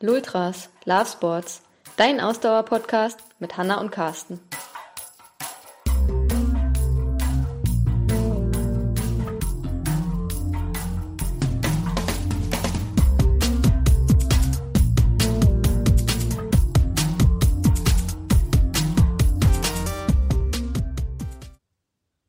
Lultras, 0.00 0.68
Love 0.84 1.06
Sports, 1.06 1.62
dein 1.96 2.20
Ausdauer-Podcast 2.20 3.18
mit 3.40 3.56
Hanna 3.56 3.80
und 3.80 3.90
Carsten. 3.90 4.38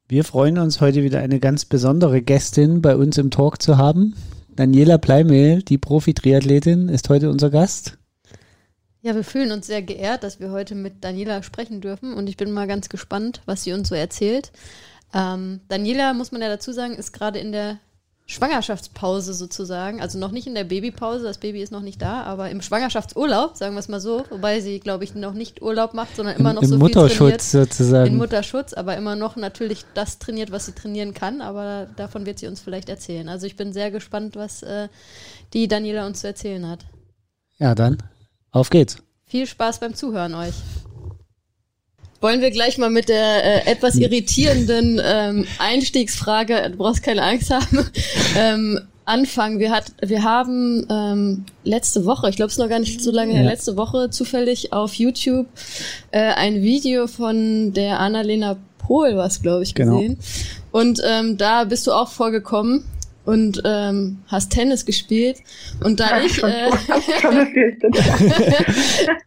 Wir 0.08 0.24
freuen 0.24 0.58
uns 0.58 0.82
heute 0.82 1.04
wieder 1.04 1.20
eine 1.20 1.40
ganz 1.40 1.66
besondere 1.66 2.24
Gästin 2.24 2.82
bei 2.82 2.96
uns 2.96 3.20
im 3.20 3.30
Talk 3.30 3.62
zu 3.62 3.78
haben. 3.78 4.16
Daniela 4.60 4.98
Pleimehl, 4.98 5.62
die 5.64 5.78
Profi-Triathletin, 5.78 6.90
ist 6.90 7.08
heute 7.08 7.30
unser 7.30 7.50
Gast. 7.50 7.98
Ja, 9.00 9.16
wir 9.16 9.24
fühlen 9.24 9.54
uns 9.54 9.68
sehr 9.68 9.82
geehrt, 9.82 10.22
dass 10.24 10.42
wir 10.42 10.52
heute 10.52 10.76
mit 10.76 11.02
Daniela 11.02 11.44
sprechen 11.44 11.80
dürfen 11.80 12.14
und 12.14 12.28
ich 12.28 12.36
bin 12.36 12.52
mal 12.52 12.68
ganz 12.68 12.90
gespannt, 12.90 13.42
was 13.46 13.64
sie 13.64 13.72
uns 13.72 13.88
so 13.88 13.96
erzählt. 13.96 14.52
Ähm, 15.14 15.62
Daniela, 15.70 16.14
muss 16.14 16.34
man 16.34 16.42
ja 16.42 16.50
dazu 16.50 16.74
sagen, 16.74 16.96
ist 16.96 17.14
gerade 17.14 17.40
in 17.40 17.54
der 17.54 17.80
Schwangerschaftspause 18.30 19.34
sozusagen, 19.34 20.02
also 20.02 20.20
noch 20.20 20.30
nicht 20.30 20.46
in 20.46 20.54
der 20.54 20.64
Babypause, 20.64 21.24
das 21.24 21.40
Baby 21.40 21.64
ist 21.64 21.72
noch 21.72 21.82
nicht 21.82 22.00
da, 22.00 22.22
aber 22.22 22.52
im 22.52 22.62
Schwangerschaftsurlaub, 22.62 23.58
sagen 23.58 23.74
wir 23.74 23.80
es 23.80 23.88
mal 23.88 24.00
so, 24.00 24.24
wobei 24.30 24.62
sie, 24.62 24.80
glaube 24.80 25.04
ich, 25.04 25.16
noch 25.16 25.34
nicht 25.34 25.64
Urlaub 25.64 25.96
macht, 25.96 26.16
sondern 26.16 26.36
immer 26.38 26.54
noch 26.54 26.62
Im, 26.62 26.70
so 26.70 26.76
im 26.76 26.86
viel 26.86 26.92
trainiert. 26.92 27.42
sozusagen. 27.42 28.06
In 28.06 28.18
Mutterschutz, 28.18 28.74
aber 28.74 28.96
immer 28.98 29.16
noch 29.16 29.36
natürlich 29.36 29.84
das 29.96 30.20
trainiert, 30.20 30.52
was 30.52 30.68
sie 30.68 30.74
trainieren 30.74 31.16
kann, 31.16 31.42
aber 31.42 31.88
davon 31.96 32.28
wird 32.28 32.38
sie 32.38 32.46
uns 32.46 32.62
vielleicht 32.62 32.88
erzählen. 32.88 33.28
Also 33.30 33.48
ich 33.48 33.56
bin 33.56 33.74
sehr 33.74 33.90
gespannt, 33.90 34.36
was 34.36 34.62
äh, 34.62 34.90
die 35.54 35.68
Daniela 35.68 36.06
uns 36.06 36.22
zu 36.22 36.28
erzählen 36.28 36.68
hat. 36.68 36.86
Ja, 37.58 37.74
dann 37.74 37.98
auf 38.52 38.70
geht's. 38.70 38.98
Viel 39.26 39.48
Spaß 39.48 39.80
beim 39.80 39.96
Zuhören 39.96 40.36
euch. 40.36 40.54
Wollen 42.22 42.42
wir 42.42 42.52
gleich 42.52 42.78
mal 42.78 42.90
mit 42.90 43.08
der 43.08 43.66
äh, 43.66 43.72
etwas 43.72 43.96
irritierenden 43.96 45.02
ähm, 45.04 45.46
Einstiegsfrage, 45.58 46.70
du 46.72 46.78
brauchst 46.78 47.02
keine 47.02 47.24
Angst 47.24 47.50
haben, 47.50 47.90
ähm, 48.38 48.80
anfangen. 49.06 49.60
Wir, 49.60 49.72
hat, 49.72 49.94
wir 50.02 50.24
haben 50.24 50.86
ähm, 50.90 51.46
letzte 51.64 52.06
Woche, 52.06 52.30
ich 52.30 52.36
glaube 52.36 52.52
es 52.52 52.58
noch 52.58 52.70
gar 52.70 52.80
nicht 52.80 53.02
so 53.02 53.12
lange 53.12 53.34
her, 53.34 53.44
letzte 53.44 53.78
Woche 53.78 54.10
zufällig 54.10 54.74
auf 54.74 54.94
YouTube 54.94 55.48
äh, 56.12 56.20
ein 56.20 56.62
Video 56.62 57.08
von 57.08 57.74
der 57.74 58.00
Annalena 58.00 58.58
Pohl, 58.78 59.16
was 59.16 59.42
glaube 59.42 59.64
ich, 59.64 59.74
genau. 59.74 59.98
gesehen. 59.98 60.18
Genau. 60.18 60.84
Und 60.84 61.02
ähm, 61.06 61.38
da 61.38 61.64
bist 61.64 61.88
du 61.88 61.92
auch 61.92 62.10
vorgekommen 62.10 62.84
und 63.26 63.62
ähm, 63.66 64.20
hast 64.28 64.52
Tennis 64.52 64.86
gespielt. 64.86 65.38
Und 65.84 66.00
da 66.00 66.22
ich, 66.22 66.42
äh, 66.44 66.70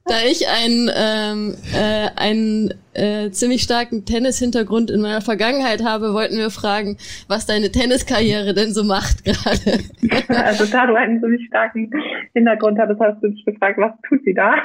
da 0.06 0.14
ich 0.28 0.48
einen, 0.48 0.90
ähm, 0.94 1.54
äh, 1.72 2.08
einen 2.16 2.74
äh, 2.94 3.30
ziemlich 3.30 3.62
starken 3.62 4.04
Tennis-Hintergrund 4.04 4.90
in 4.90 5.00
meiner 5.00 5.20
Vergangenheit 5.20 5.82
habe, 5.82 6.12
wollten 6.14 6.36
wir 6.36 6.50
fragen, 6.50 6.96
was 7.28 7.46
deine 7.46 7.70
Tenniskarriere 7.70 8.54
denn 8.54 8.72
so 8.72 8.84
macht 8.84 9.24
gerade. 9.24 9.80
also 10.28 10.66
da 10.70 10.86
du 10.86 10.94
einen 10.94 11.20
ziemlich 11.20 11.46
starken 11.46 11.90
Hintergrund 12.34 12.78
hattest, 12.78 13.00
hast 13.00 13.22
du 13.22 13.28
dich 13.28 13.44
gefragt, 13.44 13.78
was 13.78 13.92
tut 14.08 14.22
sie 14.24 14.34
da? 14.34 14.54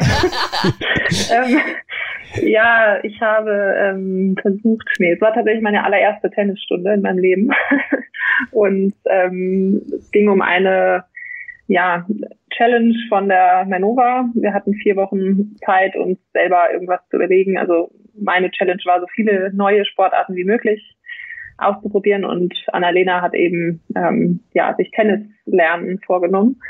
ähm, 1.31 1.59
ja, 2.41 3.03
ich 3.03 3.19
habe 3.21 3.75
ähm, 3.79 4.35
versucht, 4.41 4.87
nee, 4.99 5.13
es 5.13 5.21
war 5.21 5.33
tatsächlich 5.33 5.63
meine 5.63 5.83
allererste 5.83 6.29
Tennisstunde 6.29 6.93
in 6.93 7.01
meinem 7.01 7.19
Leben. 7.19 7.49
Und 8.51 8.93
ähm, 9.05 9.81
es 9.97 10.11
ging 10.11 10.29
um 10.29 10.41
eine 10.41 11.05
ja, 11.67 12.05
Challenge 12.51 12.95
von 13.09 13.27
der 13.27 13.65
Manova. 13.65 14.29
Wir 14.33 14.53
hatten 14.53 14.73
vier 14.75 14.95
Wochen 14.95 15.55
Zeit, 15.65 15.95
uns 15.95 16.17
selber 16.33 16.71
irgendwas 16.71 17.01
zu 17.09 17.17
überlegen. 17.17 17.57
Also 17.57 17.91
meine 18.19 18.51
Challenge 18.51 18.81
war, 18.85 18.99
so 18.99 19.07
viele 19.13 19.51
neue 19.53 19.85
Sportarten 19.85 20.35
wie 20.35 20.43
möglich 20.43 20.95
auszuprobieren 21.57 22.23
und 22.23 22.53
Annalena 22.71 23.21
hat 23.21 23.33
eben 23.33 23.81
ähm, 23.95 24.41
ja 24.53 24.75
sich 24.75 24.91
Tennis 24.91 25.21
lernen 25.45 25.99
vorgenommen 26.05 26.61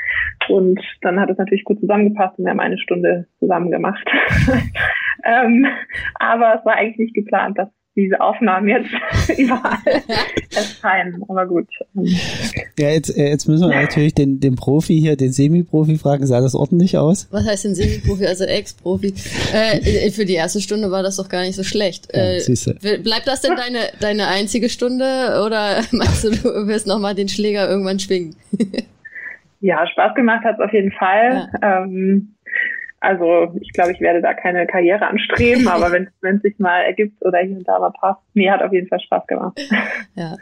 und 0.48 0.80
dann 1.02 1.20
hat 1.20 1.30
es 1.30 1.36
natürlich 1.36 1.64
gut 1.64 1.80
zusammengepasst 1.80 2.38
und 2.38 2.44
wir 2.44 2.50
haben 2.50 2.60
eine 2.60 2.78
Stunde 2.78 3.26
zusammen 3.38 3.70
gemacht. 3.70 4.08
ähm, 5.24 5.66
aber 6.14 6.58
es 6.58 6.64
war 6.64 6.76
eigentlich 6.76 6.98
nicht 6.98 7.14
geplant, 7.14 7.58
dass 7.58 7.68
diese 7.98 8.20
Aufnahmen 8.20 8.68
jetzt 8.68 8.90
überall 9.38 9.78
erscheinen. 10.54 11.22
Aber 11.28 11.46
gut. 11.46 11.66
Ja, 12.78 12.90
jetzt, 12.90 13.16
äh, 13.16 13.28
jetzt 13.28 13.48
müssen 13.48 13.68
wir 13.68 13.80
natürlich 13.80 14.14
den, 14.14 14.38
den 14.38 14.54
Profi 14.54 15.00
hier, 15.00 15.16
den 15.16 15.32
Semi-Profi 15.32 15.96
fragen, 15.96 16.26
sah 16.26 16.40
das 16.40 16.54
ordentlich 16.54 16.96
aus? 16.96 17.28
Was 17.32 17.46
heißt 17.46 17.64
denn 17.64 17.74
Semi-Profi, 17.74 18.26
also 18.26 18.44
Ex-Profi? 18.44 19.14
Äh, 19.52 20.10
für 20.12 20.24
die 20.24 20.34
erste 20.34 20.60
Stunde 20.60 20.90
war 20.90 21.02
das 21.02 21.16
doch 21.16 21.28
gar 21.28 21.42
nicht 21.42 21.56
so 21.56 21.64
schlecht. 21.64 22.08
Ja, 22.14 22.22
äh, 22.22 22.98
bleibt 22.98 23.26
das 23.26 23.40
denn 23.40 23.56
deine, 23.56 23.80
deine 24.00 24.28
einzige 24.28 24.68
Stunde 24.68 25.42
oder 25.44 25.82
meinst 25.92 26.24
du, 26.24 26.30
du 26.30 26.66
wirst 26.68 26.86
nochmal 26.86 27.16
den 27.16 27.28
Schläger 27.28 27.68
irgendwann 27.68 27.98
schwingen? 27.98 28.36
ja, 29.60 29.84
Spaß 29.88 30.14
gemacht 30.14 30.44
hat 30.44 30.54
es 30.54 30.64
auf 30.64 30.72
jeden 30.72 30.92
Fall. 30.92 31.48
Ja. 31.60 31.82
Ähm, 31.82 32.34
also 33.00 33.52
ich 33.60 33.72
glaube, 33.72 33.92
ich 33.92 34.00
werde 34.00 34.20
da 34.20 34.34
keine 34.34 34.66
Karriere 34.66 35.06
anstreben, 35.06 35.68
aber 35.68 35.92
wenn 35.92 36.36
es 36.36 36.42
sich 36.42 36.58
mal 36.58 36.82
ergibt 36.82 37.24
oder 37.24 37.38
hier 37.38 37.56
und 37.56 37.68
da 37.68 37.78
mal 37.78 37.90
passt, 37.90 38.20
mir 38.34 38.52
hat 38.52 38.62
auf 38.62 38.72
jeden 38.72 38.88
Fall 38.88 39.00
Spaß 39.00 39.26
gemacht. 39.26 39.60
Ja, 40.14 40.36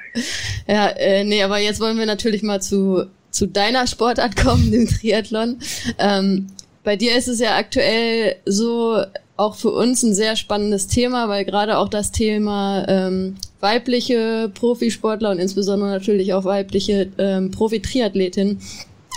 ja 0.67 0.89
äh, 0.97 1.23
nee, 1.25 1.43
aber 1.43 1.59
jetzt 1.59 1.81
wollen 1.81 1.99
wir 1.99 2.07
natürlich 2.07 2.43
mal 2.43 2.63
zu, 2.63 3.05
zu 3.31 3.47
deiner 3.47 3.87
Sportart 3.87 4.35
kommen, 4.37 4.71
dem 4.73 4.87
Triathlon. 4.87 5.59
Ähm, 5.99 6.47
bei 6.83 6.97
dir 6.97 7.15
ist 7.15 7.29
es 7.29 7.41
ja 7.41 7.57
aktuell 7.57 8.37
so 8.47 9.03
auch 9.37 9.57
für 9.57 9.71
uns 9.71 10.03
ein 10.03 10.15
sehr 10.15 10.35
spannendes 10.37 10.87
Thema, 10.87 11.29
weil 11.29 11.45
gerade 11.45 11.77
auch 11.77 11.91
das 11.91 12.11
Thema 12.11 12.87
ähm, 12.89 13.37
weibliche 13.61 14.51
Profisportler 14.55 15.31
und 15.31 15.39
insbesondere 15.39 15.91
natürlich 15.91 16.33
auch 16.33 16.45
weibliche 16.45 17.09
ähm, 17.19 17.51
Profi-Triathletin 17.51 18.61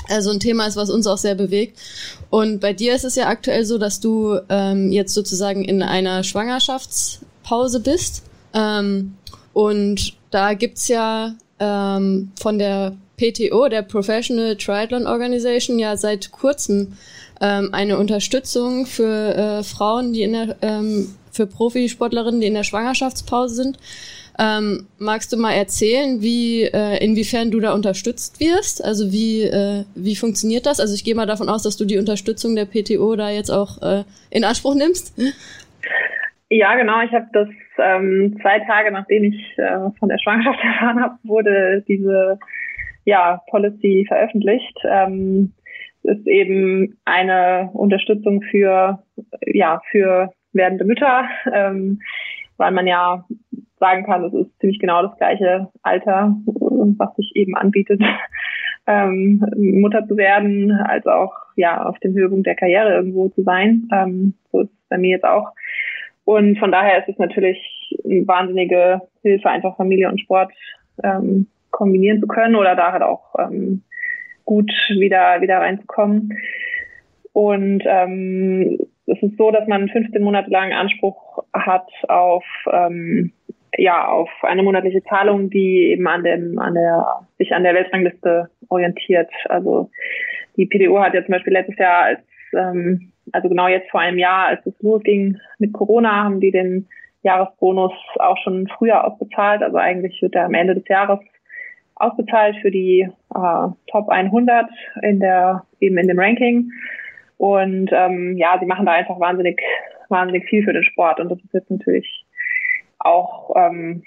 also 0.09 0.31
ein 0.31 0.39
Thema 0.39 0.67
ist, 0.67 0.75
was 0.75 0.89
uns 0.89 1.07
auch 1.07 1.17
sehr 1.17 1.35
bewegt. 1.35 1.79
Und 2.29 2.59
bei 2.59 2.73
dir 2.73 2.95
ist 2.95 3.05
es 3.05 3.15
ja 3.15 3.27
aktuell 3.27 3.65
so, 3.65 3.77
dass 3.77 3.99
du 3.99 4.39
ähm, 4.49 4.91
jetzt 4.91 5.13
sozusagen 5.13 5.63
in 5.63 5.81
einer 5.81 6.23
Schwangerschaftspause 6.23 7.79
bist. 7.79 8.23
Ähm, 8.53 9.15
und 9.53 10.13
da 10.31 10.53
gibt's 10.53 10.87
ja 10.87 11.35
ähm, 11.59 12.31
von 12.39 12.59
der 12.59 12.95
PTO, 13.17 13.67
der 13.67 13.81
Professional 13.81 14.55
Triathlon 14.55 15.07
Organization, 15.07 15.79
ja 15.79 15.97
seit 15.97 16.31
kurzem 16.31 16.93
ähm, 17.41 17.69
eine 17.73 17.97
Unterstützung 17.97 18.85
für 18.85 19.35
äh, 19.35 19.63
Frauen, 19.63 20.13
die 20.13 20.23
in 20.23 20.33
der 20.33 20.55
ähm, 20.61 21.15
für 21.31 21.45
Profisportlerinnen, 21.47 22.41
die 22.41 22.47
in 22.47 22.53
der 22.53 22.63
Schwangerschaftspause 22.63 23.55
sind. 23.55 23.77
Ähm, 24.39 24.87
magst 24.99 25.33
du 25.33 25.37
mal 25.37 25.51
erzählen, 25.51 26.21
wie 26.21 26.63
äh, 26.63 27.03
inwiefern 27.03 27.51
du 27.51 27.59
da 27.59 27.73
unterstützt 27.73 28.39
wirst? 28.39 28.83
Also 28.83 29.11
wie 29.11 29.43
äh, 29.43 29.83
wie 29.95 30.15
funktioniert 30.15 30.65
das? 30.65 30.79
Also 30.79 30.93
ich 30.95 31.03
gehe 31.03 31.15
mal 31.15 31.25
davon 31.25 31.49
aus, 31.49 31.63
dass 31.63 31.75
du 31.75 31.83
die 31.83 31.97
Unterstützung 31.97 32.55
der 32.55 32.65
PTO 32.65 33.15
da 33.17 33.29
jetzt 33.29 33.49
auch 33.49 33.81
äh, 33.81 34.03
in 34.29 34.45
Anspruch 34.45 34.75
nimmst. 34.75 35.13
Ja, 36.49 36.75
genau. 36.75 37.01
Ich 37.01 37.11
habe 37.11 37.27
das 37.33 37.49
ähm, 37.77 38.37
zwei 38.41 38.59
Tage 38.59 38.91
nachdem 38.91 39.25
ich 39.25 39.57
äh, 39.57 39.91
von 39.99 40.07
der 40.07 40.19
Schwangerschaft 40.19 40.59
erfahren 40.63 41.01
habe, 41.01 41.15
wurde 41.23 41.83
diese 41.87 42.39
ja 43.03 43.41
Policy 43.49 44.05
veröffentlicht. 44.07 44.77
Ähm, 44.83 45.51
ist 46.03 46.25
eben 46.27 46.97
eine 47.03 47.71
Unterstützung 47.73 48.41
für 48.43 49.03
ja 49.45 49.81
für 49.91 50.31
werdende 50.53 50.85
Mütter, 50.85 51.27
ähm, 51.53 51.99
weil 52.57 52.71
man 52.71 52.87
ja 52.87 53.25
sagen 53.79 54.05
kann, 54.05 54.23
es 54.25 54.33
ist 54.33 54.59
ziemlich 54.59 54.79
genau 54.79 55.01
das 55.01 55.17
gleiche 55.17 55.67
Alter, 55.83 56.35
was 56.45 57.15
sich 57.15 57.31
eben 57.35 57.55
anbietet, 57.55 58.01
ähm, 58.87 59.45
Mutter 59.55 60.05
zu 60.07 60.17
werden, 60.17 60.71
als 60.71 61.05
auch 61.07 61.33
ja 61.55 61.85
auf 61.85 61.97
dem 61.99 62.13
Höhepunkt 62.13 62.47
der 62.47 62.55
Karriere 62.55 62.93
irgendwo 62.93 63.29
zu 63.29 63.43
sein. 63.43 63.87
Ähm, 63.91 64.33
so 64.51 64.61
ist 64.61 64.69
es 64.71 64.89
bei 64.89 64.97
mir 64.97 65.11
jetzt 65.11 65.25
auch. 65.25 65.51
Und 66.25 66.59
von 66.59 66.71
daher 66.71 66.99
ist 66.99 67.09
es 67.09 67.17
natürlich 67.17 67.59
eine 68.05 68.27
wahnsinnige 68.27 69.01
Hilfe, 69.23 69.49
einfach 69.49 69.75
Familie 69.77 70.09
und 70.09 70.21
Sport 70.21 70.51
ähm, 71.03 71.47
kombinieren 71.71 72.19
zu 72.19 72.27
können 72.27 72.55
oder 72.55 72.75
da 72.75 72.91
halt 72.91 73.03
auch 73.03 73.35
ähm, 73.39 73.83
gut 74.45 74.71
wieder 74.89 75.41
wieder 75.41 75.59
reinzukommen. 75.59 76.37
Und 77.33 77.83
ähm, 77.85 78.79
es 79.05 79.21
ist 79.21 79.37
so, 79.37 79.51
dass 79.51 79.67
man 79.67 79.89
15 79.89 80.21
Monate 80.21 80.49
lang 80.49 80.73
Anspruch 80.73 81.43
hat 81.53 81.87
auf 82.07 82.43
ähm, 82.71 83.31
ja 83.81 84.07
auf 84.07 84.29
eine 84.43 84.63
monatliche 84.63 85.03
Zahlung, 85.03 85.49
die 85.49 85.91
eben 85.91 86.07
an 86.07 86.23
dem 86.23 86.59
an 86.59 86.73
der 86.73 87.21
sich 87.37 87.53
an 87.53 87.63
der 87.63 87.73
Weltrangliste 87.73 88.49
orientiert. 88.69 89.29
Also 89.45 89.89
die 90.57 90.65
PDO 90.65 90.99
hat 90.99 91.13
ja 91.13 91.23
zum 91.23 91.33
Beispiel 91.33 91.53
letztes 91.53 91.77
Jahr 91.77 92.03
als 92.03 92.19
ähm, 92.53 93.11
also 93.31 93.49
genau 93.49 93.67
jetzt 93.67 93.89
vor 93.91 94.01
einem 94.01 94.17
Jahr, 94.17 94.47
als 94.47 94.65
es 94.65 94.73
losging 94.81 95.37
mit 95.59 95.73
Corona, 95.73 96.23
haben 96.23 96.39
die 96.39 96.51
den 96.51 96.87
Jahresbonus 97.23 97.93
auch 98.15 98.37
schon 98.43 98.67
früher 98.77 99.05
ausbezahlt. 99.05 99.61
Also 99.61 99.77
eigentlich 99.77 100.21
wird 100.21 100.35
er 100.35 100.45
am 100.45 100.53
Ende 100.53 100.75
des 100.75 100.87
Jahres 100.87 101.19
ausbezahlt 101.95 102.55
für 102.61 102.71
die 102.71 103.01
äh, 103.35 103.67
Top 103.91 104.09
100 104.09 104.69
in 105.01 105.19
der 105.19 105.63
eben 105.79 105.97
in 105.97 106.07
dem 106.07 106.19
Ranking. 106.19 106.71
Und 107.37 107.89
ähm, 107.93 108.37
ja, 108.37 108.57
sie 108.59 108.65
machen 108.65 108.85
da 108.85 108.93
einfach 108.93 109.19
wahnsinnig, 109.19 109.61
wahnsinnig 110.09 110.47
viel 110.49 110.63
für 110.63 110.73
den 110.73 110.83
Sport. 110.83 111.19
Und 111.19 111.29
das 111.29 111.39
ist 111.39 111.53
jetzt 111.53 111.71
natürlich 111.71 112.25
auch 112.99 113.55
ähm, 113.55 114.03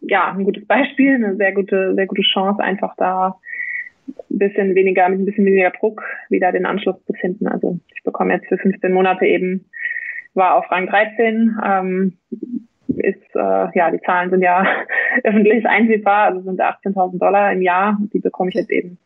ja 0.00 0.32
ein 0.32 0.44
gutes 0.44 0.66
Beispiel, 0.66 1.14
eine 1.14 1.36
sehr 1.36 1.52
gute, 1.52 1.94
sehr 1.94 2.06
gute 2.06 2.22
Chance, 2.22 2.62
einfach 2.62 2.94
da 2.96 3.38
ein 4.08 4.38
bisschen 4.38 4.74
weniger, 4.74 5.08
mit 5.08 5.20
ein 5.20 5.24
bisschen 5.24 5.46
weniger 5.46 5.70
Druck 5.70 6.02
wieder 6.28 6.52
den 6.52 6.66
Anschluss 6.66 6.96
zu 7.06 7.12
finden. 7.14 7.46
Also 7.46 7.78
ich 7.94 8.02
bekomme 8.02 8.34
jetzt 8.34 8.46
für 8.48 8.58
15 8.58 8.92
Monate 8.92 9.26
eben, 9.26 9.64
war 10.34 10.56
auf 10.56 10.70
Rang 10.70 10.86
13, 10.86 11.58
ähm, 11.64 12.18
ist, 12.88 13.34
äh, 13.34 13.78
ja, 13.78 13.90
die 13.90 14.00
Zahlen 14.00 14.30
sind 14.30 14.42
ja 14.42 14.64
öffentlich 15.24 15.66
einsehbar, 15.66 16.26
also 16.26 16.40
sind 16.42 16.60
18.000 16.60 17.18
Dollar 17.18 17.52
im 17.52 17.62
Jahr. 17.62 17.98
Die 18.12 18.20
bekomme 18.20 18.50
ich 18.50 18.56
jetzt 18.56 18.70
eben 18.70 18.98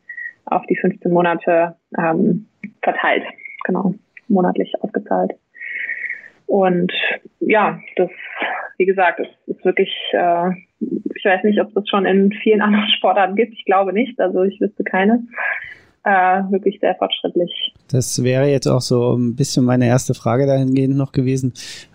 auf 0.47 0.65
die 0.67 0.77
15 0.77 1.13
Monate 1.13 1.77
ähm, 1.97 2.47
verteilt, 2.83 3.25
genau, 3.65 3.95
monatlich 4.29 4.73
ausgezahlt. 4.81 5.33
Und 6.49 6.91
ja, 7.41 7.79
das, 7.97 8.09
wie 8.79 8.87
gesagt, 8.87 9.21
es 9.21 9.55
ist 9.55 9.65
wirklich, 9.67 9.91
äh, 10.13 10.51
ich 10.81 11.25
weiß 11.25 11.45
nicht, 11.45 11.61
ob 11.61 11.69
es 11.69 11.75
das 11.75 11.89
schon 11.89 12.07
in 12.07 12.33
vielen 12.43 12.63
anderen 12.63 12.89
Sportarten 12.97 13.37
gibt. 13.37 13.53
Ich 13.53 13.65
glaube 13.67 13.93
nicht, 13.93 14.19
also 14.19 14.43
ich 14.43 14.61
wüsste 14.61 14.83
keine. 14.83 15.23
Äh, 16.05 16.51
wirklich 16.51 16.79
sehr 16.81 16.95
fortschrittlich. 16.95 17.75
Das 17.91 18.25
wäre 18.25 18.49
jetzt 18.49 18.67
auch 18.67 18.81
so 18.81 19.15
ein 19.15 19.37
bisschen 19.37 19.65
meine 19.65 19.87
erste 19.87 20.15
Frage 20.15 20.47
dahingehend 20.47 20.97
noch 20.97 21.13
gewesen. 21.13 21.53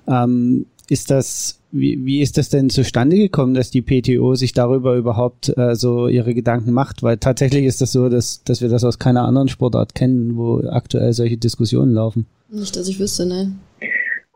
Ähm, 0.07 0.67
ist 0.87 1.09
das, 1.09 1.59
wie, 1.71 2.05
wie 2.05 2.21
ist 2.21 2.37
das 2.37 2.49
denn 2.49 2.69
zustande 2.69 3.15
gekommen, 3.15 3.55
dass 3.55 3.71
die 3.71 3.81
PTO 3.81 4.35
sich 4.35 4.53
darüber 4.53 4.95
überhaupt 4.95 5.57
äh, 5.57 5.73
so 5.73 6.07
ihre 6.07 6.35
Gedanken 6.35 6.73
macht? 6.73 7.01
Weil 7.01 7.17
tatsächlich 7.17 7.65
ist 7.65 7.81
das 7.81 7.91
so, 7.91 8.07
dass, 8.07 8.43
dass 8.43 8.61
wir 8.61 8.69
das 8.69 8.83
aus 8.83 8.99
keiner 8.99 9.23
anderen 9.23 9.47
Sportart 9.47 9.95
kennen, 9.95 10.35
wo 10.35 10.59
aktuell 10.69 11.13
solche 11.13 11.37
Diskussionen 11.37 11.93
laufen. 11.93 12.27
Nicht, 12.49 12.75
dass 12.75 12.87
ich 12.87 12.99
wüsste, 12.99 13.25
ne. 13.25 13.53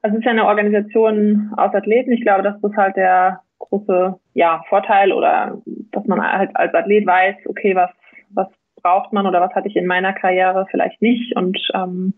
Also 0.07 0.15
es 0.15 0.19
ist 0.21 0.25
ja 0.25 0.31
eine 0.31 0.45
Organisation 0.45 1.51
aus 1.57 1.75
Athleten. 1.75 2.13
Ich 2.13 2.21
glaube, 2.21 2.41
das 2.41 2.55
ist 2.63 2.77
halt 2.77 2.95
der 2.95 3.41
große 3.59 4.17
ja, 4.35 4.63
Vorteil 4.69 5.11
oder 5.11 5.61
dass 5.91 6.05
man 6.05 6.21
halt 6.21 6.55
als 6.55 6.73
Athlet 6.73 7.05
weiß, 7.05 7.35
okay, 7.45 7.75
was, 7.75 7.89
was 8.29 8.47
braucht 8.81 9.11
man 9.11 9.27
oder 9.27 9.41
was 9.41 9.53
hatte 9.53 9.67
ich 9.67 9.75
in 9.75 9.85
meiner 9.85 10.13
Karriere 10.13 10.65
vielleicht 10.71 11.01
nicht 11.01 11.35
und 11.35 11.59
ähm, 11.73 12.13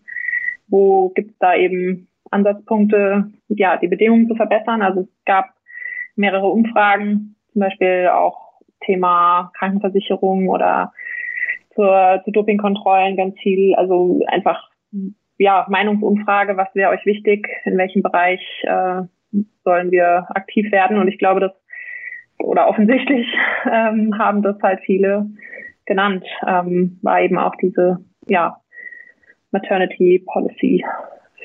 wo 0.68 1.08
gibt 1.08 1.32
es 1.32 1.38
da 1.40 1.56
eben 1.56 2.06
Ansatzpunkte, 2.30 3.32
ja, 3.48 3.76
die 3.76 3.88
Bedingungen 3.88 4.28
zu 4.28 4.36
verbessern. 4.36 4.82
Also 4.82 5.00
es 5.00 5.24
gab 5.24 5.46
mehrere 6.14 6.46
Umfragen, 6.46 7.34
zum 7.52 7.60
Beispiel 7.60 8.08
auch 8.12 8.60
Thema 8.84 9.50
Krankenversicherung 9.58 10.48
oder 10.48 10.92
zur, 11.74 12.22
zu 12.24 12.30
Dopingkontrollen 12.30 13.16
ganz 13.16 13.36
viel. 13.40 13.74
Also 13.74 14.20
einfach 14.28 14.70
ja, 15.40 15.66
Meinungsumfrage, 15.70 16.58
was 16.58 16.68
wäre 16.74 16.90
euch 16.90 17.04
wichtig, 17.06 17.48
in 17.64 17.78
welchem 17.78 18.02
Bereich 18.02 18.42
äh, 18.62 19.02
sollen 19.64 19.90
wir 19.90 20.26
aktiv 20.28 20.70
werden. 20.70 20.98
Und 20.98 21.08
ich 21.08 21.18
glaube, 21.18 21.40
dass, 21.40 21.52
oder 22.38 22.68
offensichtlich 22.68 23.26
ähm, 23.64 24.18
haben 24.18 24.42
das 24.42 24.56
halt 24.62 24.80
viele 24.84 25.30
genannt, 25.86 26.26
ähm, 26.46 26.98
war 27.00 27.22
eben 27.22 27.38
auch 27.38 27.54
diese, 27.56 28.04
ja, 28.26 28.60
Maternity 29.50 30.22
Policy 30.26 30.84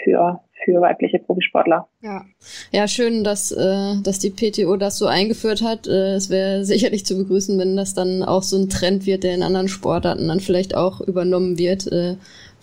für 0.03 0.41
für 0.63 0.81
weibliche 0.81 1.19
Profisportler. 1.19 1.87
Ja, 2.01 2.25
ja 2.71 2.87
schön, 2.87 3.23
dass, 3.23 3.51
äh, 3.51 4.01
dass 4.01 4.19
die 4.19 4.31
PTO 4.31 4.77
das 4.77 4.97
so 4.97 5.05
eingeführt 5.05 5.61
hat. 5.61 5.87
Äh, 5.87 6.15
es 6.15 6.29
wäre 6.29 6.65
sicherlich 6.65 7.05
zu 7.05 7.17
begrüßen, 7.17 7.57
wenn 7.59 7.75
das 7.75 7.93
dann 7.93 8.23
auch 8.23 8.43
so 8.43 8.57
ein 8.57 8.69
Trend 8.69 9.05
wird, 9.05 9.23
der 9.23 9.35
in 9.35 9.43
anderen 9.43 9.67
Sportarten 9.67 10.27
dann 10.27 10.39
vielleicht 10.39 10.75
auch 10.75 11.01
übernommen 11.01 11.57
wird. 11.57 11.87
Äh, 11.87 12.15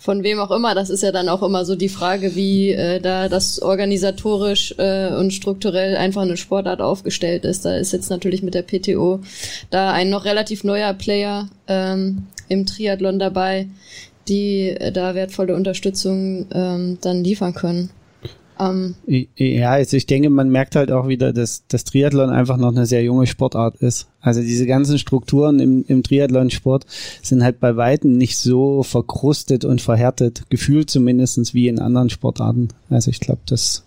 von 0.03 0.21
wem 0.21 0.37
auch 0.39 0.51
immer. 0.51 0.75
Das 0.75 0.89
ist 0.89 1.01
ja 1.01 1.13
dann 1.13 1.29
auch 1.29 1.41
immer 1.43 1.63
so 1.63 1.77
die 1.77 1.87
Frage, 1.87 2.35
wie 2.35 2.71
äh, 2.71 2.99
da 2.99 3.29
das 3.29 3.61
organisatorisch 3.61 4.75
äh, 4.77 5.15
und 5.15 5.31
strukturell 5.31 5.95
einfach 5.95 6.23
eine 6.23 6.35
Sportart 6.35 6.81
aufgestellt 6.81 7.45
ist. 7.45 7.63
Da 7.63 7.77
ist 7.77 7.93
jetzt 7.93 8.09
natürlich 8.09 8.43
mit 8.43 8.53
der 8.53 8.63
PTO 8.63 9.21
da 9.69 9.93
ein 9.93 10.09
noch 10.09 10.25
relativ 10.25 10.65
neuer 10.65 10.93
Player 10.93 11.47
ähm, 11.69 12.27
im 12.49 12.65
Triathlon 12.65 13.17
dabei, 13.17 13.69
die 14.27 14.71
äh, 14.71 14.91
da 14.91 15.15
wertvolle 15.15 15.55
Unterstützung 15.55 16.47
ähm, 16.53 16.97
dann 16.99 17.23
liefern 17.23 17.53
können. 17.53 17.89
Ähm, 18.63 18.95
ja, 19.35 19.71
also 19.71 19.97
ich 19.97 20.05
denke, 20.05 20.29
man 20.29 20.49
merkt 20.49 20.75
halt 20.75 20.91
auch 20.91 21.07
wieder, 21.07 21.33
dass 21.33 21.67
das 21.67 21.83
Triathlon 21.83 22.29
einfach 22.29 22.57
noch 22.57 22.69
eine 22.69 22.85
sehr 22.85 23.03
junge 23.03 23.27
Sportart 23.27 23.75
ist. 23.77 24.09
Also 24.21 24.41
diese 24.41 24.65
ganzen 24.65 24.97
Strukturen 24.97 25.59
im, 25.59 25.83
im 25.87 26.03
Triathlon-Sport 26.03 26.85
sind 27.21 27.43
halt 27.43 27.59
bei 27.59 27.75
Weitem 27.75 28.17
nicht 28.17 28.37
so 28.37 28.83
verkrustet 28.83 29.65
und 29.65 29.81
verhärtet, 29.81 30.43
gefühlt 30.49 30.89
zumindestens 30.89 31.53
wie 31.53 31.67
in 31.67 31.79
anderen 31.79 32.09
Sportarten. 32.09 32.69
Also 32.89 33.11
ich 33.11 33.19
glaube, 33.19 33.41
das 33.47 33.85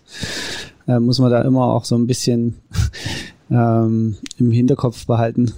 äh, 0.87 0.99
muss 0.99 1.19
man 1.19 1.31
da 1.31 1.41
immer 1.41 1.73
auch 1.73 1.85
so 1.85 1.95
ein 1.95 2.07
bisschen 2.07 2.59
ähm, 3.51 4.17
im 4.37 4.51
Hinterkopf 4.51 5.07
behalten. 5.07 5.53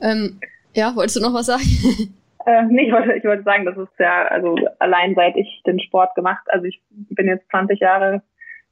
Ähm, 0.00 0.38
ja, 0.74 0.96
wolltest 0.96 1.16
du 1.16 1.20
noch 1.20 1.34
was 1.34 1.46
sagen? 1.46 1.62
Äh, 2.44 2.64
nee, 2.70 2.86
ich 2.86 2.92
wollte, 2.92 3.12
ich 3.12 3.24
wollte 3.24 3.44
sagen, 3.44 3.64
das 3.64 3.76
ist 3.76 3.92
ja, 3.98 4.26
also 4.26 4.56
allein 4.80 5.14
seit 5.14 5.36
ich 5.36 5.62
den 5.64 5.78
Sport 5.78 6.14
gemacht, 6.16 6.42
also 6.46 6.66
ich 6.66 6.82
bin 6.90 7.28
jetzt 7.28 7.48
20 7.50 7.78
Jahre, 7.78 8.22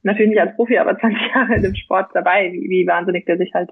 natürlich 0.03 0.31
nicht 0.31 0.41
als 0.41 0.55
Profi, 0.55 0.77
aber 0.77 0.97
20 0.99 1.19
Jahre 1.33 1.55
in 1.55 1.63
dem 1.63 1.75
Sport 1.75 2.09
dabei, 2.13 2.51
wie, 2.51 2.69
wie 2.69 2.87
wahnsinnig 2.87 3.25
der 3.25 3.37
sich 3.37 3.53
halt 3.53 3.69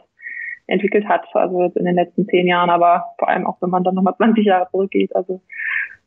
entwickelt 0.67 1.07
hat, 1.07 1.25
also 1.33 1.63
jetzt 1.63 1.77
in 1.77 1.85
den 1.85 1.95
letzten 1.95 2.27
zehn 2.27 2.45
Jahren, 2.45 2.69
aber 2.69 3.05
vor 3.17 3.27
allem 3.27 3.47
auch, 3.47 3.59
wenn 3.61 3.71
man 3.71 3.83
dann 3.83 3.95
nochmal 3.95 4.15
20 4.17 4.45
Jahre 4.45 4.69
zurückgeht, 4.71 5.15
also 5.15 5.41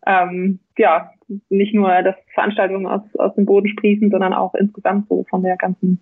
ähm, 0.06 0.58
ja, 0.78 1.12
nicht 1.48 1.74
nur, 1.74 2.02
dass 2.02 2.16
Veranstaltungen 2.34 2.86
aus, 2.86 3.02
aus 3.16 3.34
dem 3.36 3.46
Boden 3.46 3.68
sprießen, 3.68 4.10
sondern 4.10 4.32
auch 4.32 4.54
insgesamt 4.54 5.08
so 5.08 5.24
von 5.30 5.42
der 5.42 5.56
ganzen 5.56 6.00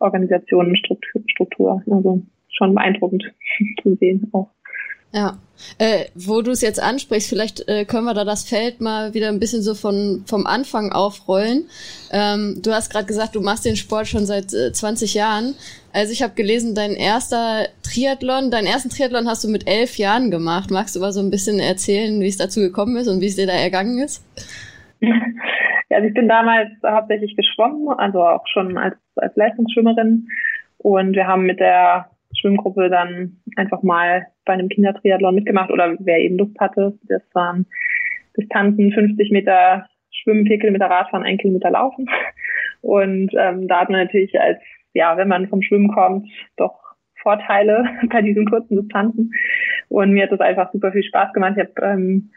Organisationenstruktur, 0.00 1.22
Struktur, 1.28 1.82
also 1.90 2.22
schon 2.50 2.74
beeindruckend 2.74 3.32
zu 3.82 3.94
sehen 3.96 4.28
auch. 4.32 4.50
Ja, 5.12 5.38
äh, 5.78 6.04
wo 6.14 6.42
du 6.42 6.50
es 6.50 6.60
jetzt 6.60 6.82
ansprichst, 6.82 7.30
vielleicht 7.30 7.66
äh, 7.66 7.86
können 7.86 8.04
wir 8.04 8.12
da 8.12 8.24
das 8.24 8.46
Feld 8.46 8.80
mal 8.80 9.14
wieder 9.14 9.28
ein 9.28 9.40
bisschen 9.40 9.62
so 9.62 9.74
von 9.74 10.22
vom 10.26 10.46
Anfang 10.46 10.92
aufrollen. 10.92 11.64
Ähm, 12.12 12.60
du 12.62 12.72
hast 12.72 12.92
gerade 12.92 13.06
gesagt, 13.06 13.34
du 13.34 13.40
machst 13.40 13.64
den 13.64 13.76
Sport 13.76 14.06
schon 14.06 14.26
seit 14.26 14.52
äh, 14.52 14.70
20 14.70 15.14
Jahren. 15.14 15.54
Also 15.94 16.12
ich 16.12 16.22
habe 16.22 16.34
gelesen, 16.34 16.74
dein 16.74 16.92
erster 16.92 17.68
Triathlon, 17.82 18.50
deinen 18.50 18.66
ersten 18.66 18.90
Triathlon 18.90 19.26
hast 19.26 19.44
du 19.44 19.48
mit 19.48 19.66
elf 19.66 19.96
Jahren 19.96 20.30
gemacht. 20.30 20.70
Magst 20.70 20.94
du 20.94 21.00
mal 21.00 21.12
so 21.12 21.20
ein 21.20 21.30
bisschen 21.30 21.58
erzählen, 21.58 22.20
wie 22.20 22.28
es 22.28 22.36
dazu 22.36 22.60
gekommen 22.60 22.96
ist 22.96 23.08
und 23.08 23.22
wie 23.22 23.26
es 23.26 23.36
dir 23.36 23.46
da 23.46 23.54
ergangen 23.54 23.98
ist? 23.98 24.24
Ja, 25.90 25.96
also 25.96 26.08
ich 26.08 26.12
bin 26.12 26.28
damals 26.28 26.68
hauptsächlich 26.86 27.34
geschwommen, 27.34 27.88
also 27.98 28.22
auch 28.22 28.46
schon 28.46 28.76
als, 28.76 28.94
als 29.16 29.34
Leistungsschwimmerin. 29.36 30.28
Und 30.76 31.14
wir 31.14 31.26
haben 31.26 31.44
mit 31.44 31.60
der 31.60 32.10
Schwimmgruppe 32.40 32.88
dann 32.88 33.38
einfach 33.56 33.82
mal 33.82 34.26
bei 34.44 34.52
einem 34.54 34.68
Kindertriathlon 34.68 35.34
mitgemacht 35.34 35.70
oder 35.70 35.96
wer 35.98 36.18
eben 36.18 36.38
Lust 36.38 36.58
hatte. 36.58 36.98
Das 37.08 37.22
waren 37.34 37.66
Distanzen 38.36 38.92
50 38.92 39.30
Meter 39.30 39.86
Schwimmen, 40.10 40.46
4 40.46 40.58
Kilometer 40.58 40.86
Radfahren, 40.86 41.24
1 41.24 41.40
Kilometer 41.40 41.70
Laufen. 41.70 42.08
Und 42.80 43.30
ähm, 43.36 43.68
da 43.68 43.80
hat 43.80 43.90
man 43.90 44.00
natürlich 44.00 44.38
als, 44.40 44.58
ja, 44.94 45.16
wenn 45.16 45.28
man 45.28 45.48
vom 45.48 45.62
Schwimmen 45.62 45.92
kommt, 45.92 46.28
doch 46.56 46.78
Vorteile 47.22 47.84
bei 48.10 48.22
diesen 48.22 48.46
kurzen 48.46 48.80
Distanzen. 48.80 49.32
Und 49.88 50.12
mir 50.12 50.24
hat 50.24 50.32
das 50.32 50.40
einfach 50.40 50.72
super 50.72 50.92
viel 50.92 51.02
Spaß 51.02 51.32
gemacht. 51.32 51.54
Ich 51.56 51.64
habe 51.64 51.92
ähm, 51.92 52.30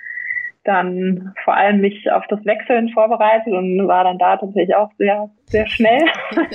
dann 0.63 1.33
vor 1.43 1.55
allem 1.55 1.81
mich 1.81 2.11
auf 2.11 2.25
das 2.27 2.43
Wechseln 2.45 2.89
vorbereitet 2.89 3.51
und 3.53 3.87
war 3.87 4.03
dann 4.03 4.19
da 4.19 4.37
tatsächlich 4.37 4.75
auch 4.75 4.91
sehr, 4.97 5.29
sehr 5.45 5.67
schnell. 5.67 6.03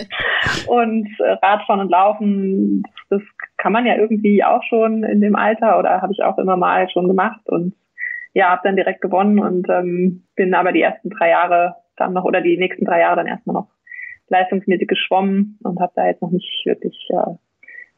und 0.69 1.09
äh, 1.19 1.31
Radfahren 1.43 1.81
und 1.81 1.91
Laufen, 1.91 2.85
das 3.11 3.23
kann 3.57 3.73
man 3.73 3.87
ja 3.87 3.97
irgendwie 3.97 4.45
auch 4.45 4.63
schon 4.65 5.05
in 5.05 5.21
dem 5.21 5.37
Alter 5.37 5.79
oder 5.79 6.03
habe 6.03 6.13
ich 6.13 6.23
auch 6.23 6.39
immer 6.39 6.57
mal 6.57 6.89
schon 6.91 7.09
gemacht 7.09 7.41
und 7.47 7.75
ja, 8.35 8.51
habe 8.51 8.61
dann 8.65 8.77
direkt 8.77 9.01
gewonnen 9.01 9.39
und 9.39 9.69
ähm, 9.71 10.25
bin 10.37 10.55
aber 10.55 10.73
die 10.73 10.83
ersten 10.83 11.09
drei 11.11 11.31
Jahre 11.31 11.77
dann 11.97 12.13
noch 12.13 12.25
oder 12.25 12.43
die 12.43 12.59
nächsten 12.59 12.85
drei 12.85 13.01
Jahre 13.01 13.17
dann 13.17 13.27
erstmal 13.27 13.55
noch 13.55 13.69
leistungsmäßig 14.29 14.89
geschwommen 14.89 15.59
und 15.63 15.81
habe 15.81 15.93
da 15.97 16.07
jetzt 16.07 16.21
noch 16.21 16.31
nicht 16.31 16.63
wirklich 16.67 17.09
äh, 17.11 17.35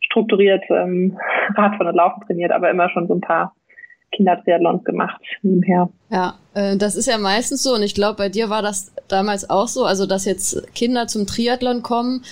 strukturiert 0.01 0.65
ähm, 0.71 1.19
Radfahren 1.57 1.89
und 1.89 1.97
Laufen 1.97 2.23
trainiert, 2.27 2.53
aber 2.53 2.71
immer 2.71 2.89
schon 2.91 3.09
so 3.09 3.15
ein 3.15 3.21
paar 3.21 3.55
Kindertriathlons 4.13 4.85
gemacht 4.85 5.21
nebenher. 5.43 5.89
Ja, 6.11 6.35
äh, 6.55 6.77
das 6.77 6.95
ist 6.95 7.09
ja 7.09 7.19
meistens 7.19 7.63
so 7.63 7.75
und 7.75 7.83
ich 7.83 7.95
glaube, 7.95 8.17
bei 8.17 8.29
dir 8.29 8.49
war 8.49 8.63
das 8.63 8.95
damals 9.09 9.51
auch 9.51 9.69
so, 9.69 9.85
also 9.85 10.07
dass 10.07 10.25
jetzt 10.25 10.73
Kinder 10.75 11.07
zum 11.09 11.27
Triathlon 11.27 11.83
kommen, 11.83 12.23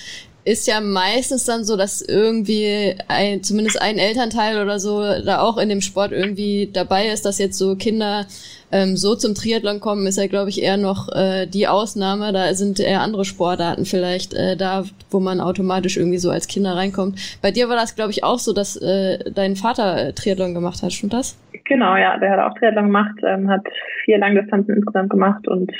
ist 0.46 0.68
ja 0.68 0.80
meistens 0.80 1.44
dann 1.44 1.64
so, 1.64 1.76
dass 1.76 2.00
irgendwie 2.00 2.94
ein, 3.08 3.42
zumindest 3.42 3.82
ein 3.82 3.98
Elternteil 3.98 4.62
oder 4.62 4.78
so 4.78 5.02
da 5.24 5.40
auch 5.40 5.58
in 5.58 5.68
dem 5.68 5.80
Sport 5.80 6.12
irgendwie 6.12 6.70
dabei 6.72 7.08
ist, 7.08 7.26
dass 7.26 7.38
jetzt 7.38 7.58
so 7.58 7.74
Kinder 7.74 8.26
ähm, 8.70 8.96
so 8.96 9.16
zum 9.16 9.34
Triathlon 9.34 9.80
kommen, 9.80 10.06
ist 10.06 10.18
ja, 10.18 10.28
glaube 10.28 10.50
ich, 10.50 10.62
eher 10.62 10.76
noch 10.76 11.08
äh, 11.12 11.46
die 11.46 11.66
Ausnahme. 11.66 12.32
Da 12.32 12.54
sind 12.54 12.78
eher 12.78 13.00
andere 13.00 13.24
Sportarten 13.24 13.86
vielleicht 13.86 14.34
äh, 14.34 14.56
da, 14.56 14.84
wo 15.10 15.18
man 15.18 15.40
automatisch 15.40 15.96
irgendwie 15.96 16.18
so 16.18 16.30
als 16.30 16.46
Kinder 16.46 16.76
reinkommt. 16.76 17.18
Bei 17.42 17.50
dir 17.50 17.68
war 17.68 17.76
das, 17.76 17.96
glaube 17.96 18.12
ich, 18.12 18.22
auch 18.22 18.38
so, 18.38 18.52
dass 18.52 18.76
äh, 18.76 19.18
dein 19.32 19.56
Vater 19.56 19.96
äh, 20.08 20.12
Triathlon 20.12 20.54
gemacht 20.54 20.80
hat, 20.80 20.92
stimmt 20.92 21.12
das? 21.12 21.36
Genau, 21.64 21.96
ja, 21.96 22.18
der 22.18 22.30
hat 22.30 22.38
auch 22.38 22.56
Triathlon 22.56 22.86
gemacht, 22.86 23.16
ähm, 23.26 23.50
hat 23.50 23.66
vier 24.04 24.18
Langdistanzen 24.18 24.76
insgesamt 24.76 25.10
gemacht 25.10 25.48
und 25.48 25.72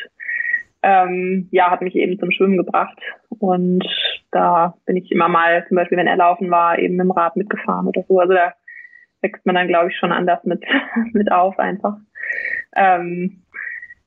ähm, 0.82 1.48
ja, 1.50 1.70
hat 1.70 1.82
mich 1.82 1.94
eben 1.94 2.18
zum 2.18 2.30
Schwimmen 2.30 2.56
gebracht. 2.56 2.98
Und 3.38 3.84
da 4.30 4.74
bin 4.86 4.96
ich 4.96 5.10
immer 5.10 5.28
mal, 5.28 5.64
zum 5.68 5.76
Beispiel, 5.76 5.98
wenn 5.98 6.06
er 6.06 6.16
laufen 6.16 6.50
war, 6.50 6.78
eben 6.78 7.00
im 7.00 7.10
Rad 7.10 7.36
mitgefahren 7.36 7.86
oder 7.86 8.04
so. 8.08 8.18
Also 8.20 8.34
da 8.34 8.52
wächst 9.22 9.44
man 9.46 9.54
dann, 9.54 9.68
glaube 9.68 9.90
ich, 9.90 9.96
schon 9.96 10.12
anders 10.12 10.44
mit, 10.44 10.64
mit 11.12 11.30
auf 11.32 11.58
einfach. 11.58 11.96
Ähm, 12.76 13.42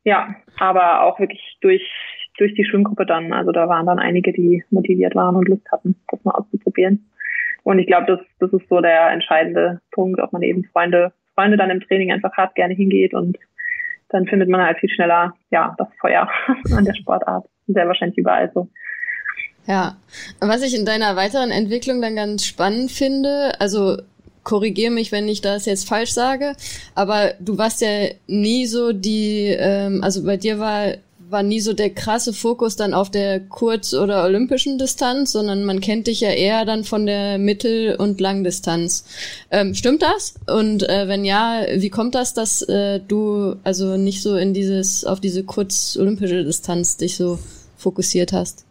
ja, 0.03 0.35
aber 0.57 1.03
auch 1.03 1.19
wirklich 1.19 1.57
durch, 1.61 1.83
durch 2.37 2.53
die 2.53 2.65
Schwimmgruppe 2.65 3.05
dann. 3.05 3.33
Also 3.33 3.51
da 3.51 3.67
waren 3.67 3.85
dann 3.85 3.99
einige, 3.99 4.31
die 4.31 4.63
motiviert 4.69 5.15
waren 5.15 5.35
und 5.35 5.47
Lust 5.47 5.69
hatten, 5.71 5.95
das 6.09 6.23
mal 6.23 6.31
auszuprobieren. 6.31 7.09
Und 7.63 7.79
ich 7.79 7.87
glaube, 7.87 8.07
das, 8.07 8.19
das 8.39 8.53
ist 8.53 8.67
so 8.69 8.81
der 8.81 9.11
entscheidende 9.11 9.81
Punkt, 9.91 10.19
ob 10.21 10.31
man 10.31 10.41
eben 10.41 10.63
Freunde, 10.65 11.11
Freunde 11.35 11.57
dann 11.57 11.69
im 11.69 11.81
Training 11.81 12.11
einfach 12.11 12.35
hart 12.37 12.55
gerne 12.55 12.73
hingeht 12.73 13.13
und 13.13 13.37
dann 14.09 14.25
findet 14.25 14.49
man 14.49 14.61
halt 14.61 14.77
viel 14.79 14.89
schneller, 14.89 15.33
ja, 15.51 15.75
das 15.77 15.87
Feuer 15.99 16.29
an 16.75 16.85
der 16.85 16.95
Sportart. 16.95 17.45
Sehr 17.67 17.87
wahrscheinlich 17.87 18.17
überall 18.17 18.51
so. 18.53 18.67
Ja, 19.67 19.97
was 20.39 20.63
ich 20.63 20.75
in 20.75 20.85
deiner 20.85 21.15
weiteren 21.15 21.51
Entwicklung 21.51 22.01
dann 22.01 22.15
ganz 22.15 22.45
spannend 22.45 22.91
finde, 22.91 23.53
also 23.59 23.97
korrigiere 24.43 24.91
mich, 24.91 25.11
wenn 25.11 25.27
ich 25.27 25.41
das 25.41 25.65
jetzt 25.65 25.87
falsch 25.87 26.11
sage, 26.11 26.53
aber 26.95 27.33
du 27.39 27.57
warst 27.59 27.81
ja 27.81 28.07
nie 28.25 28.65
so 28.65 28.93
die, 28.93 29.55
ähm, 29.57 30.03
also 30.03 30.25
bei 30.25 30.37
dir 30.37 30.57
war 30.57 30.93
war 31.29 31.43
nie 31.43 31.59
so 31.59 31.73
der 31.73 31.89
krasse 31.89 32.33
Fokus 32.33 32.75
dann 32.75 32.93
auf 32.93 33.09
der 33.09 33.39
Kurz- 33.39 33.93
oder 33.93 34.23
olympischen 34.25 34.77
Distanz, 34.77 35.31
sondern 35.31 35.65
man 35.65 35.79
kennt 35.79 36.07
dich 36.07 36.21
ja 36.21 36.29
eher 36.29 36.65
dann 36.65 36.83
von 36.83 37.05
der 37.05 37.37
Mittel- 37.37 37.95
und 37.95 38.19
Langdistanz. 38.19 39.05
Ähm, 39.51 39.73
stimmt 39.73 40.01
das? 40.01 40.35
Und 40.47 40.87
äh, 40.89 41.07
wenn 41.07 41.25
ja, 41.25 41.61
wie 41.75 41.89
kommt 41.89 42.15
das, 42.15 42.33
dass 42.33 42.61
äh, 42.67 42.99
du 42.99 43.55
also 43.63 43.97
nicht 43.97 44.21
so 44.21 44.35
in 44.35 44.53
dieses 44.53 45.05
auf 45.05 45.19
diese 45.19 45.45
kurz-olympische 45.45 46.43
Distanz 46.43 46.97
dich 46.97 47.17
so 47.17 47.39
fokussiert 47.77 48.33
hast? 48.33 48.65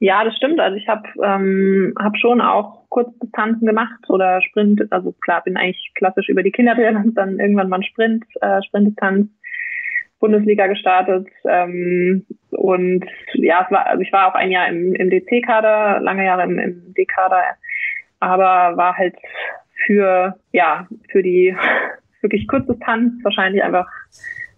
Ja, 0.00 0.24
das 0.24 0.34
stimmt. 0.36 0.58
Also 0.60 0.76
ich 0.76 0.88
habe 0.88 1.02
ähm, 1.22 1.94
hab 1.98 2.16
schon 2.16 2.40
auch 2.40 2.88
Kurzdistanzen 2.88 3.66
gemacht 3.66 4.08
oder 4.08 4.40
Sprint. 4.40 4.82
Also 4.90 5.12
klar, 5.12 5.42
bin 5.44 5.58
eigentlich 5.58 5.92
klassisch 5.94 6.28
über 6.30 6.42
die 6.42 6.50
Kindertriathlons 6.50 7.14
dann 7.14 7.38
irgendwann 7.38 7.68
mal 7.68 7.82
Sprint, 7.82 8.24
äh, 8.40 8.62
Sprintdistanz, 8.62 9.28
Bundesliga 10.20 10.66
gestartet. 10.66 11.26
Ähm, 11.44 12.26
und 12.50 13.04
ja, 13.34 13.64
es 13.64 13.72
war, 13.72 13.86
also 13.86 14.02
ich 14.02 14.12
war 14.12 14.28
auch 14.28 14.34
ein 14.34 14.50
Jahr 14.50 14.68
im, 14.68 14.94
im 14.94 15.10
DC-Kader, 15.10 16.00
lange 16.00 16.24
Jahre 16.24 16.44
im, 16.44 16.58
im 16.58 16.94
D-Kader, 16.94 17.42
aber 18.20 18.76
war 18.76 18.96
halt 18.96 19.16
für 19.86 20.36
ja 20.52 20.86
für 21.10 21.22
die 21.22 21.56
wirklich 22.20 22.46
Kurzdistanz 22.46 23.14
wahrscheinlich 23.24 23.62
einfach 23.62 23.88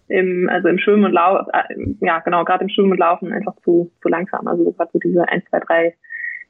im, 0.09 0.49
also 0.49 0.67
im 0.67 0.79
Schwimmen 0.79 1.05
und 1.05 1.13
Laufen, 1.13 1.49
äh, 1.53 2.05
ja 2.05 2.19
genau, 2.19 2.43
gerade 2.43 2.63
im 2.63 2.69
Schwimmen 2.69 2.91
und 2.91 2.99
Laufen 2.99 3.31
einfach 3.31 3.55
zu, 3.63 3.91
zu 4.01 4.09
langsam. 4.09 4.47
Also 4.47 4.77
war 4.77 4.89
so 4.91 4.99
diese 4.99 5.27
ein, 5.29 5.43
zwei, 5.49 5.59
drei 5.59 5.95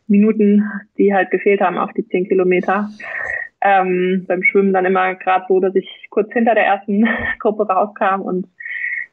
Minuten, 0.07 0.69
die 0.97 1.13
halt 1.13 1.31
gefehlt 1.31 1.61
haben 1.61 1.77
auf 1.77 1.93
die 1.93 2.07
zehn 2.07 2.27
Kilometer. 2.27 2.89
Ähm, 3.61 4.25
beim 4.27 4.43
Schwimmen 4.43 4.73
dann 4.73 4.85
immer 4.85 5.15
gerade 5.15 5.45
so, 5.47 5.59
dass 5.59 5.73
ich 5.75 6.07
kurz 6.09 6.31
hinter 6.33 6.55
der 6.55 6.65
ersten 6.65 7.07
Gruppe 7.39 7.67
rauskam 7.67 8.21
und 8.21 8.47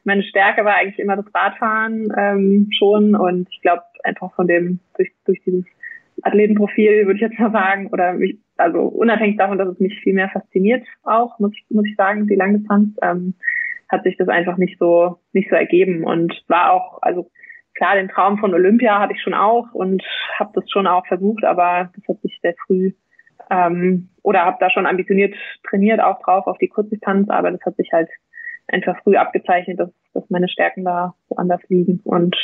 meine 0.03 0.23
Stärke 0.23 0.65
war 0.65 0.75
eigentlich 0.75 0.99
immer 0.99 1.15
das 1.15 1.33
Radfahren 1.33 2.13
ähm, 2.17 2.69
schon. 2.77 3.15
Und 3.15 3.47
ich 3.51 3.61
glaube 3.61 3.83
einfach 4.03 4.33
von 4.35 4.47
dem 4.47 4.79
durch, 4.97 5.11
durch 5.25 5.41
dieses 5.45 5.65
Athletenprofil 6.23 7.05
würde 7.05 7.15
ich 7.15 7.21
jetzt 7.21 7.39
mal 7.39 7.51
sagen 7.51 7.87
oder 7.87 8.13
mich, 8.13 8.37
also 8.57 8.81
unabhängig 8.81 9.37
davon, 9.37 9.57
dass 9.57 9.69
es 9.69 9.79
mich 9.79 9.99
viel 10.01 10.13
mehr 10.13 10.29
fasziniert 10.29 10.85
auch 11.03 11.39
muss 11.39 11.51
ich 11.53 11.65
muss 11.69 11.85
ich 11.85 11.95
sagen 11.95 12.27
die 12.27 12.35
Langdistanz 12.35 12.95
ähm, 13.01 13.33
hat 13.89 14.03
sich 14.03 14.17
das 14.17 14.29
einfach 14.29 14.57
nicht 14.57 14.77
so 14.79 15.19
nicht 15.33 15.49
so 15.49 15.55
ergeben. 15.55 16.03
Und 16.03 16.43
war 16.47 16.71
auch 16.71 17.01
also 17.01 17.29
klar 17.75 17.95
den 17.95 18.09
Traum 18.09 18.37
von 18.37 18.53
Olympia 18.53 18.99
hatte 18.99 19.13
ich 19.13 19.21
schon 19.21 19.33
auch 19.33 19.73
und 19.73 20.03
habe 20.37 20.51
das 20.55 20.69
schon 20.69 20.87
auch 20.87 21.05
versucht, 21.07 21.43
aber 21.43 21.89
das 21.95 22.07
hat 22.07 22.21
sich 22.21 22.39
sehr 22.41 22.55
früh 22.65 22.93
ähm, 23.49 24.09
oder 24.23 24.45
habe 24.45 24.57
da 24.59 24.69
schon 24.69 24.85
ambitioniert 24.85 25.35
trainiert 25.67 25.99
auch 25.99 26.21
drauf 26.21 26.47
auf 26.47 26.57
die 26.57 26.69
Kurzdistanz, 26.69 27.29
aber 27.29 27.51
das 27.51 27.61
hat 27.65 27.75
sich 27.75 27.91
halt 27.91 28.09
einfach 28.71 28.97
früh 29.03 29.15
abgezeichnet, 29.15 29.79
dass, 29.79 29.89
dass 30.13 30.29
meine 30.29 30.49
Stärken 30.49 30.83
da 30.83 31.15
woanders 31.29 31.61
liegen 31.69 31.99
und 32.03 32.35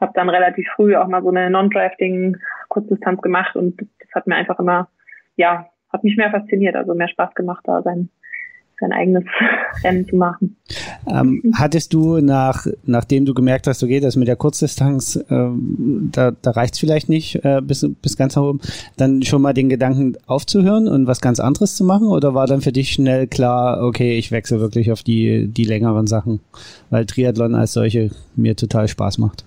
habe 0.00 0.12
dann 0.14 0.28
relativ 0.28 0.66
früh 0.74 0.96
auch 0.96 1.08
mal 1.08 1.22
so 1.22 1.30
eine 1.30 1.50
Non-Drafting 1.50 2.36
Kurzdistanz 2.68 3.20
gemacht 3.22 3.56
und 3.56 3.80
das 3.80 4.10
hat 4.14 4.26
mir 4.26 4.36
einfach 4.36 4.58
immer 4.58 4.88
ja 5.36 5.66
hat 5.92 6.02
mich 6.02 6.16
mehr 6.16 6.30
fasziniert, 6.30 6.74
also 6.74 6.94
mehr 6.94 7.08
Spaß 7.08 7.34
gemacht 7.34 7.62
da 7.64 7.82
sein 7.82 8.10
sein 8.84 8.92
eigenes 8.92 9.24
Rennen 9.84 10.06
zu 10.08 10.16
machen. 10.16 10.56
Ähm, 11.06 11.52
hattest 11.54 11.92
du 11.92 12.18
nach, 12.18 12.66
nachdem 12.84 13.24
du 13.24 13.34
gemerkt 13.34 13.66
hast, 13.66 13.82
okay, 13.82 14.00
das 14.00 14.16
mit 14.16 14.28
der 14.28 14.36
Kurzdistanz, 14.36 15.22
ähm, 15.30 16.10
da, 16.12 16.32
da 16.42 16.50
reicht's 16.52 16.78
vielleicht 16.78 17.08
nicht 17.08 17.44
äh, 17.44 17.60
bis, 17.62 17.86
bis 18.02 18.16
ganz 18.16 18.36
nach 18.36 18.42
oben, 18.42 18.60
dann 18.96 19.22
schon 19.22 19.42
mal 19.42 19.52
den 19.52 19.68
Gedanken 19.68 20.16
aufzuhören 20.26 20.88
und 20.88 21.06
was 21.06 21.20
ganz 21.20 21.40
anderes 21.40 21.76
zu 21.76 21.84
machen? 21.84 22.08
Oder 22.08 22.34
war 22.34 22.46
dann 22.46 22.60
für 22.60 22.72
dich 22.72 22.90
schnell 22.90 23.26
klar, 23.26 23.82
okay, 23.82 24.16
ich 24.18 24.30
wechsle 24.30 24.60
wirklich 24.60 24.92
auf 24.92 25.02
die, 25.02 25.48
die 25.48 25.64
längeren 25.64 26.06
Sachen, 26.06 26.40
weil 26.90 27.06
Triathlon 27.06 27.54
als 27.54 27.72
solche 27.72 28.10
mir 28.36 28.56
total 28.56 28.88
Spaß 28.88 29.18
macht? 29.18 29.44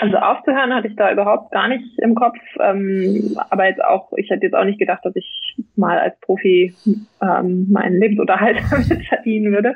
Also 0.00 0.16
aufzuhören 0.16 0.72
hatte 0.72 0.86
ich 0.86 0.96
da 0.96 1.10
überhaupt 1.10 1.50
gar 1.50 1.66
nicht 1.66 1.98
im 1.98 2.14
Kopf. 2.14 2.38
Ähm, 2.60 3.36
aber 3.50 3.66
jetzt 3.66 3.82
auch, 3.82 4.12
ich 4.16 4.30
hätte 4.30 4.46
jetzt 4.46 4.54
auch 4.54 4.64
nicht 4.64 4.78
gedacht, 4.78 5.04
dass 5.04 5.16
ich 5.16 5.56
mal 5.74 5.98
als 5.98 6.18
Profi 6.20 6.72
ähm, 7.20 7.66
meinen 7.70 7.98
Lebensunterhalt 7.98 8.60
damit 8.70 9.06
verdienen 9.06 9.52
würde. 9.52 9.74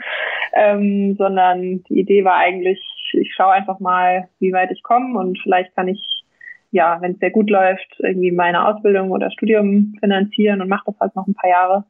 Ähm, 0.54 1.16
sondern 1.16 1.82
die 1.84 2.00
Idee 2.00 2.24
war 2.24 2.36
eigentlich, 2.36 2.80
ich 3.12 3.34
schaue 3.34 3.52
einfach 3.52 3.80
mal, 3.80 4.28
wie 4.38 4.52
weit 4.52 4.70
ich 4.70 4.82
komme 4.82 5.18
und 5.18 5.38
vielleicht 5.42 5.74
kann 5.74 5.88
ich, 5.88 6.24
ja, 6.70 6.98
wenn 7.00 7.12
es 7.12 7.18
sehr 7.18 7.30
gut 7.30 7.50
läuft, 7.50 7.96
irgendwie 7.98 8.30
meine 8.30 8.66
Ausbildung 8.66 9.10
oder 9.10 9.30
Studium 9.30 9.96
finanzieren 9.98 10.60
und 10.62 10.68
mache 10.68 10.84
das 10.86 11.00
halt 11.00 11.16
noch 11.16 11.26
ein 11.26 11.34
paar 11.34 11.50
Jahre. 11.50 11.84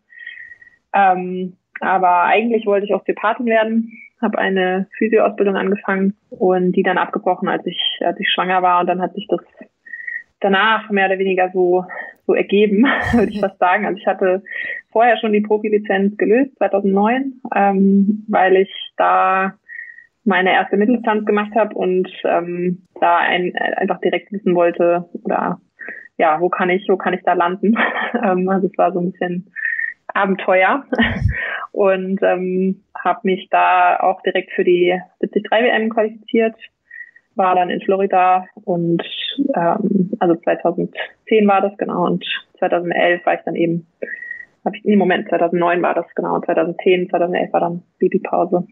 Ähm, 0.94 1.56
aber 1.80 2.22
eigentlich 2.22 2.64
wollte 2.64 2.86
ich 2.86 2.94
Osteopathin 2.94 3.46
werden 3.46 3.92
habe 4.23 4.38
eine 4.38 4.87
Physioausbildung 4.97 5.57
angefangen 5.57 6.14
und 6.31 6.73
die 6.73 6.83
dann 6.83 6.99
abgebrochen, 6.99 7.49
als 7.49 7.67
ich, 7.67 8.00
als 8.00 8.19
ich 8.21 8.31
schwanger 8.31 8.62
war. 8.62 8.81
Und 8.81 8.87
dann 8.87 9.00
hat 9.00 9.14
sich 9.14 9.26
das 9.29 9.41
danach 10.41 10.91
mehr 10.91 11.07
oder 11.07 11.19
weniger 11.19 11.50
so, 11.52 11.85
so 12.26 12.35
ergeben, 12.35 12.85
würde 13.12 13.33
ich 13.33 13.41
fast 13.41 13.59
sagen. 13.59 13.87
Also 13.87 13.99
ich 13.99 14.07
hatte 14.07 14.43
vorher 14.91 15.17
schon 15.19 15.33
die 15.33 15.41
Profilizenz 15.41 16.17
gelöst, 16.17 16.57
2009, 16.59 17.41
ähm, 17.55 18.25
weil 18.29 18.57
ich 18.57 18.93
da 18.97 19.55
meine 20.25 20.52
erste 20.52 20.76
Mitteldistanz 20.76 21.25
gemacht 21.26 21.52
habe 21.57 21.75
und 21.75 22.09
ähm, 22.25 22.87
da 23.00 23.19
ein, 23.19 23.55
einfach 23.57 24.00
direkt 24.00 24.31
wissen 24.33 24.55
wollte 24.55 25.09
oder 25.25 25.61
ja, 26.19 26.41
wo 26.41 26.49
kann 26.49 26.71
ich, 26.71 26.87
wo 26.88 26.97
kann 26.97 27.14
ich 27.14 27.23
da 27.25 27.33
landen? 27.33 27.75
ähm, 28.23 28.49
also 28.49 28.69
es 28.69 28.79
war 28.79 28.93
so 28.93 29.00
ein 29.00 29.11
bisschen 29.11 29.52
Abenteuer. 30.09 30.85
Und 31.73 32.21
ähm, 32.23 32.82
habe 33.02 33.21
mich 33.23 33.49
da 33.50 33.99
auch 34.00 34.23
direkt 34.23 34.52
für 34.52 34.64
die 34.64 34.99
73 35.21 35.50
WM 35.50 35.88
qualifiziert, 35.88 36.54
war 37.35 37.54
dann 37.54 37.71
in 37.71 37.80
Florida 37.80 38.47
und 38.64 39.02
ähm, 39.54 40.11
also 40.18 40.37
2010 40.37 41.49
war 41.49 41.62
das 41.62 41.76
genau. 41.78 42.04
Und 42.04 42.25
2011 42.59 43.25
war 43.25 43.35
ich 43.35 43.40
dann 43.44 43.56
eben 43.56 43.87
habe 44.64 44.76
ich 44.76 44.85
im 44.85 44.99
Moment 44.99 45.28
2009 45.28 45.82
war 45.82 45.94
das 45.94 46.06
genau. 46.14 46.40
2010 46.40 47.09
2011 47.09 47.52
war 47.52 47.61
dann 47.61 47.82
Babypause. 47.99 48.66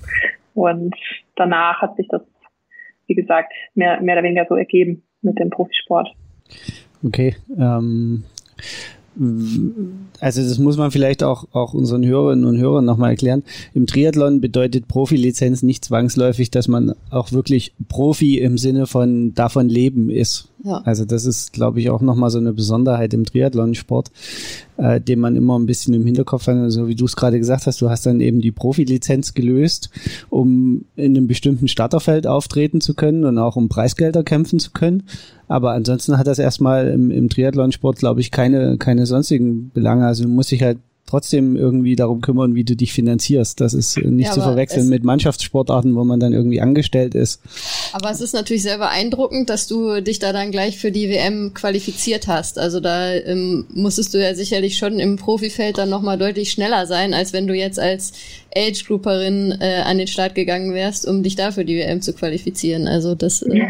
Und 0.54 0.96
danach 1.36 1.82
hat 1.82 1.96
sich 1.96 2.08
das 2.08 2.22
wie 3.06 3.14
gesagt 3.14 3.52
mehr 3.74 4.00
mehr 4.00 4.16
oder 4.16 4.24
weniger 4.24 4.46
so 4.48 4.56
ergeben 4.56 5.02
mit 5.22 5.38
dem 5.38 5.50
Profisport. 5.50 6.08
Okay, 7.04 7.36
ähm, 7.56 8.24
also 10.20 10.42
das 10.42 10.58
muss 10.58 10.76
man 10.76 10.90
vielleicht 10.90 11.22
auch, 11.22 11.46
auch 11.52 11.74
unseren 11.74 12.04
Hörerinnen 12.04 12.44
und 12.44 12.58
Hörern 12.58 12.84
nochmal 12.84 13.10
erklären. 13.10 13.42
Im 13.74 13.86
Triathlon 13.86 14.40
bedeutet 14.40 14.88
Profilizenz 14.88 15.62
nicht 15.62 15.84
zwangsläufig, 15.84 16.50
dass 16.50 16.68
man 16.68 16.94
auch 17.10 17.32
wirklich 17.32 17.72
Profi 17.88 18.38
im 18.38 18.58
Sinne 18.58 18.86
von 18.86 19.34
davon 19.34 19.68
leben 19.68 20.10
ist. 20.10 20.48
Also 20.84 21.04
das 21.04 21.24
ist, 21.24 21.52
glaube 21.52 21.80
ich, 21.80 21.90
auch 21.90 22.00
nochmal 22.00 22.30
so 22.30 22.38
eine 22.38 22.52
Besonderheit 22.52 23.14
im 23.14 23.24
Triathlonsport, 23.24 24.10
äh, 24.76 25.00
den 25.00 25.20
man 25.20 25.36
immer 25.36 25.58
ein 25.58 25.66
bisschen 25.66 25.94
im 25.94 26.04
Hinterkopf 26.04 26.46
hat. 26.46 26.56
Also 26.56 26.88
wie 26.88 26.94
du 26.94 27.04
es 27.04 27.16
gerade 27.16 27.38
gesagt 27.38 27.66
hast, 27.66 27.80
du 27.80 27.88
hast 27.88 28.06
dann 28.06 28.20
eben 28.20 28.40
die 28.40 28.52
Profilizenz 28.52 29.34
gelöst, 29.34 29.90
um 30.28 30.84
in 30.96 31.16
einem 31.16 31.26
bestimmten 31.26 31.68
Starterfeld 31.68 32.26
auftreten 32.26 32.80
zu 32.80 32.94
können 32.94 33.24
und 33.24 33.38
auch 33.38 33.56
um 33.56 33.68
Preisgelder 33.68 34.24
kämpfen 34.24 34.58
zu 34.58 34.72
können. 34.72 35.04
Aber 35.48 35.72
ansonsten 35.72 36.18
hat 36.18 36.26
das 36.26 36.38
erstmal 36.38 36.88
im, 36.88 37.10
im 37.10 37.28
Triathlonsport, 37.28 37.98
glaube 37.98 38.20
ich, 38.20 38.30
keine, 38.30 38.78
keine 38.78 39.06
sonstigen 39.06 39.70
Belange. 39.70 40.06
Also 40.06 40.24
du 40.24 40.28
musst 40.28 40.50
dich 40.50 40.62
halt 40.62 40.78
trotzdem 41.06 41.56
irgendwie 41.56 41.96
darum 41.96 42.20
kümmern, 42.20 42.54
wie 42.54 42.64
du 42.64 42.76
dich 42.76 42.92
finanzierst. 42.92 43.60
Das 43.60 43.74
ist 43.74 43.96
nicht 43.98 44.28
ja, 44.28 44.32
zu 44.32 44.40
verwechseln 44.40 44.88
mit 44.88 45.04
Mannschaftssportarten, 45.04 45.94
wo 45.94 46.04
man 46.04 46.20
dann 46.20 46.32
irgendwie 46.32 46.60
angestellt 46.60 47.14
ist 47.14 47.40
Aber 47.92 48.10
es 48.10 48.20
ist 48.20 48.34
natürlich 48.34 48.62
sehr 48.62 48.78
beeindruckend, 48.78 49.50
dass 49.50 49.66
du 49.66 50.02
dich 50.02 50.18
da 50.18 50.32
dann 50.32 50.50
gleich 50.50 50.78
für 50.78 50.90
die 50.90 51.08
WM 51.08 51.52
qualifiziert 51.54 52.28
hast. 52.28 52.58
Also 52.58 52.80
da 52.80 53.12
ähm, 53.12 53.66
musstest 53.74 54.14
du 54.14 54.22
ja 54.22 54.34
sicherlich 54.34 54.76
schon 54.76 54.98
im 54.98 55.16
Profifeld 55.16 55.78
dann 55.78 55.90
nochmal 55.90 56.18
deutlich 56.18 56.50
schneller 56.50 56.86
sein, 56.86 57.14
als 57.14 57.32
wenn 57.32 57.46
du 57.46 57.54
jetzt 57.54 57.78
als 57.78 58.12
Age-Grouperin 58.54 59.54
äh, 59.60 59.82
an 59.84 59.98
den 59.98 60.06
Start 60.06 60.34
gegangen 60.34 60.74
wärst, 60.74 61.06
um 61.08 61.22
dich 61.22 61.36
da 61.36 61.50
für 61.50 61.64
die 61.64 61.76
WM 61.76 62.00
zu 62.00 62.12
qualifizieren. 62.14 62.86
Also 62.88 63.14
das 63.14 63.42
äh, 63.42 63.66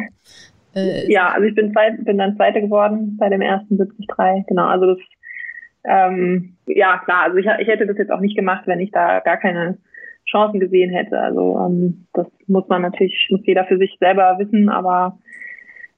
äh, 0.76 1.10
ja, 1.10 1.30
also 1.30 1.46
ich 1.48 1.54
bin, 1.54 1.72
zweit, 1.72 2.04
bin 2.04 2.18
dann 2.18 2.36
Zweite 2.36 2.60
geworden 2.60 3.16
bei 3.18 3.30
dem 3.30 3.40
ersten 3.40 3.78
73. 3.78 4.46
Genau, 4.46 4.66
also 4.66 4.86
das, 4.86 4.98
ähm, 5.86 6.56
ja 6.66 6.98
klar, 7.04 7.24
also 7.24 7.36
ich, 7.38 7.46
ich 7.46 7.68
hätte 7.68 7.86
das 7.86 7.98
jetzt 7.98 8.10
auch 8.10 8.20
nicht 8.20 8.36
gemacht, 8.36 8.66
wenn 8.66 8.80
ich 8.80 8.90
da 8.90 9.20
gar 9.20 9.36
keine 9.36 9.78
Chancen 10.28 10.60
gesehen 10.60 10.90
hätte. 10.90 11.18
Also 11.18 11.58
ähm, 11.58 12.06
das 12.12 12.26
muss 12.46 12.68
man 12.68 12.82
natürlich, 12.82 13.28
muss 13.30 13.46
jeder 13.46 13.64
für 13.64 13.78
sich 13.78 13.96
selber 14.00 14.36
wissen, 14.38 14.68
aber 14.68 15.18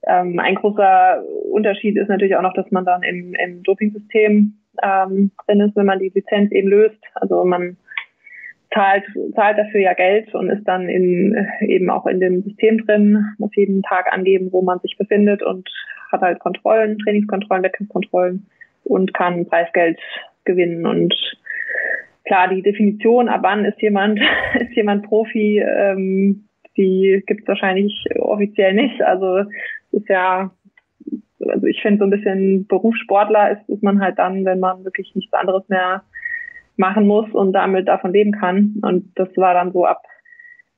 ähm, 0.07 0.39
ein 0.39 0.55
großer 0.55 1.23
Unterschied 1.51 1.97
ist 1.97 2.07
natürlich 2.07 2.35
auch 2.35 2.41
noch, 2.41 2.53
dass 2.53 2.69
man 2.71 2.85
dann 2.85 3.03
im, 3.03 3.33
im 3.33 3.63
Dopingsystem 3.63 4.53
ähm, 4.81 5.31
drin 5.45 5.61
ist, 5.61 5.75
wenn 5.75 5.85
man 5.85 5.99
die 5.99 6.11
Lizenz 6.13 6.51
eben 6.51 6.69
löst. 6.69 7.03
Also 7.15 7.43
man 7.43 7.77
zahlt, 8.73 9.03
zahlt 9.35 9.57
dafür 9.57 9.81
ja 9.81 9.93
Geld 9.93 10.33
und 10.35 10.49
ist 10.49 10.63
dann 10.65 10.87
in, 10.87 11.47
eben 11.61 11.89
auch 11.89 12.05
in 12.05 12.19
dem 12.19 12.43
System 12.43 12.85
drin, 12.85 13.25
muss 13.39 13.55
jeden 13.55 13.81
Tag 13.81 14.13
angeben, 14.13 14.51
wo 14.51 14.61
man 14.61 14.79
sich 14.79 14.95
befindet 14.97 15.43
und 15.43 15.67
hat 16.11 16.21
halt 16.21 16.39
Kontrollen, 16.39 16.97
Trainingskontrollen, 16.99 17.63
Wettkampfkontrollen 17.63 18.47
und 18.89 19.13
kann 19.13 19.47
Preisgeld 19.47 19.99
gewinnen. 20.45 20.85
Und 20.85 21.13
klar, 22.25 22.47
die 22.49 22.61
Definition, 22.61 23.29
ab 23.29 23.41
wann 23.43 23.65
ist 23.65 23.81
jemand, 23.81 24.19
ist 24.59 24.75
jemand 24.75 25.05
Profi, 25.05 25.59
ähm, 25.59 26.45
die 26.77 27.23
gibt 27.27 27.41
es 27.41 27.47
wahrscheinlich 27.47 28.05
offiziell 28.17 28.73
nicht. 28.73 29.01
Also 29.01 29.39
es 29.39 29.47
ist 29.91 30.09
ja, 30.09 30.51
also 31.47 31.67
ich 31.67 31.81
finde 31.81 31.99
so 31.99 32.03
ein 32.05 32.09
bisschen 32.09 32.67
Berufssportler 32.67 33.51
ist, 33.51 33.69
ist 33.69 33.83
man 33.83 34.01
halt 34.01 34.17
dann, 34.17 34.45
wenn 34.45 34.59
man 34.59 34.85
wirklich 34.85 35.13
nichts 35.15 35.33
anderes 35.33 35.67
mehr 35.67 36.03
machen 36.77 37.05
muss 37.05 37.29
und 37.31 37.53
damit 37.53 37.87
davon 37.87 38.13
leben 38.13 38.31
kann. 38.31 38.75
Und 38.81 39.11
das 39.15 39.27
war 39.35 39.53
dann 39.53 39.73
so 39.73 39.85
ab, 39.85 40.03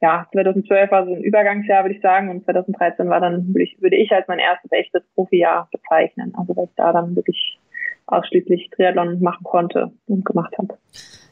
ja, 0.02 0.28
2012 0.32 0.90
war 0.92 1.06
so 1.06 1.14
ein 1.14 1.22
Übergangsjahr, 1.22 1.84
würde 1.84 1.96
ich 1.96 2.02
sagen, 2.02 2.30
und 2.30 2.44
2013 2.46 3.08
war 3.08 3.22
dann, 3.22 3.48
würde 3.50 3.64
ich, 3.64 3.80
würde 3.80 3.98
ich 3.98 4.12
als 4.12 4.28
mein 4.28 4.40
erstes 4.40 4.72
echtes 4.72 5.04
Profijahr 5.14 5.70
bezeichnen. 5.72 6.34
Also 6.36 6.56
weil 6.56 6.66
ich 6.66 6.76
da 6.76 6.92
dann 6.92 7.16
wirklich 7.16 7.60
ausschließlich 8.12 8.70
Triathlon 8.76 9.22
machen 9.22 9.44
konnte 9.44 9.92
und 10.08 10.26
gemacht 10.26 10.54
habe. 10.58 10.78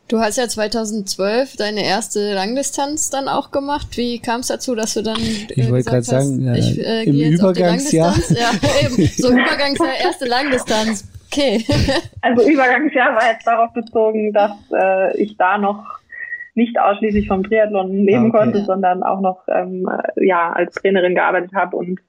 Du 0.10 0.20
hast 0.20 0.40
ja 0.40 0.48
2012 0.48 1.56
deine 1.56 1.86
erste 1.86 2.34
Langdistanz 2.34 3.12
dann 3.12 3.28
auch 3.28 3.52
gemacht. 3.52 3.96
Wie 3.96 4.20
kam 4.20 4.40
es 4.40 4.48
dazu, 4.48 4.74
dass 4.74 4.96
du 4.96 5.04
dann 5.04 5.18
äh, 5.18 5.54
ich 5.56 5.70
wollte 5.70 5.90
gerade 5.92 6.02
sagen, 6.02 6.42
ja, 6.42 6.56
ich, 6.56 6.84
äh, 6.84 7.04
im 7.04 7.34
Übergangsjahr, 7.34 8.16
ja, 8.30 8.52
eben, 8.86 9.06
so 9.06 9.30
Übergangsjahr 9.30 9.94
erste 10.04 10.26
Langdistanz. 10.26 11.08
Okay. 11.32 11.64
also 12.22 12.50
Übergangsjahr 12.50 13.16
war 13.16 13.32
jetzt 13.32 13.46
darauf 13.46 13.72
bezogen, 13.74 14.34
dass 14.34 14.52
äh, 14.74 15.16
ich 15.22 15.38
da 15.38 15.60
noch 15.60 15.86
nicht 16.56 16.80
ausschließlich 16.80 17.28
vom 17.28 17.44
Triathlon 17.44 18.04
leben 18.04 18.26
ah, 18.26 18.28
okay. 18.30 18.38
konnte, 18.38 18.66
sondern 18.66 19.04
auch 19.04 19.22
noch 19.22 19.44
ähm, 19.48 19.88
ja 20.16 20.52
als 20.52 20.74
Trainerin 20.74 21.14
gearbeitet 21.14 21.54
habe 21.54 21.78
und 21.78 22.00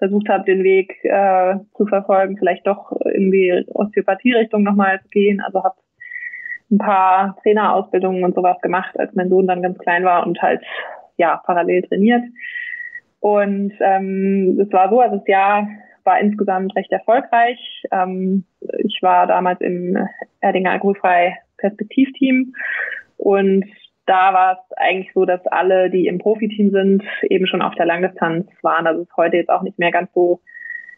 versucht 0.00 0.28
habe, 0.28 0.44
den 0.44 0.64
Weg 0.64 0.98
äh, 1.04 1.54
zu 1.76 1.86
verfolgen, 1.86 2.36
vielleicht 2.36 2.66
doch 2.66 2.90
in 3.14 3.30
die 3.30 3.64
Osteopathie-Richtung 3.68 4.64
nochmal 4.64 5.00
zu 5.02 5.08
gehen. 5.10 5.40
Also 5.40 5.62
habe 5.62 5.76
ein 6.70 6.78
paar 6.78 7.36
Trainerausbildungen 7.42 8.24
und 8.24 8.34
sowas 8.34 8.60
gemacht, 8.62 8.98
als 8.98 9.14
mein 9.14 9.28
Sohn 9.28 9.46
dann 9.46 9.62
ganz 9.62 9.78
klein 9.78 10.04
war 10.04 10.26
und 10.26 10.40
halt 10.40 10.62
ja 11.16 11.40
parallel 11.44 11.82
trainiert. 11.82 12.22
Und 13.20 13.72
ähm, 13.80 14.58
es 14.60 14.72
war 14.72 14.88
so, 14.88 15.00
also 15.00 15.16
das 15.16 15.28
Jahr 15.28 15.68
war 16.04 16.18
insgesamt 16.18 16.74
recht 16.76 16.90
erfolgreich. 16.90 17.84
Ähm, 17.92 18.44
ich 18.78 18.98
war 19.02 19.26
damals 19.26 19.60
im 19.60 19.98
Erdinger 20.40 20.70
Alkoholfrei 20.72 21.36
Perspektivteam 21.58 22.54
und 23.18 23.66
da 24.06 24.32
war 24.34 24.52
es 24.52 24.76
eigentlich 24.76 25.12
so, 25.14 25.24
dass 25.24 25.46
alle, 25.46 25.90
die 25.90 26.06
im 26.06 26.18
Profiteam 26.18 26.70
sind, 26.70 27.02
eben 27.22 27.46
schon 27.46 27.62
auf 27.62 27.74
der 27.74 27.86
Langdistanz 27.86 28.48
waren. 28.62 28.86
Also 28.86 29.02
ist 29.02 29.16
heute 29.16 29.36
jetzt 29.36 29.50
auch 29.50 29.62
nicht 29.62 29.78
mehr 29.78 29.90
ganz 29.90 30.12
so 30.12 30.40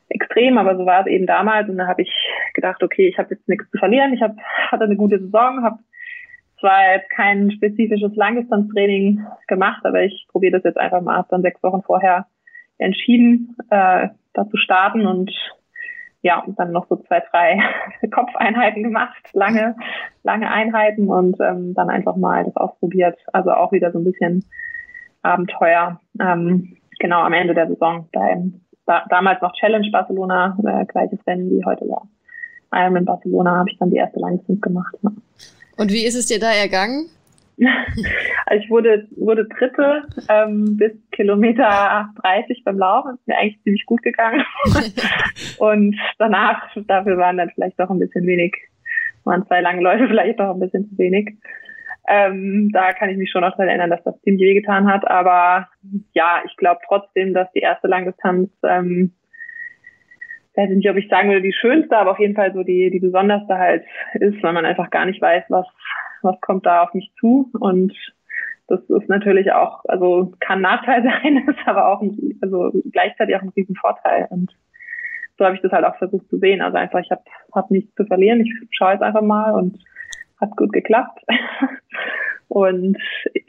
extrem, 0.09 0.59
aber 0.59 0.77
so 0.77 0.87
war 0.87 1.03
es 1.03 1.07
eben 1.07 1.27
damals. 1.27 1.69
Und 1.69 1.79
da 1.79 1.87
habe 1.87 2.03
ich 2.03 2.13
gedacht, 2.55 2.83
okay, 2.83 3.09
ich 3.09 3.19
habe 3.19 3.35
jetzt 3.35 3.49
nichts 3.49 3.71
zu 3.71 3.79
verlieren. 3.79 4.13
Ich 4.13 4.23
hab, 4.23 4.37
hatte 4.71 4.85
eine 4.85 4.97
gute 4.97 5.19
Saison, 5.19 5.63
habe 5.63 5.79
zwar 6.61 6.95
jetzt 6.95 7.11
kein 7.11 7.51
spezifisches 7.51 8.15
Langdistanztraining 8.15 9.27
gemacht, 9.49 9.85
aber 9.85 10.03
ich 10.03 10.27
probiere 10.31 10.53
das 10.53 10.65
jetzt 10.65 10.79
einfach 10.79 11.01
mal. 11.01 11.17
Habe 11.17 11.29
dann 11.31 11.43
sechs 11.43 11.63
Wochen 11.63 11.83
vorher 11.83 12.27
entschieden, 12.79 13.57
äh, 13.71 14.09
da 14.33 14.49
zu 14.49 14.57
starten 14.57 15.07
und 15.07 15.31
ja, 16.23 16.39
und 16.41 16.59
dann 16.59 16.73
noch 16.73 16.87
so 16.89 16.97
zwei, 16.97 17.23
drei 17.31 17.61
Kopfeinheiten 18.11 18.83
gemacht, 18.83 19.19
lange, 19.33 19.77
lange 20.23 20.51
Einheiten 20.51 21.09
und 21.09 21.39
ähm, 21.41 21.75
dann 21.75 21.91
einfach 21.91 22.17
mal 22.17 22.45
das 22.45 22.57
ausprobiert. 22.57 23.19
Also 23.33 23.51
auch 23.53 23.73
wieder 23.73 23.93
so 23.93 23.99
ein 23.99 24.05
bisschen 24.05 24.45
Abenteuer. 25.23 26.01
Ähm, 26.21 26.77
genau 26.99 27.23
am 27.23 27.33
Ende 27.33 27.55
der 27.55 27.69
Saison 27.69 28.09
beim 28.13 28.61
da, 28.87 29.05
damals 29.11 29.41
noch 29.43 29.53
Challenge 29.55 29.89
Barcelona, 29.91 30.57
äh, 30.65 30.85
gleiches 30.87 31.19
Rennen 31.27 31.51
wie 31.51 31.65
heute 31.65 31.89
war. 31.89 32.09
Ironman 32.73 33.05
Barcelona 33.05 33.59
habe 33.59 33.71
ich 33.71 33.79
dann 33.79 33.91
die 33.91 33.97
erste 33.97 34.19
Langdistanz 34.21 34.61
gemacht. 34.61 34.95
Ja. 35.03 35.11
Und 35.77 35.93
wie 35.93 36.05
ist 36.05 36.15
es 36.15 36.27
dir 36.27 36.41
da 36.41 36.53
ergangen? 36.53 37.07
Also 38.47 38.65
ich 38.65 38.71
wurde, 38.71 39.09
wurde 39.17 39.47
Dritte 39.47 40.03
ähm, 40.29 40.77
bis 40.77 40.93
Kilometer 41.11 42.11
30 42.23 42.63
beim 42.65 42.79
Laufen. 42.79 43.15
Ist 43.15 43.29
mir 43.29 43.39
eigentlich 43.39 43.63
ziemlich 43.63 43.87
gut 43.87 44.03
gegangen. 44.03 44.45
und 45.59 45.97
danach, 46.19 46.69
dafür 46.87 47.17
waren 47.19 47.39
dann 47.39 47.51
vielleicht 47.51 47.79
doch 47.81 47.91
ein 47.91 47.99
bisschen 47.99 48.27
wenig, 48.27 48.55
waren 49.25 49.47
zwei 49.47 49.61
lange 49.61 49.83
Läufe 49.83 50.07
vielleicht 50.09 50.41
doch 50.41 50.55
ein 50.55 50.61
bisschen 50.61 50.89
zu 50.89 50.99
wenig. 50.99 51.37
Ähm, 52.09 52.71
da 52.73 52.93
kann 52.93 53.11
ich 53.11 53.17
mich 53.17 53.31
schon 53.31 53.43
noch 53.43 53.53
daran 53.53 53.69
erinnern, 53.69 53.91
dass 53.91 54.03
das 54.03 54.21
ziemlich 54.23 54.43
wehgetan 54.43 54.87
hat. 54.89 55.09
Aber 55.09 55.69
ja, 56.13 56.43
ich 56.45 56.57
glaube 56.57 56.81
trotzdem, 56.87 57.33
dass 57.33 57.51
die 57.53 57.61
erste 57.61 57.87
Langdistanz, 57.87 58.51
ähm, 58.69 59.13
weiß 60.57 60.69
nicht, 60.71 60.91
ob 60.91 60.97
ich 60.97 61.09
sagen 61.09 61.29
würde, 61.29 61.43
die 61.43 61.55
schönste, 61.55 61.97
aber 61.97 62.11
auf 62.11 62.19
jeden 62.19 62.35
Fall 62.35 62.53
so 62.53 62.65
die, 62.65 62.91
die 62.91 62.99
besonderste 62.99 63.57
halt 63.57 63.85
ist, 64.15 64.43
weil 64.43 64.53
man 64.53 64.67
einfach 64.67 64.91
gar 64.91 65.07
nicht 65.07 65.23
weiß, 65.23 65.45
was, 65.49 65.67
was 66.23 66.41
kommt 66.41 66.67
da 66.67 66.83
auf 66.83 66.95
mich 66.95 67.13
zu. 67.19 67.51
Und 67.59 67.95
das 68.69 68.81
ist 68.81 69.09
natürlich 69.09 69.53
auch, 69.53 69.85
also 69.87 70.33
kann 70.41 70.61
Nachteil 70.61 71.03
sein, 71.23 71.45
ist 71.49 71.67
aber 71.67 71.89
auch 71.89 72.03
ein, 72.03 72.39
also 72.41 72.73
gleichzeitig 72.93 73.37
auch 73.37 73.43
ein 73.43 73.53
Riesenvorteil. 73.57 74.29
Und 74.31 74.53
so 75.39 75.45
habe 75.45 75.57
ich 75.57 75.63
das 75.63 75.73
halt 75.73 75.85
auch 75.85 75.97
versucht 75.97 76.29
zu 76.29 76.39
sehen. 76.39 76.61
Also 76.61 76.77
einfach, 76.77 77.01
ich 77.01 77.11
habe 77.11 77.23
hab 77.53 77.71
nichts 77.71 77.95
zu 77.95 78.05
verlieren. 78.05 78.41
Ich 78.41 78.53
schaue 78.71 78.93
jetzt 78.93 79.03
einfach 79.03 79.23
mal 79.23 79.53
und 79.53 79.79
hat 80.41 80.57
gut 80.57 80.73
geklappt. 80.73 81.21
Und 82.49 82.99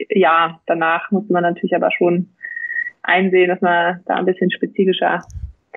ja, 0.08 0.60
danach 0.64 1.10
muss 1.10 1.28
man 1.28 1.42
natürlich 1.42 1.76
aber 1.76 1.90
schon 1.90 2.30
einsehen, 3.02 3.48
dass 3.48 3.60
man 3.60 4.00
da 4.06 4.14
ein 4.14 4.24
bisschen 4.24 4.50
spezifischer 4.50 5.22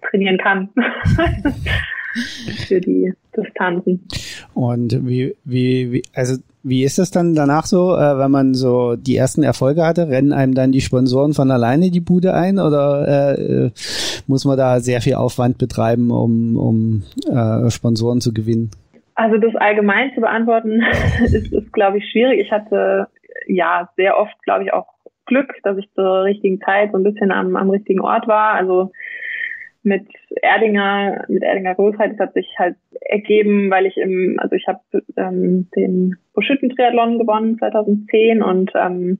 trainieren 0.02 0.38
kann 0.38 0.70
für 2.68 2.82
die 2.82 3.14
Distanzen. 3.36 4.08
Und 4.54 5.08
wie, 5.08 5.36
wie, 5.44 5.92
wie, 5.92 6.04
also 6.14 6.42
wie 6.64 6.84
ist 6.84 7.00
das 7.00 7.12
dann 7.12 7.34
danach 7.34 7.66
so, 7.66 7.96
äh, 7.96 8.18
wenn 8.20 8.32
man 8.32 8.54
so 8.54 8.96
die 8.96 9.16
ersten 9.16 9.44
Erfolge 9.44 9.86
hatte? 9.86 10.10
Rennen 10.10 10.34
einem 10.34 10.54
dann 10.54 10.72
die 10.72 10.82
Sponsoren 10.82 11.34
von 11.34 11.50
alleine 11.50 11.92
die 11.92 12.02
Bude 12.02 12.34
ein 12.34 12.60
oder 12.60 13.08
äh, 13.08 13.72
muss 14.28 14.44
man 14.46 14.58
da 14.58 14.80
sehr 14.80 15.02
viel 15.02 15.16
Aufwand 15.16 15.58
betreiben, 15.58 16.12
um, 16.12 16.58
um 16.58 17.04
äh, 17.30 17.70
Sponsoren 17.70 18.20
zu 18.20 18.34
gewinnen? 18.34 18.72
Also 19.16 19.38
das 19.38 19.56
allgemein 19.56 20.12
zu 20.14 20.22
beantworten 20.22 20.84
ist, 21.24 21.52
ist 21.52 21.74
glaube 21.74 22.00
ich, 22.00 22.10
schwierig. 22.12 22.42
Ich 22.42 22.52
hatte 22.52 23.08
ja 23.48 23.90
sehr 23.96 24.18
oft, 24.18 24.36
glaube 24.44 24.64
ich, 24.64 24.74
auch 24.74 24.88
Glück, 25.26 25.54
dass 25.64 25.78
ich 25.78 25.90
zur 25.94 26.24
richtigen 26.24 26.60
Zeit 26.62 26.92
so 26.92 26.98
ein 26.98 27.04
bisschen 27.04 27.32
am, 27.32 27.56
am 27.56 27.70
richtigen 27.70 28.02
Ort 28.02 28.28
war. 28.28 28.54
Also 28.54 28.92
mit 29.88 30.08
Erdinger, 30.42 31.26
mit 31.30 31.44
Erdinger 31.44 31.76
Großheit, 31.76 32.12
das 32.14 32.20
hat 32.20 32.34
sich 32.34 32.48
halt 32.60 32.76
ergeben, 33.02 33.72
weil 33.72 33.86
ich 33.86 33.98
im, 33.98 34.38
also 34.40 34.56
ich 34.56 34.68
habe 34.68 34.80
ähm, 35.16 35.70
den 35.76 36.16
Buschütten-Triathlon 36.34 37.18
gewonnen 37.18 37.58
2010 37.58 38.44
und 38.44 38.72
ähm, 38.76 39.20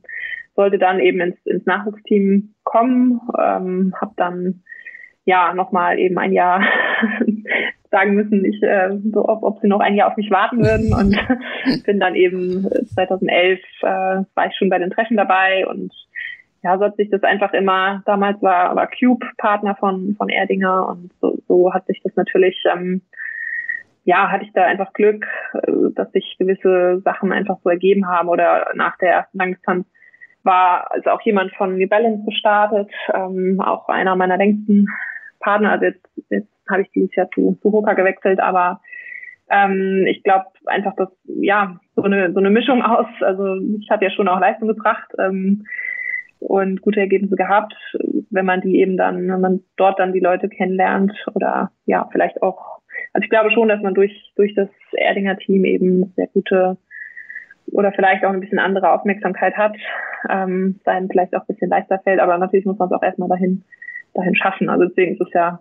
sollte 0.56 0.78
dann 0.78 1.00
eben 1.00 1.22
ins, 1.22 1.38
ins 1.46 1.66
Nachwuchsteam 1.66 2.54
kommen, 2.64 3.22
ähm, 3.40 3.94
habe 4.00 4.14
dann 4.18 4.64
ja 5.26 5.54
nochmal 5.54 6.00
eben 6.00 6.18
ein 6.18 6.34
Jahr 6.34 6.62
sagen 7.92 8.16
müssen, 8.16 8.44
ich, 8.44 8.62
äh, 8.62 8.98
so, 9.14 9.28
ob, 9.28 9.44
ob 9.44 9.60
sie 9.62 9.68
noch 9.68 9.80
ein 9.80 9.96
Jahr 9.96 10.10
auf 10.12 10.18
mich 10.18 10.30
warten 10.30 10.60
würden 10.60 10.94
und 10.94 11.86
bin 11.86 12.00
dann 12.00 12.16
eben 12.16 12.68
2011 12.94 13.60
äh, 13.82 13.86
war 13.86 14.48
ich 14.48 14.56
schon 14.58 14.70
bei 14.70 14.80
den 14.80 14.92
Treffen 14.92 15.16
dabei 15.16 15.66
und 15.68 15.94
ja, 16.64 16.78
so 16.78 16.86
hat 16.86 16.96
sich 16.96 17.10
das 17.10 17.24
einfach 17.24 17.54
immer, 17.54 18.02
damals 18.06 18.42
war, 18.42 18.76
war 18.76 18.88
Cube 18.88 19.26
Partner 19.38 19.76
von, 19.76 20.16
von 20.18 20.30
Erdinger 20.30 20.90
und 20.90 21.12
so, 21.22 21.38
so 21.48 21.74
hat 21.74 21.86
sich 21.86 22.02
das 22.04 22.16
natürlich, 22.16 22.64
ähm, 22.74 23.02
ja, 24.04 24.32
hatte 24.32 24.46
ich 24.46 24.54
da 24.54 24.66
einfach 24.66 24.94
Glück, 24.94 25.26
äh, 25.54 25.72
dass 25.96 26.12
sich 26.12 26.36
gewisse 26.40 27.02
Sachen 27.04 27.32
einfach 27.32 27.58
so 27.64 27.70
ergeben 27.70 28.08
haben 28.08 28.30
oder 28.30 28.68
nach 28.76 28.98
der 28.98 29.12
ersten 29.12 29.38
Langdistanz 29.38 29.86
war 30.44 30.90
also 30.92 31.12
auch 31.12 31.22
jemand 31.22 31.54
von 31.56 31.78
New 31.78 31.88
Balance 31.88 32.24
gestartet, 32.26 32.90
ähm, 33.14 33.60
auch 33.60 33.90
einer 33.90 34.16
meiner 34.16 34.38
längsten 34.38 34.88
Partner. 35.40 35.72
Also 35.72 35.86
jetzt, 35.86 36.06
jetzt 36.30 36.50
habe 36.70 36.82
ich 36.82 36.92
dieses 36.92 37.14
Jahr 37.16 37.30
zu, 37.32 37.58
zu 37.62 37.72
Hoka 37.72 37.94
gewechselt, 37.94 38.40
aber 38.40 38.82
ähm, 39.50 40.06
ich 40.08 40.24
glaube 40.24 40.46
einfach, 40.66 40.96
dass 40.96 41.10
ja 41.26 41.80
so 41.96 42.04
eine 42.04 42.32
so 42.34 42.40
eine 42.40 42.50
Mischung 42.50 42.82
aus. 42.82 43.08
Also 43.22 43.56
ich 43.80 43.90
habe 43.92 44.06
ja 44.06 44.12
schon 44.12 44.28
auch 44.28 44.40
Leistung 44.40 44.68
gebracht 44.68 45.10
ähm, 45.20 45.66
und 46.40 46.82
gute 46.82 47.00
Ergebnisse 47.00 47.36
gehabt, 47.36 47.74
wenn 48.30 48.46
man 48.46 48.62
die 48.62 48.80
eben 48.80 48.98
dann, 48.98 49.28
wenn 49.28 49.42
man 49.42 49.64
dort 49.76 50.00
dann 50.00 50.14
die 50.14 50.20
Leute 50.20 50.50
kennenlernt 50.50 51.14
oder 51.34 51.72
ja 51.86 52.08
vielleicht 52.12 52.42
auch. 52.42 52.80
Also 53.14 53.24
ich 53.24 53.30
glaube 53.30 53.52
schon, 53.52 53.70
dass 53.70 53.82
man 53.82 53.94
durch 53.94 54.32
durch 54.36 54.54
das 54.56 54.70
Erdinger 54.94 55.38
Team 55.38 55.66
eben 55.66 56.14
sehr 56.16 56.28
gute 56.28 56.78
oder 57.72 57.92
vielleicht 57.92 58.24
auch 58.24 58.32
ein 58.32 58.40
bisschen 58.40 58.60
andere 58.60 58.92
Aufmerksamkeit 58.92 59.56
hat, 59.56 59.76
ähm, 60.30 60.80
sein 60.86 61.08
vielleicht 61.10 61.36
auch 61.36 61.42
ein 61.42 61.48
bisschen 61.48 61.70
leichter 61.70 62.00
fällt, 62.00 62.20
aber 62.20 62.38
natürlich 62.38 62.66
muss 62.66 62.78
man 62.78 62.88
es 62.88 62.94
auch 62.94 63.04
erstmal 63.04 63.30
dahin, 63.30 63.64
dahin 64.14 64.36
schaffen. 64.36 64.70
Also 64.70 64.86
deswegen 64.86 65.14
ist 65.14 65.22
es 65.22 65.34
ja, 65.34 65.60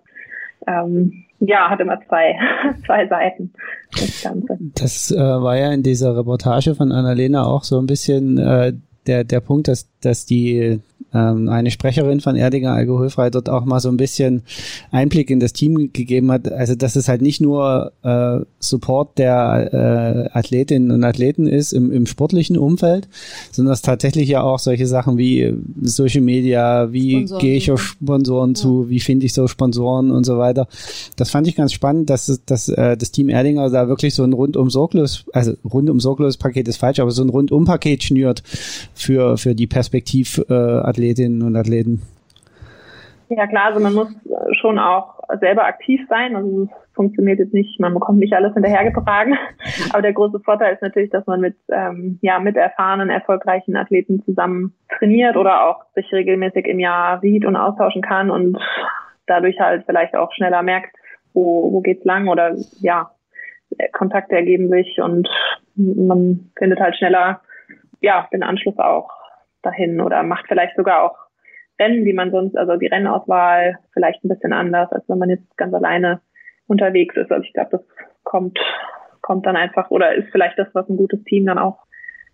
ähm, 0.67 1.25
ja, 1.41 1.69
hat 1.69 1.81
immer 1.81 2.01
zwei, 2.07 2.39
zwei 2.87 3.07
Seiten. 3.09 3.53
Das, 3.93 4.23
Ganze. 4.23 4.59
das 4.75 5.11
äh, 5.11 5.19
war 5.19 5.57
ja 5.57 5.73
in 5.73 5.83
dieser 5.83 6.17
Reportage 6.17 6.75
von 6.75 6.93
Annalena 6.93 7.45
auch 7.45 7.65
so 7.65 7.79
ein 7.79 7.87
bisschen 7.87 8.39
äh, 8.39 8.73
der, 9.07 9.25
der 9.25 9.41
Punkt, 9.41 9.69
dass, 9.69 9.89
dass 10.01 10.27
die 10.27 10.81
ähm, 11.15 11.49
eine 11.49 11.71
Sprecherin 11.71 12.21
von 12.21 12.37
Erdinger 12.37 12.73
Alkoholfrei 12.73 13.31
dort 13.31 13.49
auch 13.49 13.65
mal 13.65 13.81
so 13.81 13.89
ein 13.89 13.97
bisschen 13.97 14.43
Einblick 14.91 15.31
in 15.31 15.41
das 15.41 15.53
Team 15.53 15.93
gegeben 15.93 16.31
hat. 16.31 16.51
Also 16.51 16.75
dass 16.75 16.97
es 16.97 17.09
halt 17.09 17.23
nicht 17.23 17.41
nur 17.41 17.93
äh, 18.03 18.45
Support 18.59 19.19
der 19.19 20.31
äh, 20.33 20.39
Athletinnen 20.39 20.91
und 20.91 21.05
Athleten 21.05 21.47
ist 21.47 21.73
im, 21.73 21.93
im 21.93 22.07
sportlichen 22.07 22.59
Umfeld, 22.59 23.09
sondern 23.53 23.73
dass 23.73 23.83
tatsächlich 23.83 24.29
ja 24.29 24.43
auch 24.43 24.59
solche 24.59 24.87
Sachen 24.87 25.17
wie 25.19 25.55
Social 25.83 26.21
Media, 26.23 26.93
wie 26.93 27.27
gehe 27.39 27.57
ich 27.57 27.71
auf 27.71 27.83
Sponsoren 27.83 28.51
ja. 28.51 28.55
zu, 28.55 28.89
wie 28.89 29.01
finde 29.01 29.27
ich 29.27 29.33
so 29.33 29.47
Sponsoren 29.47 30.11
und 30.11 30.25
so 30.25 30.39
weiter. 30.39 30.69
Das 31.17 31.31
fand 31.31 31.47
ich 31.47 31.57
ganz 31.57 31.73
spannend, 31.73 32.11
dass, 32.11 32.41
dass 32.47 32.69
äh, 32.69 32.97
das 32.97 33.11
Team 33.11 33.29
Erdinger 33.29 33.71
da 33.71 33.89
wirklich 33.89 34.15
so 34.15 34.25
ein 34.25 34.33
rundum 34.33 34.71
sorglos, 34.71 35.25
also 35.33 35.55
rundum 35.65 36.01
sorglos 36.01 36.37
Paket 36.37 36.69
ist 36.69 36.79
falsch, 36.79 37.01
aber 37.01 37.11
so 37.11 37.23
ein 37.23 37.29
rundum 37.29 37.65
Paket 37.65 38.03
schnürt 38.03 38.43
für, 38.95 39.37
für 39.39 39.55
die 39.55 39.67
Perspektiv 39.67 40.43
äh, 40.49 40.53
Athletinnen 40.97 41.43
und 41.43 41.57
Athleten? 41.57 42.01
Ja 43.29 43.47
klar, 43.47 43.67
also 43.67 43.81
man 43.81 43.93
muss 43.93 44.09
schon 44.53 44.79
auch 44.79 45.19
selber 45.41 45.67
aktiv 45.67 46.01
sein. 46.09 46.37
Also 46.37 46.63
es 46.63 46.95
funktioniert 46.95 47.39
jetzt 47.39 47.53
nicht, 47.53 47.79
man 47.79 47.93
bekommt 47.93 48.19
nicht 48.19 48.33
alles 48.33 48.55
hinterhergetragen. 48.55 49.37
Aber 49.93 50.01
der 50.01 50.15
große 50.15 50.41
Vorteil 50.41 50.73
ist 50.73 50.83
natürlich, 50.83 51.11
dass 51.11 51.27
man 51.27 51.41
mit, 51.41 51.57
ähm, 51.71 52.19
ja, 52.23 52.39
mit 52.39 52.57
erfahrenen, 52.57 53.11
erfolgreichen 53.11 53.77
Athleten 53.77 54.23
zusammen 54.25 54.75
trainiert 54.99 55.37
oder 55.37 55.67
auch 55.67 55.85
sich 55.95 56.11
regelmäßig 56.13 56.67
im 56.67 56.81
Jahr 56.81 57.21
sieht 57.21 57.45
und 57.45 57.57
austauschen 57.57 58.01
kann 58.01 58.31
und 58.31 58.57
dadurch 59.27 59.61
halt 59.61 59.85
vielleicht 59.85 60.17
auch 60.17 60.33
schneller 60.33 60.63
merkt, 60.63 60.97
wo, 61.35 61.73
wo 61.73 61.81
geht's 61.83 62.05
lang 62.05 62.29
oder 62.29 62.57
ja, 62.81 63.11
Kontakte 63.93 64.37
ergeben 64.37 64.71
sich 64.71 64.99
und 65.03 65.29
man 65.75 66.51
findet 66.57 66.81
halt 66.81 66.97
schneller 66.97 67.43
ja 68.01 68.29
den 68.33 68.45
Anschluss 68.45 68.79
auch 68.79 69.11
dahin 69.67 70.01
oder 70.01 70.23
macht 70.23 70.47
vielleicht 70.49 70.77
sogar 70.77 71.03
auch 71.03 71.17
Rennen, 71.79 72.05
wie 72.07 72.15
man 72.15 72.31
sonst, 72.31 72.57
also 72.57 72.77
die 72.77 72.87
Rennauswahl 72.87 73.79
vielleicht 73.93 74.25
ein 74.25 74.29
bisschen 74.29 74.53
anders, 74.53 74.91
als 74.93 75.07
wenn 75.09 75.19
man 75.19 75.29
jetzt 75.29 75.57
ganz 75.59 75.75
alleine 75.75 76.21
unterwegs 76.67 77.17
ist. 77.17 77.31
Also 77.31 77.45
ich 77.45 77.53
glaube, 77.53 77.71
das 77.73 77.83
kommt, 78.25 78.59
kommt 79.21 79.45
dann 79.45 79.57
einfach 79.57 79.91
oder 79.91 80.15
ist 80.15 80.31
vielleicht 80.33 80.59
das, 80.59 80.69
was 80.73 80.89
ein 80.89 80.97
gutes 80.97 81.23
Team 81.25 81.45
dann 81.47 81.59
auch 81.59 81.85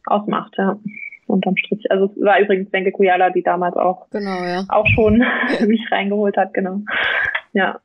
ausmacht, 0.06 0.54
ja. 0.58 0.78
Unterm 1.26 1.56
Strich. 1.56 1.90
Also 1.90 2.12
es 2.14 2.22
war 2.22 2.40
übrigens 2.40 2.70
Benke 2.70 2.92
Kuyala, 2.92 3.30
die 3.30 3.42
damals 3.42 3.76
auch, 3.76 4.10
genau, 4.10 4.44
ja. 4.44 4.64
auch 4.68 4.86
schon 4.86 5.24
mich 5.66 5.80
reingeholt 5.90 6.36
hat, 6.36 6.52
genau. 6.52 6.80
Ja, 7.52 7.80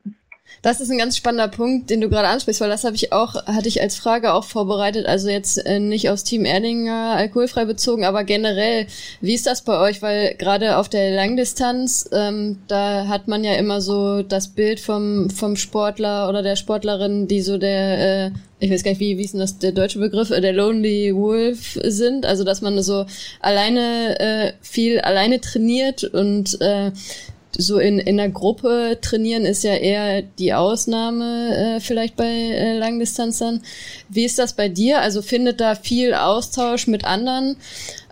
das 0.61 0.81
ist 0.81 0.89
ein 0.89 0.97
ganz 0.97 1.15
spannender 1.15 1.47
Punkt, 1.47 1.89
den 1.89 2.01
du 2.01 2.09
gerade 2.09 2.27
ansprichst, 2.27 2.61
weil 2.61 2.69
das 2.69 2.83
habe 2.83 2.95
ich 2.95 3.13
auch, 3.13 3.35
hatte 3.45 3.67
ich 3.67 3.81
als 3.81 3.95
Frage 3.95 4.33
auch 4.33 4.43
vorbereitet, 4.43 5.05
also 5.05 5.29
jetzt 5.29 5.57
äh, 5.65 5.79
nicht 5.79 6.09
aufs 6.09 6.23
Team 6.23 6.45
Erdinger 6.45 7.13
alkoholfrei 7.15 7.65
bezogen, 7.65 8.05
aber 8.05 8.23
generell, 8.23 8.87
wie 9.21 9.33
ist 9.33 9.47
das 9.47 9.61
bei 9.61 9.79
euch? 9.79 10.01
Weil 10.01 10.35
gerade 10.35 10.77
auf 10.77 10.89
der 10.89 11.11
Langdistanz, 11.11 12.09
ähm, 12.11 12.57
da 12.67 13.07
hat 13.07 13.27
man 13.27 13.43
ja 13.43 13.53
immer 13.53 13.81
so 13.81 14.23
das 14.23 14.47
Bild 14.47 14.79
vom, 14.79 15.29
vom 15.29 15.55
Sportler 15.55 16.27
oder 16.27 16.41
der 16.41 16.55
Sportlerin, 16.55 17.27
die 17.27 17.41
so 17.41 17.57
der, 17.57 18.25
äh, 18.25 18.31
ich 18.59 18.71
weiß 18.71 18.83
gar 18.83 18.91
nicht, 18.91 18.99
wie, 18.99 19.17
wie 19.17 19.23
ist 19.23 19.33
denn 19.33 19.41
das 19.41 19.59
der 19.59 19.71
deutsche 19.71 19.99
Begriff, 19.99 20.31
äh, 20.31 20.41
der 20.41 20.53
Lonely 20.53 21.15
Wolf 21.15 21.79
sind, 21.83 22.25
also 22.25 22.43
dass 22.43 22.61
man 22.61 22.81
so 22.81 23.05
alleine 23.41 24.19
äh, 24.19 24.53
viel 24.61 24.99
alleine 24.99 25.39
trainiert 25.39 26.03
und 26.03 26.59
äh, 26.61 26.91
so 27.57 27.79
in, 27.79 27.99
in 27.99 28.17
der 28.17 28.29
Gruppe 28.29 28.99
trainieren 29.01 29.45
ist 29.45 29.63
ja 29.63 29.73
eher 29.73 30.21
die 30.21 30.53
Ausnahme 30.53 31.77
äh, 31.77 31.79
vielleicht 31.79 32.15
bei 32.15 32.25
äh, 32.25 32.77
Langdistanzern. 32.77 33.61
Wie 34.09 34.25
ist 34.25 34.39
das 34.39 34.53
bei 34.53 34.69
dir? 34.69 35.01
Also 35.01 35.21
findet 35.21 35.59
da 35.59 35.75
viel 35.75 36.13
Austausch 36.13 36.87
mit 36.87 37.03
anderen 37.05 37.57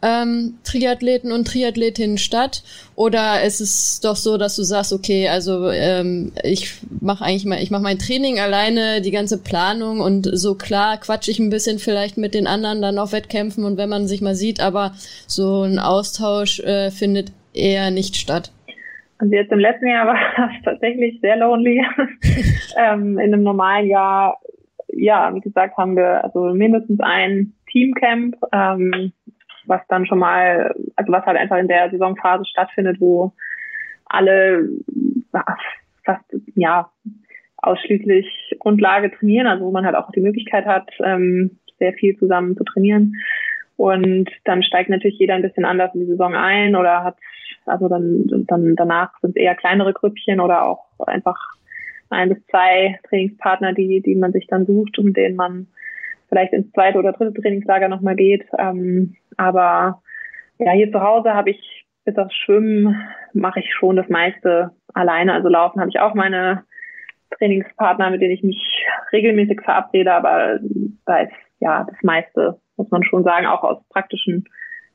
ähm, 0.01 0.55
Triathleten 0.63 1.31
und 1.31 1.47
Triathletinnen 1.47 2.17
statt? 2.17 2.63
Oder 2.95 3.43
ist 3.43 3.62
es 3.62 3.99
doch 3.99 4.15
so, 4.15 4.38
dass 4.38 4.55
du 4.55 4.63
sagst, 4.63 4.93
okay, 4.93 5.29
also 5.29 5.69
ähm, 5.69 6.31
ich 6.43 6.73
mache 7.01 7.23
eigentlich 7.23 7.45
mal, 7.45 7.62
ich 7.62 7.71
mache 7.71 7.84
mein 7.84 7.99
Training 7.99 8.39
alleine, 8.39 9.01
die 9.01 9.12
ganze 9.12 9.38
Planung 9.38 9.99
und 9.99 10.29
so 10.34 10.55
klar 10.55 10.97
quatsche 10.97 11.31
ich 11.31 11.39
ein 11.39 11.49
bisschen 11.49 11.79
vielleicht 11.79 12.17
mit 12.17 12.34
den 12.34 12.47
anderen 12.47 12.81
dann 12.81 12.99
auf 12.99 13.12
Wettkämpfen 13.12 13.63
und 13.63 13.77
wenn 13.77 13.89
man 13.89 14.08
sich 14.08 14.21
mal 14.21 14.36
sieht, 14.36 14.60
aber 14.60 14.95
so 15.27 15.63
ein 15.63 15.77
Austausch 15.79 16.60
äh, 16.62 16.89
findet 16.89 17.31
eher 17.53 17.91
nicht 17.91 18.15
statt. 18.15 18.51
Also 19.17 19.34
jetzt 19.34 19.51
im 19.51 19.60
letzten 19.60 19.88
Jahr 19.88 20.08
war 20.38 20.49
es 20.49 20.63
tatsächlich 20.63 21.19
sehr 21.21 21.38
lonely. 21.38 21.86
ähm, 22.78 23.17
in 23.17 23.34
einem 23.34 23.43
normalen 23.43 23.88
Jahr, 23.88 24.39
ja, 24.89 25.34
wie 25.34 25.41
gesagt, 25.41 25.78
haben 25.78 25.95
wir 25.95 26.23
also 26.23 26.54
mindestens 26.54 26.99
ein 26.99 27.54
Teamcamp, 27.71 28.36
ähm, 28.51 29.12
was 29.65 29.82
dann 29.89 30.06
schon 30.06 30.19
mal, 30.19 30.73
also 30.95 31.12
was 31.12 31.25
halt 31.25 31.38
einfach 31.38 31.58
in 31.58 31.67
der 31.67 31.89
Saisonphase 31.89 32.45
stattfindet, 32.45 32.99
wo 32.99 33.34
alle 34.06 34.69
fast 36.04 36.23
ja 36.56 36.89
ausschließlich 37.58 38.56
Grundlage 38.60 39.12
trainieren, 39.12 39.47
also 39.47 39.65
wo 39.65 39.71
man 39.71 39.86
halt 39.86 39.95
auch 39.95 40.12
die 40.12 40.21
Möglichkeit 40.21 40.65
hat, 40.65 40.89
ähm, 41.04 41.58
sehr 41.80 41.93
viel 41.93 42.15
zusammen 42.17 42.56
zu 42.56 42.63
trainieren. 42.63 43.15
Und 43.75 44.30
dann 44.45 44.63
steigt 44.63 44.89
natürlich 44.89 45.19
jeder 45.19 45.34
ein 45.34 45.41
bisschen 45.41 45.65
anders 45.65 45.93
in 45.93 46.01
die 46.01 46.06
Saison 46.06 46.36
ein 46.36 46.75
oder 46.75 47.04
hat 47.04 47.17
also 47.65 47.88
dann, 47.88 48.45
dann 48.47 48.75
danach 48.75 49.12
sind 49.21 49.32
es 49.32 49.36
eher 49.36 49.56
kleinere 49.56 49.93
Grüppchen 49.93 50.39
oder 50.39 50.63
auch 50.63 50.86
einfach 50.99 51.38
ein 52.10 52.30
bis 52.30 52.45
zwei 52.47 52.99
Trainingspartner, 53.10 53.73
die, 53.73 54.01
die 54.01 54.15
man 54.15 54.32
sich 54.32 54.47
dann 54.47 54.65
sucht, 54.65 54.97
um 54.99 55.13
denen 55.13 55.36
man 55.36 55.67
vielleicht 56.30 56.54
ins 56.54 56.71
zweite 56.71 56.99
oder 56.99 57.13
dritte 57.13 57.41
Trainingslager 57.41 57.88
nochmal 57.88 58.15
geht. 58.15 58.45
Ähm, 58.58 59.15
aber 59.38 60.01
ja, 60.60 60.71
hier 60.71 60.91
zu 60.91 61.01
Hause 61.01 61.34
habe 61.34 61.51
ich 61.51 61.86
bis 62.06 62.17
aufs 62.17 62.36
Schwimmen 62.36 63.01
mache 63.34 63.60
ich 63.60 63.73
schon 63.73 63.95
das 63.95 64.08
meiste 64.10 64.71
alleine. 64.93 65.34
Also 65.34 65.49
laufen 65.49 65.80
habe 65.80 65.89
ich 65.89 65.99
auch 65.99 66.13
meine 66.13 66.63
Trainingspartner, 67.38 68.12
mit 68.12 68.21
denen 68.21 68.34
ich 68.34 68.43
mich 68.43 68.86
regelmäßig 69.12 69.62
verabrede, 69.62 70.13
aber 70.13 70.60
da 71.06 71.17
ist 71.19 71.34
ja 71.60 71.86
das 71.89 71.97
meiste, 72.04 72.60
muss 72.78 72.89
man 72.91 73.04
schon 73.04 73.23
sagen, 73.23 73.47
auch 73.47 73.63
aus 73.63 73.84
praktischen 73.89 74.45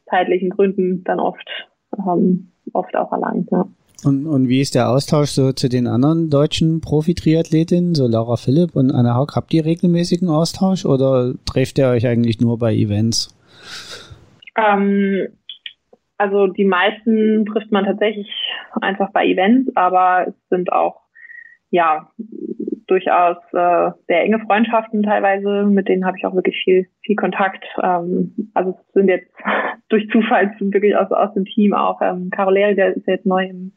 zeitlichen 0.08 0.50
Gründen 0.50 1.04
dann 1.04 1.20
oft 1.20 1.48
ähm, 1.98 2.52
oft 2.72 2.94
auch 2.96 3.12
allein. 3.12 3.46
Ja. 3.50 3.66
Und, 4.04 4.26
und 4.26 4.48
wie 4.48 4.60
ist 4.60 4.74
der 4.74 4.88
Austausch 4.88 5.30
so 5.30 5.52
zu 5.52 5.68
den 5.68 5.86
anderen 5.86 6.30
deutschen 6.30 6.80
Profi-Triathletinnen, 6.80 7.94
so 7.94 8.06
Laura 8.06 8.36
Philipp 8.36 8.74
und 8.74 8.90
Anna 8.90 9.14
Haug? 9.14 9.34
Habt 9.36 9.52
ihr 9.52 9.64
regelmäßigen 9.64 10.28
Austausch 10.28 10.86
oder 10.86 11.34
trefft 11.44 11.78
ihr 11.78 11.88
euch 11.88 12.06
eigentlich 12.06 12.40
nur 12.40 12.58
bei 12.58 12.74
Events? 12.74 13.36
Ähm, 14.56 15.28
also 16.16 16.46
die 16.46 16.64
meisten 16.64 17.44
trifft 17.46 17.70
man 17.72 17.84
tatsächlich 17.84 18.28
einfach 18.80 19.10
bei 19.12 19.26
Events, 19.26 19.70
aber 19.76 20.28
es 20.28 20.34
sind 20.48 20.72
auch 20.72 21.00
ja 21.70 22.10
durchaus 22.90 23.36
äh, 23.52 23.92
sehr 24.08 24.22
enge 24.22 24.40
Freundschaften 24.40 25.04
teilweise, 25.04 25.64
mit 25.64 25.88
denen 25.88 26.04
habe 26.04 26.18
ich 26.18 26.26
auch 26.26 26.34
wirklich 26.34 26.60
viel, 26.64 26.88
viel 27.02 27.14
Kontakt. 27.14 27.64
Ähm, 27.80 28.50
also 28.54 28.70
es 28.70 28.92
sind 28.94 29.08
jetzt 29.08 29.30
durch 29.88 30.08
Zufall 30.10 30.52
wirklich 30.58 30.96
aus, 30.96 31.10
aus 31.12 31.32
dem 31.34 31.44
Team 31.44 31.72
auch 31.72 32.00
ähm, 32.02 32.30
Caroleri, 32.30 32.74
der 32.74 32.96
ist 32.96 33.06
jetzt 33.06 33.26
neu 33.26 33.44
im, 33.44 33.72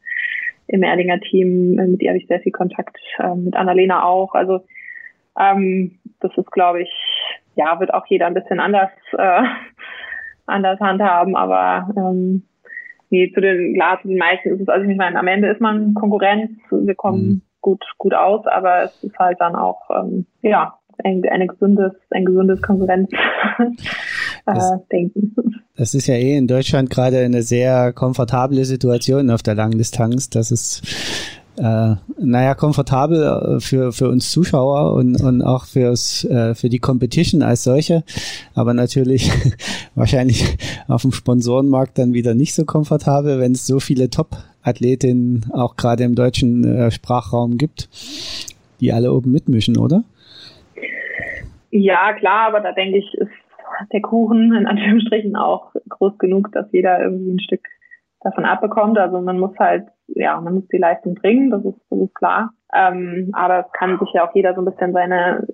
im 0.66 0.82
Erdinger 0.82 1.20
Team, 1.20 1.76
mit 1.76 2.02
ihr 2.02 2.10
habe 2.10 2.18
ich 2.18 2.26
sehr 2.26 2.40
viel 2.40 2.52
Kontakt, 2.52 2.98
ähm, 3.20 3.44
mit 3.44 3.54
Annalena 3.54 4.04
auch. 4.04 4.34
Also 4.34 4.64
ähm, 5.38 5.98
das 6.20 6.32
ist, 6.36 6.50
glaube 6.50 6.82
ich, 6.82 6.90
ja, 7.54 7.78
wird 7.78 7.94
auch 7.94 8.06
jeder 8.06 8.26
ein 8.26 8.34
bisschen 8.34 8.58
anders, 8.58 8.90
äh, 9.16 9.42
anders 10.46 10.80
handhaben, 10.80 11.36
aber 11.36 11.88
ähm, 11.96 12.42
nee, 13.10 13.30
zu 13.32 13.40
den, 13.40 13.74
klar, 13.74 14.00
den 14.02 14.18
meisten 14.18 14.50
ist 14.50 14.62
es, 14.62 14.68
also 14.68 14.88
ich 14.88 14.96
meine, 14.96 15.18
am 15.18 15.28
Ende 15.28 15.48
ist 15.48 15.60
man 15.60 15.94
Konkurrenz, 15.94 16.50
wir 16.70 16.94
kommen 16.96 17.26
mhm 17.26 17.42
gut, 17.64 17.82
gut 17.96 18.12
aus, 18.12 18.46
aber 18.46 18.82
es 18.82 19.02
ist 19.02 19.18
halt 19.18 19.40
dann 19.40 19.56
auch, 19.56 19.80
ähm, 19.90 20.26
ja, 20.42 20.74
ein, 21.02 21.22
eine 21.28 21.46
gesundes, 21.46 21.92
ein 22.10 22.26
gesundes 22.26 22.60
Konkurrenz. 22.62 23.10
äh. 24.46 25.08
Das 25.76 25.92
ist 25.92 26.06
ja 26.06 26.14
eh 26.14 26.36
in 26.36 26.46
Deutschland 26.46 26.88
gerade 26.88 27.18
eine 27.18 27.42
sehr 27.42 27.92
komfortable 27.92 28.64
Situation 28.64 29.28
auf 29.30 29.42
der 29.42 29.56
Langdistanz. 29.56 30.30
Das 30.30 30.52
ist 30.52 30.82
äh, 31.56 31.96
naja, 32.18 32.54
komfortabel 32.54 33.56
äh, 33.56 33.60
für, 33.60 33.92
für 33.92 34.08
uns 34.08 34.30
Zuschauer 34.30 34.92
und, 34.92 35.20
und 35.20 35.42
auch 35.42 35.64
fürs, 35.64 36.24
äh, 36.26 36.54
für 36.54 36.68
die 36.68 36.78
Competition 36.78 37.42
als 37.42 37.64
solche, 37.64 38.04
aber 38.54 38.72
natürlich 38.72 39.32
wahrscheinlich 39.96 40.56
auf 40.86 41.02
dem 41.02 41.12
Sponsorenmarkt 41.12 41.98
dann 41.98 42.12
wieder 42.12 42.34
nicht 42.34 42.54
so 42.54 42.64
komfortabel, 42.64 43.40
wenn 43.40 43.52
es 43.52 43.66
so 43.66 43.80
viele 43.80 44.10
Top-Athletinnen 44.64 45.50
auch 45.52 45.76
gerade 45.76 46.04
im 46.04 46.14
deutschen 46.14 46.64
äh, 46.64 46.90
Sprachraum 46.90 47.58
gibt, 47.58 47.88
die 48.80 48.92
alle 48.92 49.12
oben 49.12 49.30
mitmischen, 49.32 49.78
oder? 49.78 50.02
Ja, 51.70 52.12
klar, 52.14 52.48
aber 52.48 52.60
da 52.60 52.72
denke 52.72 52.98
ich, 52.98 53.14
ist 53.14 53.30
der 53.92 54.00
Kuchen 54.00 54.54
in 54.54 54.66
Anführungsstrichen 54.66 55.36
auch 55.36 55.72
groß 55.88 56.18
genug, 56.18 56.52
dass 56.52 56.70
jeder 56.72 57.02
irgendwie 57.02 57.32
ein 57.32 57.40
Stück 57.40 57.66
davon 58.20 58.44
abbekommt. 58.44 58.98
Also 58.98 59.20
man 59.20 59.38
muss 59.38 59.56
halt, 59.58 59.86
ja, 60.06 60.40
man 60.40 60.54
muss 60.54 60.68
die 60.68 60.78
Leistung 60.78 61.14
bringen, 61.14 61.50
das 61.50 61.64
ist, 61.64 61.80
das 61.90 61.98
ist 62.00 62.14
klar. 62.14 62.50
Ähm, 62.72 63.30
aber 63.32 63.66
es 63.66 63.72
kann 63.72 63.98
sich 63.98 64.08
ja 64.14 64.26
auch 64.26 64.34
jeder 64.34 64.54
so 64.54 64.62
ein 64.62 64.64
bisschen 64.64 64.92
seine, 64.92 65.46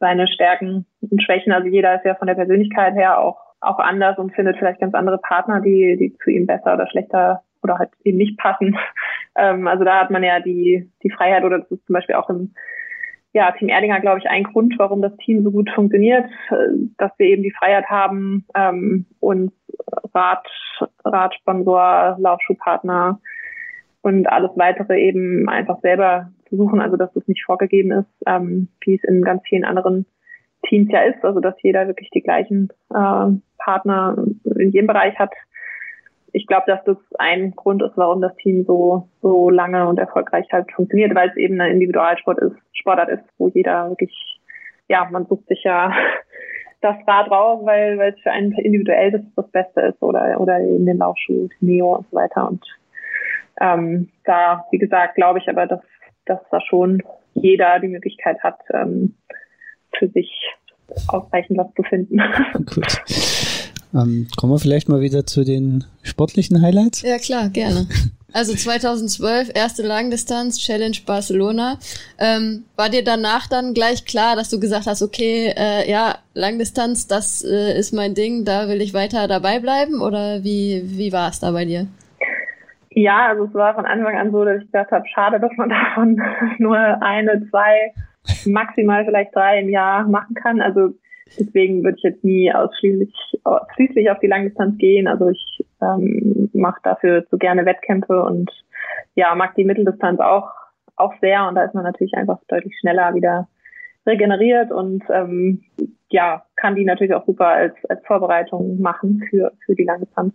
seine 0.00 0.26
Stärken 0.28 0.86
und 1.00 1.22
Schwächen, 1.22 1.52
also 1.52 1.68
jeder 1.68 1.96
ist 1.96 2.04
ja 2.04 2.14
von 2.16 2.26
der 2.26 2.34
Persönlichkeit 2.34 2.94
her 2.94 3.18
auch, 3.18 3.38
auch 3.60 3.78
anders 3.78 4.18
und 4.18 4.34
findet 4.34 4.56
vielleicht 4.58 4.80
ganz 4.80 4.94
andere 4.94 5.18
Partner, 5.18 5.60
die, 5.60 5.96
die 5.98 6.16
zu 6.22 6.30
ihm 6.30 6.46
besser 6.46 6.74
oder 6.74 6.88
schlechter 6.88 7.42
oder 7.68 7.78
halt 7.78 7.90
eben 8.04 8.18
nicht 8.18 8.38
passen. 8.38 8.76
Ähm, 9.36 9.68
also 9.68 9.84
da 9.84 10.00
hat 10.00 10.10
man 10.10 10.24
ja 10.24 10.40
die, 10.40 10.90
die 11.04 11.10
Freiheit 11.10 11.44
oder 11.44 11.60
das 11.60 11.70
ist 11.70 11.86
zum 11.86 11.94
Beispiel 11.94 12.16
auch 12.16 12.28
im 12.28 12.54
ja, 13.32 13.52
Team 13.52 13.68
Erdinger, 13.68 14.00
glaube 14.00 14.18
ich, 14.18 14.28
ein 14.28 14.42
Grund, 14.42 14.74
warum 14.78 15.00
das 15.00 15.16
Team 15.18 15.44
so 15.44 15.52
gut 15.52 15.70
funktioniert, 15.70 16.28
dass 16.96 17.12
wir 17.18 17.26
eben 17.26 17.44
die 17.44 17.54
Freiheit 17.56 17.86
haben, 17.86 18.46
ähm, 18.56 19.06
uns 19.20 19.52
Rad, 20.12 20.44
Radsponsor, 21.04 22.16
Laufschuhpartner 22.18 23.20
und 24.02 24.26
alles 24.28 24.50
weitere 24.56 24.98
eben 24.98 25.48
einfach 25.48 25.78
selber 25.82 26.30
zu 26.48 26.56
suchen, 26.56 26.80
also 26.80 26.96
dass 26.96 27.14
es 27.14 27.28
nicht 27.28 27.44
vorgegeben 27.44 27.92
ist, 27.92 28.22
ähm, 28.26 28.68
wie 28.80 28.96
es 28.96 29.04
in 29.04 29.22
ganz 29.22 29.42
vielen 29.46 29.64
anderen 29.64 30.06
Teams 30.66 30.90
ja 30.90 31.02
ist, 31.02 31.24
also 31.24 31.40
dass 31.40 31.54
jeder 31.62 31.86
wirklich 31.86 32.10
die 32.10 32.22
gleichen 32.22 32.70
äh, 32.90 33.26
Partner 33.58 34.16
in 34.56 34.70
jedem 34.70 34.86
Bereich 34.86 35.18
hat, 35.18 35.32
ich 36.32 36.46
glaube, 36.46 36.64
dass 36.66 36.84
das 36.84 36.96
ein 37.18 37.52
Grund 37.52 37.82
ist, 37.82 37.96
warum 37.96 38.20
das 38.20 38.34
Team 38.36 38.64
so, 38.66 39.08
so 39.22 39.50
lange 39.50 39.86
und 39.88 39.98
erfolgreich 39.98 40.46
halt 40.52 40.70
funktioniert, 40.72 41.14
weil 41.14 41.30
es 41.30 41.36
eben 41.36 41.60
ein 41.60 41.72
Individualsport 41.72 42.38
ist, 42.38 42.56
Sportart 42.72 43.08
ist, 43.08 43.24
wo 43.38 43.48
jeder 43.48 43.88
wirklich, 43.88 44.40
ja, 44.88 45.08
man 45.10 45.26
sucht 45.26 45.46
sich 45.48 45.62
ja 45.64 45.92
das 46.80 46.96
Rad 47.06 47.30
raus, 47.30 47.60
weil, 47.64 47.98
weil 47.98 48.12
es 48.12 48.20
für 48.20 48.30
einen 48.30 48.52
individuell 48.52 49.10
das, 49.10 49.22
das 49.36 49.50
Beste 49.50 49.80
ist 49.82 50.02
oder, 50.02 50.40
oder 50.40 50.58
in 50.58 50.86
den 50.86 50.98
Laufschuh, 50.98 51.48
Neo 51.60 51.96
und 51.96 52.06
so 52.10 52.16
weiter. 52.16 52.48
Und 52.48 52.64
ähm, 53.60 54.10
da, 54.24 54.66
wie 54.70 54.78
gesagt, 54.78 55.14
glaube 55.16 55.38
ich 55.38 55.48
aber, 55.48 55.66
dass, 55.66 55.80
dass 56.26 56.40
da 56.50 56.60
schon 56.60 57.02
jeder 57.34 57.78
die 57.80 57.88
Möglichkeit 57.88 58.42
hat, 58.42 58.58
ähm, 58.72 59.14
für 59.96 60.08
sich 60.08 60.30
ausreichend 61.08 61.58
was 61.58 61.72
zu 61.74 61.82
finden. 61.82 62.18
Gut. 62.52 63.47
Ähm, 63.94 64.28
kommen 64.36 64.52
wir 64.52 64.58
vielleicht 64.58 64.88
mal 64.88 65.00
wieder 65.00 65.26
zu 65.26 65.44
den 65.44 65.84
sportlichen 66.02 66.62
Highlights? 66.62 67.02
Ja, 67.02 67.18
klar, 67.18 67.48
gerne. 67.48 67.86
Also 68.34 68.54
2012, 68.54 69.52
erste 69.54 69.82
Langdistanz, 69.82 70.58
Challenge 70.58 70.98
Barcelona. 71.06 71.78
Ähm, 72.18 72.64
war 72.76 72.90
dir 72.90 73.02
danach 73.02 73.46
dann 73.46 73.72
gleich 73.72 74.04
klar, 74.04 74.36
dass 74.36 74.50
du 74.50 74.60
gesagt 74.60 74.86
hast, 74.86 75.02
okay, 75.02 75.54
äh, 75.56 75.90
ja, 75.90 76.16
Langdistanz, 76.34 77.06
das 77.06 77.42
äh, 77.42 77.78
ist 77.78 77.94
mein 77.94 78.14
Ding, 78.14 78.44
da 78.44 78.68
will 78.68 78.82
ich 78.82 78.92
weiter 78.92 79.28
dabei 79.28 79.60
bleiben? 79.60 80.02
Oder 80.02 80.44
wie, 80.44 80.82
wie 80.84 81.10
war 81.10 81.30
es 81.30 81.40
da 81.40 81.52
bei 81.52 81.64
dir? 81.64 81.86
Ja, 82.90 83.28
also 83.28 83.44
es 83.44 83.54
war 83.54 83.74
von 83.74 83.86
Anfang 83.86 84.18
an 84.18 84.30
so, 84.30 84.44
dass 84.44 84.58
ich 84.58 84.66
gedacht 84.66 84.90
habe, 84.90 85.08
schade, 85.08 85.40
dass 85.40 85.52
man 85.56 85.68
davon 85.70 86.20
nur 86.58 86.76
eine, 86.76 87.48
zwei, 87.48 87.94
maximal 88.44 89.06
vielleicht 89.06 89.34
drei 89.34 89.60
im 89.60 89.70
Jahr 89.70 90.06
machen 90.06 90.34
kann. 90.34 90.60
Also 90.60 90.92
Deswegen 91.38 91.82
würde 91.84 91.96
ich 91.96 92.02
jetzt 92.04 92.24
nie 92.24 92.52
ausschließlich, 92.52 93.12
ausschließlich 93.44 94.10
auf 94.10 94.18
die 94.20 94.26
Langdistanz 94.26 94.78
gehen. 94.78 95.08
Also 95.08 95.28
ich 95.28 95.64
ähm, 95.82 96.50
mache 96.52 96.80
dafür 96.82 97.24
so 97.30 97.36
gerne 97.36 97.66
Wettkämpfe 97.66 98.22
und 98.22 98.50
ja, 99.14 99.34
mag 99.34 99.54
die 99.54 99.64
Mitteldistanz 99.64 100.20
auch, 100.20 100.50
auch 100.96 101.12
sehr. 101.20 101.46
Und 101.48 101.54
da 101.54 101.64
ist 101.64 101.74
man 101.74 101.84
natürlich 101.84 102.14
einfach 102.14 102.38
deutlich 102.48 102.76
schneller 102.80 103.14
wieder 103.14 103.48
regeneriert 104.06 104.72
und 104.72 105.04
ähm, 105.10 105.62
ja, 106.10 106.42
kann 106.56 106.74
die 106.74 106.84
natürlich 106.84 107.14
auch 107.14 107.26
super 107.26 107.48
als, 107.48 107.74
als 107.88 108.04
Vorbereitung 108.06 108.80
machen 108.80 109.22
für, 109.28 109.52
für 109.64 109.74
die 109.74 109.84
Langdistanz. 109.84 110.34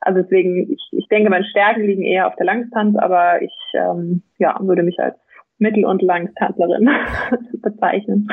Also 0.00 0.22
deswegen, 0.22 0.72
ich, 0.72 0.88
ich 0.92 1.08
denke, 1.08 1.30
meine 1.30 1.44
Stärken 1.44 1.82
liegen 1.82 2.02
eher 2.02 2.26
auf 2.26 2.36
der 2.36 2.46
Langdistanz, 2.46 2.96
aber 2.96 3.42
ich 3.42 3.54
ähm, 3.74 4.22
ja, 4.38 4.56
würde 4.60 4.82
mich 4.82 4.98
als 4.98 5.16
Mittel- 5.58 5.84
und 5.84 6.02
Langdistanzlerin 6.02 6.88
bezeichnen. 7.62 8.28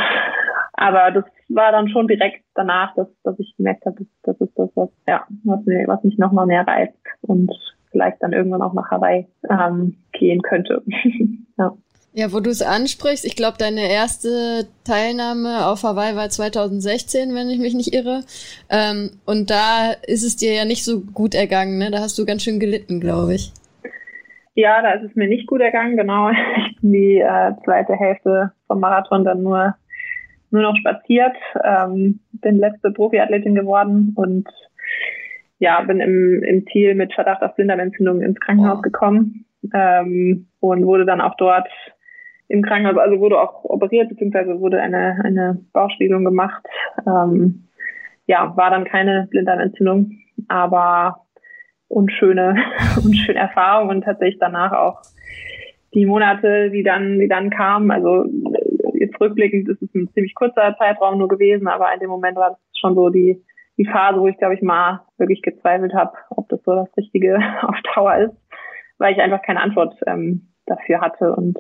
Aber 0.74 1.12
das 1.12 1.26
war 1.50 1.72
dann 1.72 1.88
schon 1.90 2.08
direkt 2.08 2.44
danach, 2.56 2.94
dass, 2.96 3.08
dass 3.24 3.40
ich 3.40 3.56
gemerkt 3.58 3.86
habe, 3.86 3.98
das, 4.00 4.08
das 4.24 4.48
ist 4.48 4.58
das, 4.58 4.70
was, 4.76 4.90
ja, 5.08 5.26
was, 5.44 5.64
mir, 5.66 5.88
was 5.88 6.04
mich 6.04 6.18
nochmal 6.18 6.48
mehr 6.48 6.68
reizt 6.68 6.98
und 7.22 7.52
vielleicht 7.92 8.22
dann 8.22 8.34
irgendwann 8.34 8.64
auch 8.64 8.74
nach 8.74 8.90
Hawaii 8.90 9.28
ähm, 9.50 9.98
gehen 10.12 10.42
könnte. 10.42 10.84
ja. 11.58 11.74
Ja, 12.16 12.32
wo 12.32 12.40
du 12.42 12.52
es 12.52 12.62
ansprichst, 12.62 13.26
ich 13.26 13.36
glaube, 13.36 13.58
deine 13.58 13.90
erste 13.90 14.68
Teilnahme 14.84 15.66
auf 15.66 15.82
Hawaii 15.82 16.16
war 16.16 16.30
2016, 16.30 17.34
wenn 17.34 17.50
ich 17.50 17.58
mich 17.58 17.74
nicht 17.74 17.92
irre. 17.92 18.22
Ähm, 18.70 19.12
und 19.26 19.50
da 19.50 19.94
ist 20.06 20.24
es 20.24 20.36
dir 20.36 20.54
ja 20.54 20.66
nicht 20.66 20.86
so 20.86 21.02
gut 21.02 21.34
ergangen, 21.34 21.80
ne? 21.80 21.90
Da 21.90 22.02
hast 22.02 22.20
du 22.20 22.26
ganz 22.26 22.44
schön 22.44 22.60
gelitten, 22.60 23.00
glaube 23.00 23.34
ich. 23.34 23.52
Ja, 24.54 24.84
da 24.84 24.92
ist 24.92 25.10
es 25.10 25.16
mir 25.16 25.28
nicht 25.28 25.48
gut 25.48 25.62
ergangen, 25.62 25.98
genau. 25.98 26.30
Die 26.84 27.19
äh, 27.19 27.54
zweite 27.63 27.93
Hälfte 27.93 28.52
vom 28.67 28.80
Marathon 28.80 29.24
dann 29.24 29.41
nur 29.41 29.76
nur 30.52 30.62
noch 30.62 30.76
spaziert, 30.78 31.36
ähm, 31.63 32.19
bin 32.34 32.60
letzte 32.60 32.91
Profiathletin 32.91 33.56
geworden 33.56 34.13
und 34.15 34.48
ja, 35.58 35.82
bin 35.82 36.00
im, 36.00 36.43
im 36.43 36.67
Ziel 36.67 36.93
mit 36.93 37.12
Verdacht 37.13 37.41
auf 37.41 37.56
Blinddarmentzündung 37.56 38.22
ins 38.22 38.39
Krankenhaus 38.39 38.84
gekommen. 38.84 39.46
Ähm, 39.74 40.48
und 40.60 40.86
wurde 40.86 41.06
dann 41.06 41.22
auch 41.22 41.36
dort 41.38 41.67
im 42.50 42.62
Krankenhaus, 42.62 42.98
also 42.98 43.19
wurde 43.19 43.39
auch 43.39 43.63
operiert, 43.63 44.10
beziehungsweise 44.10 44.60
wurde 44.60 44.82
eine, 44.82 45.22
eine 45.24 45.58
Bauchspiegelung 45.72 46.24
gemacht. 46.24 46.63
Ähm, 47.08 47.63
ja, 48.28 48.56
war 48.56 48.69
dann 48.69 48.86
keine 48.86 49.28
Blinddarmentzündung, 49.32 50.12
aber 50.50 51.26
unschöne, 51.88 52.58
unschöne 53.04 53.39
Erfahrung 53.39 53.89
und 53.89 54.04
tatsächlich 54.04 54.39
danach 54.39 54.74
auch 54.74 55.02
die 55.94 56.06
Monate, 56.06 56.72
die 56.72 56.84
dann, 56.84 57.20
die 57.20 57.28
dann 57.28 57.50
kamen, 57.50 57.92
also 57.92 58.26
jetzt 58.94 59.20
rückblickend 59.20 59.70
ist 59.70 59.82
es 59.82 59.94
ein 59.94 60.10
ziemlich 60.14 60.36
kurzer 60.36 60.76
Zeitraum 60.78 61.18
nur 61.18 61.28
gewesen, 61.28 61.68
aber 61.68 61.94
in 61.94 62.00
dem 62.00 62.10
Moment 62.10 62.36
war 62.38 62.52
es 62.52 62.80
schon 62.80 62.96
so 62.96 63.10
die, 63.10 63.44
die 63.78 63.86
Phase, 63.86 64.20
wo 64.20 64.28
ich, 64.28 64.38
glaube 64.38 64.56
ich, 64.56 64.62
mal 64.62 65.02
wirklich 65.18 65.42
gezweifelt 65.42 65.94
habe, 65.94 66.14
ob 66.30 66.50
das 66.50 66.62
so 66.64 66.74
das 66.76 66.98
Richtige 66.98 67.38
auf 67.62 67.76
Dauer 67.96 68.18
ist, 68.18 68.36
weil 68.98 69.14
ich 69.14 69.22
einfach 69.22 69.42
keine 69.42 69.62
Antwort 69.62 69.96
ähm, 70.08 70.50
dafür 70.66 71.02
hatte. 71.02 71.36
Und 71.36 71.58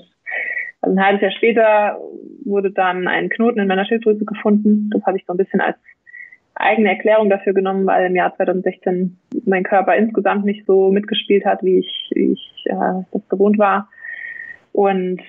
also 0.81 0.95
ein 0.95 1.03
halbes 1.03 1.21
Jahr 1.21 1.31
später 1.31 1.99
wurde 2.45 2.71
dann 2.71 3.07
ein 3.07 3.29
Knoten 3.29 3.59
in 3.59 3.67
meiner 3.67 3.85
Schilddrüse 3.85 4.25
gefunden. 4.25 4.89
Das 4.91 5.03
habe 5.05 5.17
ich 5.17 5.25
so 5.25 5.33
ein 5.33 5.37
bisschen 5.37 5.61
als 5.61 5.77
eigene 6.55 6.89
Erklärung 6.89 7.29
dafür 7.29 7.53
genommen, 7.53 7.85
weil 7.85 8.05
im 8.05 8.15
Jahr 8.15 8.35
2016 8.35 9.17
mein 9.45 9.63
Körper 9.63 9.95
insgesamt 9.95 10.45
nicht 10.45 10.65
so 10.65 10.91
mitgespielt 10.91 11.45
hat, 11.45 11.63
wie 11.63 11.79
ich, 11.79 12.11
wie 12.13 12.33
ich 12.33 12.65
äh, 12.65 13.03
das 13.11 13.27
gewohnt 13.29 13.57
war. 13.57 13.89
Und 14.73 15.21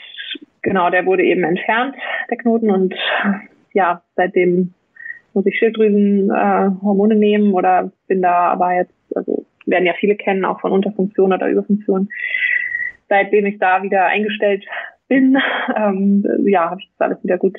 genau, 0.62 0.90
der 0.90 1.06
wurde 1.06 1.22
eben 1.22 1.44
entfernt, 1.44 1.94
der 2.30 2.38
Knoten. 2.38 2.70
Und 2.70 2.94
ja, 3.72 4.02
seitdem 4.16 4.74
muss 5.34 5.46
ich 5.46 5.58
Schilddrüsenhormone 5.58 7.14
äh, 7.14 7.18
nehmen 7.18 7.52
oder 7.52 7.92
bin 8.08 8.22
da 8.22 8.48
aber 8.48 8.74
jetzt, 8.74 8.94
also 9.14 9.44
werden 9.66 9.86
ja 9.86 9.94
viele 9.98 10.16
kennen, 10.16 10.44
auch 10.44 10.60
von 10.60 10.72
Unterfunktion 10.72 11.32
oder 11.32 11.48
Überfunktion. 11.48 12.08
Seitdem 13.08 13.46
ich 13.46 13.58
da 13.58 13.82
wieder 13.82 14.06
eingestellt 14.06 14.64
bin, 15.08 15.38
ähm, 15.76 16.24
ja, 16.46 16.70
habe 16.70 16.80
ich 16.80 16.90
das 16.96 17.06
alles 17.06 17.22
wieder 17.22 17.38
gut 17.38 17.58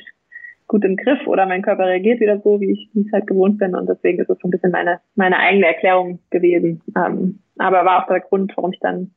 gut 0.67 0.83
im 0.83 0.97
Griff 0.97 1.27
oder 1.27 1.45
mein 1.45 1.61
Körper 1.61 1.85
reagiert 1.85 2.19
wieder 2.19 2.39
so, 2.39 2.59
wie 2.59 2.71
ich 2.71 2.89
es 2.95 3.13
halt 3.13 3.27
gewohnt 3.27 3.59
bin 3.59 3.75
und 3.75 3.87
deswegen 3.87 4.19
ist 4.19 4.31
es 4.31 4.39
so 4.39 4.47
ein 4.47 4.51
bisschen 4.51 4.71
meine 4.71 4.99
meine 5.13 5.37
eigene 5.37 5.67
Erklärung 5.67 6.17
gewesen. 6.31 6.81
Ähm, 6.97 7.39
aber 7.59 7.85
war 7.85 8.03
auch 8.03 8.07
der 8.07 8.21
Grund, 8.21 8.51
warum 8.55 8.73
ich 8.73 8.79
dann 8.79 9.11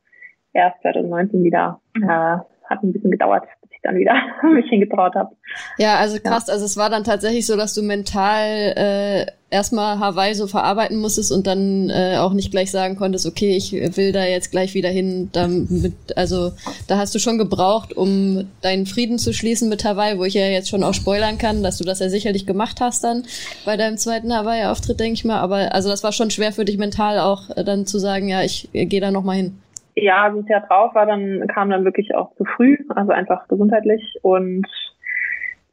erst 0.53 0.79
2019 0.81 1.43
wieder 1.43 1.81
äh, 1.95 2.37
hat 2.69 2.83
ein 2.83 2.93
bisschen 2.93 3.11
gedauert, 3.11 3.43
bis 3.61 3.71
ich 3.71 3.79
dann 3.83 3.97
wieder 3.97 4.13
mich 4.53 4.69
hingetraut 4.69 5.15
habe. 5.15 5.35
Ja, 5.77 5.95
also 5.95 6.19
krass. 6.19 6.47
Ja. 6.47 6.53
Also 6.53 6.65
es 6.65 6.77
war 6.77 6.89
dann 6.89 7.03
tatsächlich 7.03 7.45
so, 7.45 7.57
dass 7.57 7.73
du 7.73 7.81
mental 7.81 8.45
äh, 8.75 9.25
erstmal 9.49 9.99
Hawaii 9.99 10.35
so 10.35 10.47
verarbeiten 10.47 10.97
musstest 10.97 11.31
und 11.31 11.47
dann 11.47 11.89
äh, 11.89 12.17
auch 12.17 12.33
nicht 12.33 12.51
gleich 12.51 12.71
sagen 12.71 12.95
konntest, 12.95 13.25
okay, 13.25 13.55
ich 13.55 13.71
will 13.71 14.11
da 14.11 14.25
jetzt 14.25 14.51
gleich 14.51 14.73
wieder 14.73 14.89
hin. 14.89 15.29
Damit, 15.31 15.93
also 16.15 16.51
da 16.87 16.97
hast 16.97 17.15
du 17.15 17.19
schon 17.19 17.37
gebraucht, 17.37 17.93
um 17.93 18.47
deinen 18.61 18.85
Frieden 18.85 19.17
zu 19.17 19.33
schließen 19.33 19.69
mit 19.69 19.83
Hawaii, 19.83 20.17
wo 20.17 20.25
ich 20.25 20.35
ja 20.35 20.47
jetzt 20.47 20.69
schon 20.69 20.83
auch 20.83 20.93
spoilern 20.93 21.37
kann, 21.37 21.63
dass 21.63 21.77
du 21.77 21.83
das 21.83 21.99
ja 21.99 22.09
sicherlich 22.09 22.45
gemacht 22.45 22.79
hast 22.79 23.03
dann 23.03 23.23
bei 23.65 23.77
deinem 23.77 23.97
zweiten 23.97 24.33
Hawaii-Auftritt, 24.33 24.99
denke 24.99 25.13
ich 25.13 25.25
mal. 25.25 25.39
Aber 25.39 25.73
also 25.73 25.89
das 25.89 26.03
war 26.03 26.11
schon 26.11 26.29
schwer 26.29 26.51
für 26.51 26.65
dich 26.65 26.77
mental 26.77 27.19
auch 27.19 27.49
äh, 27.55 27.63
dann 27.63 27.85
zu 27.85 27.99
sagen, 27.99 28.29
ja, 28.29 28.43
ich 28.43 28.69
äh, 28.73 28.85
gehe 28.85 29.01
da 29.01 29.11
nochmal 29.11 29.37
hin. 29.37 29.59
Ja, 30.01 30.23
also 30.23 30.41
das 30.41 30.49
Jahr 30.49 30.61
drauf 30.61 30.95
war 30.95 31.05
dann, 31.05 31.47
kam 31.47 31.69
dann 31.69 31.85
wirklich 31.85 32.15
auch 32.15 32.33
zu 32.35 32.45
früh, 32.45 32.77
also 32.89 33.11
einfach 33.11 33.47
gesundheitlich 33.47 34.17
und 34.21 34.65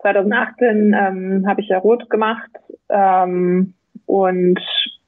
2018 0.00 0.94
ähm, 0.94 1.44
habe 1.48 1.60
ich 1.60 1.68
ja 1.68 1.78
rot 1.78 2.08
gemacht 2.10 2.50
ähm, 2.88 3.74
und 4.06 4.60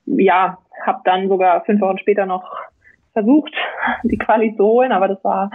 ja, 0.06 0.58
habe 0.84 1.00
dann 1.04 1.28
sogar 1.28 1.64
fünf 1.64 1.80
Wochen 1.80 1.98
später 1.98 2.26
noch 2.26 2.50
versucht, 3.12 3.52
die 4.02 4.18
Quali 4.18 4.54
zu 4.56 4.64
holen, 4.64 4.92
aber 4.92 5.08
das 5.08 5.22
war 5.24 5.50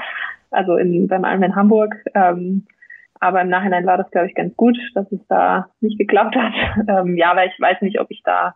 also 0.54 0.78
in, 0.78 1.08
beim 1.08 1.26
in 1.44 1.56
Hamburg. 1.56 1.96
Ähm, 2.14 2.66
aber 3.20 3.42
im 3.42 3.50
Nachhinein 3.50 3.86
war 3.86 3.98
das, 3.98 4.12
glaube 4.12 4.28
ich, 4.28 4.36
ganz 4.36 4.56
gut, 4.56 4.78
dass 4.96 5.10
es 5.12 5.26
da 5.28 5.68
nicht 5.82 5.98
geklappt 5.98 6.36
hat. 6.36 6.54
Ähm, 6.88 7.16
ja, 7.16 7.36
weil 7.36 7.50
ich 7.50 7.60
weiß 7.60 7.82
nicht, 7.82 8.00
ob 8.00 8.12
ich 8.12 8.22
da, 8.24 8.56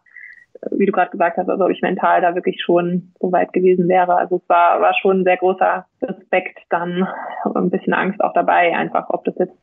wie 0.72 0.86
du 0.86 0.92
gerade 0.92 1.12
gesagt 1.12 1.38
hast, 1.38 1.50
also 1.50 1.66
ob 1.66 1.72
ich 1.72 1.82
mental 1.82 2.22
da 2.22 2.36
wirklich 2.36 2.62
schon 2.62 3.14
so 3.20 3.32
weit 3.32 3.54
gewesen 3.54 3.88
wäre. 3.88 4.16
Also 4.16 4.38
es 4.38 4.50
war, 4.50 4.82
war 4.82 4.94
schon 4.96 5.22
ein 5.22 5.24
sehr 5.24 5.38
großer 5.38 5.86
Respekt 6.02 6.60
dann, 6.70 7.08
ein 7.56 7.70
bisschen 7.70 7.94
Angst 7.94 8.22
auch 8.22 8.34
dabei, 8.34 8.76
einfach, 8.76 9.10
ob 9.10 9.24
das 9.26 9.36
jetzt 9.38 9.58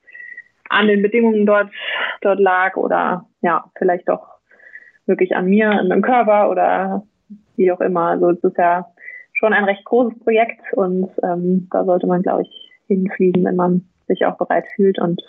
an 0.71 0.87
den 0.87 1.03
Bedingungen 1.03 1.47
dort, 1.47 1.71
dort 2.21 2.41
lag 2.41 2.77
oder 2.77 3.27
ja, 3.43 3.65
vielleicht 3.77 4.09
doch 4.09 4.27
wirklich 5.07 5.37
an 5.37 5.47
mir, 5.47 5.71
an 5.71 5.89
meinem 5.89 6.03
Körper 6.03 6.51
oder 6.51 7.03
wie 7.57 7.71
auch 7.71 7.81
immer. 7.81 8.09
Also 8.11 8.31
es 8.31 8.43
ist 8.43 8.57
ja 8.59 8.87
schon 9.33 9.53
ein 9.53 9.65
recht 9.65 9.85
großes 9.85 10.19
Projekt 10.21 10.61
und 10.73 11.11
ähm, 11.23 11.69
da 11.71 11.85
sollte 11.85 12.07
man, 12.07 12.23
glaube 12.23 12.43
ich, 12.43 12.73
hinfliegen, 12.87 13.45
wenn 13.45 13.57
man 13.57 13.89
sich 14.07 14.25
auch 14.25 14.37
bereit 14.37 14.65
fühlt. 14.75 14.99
Und 14.99 15.23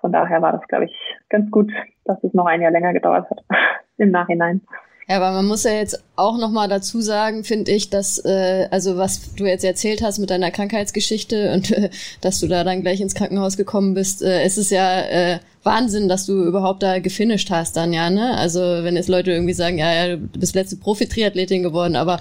von 0.00 0.12
daher 0.12 0.42
war 0.42 0.52
das, 0.52 0.66
glaube 0.68 0.86
ich, 0.86 1.16
ganz 1.28 1.50
gut, 1.50 1.70
dass 2.04 2.22
es 2.24 2.32
noch 2.32 2.46
ein 2.46 2.62
Jahr 2.62 2.70
länger 2.70 2.92
gedauert 2.92 3.28
hat 3.30 3.44
im 3.98 4.10
Nachhinein. 4.10 4.62
Ja, 5.10 5.16
aber 5.16 5.32
man 5.32 5.46
muss 5.46 5.64
ja 5.64 5.72
jetzt 5.72 6.04
auch 6.14 6.38
noch 6.38 6.52
mal 6.52 6.68
dazu 6.68 7.00
sagen, 7.00 7.42
finde 7.42 7.72
ich, 7.72 7.90
dass 7.90 8.24
äh, 8.24 8.68
also 8.70 8.96
was 8.96 9.34
du 9.34 9.44
jetzt 9.44 9.64
erzählt 9.64 10.02
hast 10.02 10.20
mit 10.20 10.30
deiner 10.30 10.52
Krankheitsgeschichte 10.52 11.52
und 11.52 11.72
äh, 11.72 11.90
dass 12.20 12.38
du 12.38 12.46
da 12.46 12.62
dann 12.62 12.82
gleich 12.82 13.00
ins 13.00 13.16
Krankenhaus 13.16 13.56
gekommen 13.56 13.94
bist, 13.94 14.22
äh, 14.22 14.42
es 14.42 14.56
ist 14.56 14.70
ja 14.70 15.00
äh, 15.00 15.40
Wahnsinn, 15.62 16.08
dass 16.08 16.26
du 16.26 16.42
überhaupt 16.44 16.82
da 16.82 16.98
gefinisht 17.00 17.50
hast 17.50 17.76
dann, 17.76 17.92
ja, 17.92 18.08
ne? 18.08 18.36
Also 18.36 18.60
wenn 18.60 18.96
jetzt 18.96 19.08
Leute 19.08 19.32
irgendwie 19.32 19.52
sagen, 19.52 19.78
ja, 19.78 19.92
ja, 19.92 20.16
du 20.16 20.38
bist 20.38 20.54
letzte 20.54 20.76
Profi-Triathletin 20.76 21.62
geworden, 21.62 21.96
aber 21.96 22.20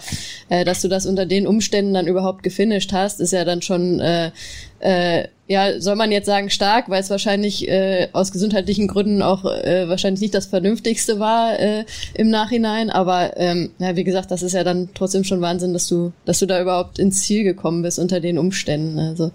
äh, 0.49 0.65
dass 0.65 0.81
du 0.81 0.89
das 0.89 1.05
unter 1.05 1.25
den 1.25 1.47
Umständen 1.47 1.93
dann 1.93 2.07
überhaupt 2.07 2.43
gefinisht 2.43 2.91
hast, 2.91 3.21
ist 3.21 3.31
ja 3.31 3.45
dann 3.45 3.61
schon 3.61 3.99
äh, 4.01 4.31
äh, 4.79 5.27
ja, 5.47 5.81
soll 5.81 5.95
man 5.95 6.11
jetzt 6.11 6.27
sagen 6.27 6.51
stark, 6.51 6.89
weil 6.89 7.01
es 7.01 7.09
wahrscheinlich 7.09 7.67
äh, 7.67 8.09
aus 8.13 8.31
gesundheitlichen 8.31 8.87
Gründen 8.87 9.23
auch 9.23 9.45
äh, 9.45 9.89
wahrscheinlich 9.89 10.21
nicht 10.21 10.35
das 10.35 10.45
Vernünftigste 10.45 11.19
war 11.19 11.59
äh, 11.59 11.85
im 12.13 12.29
Nachhinein. 12.29 12.91
Aber 12.91 13.35
ähm, 13.35 13.71
ja, 13.79 13.95
wie 13.95 14.03
gesagt, 14.03 14.29
das 14.29 14.43
ist 14.43 14.53
ja 14.53 14.63
dann 14.63 14.89
trotzdem 14.93 15.23
schon 15.23 15.41
Wahnsinn, 15.41 15.73
dass 15.73 15.87
du, 15.87 16.11
dass 16.25 16.37
du 16.37 16.45
da 16.45 16.61
überhaupt 16.61 16.99
ins 16.99 17.23
Ziel 17.23 17.43
gekommen 17.43 17.81
bist 17.81 17.97
unter 17.97 18.19
den 18.19 18.37
Umständen. 18.37 18.99
Also 18.99 19.31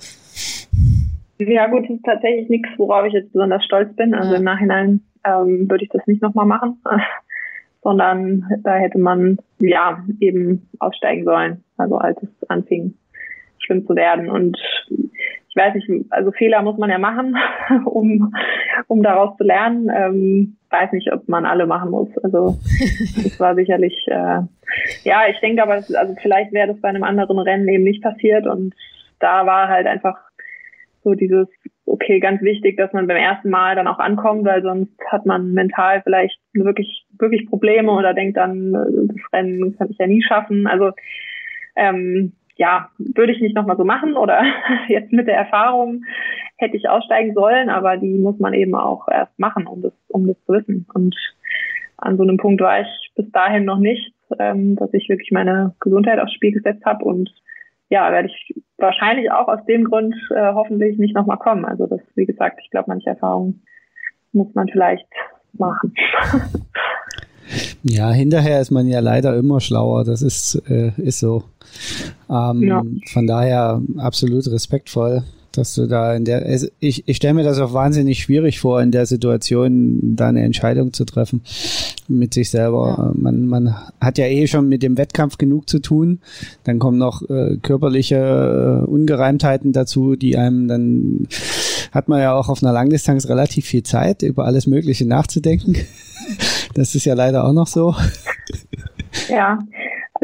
ja 1.39 1.67
gut, 1.67 1.85
das 1.85 1.97
ist 1.97 2.05
tatsächlich 2.05 2.49
nichts, 2.49 2.69
worauf 2.77 3.07
ich 3.07 3.13
jetzt 3.13 3.33
besonders 3.33 3.65
stolz 3.65 3.95
bin. 3.97 4.15
Also 4.15 4.35
im 4.35 4.45
Nachhinein 4.45 5.01
ähm, 5.25 5.69
würde 5.69 5.85
ich 5.85 5.91
das 5.91 6.07
nicht 6.07 6.23
nochmal 6.23 6.47
machen, 6.47 6.83
sondern 7.83 8.49
da 8.63 8.75
hätte 8.75 8.99
man 8.99 9.39
ja 9.59 10.05
eben 10.21 10.69
aussteigen 10.79 11.25
sollen, 11.25 11.65
also 11.77 11.97
als 11.99 12.23
es 12.23 12.51
anfing 12.51 12.95
schlimm 13.59 13.87
zu 13.87 13.95
werden. 13.97 14.31
Und 14.31 14.59
ich 14.89 15.57
weiß 15.57 15.75
nicht, 15.75 15.89
also 16.11 16.33
Fehler 16.33 16.63
muss 16.63 16.79
man 16.79 16.91
ja 16.91 16.99
machen, 16.99 17.37
um, 17.85 18.35
um 18.89 19.03
daraus 19.03 19.37
zu 19.37 19.45
lernen. 19.45 19.89
Ähm, 19.95 20.57
weiß 20.71 20.93
nicht, 20.93 21.13
ob 21.13 21.29
man 21.29 21.47
alle 21.47 21.67
machen 21.67 21.91
muss. 21.91 22.09
Also 22.23 22.59
das 23.23 23.39
war 23.41 23.55
sicherlich, 23.55 24.07
äh, 24.09 24.41
ja, 25.05 25.29
ich 25.31 25.39
denke 25.41 25.63
aber, 25.63 25.75
also 25.75 26.15
vielleicht 26.21 26.53
wäre 26.53 26.69
das 26.69 26.81
bei 26.81 26.89
einem 26.89 27.05
anderen 27.05 27.39
Rennen 27.39 27.69
eben 27.69 27.85
nicht 27.85 28.03
passiert 28.03 28.47
und 28.47 28.75
da 29.21 29.47
war 29.47 29.69
halt 29.69 29.87
einfach 29.87 30.17
so 31.05 31.15
dieses, 31.15 31.49
okay, 31.87 32.19
ganz 32.19 32.43
wichtig, 32.43 32.77
dass 32.77 32.93
man 32.93 33.07
beim 33.07 33.17
ersten 33.17 33.51
Mal 33.51 33.77
dann 33.77 33.87
auch 33.87 33.99
ankommt, 33.99 34.45
weil 34.45 34.63
sonst 34.63 34.93
hat 35.11 35.27
man 35.27 35.53
mental 35.53 36.03
vielleicht 36.03 36.39
wirklich, 36.53 37.07
wirklich 37.19 37.47
Probleme 37.49 37.93
oder 37.93 38.15
denkt 38.15 38.37
dann, 38.37 38.73
das 38.73 39.33
Rennen 39.33 39.77
kann 39.77 39.91
ich 39.91 39.99
ja 39.99 40.07
nie 40.07 40.23
schaffen. 40.23 40.67
Also 40.67 40.91
ähm, 41.77 42.33
ja, 42.57 42.89
würde 42.99 43.33
ich 43.33 43.41
nicht 43.41 43.55
nochmal 43.55 43.77
so 43.77 43.85
machen 43.85 44.17
oder 44.17 44.43
jetzt 44.89 45.13
mit 45.13 45.27
der 45.27 45.37
Erfahrung 45.37 46.05
hätte 46.57 46.77
ich 46.77 46.89
aussteigen 46.89 47.35
sollen, 47.35 47.69
aber 47.69 47.97
die 47.97 48.19
muss 48.19 48.39
man 48.39 48.55
eben 48.55 48.75
auch 48.75 49.09
erst 49.09 49.39
machen, 49.39 49.67
um 49.67 49.83
das, 49.83 49.93
um 50.09 50.27
das 50.27 50.37
zu 50.47 50.53
wissen. 50.53 50.87
Und 50.95 51.17
an 51.97 52.17
so 52.17 52.23
einem 52.23 52.37
Punkt 52.37 52.61
war 52.61 52.81
ich 52.81 53.11
bis 53.17 53.31
dahin 53.33 53.65
noch 53.65 53.79
nicht, 53.79 54.13
ähm, 54.39 54.77
dass 54.77 54.93
ich 54.95 55.09
wirklich 55.09 55.31
meine 55.33 55.75
Gesundheit 55.81 56.21
aufs 56.21 56.33
Spiel 56.33 56.53
gesetzt 56.53 56.85
habe 56.85 57.05
und 57.05 57.31
ja, 57.91 58.11
werde 58.11 58.29
ich 58.29 58.55
wahrscheinlich 58.79 59.31
auch 59.31 59.49
aus 59.49 59.65
dem 59.67 59.85
Grund 59.85 60.15
äh, 60.35 60.53
hoffentlich 60.53 60.99
nicht 60.99 61.15
nochmal 61.15 61.39
kommen. 61.39 61.65
Also 61.65 61.87
das, 61.87 62.01
wie 62.15 62.27
gesagt, 62.27 62.61
ich 62.63 62.71
glaube, 62.71 62.87
manche 62.89 63.11
Erfahrungen 63.11 63.63
muss 64.33 64.55
man 64.55 64.69
vielleicht 64.69 65.07
machen. 65.53 65.95
Ja, 67.83 68.11
hinterher 68.11 68.61
ist 68.61 68.71
man 68.71 68.87
ja 68.87 69.01
leider 69.01 69.37
immer 69.37 69.61
schlauer. 69.61 70.05
Das 70.05 70.23
ist, 70.23 70.63
äh, 70.69 70.93
ist 70.97 71.21
so. 71.21 71.45
Ähm, 72.31 72.63
ja. 72.63 72.83
Von 73.13 73.27
daher 73.27 73.83
absolut 73.99 74.51
respektvoll, 74.51 75.23
dass 75.57 75.75
du 75.75 75.87
da 75.87 76.15
in 76.15 76.25
der, 76.25 76.47
ich, 76.81 77.07
ich 77.07 77.17
stelle 77.17 77.35
mir 77.35 77.45
das 77.45 77.59
auch 77.59 77.73
wahnsinnig 77.73 78.23
schwierig 78.23 78.61
vor, 78.61 78.81
in 78.83 78.91
der 78.91 79.07
Situation 79.07 80.17
da 80.17 80.29
eine 80.29 80.43
Entscheidung 80.43 80.93
zu 80.93 81.05
treffen 81.05 81.43
mit 82.09 82.35
sich 82.35 82.51
selber. 82.51 82.95
Ja. 82.99 83.13
Man, 83.15 83.47
man 83.47 83.75
hat 84.01 84.19
ja 84.19 84.27
eh 84.27 84.47
schon 84.47 84.69
mit 84.69 84.83
dem 84.83 84.97
Wettkampf 84.99 85.39
genug 85.39 85.69
zu 85.69 85.81
tun. 85.81 86.21
Dann 86.65 86.79
kommen 86.79 86.99
noch 86.99 87.23
äh, 87.29 87.57
körperliche 87.63 88.83
äh, 88.83 88.85
Ungereimtheiten 88.87 89.73
dazu, 89.73 90.17
die 90.17 90.37
einem 90.37 90.69
dann 90.69 91.29
hat 91.93 92.09
man 92.09 92.21
ja 92.21 92.35
auch 92.35 92.49
auf 92.49 92.63
einer 92.63 92.73
Langdistanz 92.73 93.29
relativ 93.29 93.67
viel 93.67 93.85
Zeit, 93.85 94.23
über 94.23 94.45
alles 94.45 94.67
Mögliche 94.67 95.07
nachzudenken. 95.07 95.77
Das 96.75 96.97
ist 96.97 97.05
ja 97.05 97.15
leider 97.15 97.45
auch 97.45 97.53
noch 97.53 97.69
so. 97.69 97.95
Ja, 99.29 99.61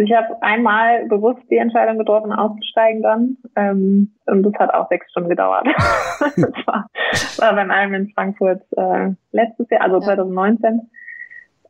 also 0.01 0.11
ich 0.11 0.17
habe 0.17 0.43
einmal 0.43 1.07
bewusst 1.07 1.43
die 1.51 1.59
Entscheidung 1.59 1.99
getroffen, 1.99 2.33
auszusteigen 2.33 3.03
dann. 3.03 3.37
Ähm, 3.57 4.13
und 4.27 4.43
das 4.45 4.55
hat 4.55 4.73
auch 4.73 4.89
sechs 4.89 5.11
Stunden 5.11 5.29
gedauert. 5.29 5.67
das 6.21 6.67
war, 6.67 6.87
war 7.39 7.55
beim 7.55 7.71
Alm 7.71 7.95
in 7.95 8.11
Frankfurt 8.15 8.63
äh, 8.77 9.11
letztes 9.33 9.69
Jahr, 9.71 9.83
also 9.83 10.01
2019. 10.01 10.81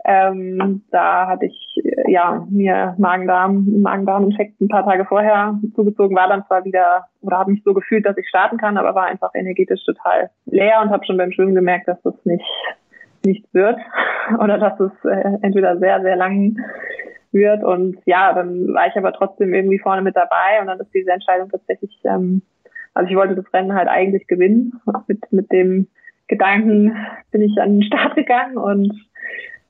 Ähm, 0.04 0.82
da 0.92 1.26
hatte 1.26 1.46
ich 1.46 1.82
äh, 1.84 2.10
ja 2.10 2.46
mir 2.48 2.94
Magen-Darm, 2.98 3.82
Magen-Darm-Infekt 3.82 4.60
ein 4.60 4.68
paar 4.68 4.84
Tage 4.84 5.04
vorher 5.04 5.58
zugezogen, 5.74 6.16
war 6.16 6.28
dann 6.28 6.46
zwar 6.46 6.64
wieder 6.64 7.06
oder 7.20 7.38
habe 7.38 7.50
mich 7.50 7.62
so 7.64 7.74
gefühlt, 7.74 8.06
dass 8.06 8.16
ich 8.16 8.28
starten 8.28 8.56
kann, 8.56 8.78
aber 8.78 8.94
war 8.94 9.06
einfach 9.06 9.30
energetisch 9.34 9.84
total 9.84 10.30
leer 10.46 10.80
und 10.82 10.90
habe 10.90 11.04
schon 11.04 11.18
beim 11.18 11.32
Schwimmen 11.32 11.54
gemerkt, 11.54 11.88
dass 11.88 12.00
das 12.02 12.14
nicht 12.24 12.46
nichts 13.26 13.52
wird 13.52 13.76
oder 14.38 14.56
dass 14.56 14.78
es 14.80 14.92
äh, 15.04 15.36
entweder 15.42 15.78
sehr, 15.78 16.00
sehr 16.00 16.16
lang 16.16 16.56
wird. 17.32 17.62
Und 17.62 17.98
ja, 18.06 18.32
dann 18.32 18.74
war 18.74 18.86
ich 18.86 18.96
aber 18.96 19.12
trotzdem 19.12 19.54
irgendwie 19.54 19.78
vorne 19.78 20.02
mit 20.02 20.16
dabei 20.16 20.60
und 20.60 20.66
dann 20.66 20.80
ist 20.80 20.94
diese 20.94 21.10
Entscheidung 21.10 21.50
tatsächlich, 21.50 21.98
ähm, 22.04 22.42
also 22.94 23.08
ich 23.10 23.16
wollte 23.16 23.36
das 23.36 23.52
Rennen 23.52 23.74
halt 23.74 23.88
eigentlich 23.88 24.26
gewinnen. 24.26 24.80
Mit, 25.06 25.32
mit 25.32 25.50
dem 25.52 25.88
Gedanken 26.28 26.96
bin 27.30 27.42
ich 27.42 27.60
an 27.60 27.74
den 27.74 27.82
Start 27.82 28.14
gegangen 28.16 28.56
und 28.56 28.92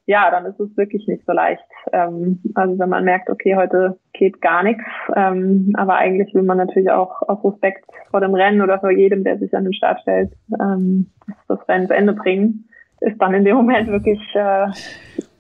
ja, 0.07 0.31
dann 0.31 0.44
ist 0.46 0.59
es 0.59 0.77
wirklich 0.77 1.07
nicht 1.07 1.25
so 1.25 1.33
leicht. 1.33 1.62
Ähm, 1.92 2.40
also 2.55 2.79
wenn 2.79 2.88
man 2.88 3.05
merkt, 3.05 3.31
okay, 3.31 3.55
heute 3.57 3.99
geht 4.12 4.40
gar 4.40 4.62
nichts, 4.62 4.85
ähm, 5.14 5.73
aber 5.77 5.96
eigentlich 5.96 6.35
will 6.35 6.42
man 6.42 6.57
natürlich 6.57 6.90
auch 6.90 7.23
aus 7.23 7.44
Respekt 7.44 7.85
vor 8.11 8.20
dem 8.20 8.35
Rennen 8.35 8.61
oder 8.61 8.81
vor 8.81 8.90
jedem, 8.90 9.23
der 9.23 9.38
sich 9.38 9.55
an 9.55 9.64
den 9.64 9.75
Start 9.75 10.01
stellt, 10.01 10.33
ähm, 10.61 11.07
das 11.46 11.68
Rennen 11.68 11.87
zu 11.87 11.94
Ende 11.94 12.14
bringen 12.14 12.66
ist 13.01 13.20
dann 13.20 13.35
in 13.35 13.44
dem 13.44 13.57
Moment 13.57 13.88
wirklich 13.88 14.20
äh, 14.35 14.66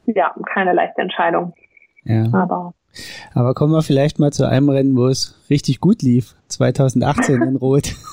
ja 0.06 0.34
keine 0.52 0.72
leichte 0.72 1.02
Entscheidung. 1.02 1.52
Ja. 2.04 2.26
Aber 2.32 2.74
aber 3.34 3.54
kommen 3.54 3.72
wir 3.72 3.82
vielleicht 3.82 4.18
mal 4.18 4.32
zu 4.32 4.48
einem 4.48 4.68
Rennen, 4.68 4.96
wo 4.96 5.06
es 5.06 5.34
richtig 5.48 5.80
gut 5.80 6.02
lief. 6.02 6.34
2018 6.48 7.42
in 7.42 7.56
Rot. 7.56 7.94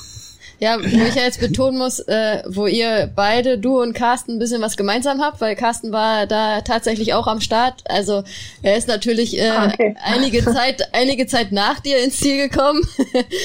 Ja, 0.59 0.79
wo 0.79 1.05
ich 1.05 1.13
ja 1.13 1.21
jetzt 1.21 1.39
betonen 1.39 1.77
muss, 1.77 1.99
äh, 1.99 2.41
wo 2.47 2.65
ihr 2.65 3.11
beide, 3.15 3.59
du 3.59 3.79
und 3.79 3.93
Carsten, 3.93 4.31
ein 4.31 4.39
bisschen 4.39 4.59
was 4.59 4.75
gemeinsam 4.75 5.21
habt, 5.21 5.39
weil 5.39 5.55
Carsten 5.55 5.91
war 5.91 6.25
da 6.25 6.61
tatsächlich 6.61 7.13
auch 7.13 7.27
am 7.27 7.41
Start. 7.41 7.83
Also 7.87 8.23
er 8.63 8.75
ist 8.75 8.87
natürlich 8.87 9.39
äh, 9.39 9.51
okay. 9.51 9.95
einige 10.03 10.43
Zeit, 10.51 10.81
einige 10.93 11.27
Zeit 11.27 11.51
nach 11.51 11.79
dir 11.79 12.03
ins 12.03 12.17
Ziel 12.17 12.49
gekommen. 12.49 12.81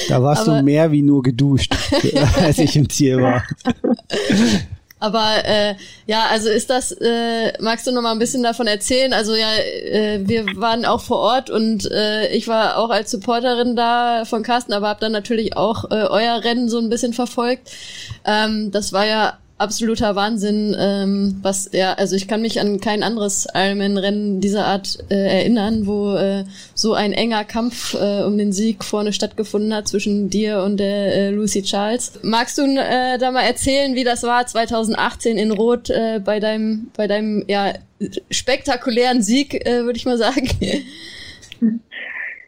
Da 0.09 0.23
warst 0.23 0.47
Aber, 0.47 0.57
du 0.57 0.63
mehr 0.63 0.91
wie 0.91 1.03
nur 1.03 1.21
geduscht, 1.21 1.75
als 2.41 2.57
ich 2.57 2.75
im 2.75 2.89
Ziel 2.89 3.21
war. 3.21 3.43
Aber 5.03 5.43
äh, 5.43 5.75
ja, 6.05 6.27
also 6.31 6.47
ist 6.47 6.69
das, 6.69 6.93
äh, 6.93 7.61
magst 7.61 7.85
du 7.85 7.91
noch 7.91 8.01
mal 8.01 8.13
ein 8.13 8.19
bisschen 8.19 8.41
davon 8.41 8.67
erzählen? 8.67 9.11
Also 9.11 9.35
ja, 9.35 9.53
äh, 9.53 10.21
wir 10.23 10.45
waren 10.55 10.85
auch 10.85 11.01
vor 11.01 11.17
Ort 11.17 11.49
und 11.49 11.91
äh, 11.91 12.29
ich 12.29 12.47
war 12.47 12.77
auch 12.77 12.89
als 12.89 13.11
Supporterin 13.11 13.75
da 13.75 14.23
von 14.23 14.43
Carsten, 14.43 14.71
aber 14.71 14.87
habe 14.87 15.01
dann 15.01 15.11
natürlich 15.11 15.57
auch 15.57 15.91
äh, 15.91 16.05
euer 16.05 16.41
Rennen 16.45 16.69
so 16.69 16.79
ein 16.79 16.89
bisschen 16.89 17.11
verfolgt. 17.11 17.69
Ähm, 18.23 18.71
das 18.71 18.93
war 18.93 19.05
ja 19.05 19.37
absoluter 19.63 20.15
Wahnsinn. 20.15 20.75
Ähm, 20.77 21.39
was 21.41 21.71
ja, 21.73 21.93
also 21.93 22.15
ich 22.15 22.27
kann 22.27 22.41
mich 22.41 22.59
an 22.59 22.79
kein 22.79 23.01
anderes 23.01 23.47
Ironman-Rennen 23.53 24.39
dieser 24.41 24.65
Art 24.65 24.99
äh, 25.09 25.39
erinnern, 25.39 25.87
wo 25.87 26.15
äh, 26.15 26.43
so 26.75 26.93
ein 26.93 27.13
enger 27.13 27.43
Kampf 27.43 27.95
äh, 27.95 28.23
um 28.23 28.37
den 28.37 28.51
Sieg 28.51 28.83
vorne 28.83 29.13
stattgefunden 29.13 29.73
hat 29.73 29.87
zwischen 29.87 30.29
dir 30.29 30.61
und 30.61 30.79
der 30.79 31.15
äh, 31.15 31.29
Lucy 31.31 31.63
Charles. 31.63 32.19
Magst 32.23 32.57
du 32.57 32.63
äh, 32.63 33.17
da 33.17 33.31
mal 33.31 33.43
erzählen, 33.43 33.95
wie 33.95 34.03
das 34.03 34.23
war 34.23 34.45
2018 34.45 35.37
in 35.37 35.51
Rot 35.51 35.89
äh, 35.89 36.19
bei 36.23 36.39
deinem 36.39 36.91
bei 36.95 37.07
deinem 37.07 37.43
ja 37.47 37.73
spektakulären 38.29 39.21
Sieg, 39.21 39.65
äh, 39.65 39.83
würde 39.83 39.97
ich 39.97 40.05
mal 40.05 40.17
sagen? 40.17 40.47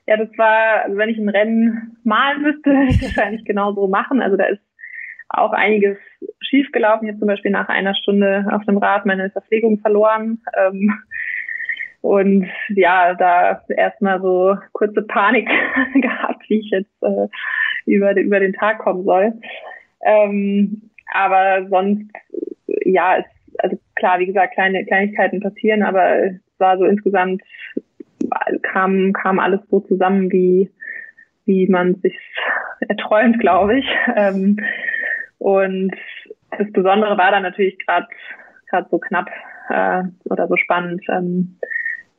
Ja, 0.08 0.18
das 0.18 0.30
war, 0.38 0.84
also 0.84 0.98
wenn 0.98 1.10
ich 1.10 1.18
ein 1.18 1.30
Rennen 1.30 1.98
malen 2.04 2.44
müsste, 2.44 2.70
wahrscheinlich 3.02 3.44
genau 3.46 3.74
so 3.74 3.88
machen. 3.88 4.22
Also 4.22 4.38
da 4.38 4.46
ist 4.46 4.62
auch 5.30 5.52
einiges 5.52 5.98
schiefgelaufen. 6.46 7.08
Jetzt 7.08 7.20
zum 7.20 7.28
Beispiel 7.28 7.52
nach 7.52 7.70
einer 7.70 7.96
Stunde 7.96 8.46
auf 8.52 8.64
dem 8.66 8.78
Rad 8.78 9.06
meine 9.06 9.30
Verpflegung 9.30 9.80
verloren. 9.80 10.42
Ähm, 10.58 10.94
und 12.02 12.48
ja, 12.70 13.16
da 13.16 13.64
erstmal 13.76 14.22
so 14.22 14.56
kurze 14.74 15.02
Panik 15.02 15.50
gehabt, 15.96 16.44
wie 16.50 16.60
ich 16.60 16.70
jetzt 16.70 17.02
äh, 17.02 17.28
über, 17.86 18.14
den, 18.14 18.26
über 18.26 18.40
den 18.40 18.54
Tag 18.54 18.80
kommen 18.80 19.04
soll. 19.04 19.34
Ähm, 20.06 20.92
aber 21.14 21.68
sonst, 21.70 22.12
ja, 22.84 23.18
es, 23.18 23.26
also 23.58 23.78
klar, 23.96 24.20
wie 24.20 24.28
gesagt, 24.28 24.54
kleine 24.54 24.86
Kleinigkeiten 24.86 25.40
passieren, 25.40 25.82
aber 25.82 26.26
es 26.26 26.36
war 26.60 26.78
so 26.78 26.86
insgesamt 26.86 27.42
kam, 28.62 29.14
kam 29.14 29.40
alles 29.40 29.62
so 29.70 29.80
zusammen, 29.82 30.32
wie, 30.32 30.72
wie 31.46 31.68
man 31.68 31.96
sich 32.02 32.18
erträumt, 32.88 33.40
glaube 33.40 33.80
ich. 33.80 33.86
Ähm, 34.16 34.58
und 35.38 35.94
das 36.58 36.72
Besondere 36.72 37.18
war 37.18 37.32
dann 37.32 37.44
natürlich 37.44 37.78
gerade 37.80 38.08
gerade 38.70 38.88
so 38.90 39.00
knapp 39.00 39.30
äh, 39.70 40.04
oder 40.26 40.48
so 40.48 40.56
spannend 40.58 41.04
ähm, 41.10 41.58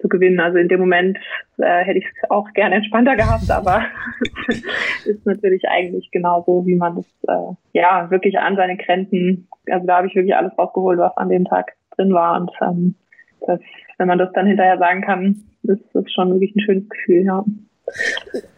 zu 0.00 0.08
gewinnen. 0.08 0.40
Also 0.40 0.58
in 0.58 0.68
dem 0.68 0.80
Moment 0.80 1.18
äh, 1.58 1.84
hätte 1.84 1.98
ich 1.98 2.06
es 2.06 2.30
auch 2.30 2.52
gerne 2.52 2.76
entspannter 2.76 3.16
gehabt, 3.16 3.50
aber 3.50 3.82
ist 5.04 5.26
natürlich 5.26 5.68
eigentlich 5.68 6.10
genauso, 6.10 6.66
wie 6.66 6.76
man 6.76 6.98
es 6.98 7.06
äh, 7.28 7.54
ja 7.72 8.10
wirklich 8.10 8.38
an 8.38 8.56
seine 8.56 8.76
Grenzen, 8.76 9.48
also 9.70 9.86
da 9.86 9.98
habe 9.98 10.08
ich 10.08 10.14
wirklich 10.14 10.36
alles 10.36 10.56
rausgeholt, 10.58 10.98
was 10.98 11.16
an 11.16 11.28
dem 11.28 11.44
Tag 11.44 11.72
drin 11.96 12.12
war. 12.12 12.40
Und 12.40 12.50
ähm, 12.60 12.94
das, 13.46 13.60
wenn 13.98 14.08
man 14.08 14.18
das 14.18 14.32
dann 14.32 14.46
hinterher 14.46 14.78
sagen 14.78 15.02
kann, 15.02 15.36
ist 15.62 15.84
das 15.94 16.10
schon 16.12 16.32
wirklich 16.32 16.54
ein 16.54 16.60
schönes 16.60 16.88
Gefühl, 16.88 17.24
ja. 17.24 17.44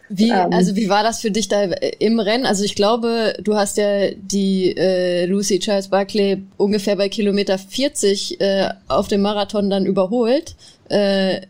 Wie, 0.09 0.29
ähm, 0.29 0.51
also 0.51 0.75
wie 0.75 0.89
war 0.89 1.03
das 1.03 1.21
für 1.21 1.31
dich 1.31 1.47
da 1.47 1.63
im 1.99 2.19
Rennen? 2.19 2.45
Also 2.45 2.63
ich 2.63 2.75
glaube, 2.75 3.35
du 3.41 3.55
hast 3.55 3.77
ja 3.77 4.09
die 4.11 4.75
äh, 4.75 5.25
Lucy 5.25 5.59
Charles 5.59 5.89
Barclay 5.89 6.41
ungefähr 6.57 6.95
bei 6.95 7.09
Kilometer 7.09 7.57
40 7.57 8.41
äh, 8.41 8.69
auf 8.87 9.07
dem 9.07 9.21
Marathon 9.21 9.69
dann 9.69 9.85
überholt. 9.85 10.55
Äh, 10.89 11.41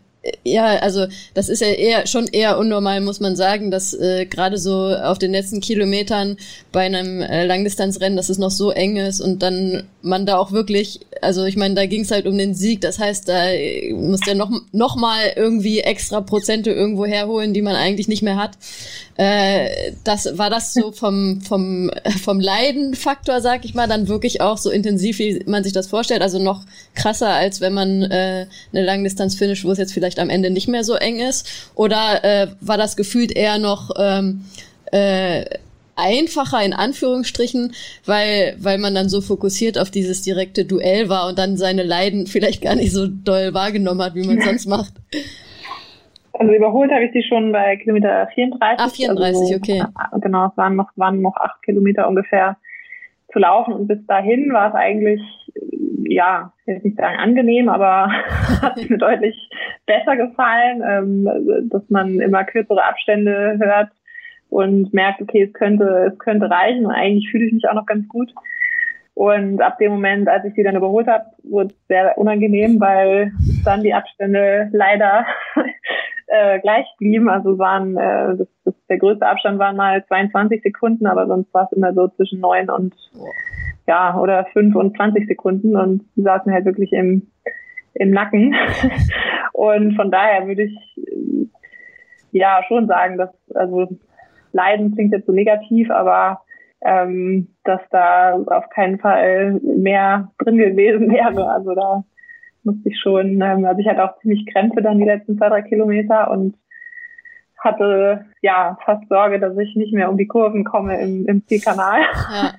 ja, 0.44 0.76
also 0.76 1.06
das 1.32 1.48
ist 1.48 1.60
ja 1.60 1.68
eher 1.68 2.06
schon 2.06 2.26
eher 2.26 2.58
unnormal, 2.58 3.00
muss 3.00 3.20
man 3.20 3.36
sagen, 3.36 3.70
dass 3.70 3.94
äh, 3.94 4.26
gerade 4.26 4.58
so 4.58 4.94
auf 4.94 5.18
den 5.18 5.32
letzten 5.32 5.60
Kilometern 5.60 6.36
bei 6.72 6.80
einem 6.80 7.22
äh, 7.22 7.46
Langdistanzrennen, 7.46 8.16
dass 8.16 8.28
es 8.28 8.36
noch 8.36 8.50
so 8.50 8.70
eng 8.70 8.96
ist 8.96 9.20
und 9.22 9.42
dann 9.42 9.84
man 10.02 10.26
da 10.26 10.36
auch 10.36 10.52
wirklich, 10.52 11.00
also 11.22 11.44
ich 11.44 11.56
meine, 11.56 11.74
da 11.74 11.86
ging 11.86 12.02
es 12.02 12.10
halt 12.10 12.26
um 12.26 12.36
den 12.36 12.54
Sieg, 12.54 12.82
das 12.82 12.98
heißt, 12.98 13.28
da 13.28 13.46
muss 13.94 14.20
ja 14.26 14.34
noch 14.34 14.50
noch 14.72 14.96
mal 14.96 15.32
irgendwie 15.36 15.80
extra 15.80 16.20
Prozente 16.20 16.70
irgendwo 16.70 17.06
herholen, 17.06 17.54
die 17.54 17.62
man 17.62 17.76
eigentlich 17.76 18.08
nicht 18.08 18.22
mehr 18.22 18.36
hat. 18.36 18.52
Äh, 19.20 19.92
das 20.02 20.38
war 20.38 20.48
das 20.48 20.72
so 20.72 20.92
vom 20.92 21.42
vom 21.42 21.90
vom 22.24 22.40
Leidenfaktor, 22.40 23.42
sag 23.42 23.66
ich 23.66 23.74
mal, 23.74 23.86
dann 23.86 24.08
wirklich 24.08 24.40
auch 24.40 24.56
so 24.56 24.70
intensiv, 24.70 25.18
wie 25.18 25.44
man 25.44 25.62
sich 25.62 25.74
das 25.74 25.88
vorstellt, 25.88 26.22
also 26.22 26.38
noch 26.38 26.64
krasser 26.94 27.28
als 27.28 27.60
wenn 27.60 27.74
man 27.74 28.02
äh, 28.04 28.46
eine 28.72 28.82
Langdistanz 28.82 29.34
finish, 29.34 29.62
wo 29.62 29.72
es 29.72 29.78
jetzt 29.78 29.92
vielleicht 29.92 30.20
am 30.20 30.30
Ende 30.30 30.48
nicht 30.48 30.68
mehr 30.68 30.84
so 30.84 30.94
eng 30.94 31.20
ist, 31.20 31.46
oder 31.74 32.24
äh, 32.24 32.48
war 32.62 32.78
das 32.78 32.96
gefühlt 32.96 33.30
eher 33.30 33.58
noch 33.58 33.90
ähm, 33.98 34.46
äh, 34.90 35.44
einfacher 35.96 36.64
in 36.64 36.72
Anführungsstrichen, 36.72 37.74
weil, 38.06 38.56
weil 38.58 38.78
man 38.78 38.94
dann 38.94 39.10
so 39.10 39.20
fokussiert 39.20 39.76
auf 39.76 39.90
dieses 39.90 40.22
direkte 40.22 40.64
Duell 40.64 41.10
war 41.10 41.28
und 41.28 41.38
dann 41.38 41.58
seine 41.58 41.82
Leiden 41.82 42.26
vielleicht 42.26 42.62
gar 42.62 42.74
nicht 42.74 42.92
so 42.92 43.06
doll 43.06 43.52
wahrgenommen 43.52 44.00
hat, 44.00 44.14
wie 44.14 44.24
man 44.26 44.40
sonst 44.40 44.66
macht. 44.66 44.94
Also 46.40 46.54
überholt 46.54 46.90
habe 46.90 47.04
ich 47.04 47.12
sie 47.12 47.22
schon 47.22 47.52
bei 47.52 47.76
Kilometer 47.76 48.26
34. 48.34 48.80
Ah, 48.82 48.88
34, 48.88 49.40
also, 49.42 49.56
okay. 49.56 49.82
Genau, 50.22 50.46
es 50.46 50.56
waren 50.56 50.74
noch, 50.74 50.88
waren 50.96 51.20
noch 51.20 51.36
acht 51.36 51.62
Kilometer 51.62 52.08
ungefähr 52.08 52.56
zu 53.30 53.40
laufen 53.40 53.74
und 53.74 53.88
bis 53.88 53.98
dahin 54.06 54.50
war 54.50 54.70
es 54.70 54.74
eigentlich, 54.74 55.20
ja, 56.08 56.54
ich 56.62 56.66
will 56.68 56.80
nicht 56.82 56.96
sagen 56.96 57.18
angenehm, 57.18 57.68
aber 57.68 58.10
hat 58.62 58.78
mir 58.88 58.96
deutlich 58.96 59.50
besser 59.84 60.16
gefallen, 60.16 60.82
ähm, 60.82 61.68
dass 61.68 61.82
man 61.90 62.20
immer 62.20 62.44
kürzere 62.44 62.84
Abstände 62.84 63.58
hört 63.60 63.90
und 64.48 64.94
merkt, 64.94 65.20
okay, 65.20 65.42
es 65.42 65.52
könnte, 65.52 66.10
es 66.10 66.18
könnte 66.18 66.48
reichen 66.48 66.86
und 66.86 66.92
eigentlich 66.92 67.30
fühle 67.30 67.44
ich 67.44 67.52
mich 67.52 67.68
auch 67.68 67.74
noch 67.74 67.84
ganz 67.84 68.08
gut. 68.08 68.32
Und 69.20 69.60
ab 69.60 69.76
dem 69.76 69.92
Moment, 69.92 70.28
als 70.28 70.46
ich 70.46 70.54
sie 70.54 70.62
dann 70.62 70.76
überholt 70.76 71.06
habe, 71.06 71.26
wurde 71.42 71.74
es 71.74 71.86
sehr 71.88 72.16
unangenehm, 72.16 72.80
weil 72.80 73.32
dann 73.66 73.82
die 73.82 73.92
Abstände 73.92 74.70
leider 74.72 75.26
äh, 76.26 76.58
gleich 76.60 76.86
blieben. 76.96 77.28
Also 77.28 77.58
waren 77.58 77.98
äh, 77.98 78.34
das, 78.38 78.48
das, 78.64 78.74
der 78.88 78.96
größte 78.96 79.26
Abstand 79.26 79.58
waren 79.58 79.76
mal 79.76 80.02
22 80.06 80.62
Sekunden, 80.62 81.06
aber 81.06 81.26
sonst 81.26 81.52
war 81.52 81.68
es 81.70 81.76
immer 81.76 81.92
so 81.92 82.08
zwischen 82.08 82.40
neun 82.40 82.70
und 82.70 82.94
ja 83.86 84.16
oder 84.18 84.46
fünf 84.54 84.74
und 84.74 84.96
20 84.96 85.28
Sekunden 85.28 85.76
und 85.76 86.02
sie 86.16 86.22
saßen 86.22 86.50
halt 86.50 86.64
wirklich 86.64 86.90
im 86.94 87.30
im 87.92 88.12
Nacken. 88.12 88.56
und 89.52 89.96
von 89.96 90.10
daher 90.10 90.46
würde 90.46 90.62
ich 90.62 90.78
ja 92.32 92.62
schon 92.66 92.86
sagen, 92.86 93.18
dass 93.18 93.34
also 93.54 93.86
Leiden 94.54 94.94
klingt 94.94 95.12
jetzt 95.12 95.26
so 95.26 95.32
negativ, 95.32 95.90
aber 95.90 96.40
ähm, 96.82 97.48
dass 97.64 97.80
da 97.90 98.34
auf 98.34 98.68
keinen 98.70 98.98
Fall 98.98 99.60
mehr 99.62 100.30
drin 100.38 100.56
gewesen 100.56 101.10
wäre. 101.10 101.50
Also 101.50 101.74
da 101.74 102.04
musste 102.64 102.88
ich 102.88 102.98
schon, 103.00 103.40
ähm, 103.40 103.64
also 103.64 103.80
ich 103.80 103.88
hatte 103.88 104.04
auch 104.04 104.18
ziemlich 104.20 104.46
Krämpfe 104.46 104.82
dann 104.82 104.98
die 104.98 105.04
letzten 105.04 105.36
zwei, 105.36 105.48
drei 105.48 105.62
Kilometer 105.62 106.30
und 106.30 106.56
hatte 107.58 108.24
ja 108.40 108.78
fast 108.84 109.06
Sorge, 109.08 109.38
dass 109.38 109.56
ich 109.58 109.76
nicht 109.76 109.92
mehr 109.92 110.10
um 110.10 110.16
die 110.16 110.26
Kurven 110.26 110.64
komme 110.64 110.98
im, 111.00 111.26
im 111.26 111.46
Zielkanal. 111.46 112.00
Ja. 112.00 112.52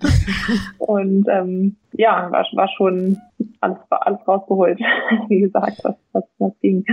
und 0.78 1.28
ähm, 1.28 1.76
ja, 1.93 2.32
war, 2.32 2.45
war 2.53 2.67
schon 2.69 3.17
alles, 3.61 3.78
alles 3.89 4.28
rausgeholt, 4.28 4.80
wie 5.28 5.41
gesagt, 5.41 5.80
was, 5.84 5.95
was, 6.13 6.24
was 6.38 6.59
ging. 6.61 6.86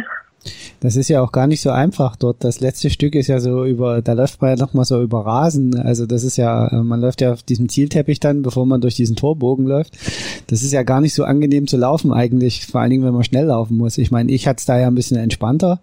Das 0.80 0.94
ist 0.94 1.08
ja 1.08 1.22
auch 1.22 1.32
gar 1.32 1.46
nicht 1.46 1.60
so 1.60 1.70
einfach 1.70 2.14
dort. 2.14 2.44
Das 2.44 2.60
letzte 2.60 2.88
Stück 2.90 3.14
ist 3.14 3.26
ja 3.26 3.40
so 3.40 3.64
über, 3.64 4.00
da 4.00 4.12
läuft 4.12 4.40
man 4.40 4.50
ja 4.50 4.56
nochmal 4.56 4.84
so 4.84 5.02
über 5.02 5.26
Rasen. 5.26 5.76
Also 5.78 6.06
das 6.06 6.22
ist 6.22 6.36
ja, 6.36 6.70
man 6.84 7.00
läuft 7.00 7.20
ja 7.20 7.32
auf 7.32 7.42
diesem 7.42 7.68
Zielteppich 7.68 8.20
dann, 8.20 8.42
bevor 8.42 8.64
man 8.64 8.80
durch 8.80 8.94
diesen 8.94 9.16
Torbogen 9.16 9.66
läuft. 9.66 9.98
Das 10.46 10.62
ist 10.62 10.72
ja 10.72 10.84
gar 10.84 11.00
nicht 11.00 11.14
so 11.14 11.24
angenehm 11.24 11.66
zu 11.66 11.76
laufen 11.76 12.12
eigentlich, 12.12 12.66
vor 12.66 12.80
allen 12.80 12.90
Dingen, 12.90 13.04
wenn 13.04 13.14
man 13.14 13.24
schnell 13.24 13.46
laufen 13.46 13.76
muss. 13.76 13.98
Ich 13.98 14.10
meine, 14.10 14.30
ich 14.30 14.46
hatte 14.46 14.58
es 14.58 14.66
da 14.66 14.78
ja 14.78 14.86
ein 14.86 14.94
bisschen 14.94 15.16
entspannter, 15.16 15.80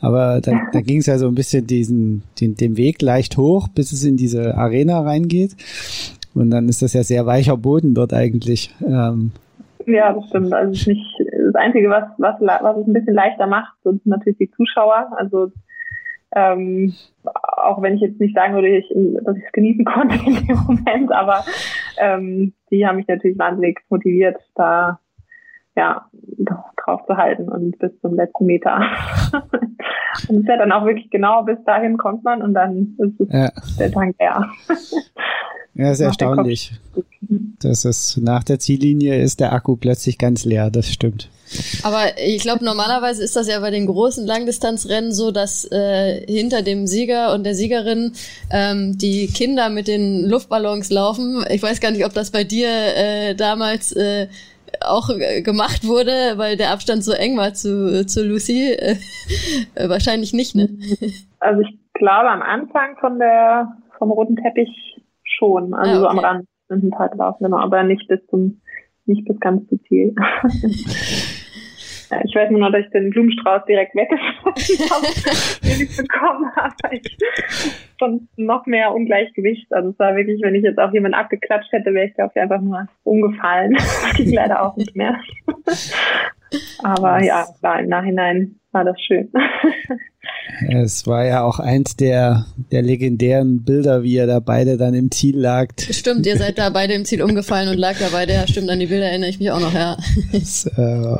aber 0.00 0.40
da, 0.40 0.52
da 0.72 0.80
ging 0.82 0.98
es 0.98 1.06
ja 1.06 1.18
so 1.18 1.26
ein 1.26 1.34
bisschen 1.34 1.66
diesen, 1.66 2.22
den, 2.40 2.54
den 2.54 2.76
Weg 2.76 3.00
leicht 3.00 3.38
hoch, 3.38 3.68
bis 3.68 3.92
es 3.92 4.04
in 4.04 4.16
diese 4.16 4.56
Arena 4.56 5.00
reingeht. 5.00 5.56
Und 6.34 6.50
dann 6.50 6.68
ist 6.68 6.82
das 6.82 6.92
ja 6.92 7.04
sehr 7.04 7.26
weicher 7.26 7.56
Boden 7.56 7.94
dort 7.94 8.12
eigentlich. 8.12 8.74
Ähm, 8.86 9.30
ja, 9.86 10.12
das 10.12 10.26
stimmt. 10.28 10.52
Also 10.52 10.72
es 10.72 10.80
ist 10.80 10.88
nicht 10.88 11.22
das 11.46 11.54
Einzige, 11.54 11.90
was, 11.90 12.04
was, 12.18 12.36
was 12.40 12.76
es 12.78 12.86
ein 12.86 12.92
bisschen 12.92 13.14
leichter 13.14 13.46
macht, 13.46 13.74
sind 13.82 14.04
natürlich 14.06 14.38
die 14.38 14.50
Zuschauer. 14.50 15.10
Also 15.16 15.52
ähm, 16.34 16.92
auch 17.22 17.80
wenn 17.80 17.94
ich 17.94 18.00
jetzt 18.00 18.20
nicht 18.20 18.34
sagen 18.34 18.54
würde, 18.54 18.68
ich, 18.68 18.88
dass 19.24 19.36
ich 19.36 19.44
es 19.44 19.52
genießen 19.52 19.84
konnte 19.94 20.16
in 20.26 20.46
dem 20.46 20.56
Moment, 20.66 21.12
aber 21.12 21.44
ähm, 21.98 22.52
die 22.70 22.86
haben 22.86 22.96
mich 22.96 23.08
natürlich 23.08 23.38
wahnsinnig 23.38 23.80
motiviert, 23.88 24.38
da 24.54 24.98
ja 25.76 26.06
drauf 26.76 27.04
zu 27.06 27.16
halten 27.16 27.48
und 27.48 27.78
bis 27.78 27.98
zum 28.00 28.14
letzten 28.14 28.46
Meter. 28.46 28.76
und 30.28 30.36
es 30.36 30.42
ist 30.42 30.48
ja 30.48 30.56
dann 30.56 30.72
auch 30.72 30.84
wirklich 30.84 31.10
genau 31.10 31.42
bis 31.42 31.62
dahin 31.64 31.96
kommt 31.96 32.24
man 32.24 32.42
und 32.42 32.54
dann 32.54 32.96
ist 32.98 33.20
es 33.20 33.28
ja. 33.32 33.50
der 33.78 33.92
Tank 33.92 34.16
leer. 34.18 34.48
Ja, 35.74 35.90
ist 35.90 36.00
erstaunlich. 36.00 36.72
Das 37.60 37.84
ist 37.84 38.18
nach 38.18 38.44
der 38.44 38.58
Ziellinie 38.58 39.20
ist 39.20 39.40
der 39.40 39.52
Akku 39.52 39.76
plötzlich 39.76 40.18
ganz 40.18 40.44
leer, 40.44 40.70
das 40.70 40.92
stimmt. 40.92 41.28
Aber 41.82 42.18
ich 42.24 42.42
glaube, 42.42 42.64
normalerweise 42.64 43.22
ist 43.22 43.36
das 43.36 43.48
ja 43.48 43.60
bei 43.60 43.70
den 43.70 43.86
großen 43.86 44.26
Langdistanzrennen 44.26 45.12
so, 45.12 45.30
dass 45.30 45.70
äh, 45.70 46.24
hinter 46.26 46.62
dem 46.62 46.86
Sieger 46.86 47.32
und 47.34 47.44
der 47.44 47.54
Siegerin 47.54 48.12
ähm, 48.50 48.98
die 48.98 49.26
Kinder 49.26 49.68
mit 49.68 49.88
den 49.88 50.28
Luftballons 50.28 50.90
laufen. 50.90 51.44
Ich 51.50 51.62
weiß 51.62 51.80
gar 51.80 51.90
nicht, 51.90 52.04
ob 52.04 52.12
das 52.12 52.30
bei 52.30 52.44
dir 52.44 52.68
äh, 52.68 53.34
damals 53.34 53.92
äh, 53.92 54.28
auch 54.80 55.08
gemacht 55.42 55.86
wurde, 55.86 56.34
weil 56.36 56.56
der 56.56 56.70
Abstand 56.70 57.04
so 57.04 57.12
eng 57.12 57.36
war 57.36 57.54
zu, 57.54 58.06
zu 58.06 58.24
Lucy. 58.24 58.72
Äh, 58.72 58.96
wahrscheinlich 59.88 60.32
nicht, 60.32 60.54
ne? 60.54 60.68
Also 61.40 61.60
ich 61.60 61.78
glaube 61.94 62.30
am 62.30 62.42
Anfang 62.42 62.96
von 63.00 63.18
der 63.18 63.76
vom 63.98 64.10
roten 64.10 64.36
Teppich 64.36 64.93
schon, 65.36 65.74
also 65.74 65.90
ah, 65.90 65.94
okay. 65.94 66.00
so 66.00 66.06
am 66.08 66.18
Rand 66.18 66.48
sind 66.68 66.84
ein 66.84 66.90
paar 66.90 67.08
gelaufen, 67.08 67.44
genau, 67.44 67.58
aber 67.58 67.82
nicht 67.82 68.08
bis 68.08 68.24
zum 68.28 68.60
nicht 69.06 69.26
bis 69.26 69.38
ganz 69.40 69.68
zu 69.68 69.76
Ziel. 69.82 70.14
ich 72.24 72.34
weiß 72.34 72.50
nur 72.50 72.60
noch, 72.60 72.72
dass 72.72 72.86
ich 72.86 72.90
den 72.90 73.10
Blumenstrauß 73.10 73.64
direkt 73.66 73.94
weggeschmissen 73.94 74.90
habe, 74.90 75.06
den 75.62 75.86
ich 75.86 75.96
bekommen 75.96 76.50
habe. 76.56 76.74
Ich 76.92 77.18
sonst 77.98 78.26
noch 78.36 78.66
mehr 78.66 78.92
Ungleichgewicht. 78.94 79.72
Also 79.72 79.90
es 79.90 79.98
war 79.98 80.16
wirklich, 80.16 80.40
wenn 80.42 80.54
ich 80.54 80.62
jetzt 80.62 80.78
auch 80.78 80.92
jemanden 80.92 81.16
abgeklatscht 81.16 81.72
hätte, 81.72 81.92
wäre 81.94 82.06
ich, 82.06 82.14
glaube 82.14 82.32
ich, 82.34 82.40
einfach 82.40 82.60
nur 82.60 82.86
umgefallen. 83.02 83.76
Das 83.84 84.14
ging 84.16 84.32
leider 84.32 84.62
auch 84.62 84.76
nicht 84.76 84.94
mehr. 84.94 85.18
Aber 86.82 87.22
ja, 87.22 87.46
war 87.60 87.80
im 87.80 87.88
Nachhinein 87.88 88.56
war 88.72 88.84
das 88.84 89.00
schön. 89.00 89.30
Es 90.68 91.06
war 91.06 91.24
ja 91.24 91.42
auch 91.42 91.58
eins 91.58 91.96
der, 91.96 92.46
der 92.70 92.82
legendären 92.82 93.64
Bilder, 93.64 94.02
wie 94.02 94.14
ihr 94.14 94.26
da 94.26 94.40
beide 94.40 94.76
dann 94.76 94.94
im 94.94 95.10
Ziel 95.10 95.38
lagt. 95.38 95.82
Stimmt, 95.82 96.26
ihr 96.26 96.36
seid 96.36 96.58
da 96.58 96.70
beide 96.70 96.94
im 96.94 97.04
Ziel 97.04 97.22
umgefallen 97.22 97.68
und 97.68 97.78
lag 97.78 97.98
da 97.98 98.08
beide. 98.12 98.34
Ja, 98.34 98.46
stimmt, 98.46 98.70
an 98.70 98.78
die 98.78 98.86
Bilder 98.86 99.06
erinnere 99.06 99.30
ich 99.30 99.38
mich 99.38 99.50
auch 99.50 99.60
noch, 99.60 99.74
ja. 99.74 99.96
Das, 100.32 100.66
äh, 100.66 101.16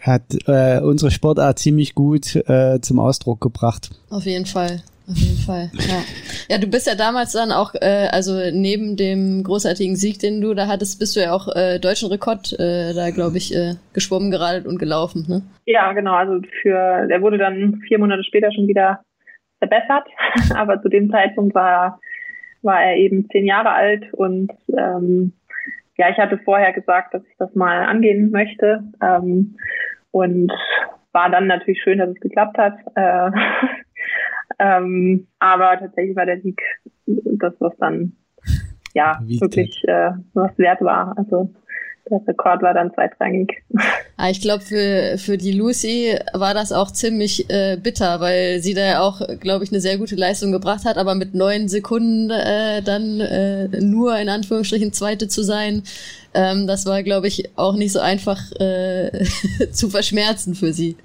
hat 0.00 0.22
äh, 0.46 0.80
unsere 0.80 1.10
Sportart 1.10 1.58
ziemlich 1.58 1.94
gut 1.94 2.36
äh, 2.36 2.80
zum 2.80 2.98
Ausdruck 2.98 3.40
gebracht. 3.40 3.90
Auf 4.10 4.26
jeden 4.26 4.46
Fall. 4.46 4.82
Auf 5.06 5.16
jeden 5.16 5.38
Fall, 5.38 5.70
ja. 5.74 6.02
Ja, 6.48 6.58
du 6.58 6.66
bist 6.66 6.86
ja 6.86 6.94
damals 6.94 7.32
dann 7.32 7.52
auch, 7.52 7.74
äh, 7.74 8.08
also 8.10 8.32
neben 8.52 8.96
dem 8.96 9.42
großartigen 9.42 9.96
Sieg, 9.96 10.18
den 10.18 10.40
du 10.40 10.54
da 10.54 10.66
hattest, 10.66 10.98
bist 10.98 11.14
du 11.14 11.20
ja 11.20 11.32
auch 11.32 11.54
äh, 11.54 11.78
deutschen 11.78 12.08
Rekord 12.10 12.52
äh, 12.58 12.94
da, 12.94 13.10
glaube 13.10 13.36
ich, 13.36 13.54
äh, 13.54 13.74
geschwommen, 13.92 14.30
geradelt 14.30 14.66
und 14.66 14.78
gelaufen, 14.78 15.26
ne? 15.28 15.42
Ja, 15.66 15.92
genau. 15.92 16.14
Also 16.14 16.40
für, 16.62 17.06
der 17.06 17.20
wurde 17.20 17.38
dann 17.38 17.82
vier 17.86 17.98
Monate 17.98 18.24
später 18.24 18.50
schon 18.52 18.66
wieder 18.66 19.00
verbessert, 19.58 20.06
aber 20.54 20.80
zu 20.80 20.88
dem 20.88 21.10
Zeitpunkt 21.10 21.54
war, 21.54 22.00
war 22.62 22.82
er 22.82 22.96
eben 22.96 23.28
zehn 23.30 23.46
Jahre 23.46 23.72
alt 23.72 24.12
und 24.14 24.52
ähm, 24.76 25.34
ja, 25.96 26.08
ich 26.10 26.16
hatte 26.16 26.38
vorher 26.38 26.72
gesagt, 26.72 27.14
dass 27.14 27.22
ich 27.22 27.36
das 27.38 27.54
mal 27.54 27.84
angehen 27.84 28.30
möchte 28.30 28.82
ähm, 29.02 29.56
und 30.10 30.50
war 31.12 31.30
dann 31.30 31.46
natürlich 31.46 31.80
schön, 31.82 31.98
dass 31.98 32.10
es 32.10 32.20
geklappt 32.20 32.58
hat. 32.58 32.74
Äh, 32.96 33.30
ähm, 34.58 35.26
aber 35.38 35.78
tatsächlich 35.78 36.16
war 36.16 36.26
der 36.26 36.40
Sieg 36.40 36.60
das, 37.06 37.54
was 37.58 37.76
dann 37.78 38.12
ja 38.94 39.20
Wie 39.24 39.40
wirklich 39.40 39.82
äh, 39.86 40.12
was 40.32 40.56
wert 40.58 40.80
war. 40.80 41.16
Also 41.18 41.50
der 42.10 42.20
Rekord 42.26 42.62
war 42.62 42.74
dann 42.74 42.92
zweitrangig. 42.92 43.62
Ah, 44.16 44.30
ich 44.30 44.40
glaube, 44.40 44.62
für, 44.62 45.18
für 45.18 45.36
die 45.36 45.50
Lucy 45.50 46.16
war 46.32 46.54
das 46.54 46.70
auch 46.70 46.92
ziemlich 46.92 47.50
äh, 47.50 47.76
bitter, 47.76 48.20
weil 48.20 48.60
sie 48.60 48.72
da 48.72 48.84
ja 48.86 49.00
auch, 49.00 49.20
glaube 49.40 49.64
ich, 49.64 49.72
eine 49.72 49.80
sehr 49.80 49.98
gute 49.98 50.14
Leistung 50.14 50.52
gebracht 50.52 50.84
hat, 50.84 50.98
aber 50.98 51.16
mit 51.16 51.34
neun 51.34 51.68
Sekunden 51.68 52.30
äh, 52.30 52.80
dann 52.80 53.18
äh, 53.18 53.66
nur 53.80 54.16
in 54.16 54.28
Anführungsstrichen 54.28 54.92
Zweite 54.92 55.26
zu 55.26 55.42
sein, 55.42 55.82
ähm, 56.32 56.68
das 56.68 56.86
war, 56.86 57.02
glaube 57.02 57.26
ich, 57.26 57.50
auch 57.56 57.74
nicht 57.74 57.90
so 57.90 57.98
einfach 57.98 58.40
äh, 58.60 59.24
zu 59.72 59.90
verschmerzen 59.90 60.54
für 60.54 60.72
sie. 60.72 60.96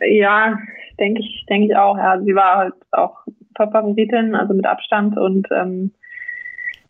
Ja, 0.00 0.58
denke 0.98 1.20
ich, 1.20 1.46
denke 1.48 1.68
ich 1.68 1.76
auch. 1.76 1.96
Ja, 1.96 2.20
sie 2.20 2.34
war 2.34 2.56
halt 2.56 2.74
auch 2.92 3.24
Top-Favoritin, 3.54 4.34
also 4.34 4.54
mit 4.54 4.66
Abstand 4.66 5.16
und 5.16 5.48
ähm, 5.50 5.92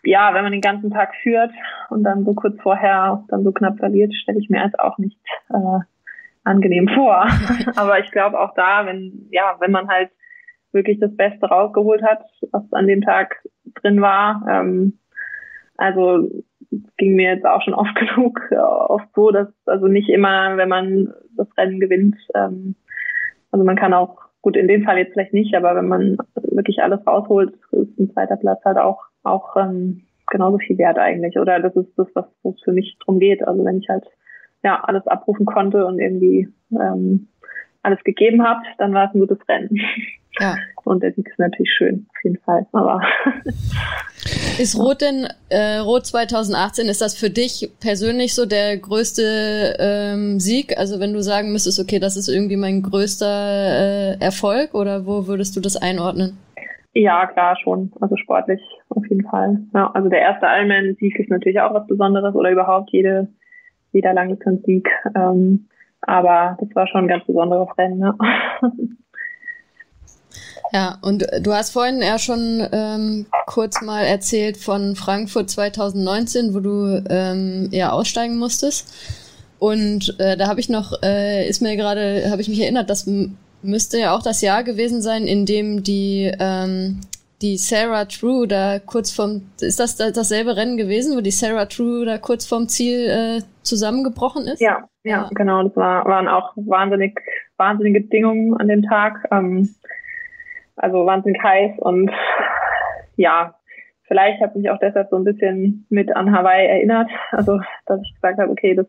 ja, 0.02 0.34
wenn 0.34 0.42
man 0.42 0.52
den 0.52 0.60
ganzen 0.60 0.90
Tag 0.90 1.14
führt 1.22 1.50
und 1.90 2.04
dann 2.04 2.24
so 2.24 2.34
kurz 2.34 2.60
vorher 2.60 3.24
dann 3.28 3.44
so 3.44 3.52
knapp 3.52 3.78
verliert, 3.78 4.14
stelle 4.14 4.38
ich 4.38 4.50
mir 4.50 4.62
als 4.62 4.78
auch 4.78 4.98
nicht 4.98 5.18
äh, 5.50 5.78
angenehm 6.44 6.88
vor. 6.88 7.26
Aber 7.76 7.98
ich 8.00 8.10
glaube 8.10 8.38
auch 8.38 8.54
da, 8.54 8.86
wenn 8.86 9.28
ja, 9.30 9.56
wenn 9.60 9.70
man 9.70 9.88
halt 9.88 10.10
wirklich 10.72 10.98
das 11.00 11.16
Beste 11.16 11.46
rausgeholt 11.46 12.02
hat, 12.02 12.24
was 12.52 12.70
an 12.72 12.86
dem 12.86 13.02
Tag 13.02 13.42
drin 13.80 14.00
war, 14.00 14.44
ähm, 14.48 14.98
also 15.76 16.28
ging 16.96 17.14
mir 17.16 17.34
jetzt 17.34 17.46
auch 17.46 17.62
schon 17.62 17.74
oft 17.74 17.94
genug 17.94 18.40
oft 18.50 19.08
so, 19.14 19.30
dass 19.30 19.48
also 19.66 19.86
nicht 19.86 20.08
immer, 20.08 20.56
wenn 20.56 20.68
man 20.68 21.14
das 21.36 21.48
Rennen 21.56 21.80
gewinnt, 21.80 22.16
ähm, 22.34 22.76
also 23.54 23.64
man 23.64 23.76
kann 23.76 23.94
auch, 23.94 24.18
gut, 24.42 24.56
in 24.56 24.66
dem 24.66 24.82
Fall 24.82 24.98
jetzt 24.98 25.12
vielleicht 25.12 25.32
nicht, 25.32 25.54
aber 25.54 25.76
wenn 25.76 25.86
man 25.86 26.18
wirklich 26.34 26.82
alles 26.82 27.06
rausholt, 27.06 27.54
ist 27.70 28.00
ein 28.00 28.10
zweiter 28.12 28.34
Platz 28.36 28.64
halt 28.64 28.78
auch, 28.78 29.04
auch 29.22 29.54
ähm, 29.56 30.02
genauso 30.26 30.58
viel 30.58 30.76
wert 30.76 30.98
eigentlich. 30.98 31.38
Oder 31.38 31.60
das 31.60 31.76
ist 31.76 31.96
das, 31.96 32.08
was 32.14 32.24
es 32.42 32.60
für 32.64 32.72
mich 32.72 32.98
drum 33.04 33.20
geht. 33.20 33.46
Also 33.46 33.64
wenn 33.64 33.78
ich 33.78 33.88
halt 33.88 34.06
ja 34.64 34.82
alles 34.82 35.06
abrufen 35.06 35.46
konnte 35.46 35.86
und 35.86 36.00
irgendwie 36.00 36.48
ähm, 36.72 37.28
alles 37.84 38.02
gegeben 38.02 38.44
habe, 38.44 38.62
dann 38.78 38.92
war 38.92 39.06
es 39.06 39.14
ein 39.14 39.20
gutes 39.20 39.38
Rennen. 39.48 39.80
Ja. 40.40 40.56
Und 40.84 41.04
der 41.04 41.12
Sieg 41.12 41.28
ist 41.28 41.38
natürlich 41.38 41.70
schön, 41.70 42.06
auf 42.10 42.24
jeden 42.24 42.38
Fall. 42.38 42.66
Aber 42.72 43.02
ist 44.58 44.78
Rot 44.78 45.00
denn 45.00 45.28
äh, 45.48 45.78
Rot 45.78 46.06
2018? 46.06 46.86
Ist 46.88 47.00
das 47.00 47.16
für 47.16 47.30
dich 47.30 47.70
persönlich 47.80 48.34
so 48.34 48.46
der 48.46 48.76
größte 48.76 49.76
ähm, 49.78 50.40
Sieg? 50.40 50.76
Also 50.78 51.00
wenn 51.00 51.12
du 51.12 51.22
sagen 51.22 51.52
müsstest, 51.52 51.80
okay, 51.80 51.98
das 51.98 52.16
ist 52.16 52.28
irgendwie 52.28 52.56
mein 52.56 52.82
größter 52.82 53.26
äh, 53.26 54.20
Erfolg, 54.20 54.74
oder 54.74 55.06
wo 55.06 55.26
würdest 55.26 55.56
du 55.56 55.60
das 55.60 55.76
einordnen? 55.76 56.38
Ja, 56.94 57.26
klar 57.26 57.56
schon. 57.62 57.92
Also 58.00 58.16
sportlich 58.16 58.60
auf 58.90 59.04
jeden 59.08 59.24
Fall. 59.24 59.58
Ja, 59.74 59.90
also 59.92 60.08
der 60.08 60.20
erste 60.20 60.46
Ironman-Sieg 60.46 61.18
ist 61.18 61.30
natürlich 61.30 61.60
auch 61.60 61.74
was 61.74 61.86
Besonderes 61.86 62.34
oder 62.34 62.50
überhaupt 62.50 62.90
jede 62.92 63.28
jeder 63.94 64.12
Langdistanz-Sieg. 64.12 64.88
Ähm, 65.16 65.68
aber 66.02 66.56
das 66.60 66.74
war 66.74 66.86
schon 66.86 67.04
ein 67.04 67.08
ganz 67.08 67.24
besonderes 67.24 67.68
Rennen. 67.78 68.00
Ja. 68.00 68.14
Ja, 70.74 70.98
und 71.02 71.24
du 71.40 71.52
hast 71.52 71.70
vorhin 71.70 72.02
ja 72.02 72.18
schon 72.18 72.66
ähm, 72.72 73.26
kurz 73.46 73.80
mal 73.80 74.02
erzählt 74.02 74.56
von 74.56 74.96
Frankfurt 74.96 75.48
2019, 75.48 76.52
wo 76.52 76.58
du 76.58 77.04
ähm, 77.08 77.68
ja 77.70 77.92
aussteigen 77.92 78.38
musstest. 78.38 78.92
Und 79.60 80.18
äh, 80.18 80.36
da 80.36 80.48
habe 80.48 80.58
ich 80.58 80.68
noch, 80.68 81.00
äh, 81.04 81.48
ist 81.48 81.62
mir 81.62 81.76
gerade, 81.76 82.28
habe 82.28 82.42
ich 82.42 82.48
mich 82.48 82.60
erinnert, 82.60 82.90
das 82.90 83.08
müsste 83.62 84.00
ja 84.00 84.16
auch 84.16 84.22
das 84.22 84.40
Jahr 84.40 84.64
gewesen 84.64 85.00
sein, 85.00 85.28
in 85.28 85.46
dem 85.46 85.84
die 85.84 86.32
ähm, 86.40 87.00
die 87.40 87.56
Sarah 87.56 88.06
True 88.06 88.48
da 88.48 88.80
kurz 88.80 89.12
vom, 89.12 89.42
ist 89.60 89.78
das 89.78 89.96
dasselbe 89.96 90.56
Rennen 90.56 90.76
gewesen, 90.76 91.16
wo 91.16 91.20
die 91.20 91.30
Sarah 91.30 91.66
True 91.66 92.04
da 92.04 92.18
kurz 92.18 92.46
vorm 92.46 92.68
Ziel 92.68 93.08
äh, 93.08 93.42
zusammengebrochen 93.62 94.48
ist? 94.48 94.60
Ja, 94.60 94.88
ja, 95.04 95.22
ja, 95.22 95.30
genau. 95.34 95.62
Das 95.62 95.76
war, 95.76 96.04
waren 96.06 96.26
auch 96.26 96.52
wahnsinnig, 96.56 97.16
wahnsinnige 97.58 98.00
Bedingungen 98.00 98.56
an 98.56 98.66
dem 98.66 98.82
Tag. 98.82 99.28
Ähm, 99.30 99.74
also 100.76 101.06
wahnsinnig 101.06 101.42
heiß 101.42 101.78
und 101.78 102.10
ja, 103.16 103.54
vielleicht 104.06 104.40
hat 104.40 104.56
mich 104.56 104.70
auch 104.70 104.78
deshalb 104.78 105.08
so 105.10 105.16
ein 105.16 105.24
bisschen 105.24 105.86
mit 105.88 106.14
an 106.14 106.36
Hawaii 106.36 106.66
erinnert. 106.66 107.10
Also, 107.30 107.60
dass 107.86 108.00
ich 108.02 108.14
gesagt 108.14 108.38
habe, 108.38 108.50
okay, 108.50 108.74
das 108.74 108.86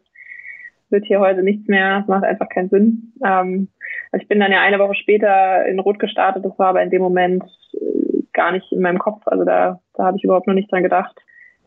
wird 0.89 1.05
hier 1.05 1.19
heute 1.19 1.43
nichts 1.43 1.67
mehr, 1.67 1.99
das 1.99 2.07
macht 2.07 2.23
einfach 2.23 2.49
keinen 2.49 2.69
Sinn. 2.69 3.13
Ähm, 3.23 3.69
also 4.11 4.21
ich 4.21 4.27
bin 4.27 4.39
dann 4.39 4.51
ja 4.51 4.61
eine 4.61 4.79
Woche 4.79 4.95
später 4.95 5.65
in 5.65 5.79
Rot 5.79 5.99
gestartet, 5.99 6.45
das 6.45 6.57
war 6.59 6.67
aber 6.67 6.83
in 6.83 6.89
dem 6.89 7.01
Moment 7.01 7.43
äh, 7.73 8.23
gar 8.33 8.51
nicht 8.51 8.71
in 8.71 8.81
meinem 8.81 8.99
Kopf, 8.99 9.21
also 9.25 9.43
da, 9.43 9.79
da 9.95 10.05
habe 10.05 10.17
ich 10.17 10.23
überhaupt 10.23 10.47
noch 10.47 10.53
nicht 10.53 10.71
dran 10.71 10.83
gedacht. 10.83 11.15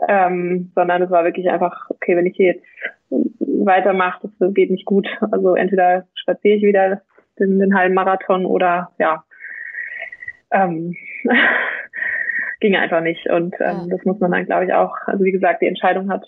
Ähm, 0.07 0.71
sondern 0.77 1.03
es 1.03 1.11
war 1.11 1.25
wirklich 1.25 1.51
einfach, 1.51 1.91
okay, 1.91 2.16
wenn 2.16 2.27
ich 2.27 2.37
hier 2.37 2.55
jetzt 2.55 2.64
weitermache, 3.11 4.31
das 4.39 4.55
geht 4.55 4.71
nicht 4.71 4.85
gut. 4.85 5.09
Also 5.33 5.57
entweder 5.57 6.07
spaziere 6.14 6.57
ich 6.57 6.62
wieder 6.62 7.03
den, 7.41 7.59
den 7.59 7.77
halben 7.77 7.95
Marathon 7.95 8.47
oder 8.47 8.93
ja, 9.01 9.25
ähm, 10.51 10.95
ging 12.61 12.77
einfach 12.77 13.01
nicht. 13.01 13.29
Und 13.29 13.55
ähm, 13.61 13.87
ja. 13.89 13.97
das 13.97 14.05
muss 14.05 14.19
man 14.21 14.31
dann, 14.31 14.47
glaube 14.47 14.67
ich, 14.67 14.73
auch, 14.73 14.95
also 15.07 15.25
wie 15.25 15.33
gesagt, 15.33 15.63
die 15.63 15.67
Entscheidung 15.67 16.11
hat, 16.11 16.27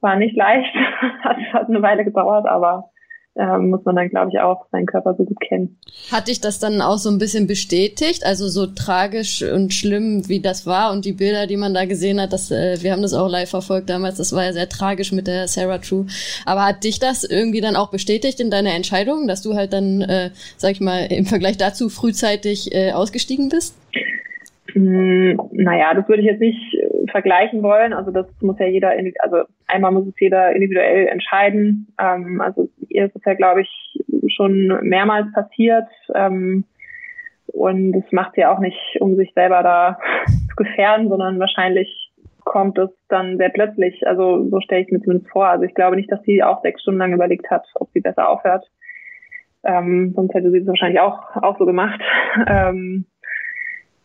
war 0.00 0.16
nicht 0.16 0.36
leicht, 0.36 0.74
hat, 1.22 1.36
hat 1.52 1.68
eine 1.68 1.82
Weile 1.82 2.04
gedauert, 2.04 2.46
aber 2.46 2.90
ähm, 3.36 3.70
muss 3.70 3.84
man 3.84 3.96
dann, 3.96 4.08
glaube 4.08 4.30
ich, 4.32 4.40
auch 4.40 4.66
seinen 4.72 4.86
Körper 4.86 5.14
so 5.14 5.24
gut 5.24 5.40
kennen. 5.40 5.78
Hat 6.10 6.28
dich 6.28 6.40
das 6.40 6.58
dann 6.58 6.80
auch 6.80 6.98
so 6.98 7.10
ein 7.10 7.18
bisschen 7.18 7.46
bestätigt? 7.46 8.24
Also 8.26 8.48
so 8.48 8.66
tragisch 8.66 9.42
und 9.42 9.72
schlimm, 9.72 10.28
wie 10.28 10.40
das 10.40 10.66
war 10.66 10.92
und 10.92 11.04
die 11.04 11.12
Bilder, 11.12 11.46
die 11.46 11.56
man 11.56 11.72
da 11.72 11.84
gesehen 11.84 12.20
hat, 12.20 12.32
das, 12.32 12.50
äh, 12.50 12.78
wir 12.80 12.92
haben 12.92 13.02
das 13.02 13.14
auch 13.14 13.28
live 13.28 13.48
verfolgt 13.48 13.88
damals, 13.88 14.16
das 14.16 14.34
war 14.34 14.44
ja 14.44 14.52
sehr 14.52 14.68
tragisch 14.68 15.12
mit 15.12 15.26
der 15.26 15.46
Sarah 15.46 15.78
True. 15.78 16.06
Aber 16.44 16.64
hat 16.66 16.84
dich 16.84 16.98
das 16.98 17.24
irgendwie 17.24 17.60
dann 17.60 17.76
auch 17.76 17.90
bestätigt 17.90 18.40
in 18.40 18.50
deiner 18.50 18.74
Entscheidung, 18.74 19.28
dass 19.28 19.42
du 19.42 19.54
halt 19.54 19.72
dann, 19.72 20.02
äh, 20.02 20.30
sag 20.56 20.72
ich 20.72 20.80
mal, 20.80 21.06
im 21.10 21.24
Vergleich 21.24 21.56
dazu 21.56 21.88
frühzeitig 21.88 22.74
äh, 22.74 22.92
ausgestiegen 22.92 23.48
bist? 23.48 23.76
Hm, 24.72 25.40
naja, 25.52 25.94
das 25.94 26.08
würde 26.08 26.22
ich 26.22 26.28
jetzt 26.28 26.40
nicht 26.40 26.74
äh, 26.74 26.99
vergleichen 27.10 27.62
wollen. 27.62 27.92
Also 27.92 28.10
das 28.10 28.26
muss 28.40 28.58
ja 28.58 28.66
jeder, 28.66 28.92
also 29.20 29.44
einmal 29.66 29.92
muss 29.92 30.06
es 30.06 30.18
jeder 30.18 30.52
individuell 30.52 31.06
entscheiden. 31.08 31.88
Ähm, 32.00 32.40
also 32.40 32.68
ihr 32.88 33.06
ist 33.06 33.16
es 33.16 33.24
ja, 33.24 33.34
glaube 33.34 33.62
ich, 33.62 34.02
schon 34.34 34.66
mehrmals 34.82 35.32
passiert. 35.32 35.88
Ähm, 36.14 36.64
und 37.46 37.92
das 37.92 38.04
macht 38.12 38.34
sie 38.34 38.44
auch 38.44 38.60
nicht, 38.60 38.78
um 39.00 39.16
sich 39.16 39.32
selber 39.34 39.62
da 39.62 39.98
zu 40.26 40.56
gefährden, 40.56 41.08
sondern 41.08 41.38
wahrscheinlich 41.38 42.10
kommt 42.44 42.78
es 42.78 42.90
dann 43.08 43.36
sehr 43.36 43.50
plötzlich. 43.50 44.06
Also 44.06 44.48
so 44.48 44.60
stelle 44.60 44.82
ich 44.82 44.90
mir 44.90 45.00
zumindest 45.00 45.30
vor. 45.30 45.46
Also 45.46 45.64
ich 45.64 45.74
glaube 45.74 45.96
nicht, 45.96 46.10
dass 46.10 46.22
sie 46.22 46.42
auch 46.42 46.62
sechs 46.62 46.82
Stunden 46.82 46.98
lang 46.98 47.12
überlegt 47.12 47.50
hat, 47.50 47.66
ob 47.74 47.90
sie 47.92 48.00
besser 48.00 48.28
aufhört. 48.28 48.64
Ähm, 49.62 50.12
sonst 50.14 50.32
hätte 50.34 50.50
sie 50.50 50.58
es 50.58 50.66
wahrscheinlich 50.66 51.00
auch, 51.00 51.36
auch 51.36 51.58
so 51.58 51.66
gemacht. 51.66 52.00
Ähm, 52.46 53.06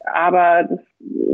aber 0.05 0.63
das, 0.63 0.79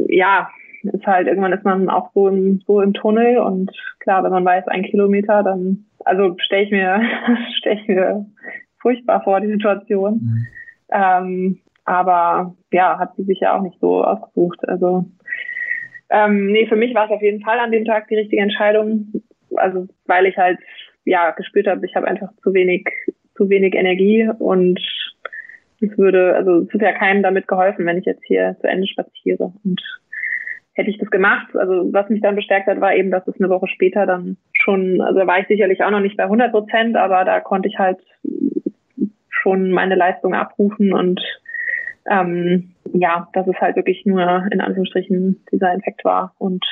ja, 0.07 0.49
ist 0.84 1.05
halt, 1.05 1.27
irgendwann 1.27 1.53
ist 1.53 1.63
man 1.63 1.89
auch 1.89 2.11
so 2.13 2.27
im, 2.27 2.61
so 2.65 2.82
im 2.82 2.93
Tunnel 2.93 3.38
und 3.38 3.71
klar, 3.99 4.23
wenn 4.23 4.32
man 4.32 4.45
weiß, 4.45 4.67
ein 4.67 4.84
Kilometer, 4.84 5.43
dann, 5.43 5.86
also 6.05 6.36
stelle 6.39 6.63
ich 6.63 6.71
mir, 6.71 7.01
stelle 7.57 7.79
ich 7.82 7.88
mir 7.88 8.25
furchtbar 8.79 9.23
vor, 9.23 9.39
die 9.41 9.51
Situation. 9.51 10.13
Mhm. 10.13 10.47
Ähm, 10.91 11.59
aber 11.86 12.55
ja, 12.71 12.99
hat 12.99 13.15
sie 13.15 13.23
sich 13.23 13.39
ja 13.39 13.57
auch 13.57 13.61
nicht 13.61 13.79
so 13.79 14.03
ausgesucht. 14.03 14.67
Also 14.67 15.05
ähm, 16.09 16.47
nee, 16.51 16.67
für 16.67 16.75
mich 16.75 16.93
war 16.93 17.05
es 17.05 17.11
auf 17.11 17.21
jeden 17.21 17.41
Fall 17.41 17.59
an 17.59 17.71
dem 17.71 17.86
Tag 17.86 18.07
die 18.07 18.15
richtige 18.15 18.41
Entscheidung. 18.41 19.11
Also 19.55 19.88
weil 20.05 20.25
ich 20.25 20.38
halt 20.38 20.59
ja 21.05 21.32
gespürt 21.32 21.67
habe, 21.67 21.86
ich 21.86 21.95
habe 21.95 22.07
einfach 22.07 22.29
zu 22.43 22.53
wenig, 22.53 22.88
zu 23.36 23.49
wenig 23.49 23.75
Energie 23.75 24.29
und 24.39 24.79
es 25.79 25.97
würde, 25.97 26.36
also 26.36 26.61
es 26.61 26.73
ist 26.73 26.82
ja 26.82 26.91
keinem 26.91 27.23
damit 27.23 27.47
geholfen, 27.47 27.86
wenn 27.86 27.97
ich 27.97 28.05
jetzt 28.05 28.23
hier 28.25 28.55
zu 28.61 28.67
Ende 28.67 28.88
spaziere. 28.88 29.51
Und 29.63 29.82
hätte 30.74 30.89
ich 30.89 30.97
das 30.97 31.09
gemacht, 31.09 31.47
also 31.55 31.91
was 31.91 32.09
mich 32.09 32.22
dann 32.22 32.36
bestärkt 32.36 32.67
hat, 32.67 32.80
war 32.80 32.95
eben, 32.95 33.11
dass 33.11 33.28
es 33.28 33.39
eine 33.39 33.49
Woche 33.49 33.67
später 33.67 34.05
dann 34.05 34.38
schon, 34.53 35.01
also 35.01 35.28
war 35.28 35.39
ich 35.39 35.47
sicherlich 35.47 35.84
auch 35.84 35.91
noch 35.91 35.99
nicht 35.99 36.17
bei 36.17 36.24
100 36.24 36.51
Prozent, 36.51 36.95
aber 36.95 37.26
da 37.26 37.41
konnte 37.41 37.67
ich 37.67 37.78
halt 37.78 37.99
schon 39.30 39.72
meine 39.72 39.95
Leistung 39.95 40.34
abrufen 40.34 40.93
und 40.93 41.22
ähm, 42.09 42.72
ja, 42.93 43.28
dass 43.34 43.47
es 43.47 43.59
halt 43.59 43.76
wirklich 43.76 44.05
nur 44.05 44.47
in 44.51 44.61
Anführungsstrichen 44.61 45.43
dieser 45.51 45.74
Infekt 45.74 46.05
war 46.05 46.34
und 46.38 46.63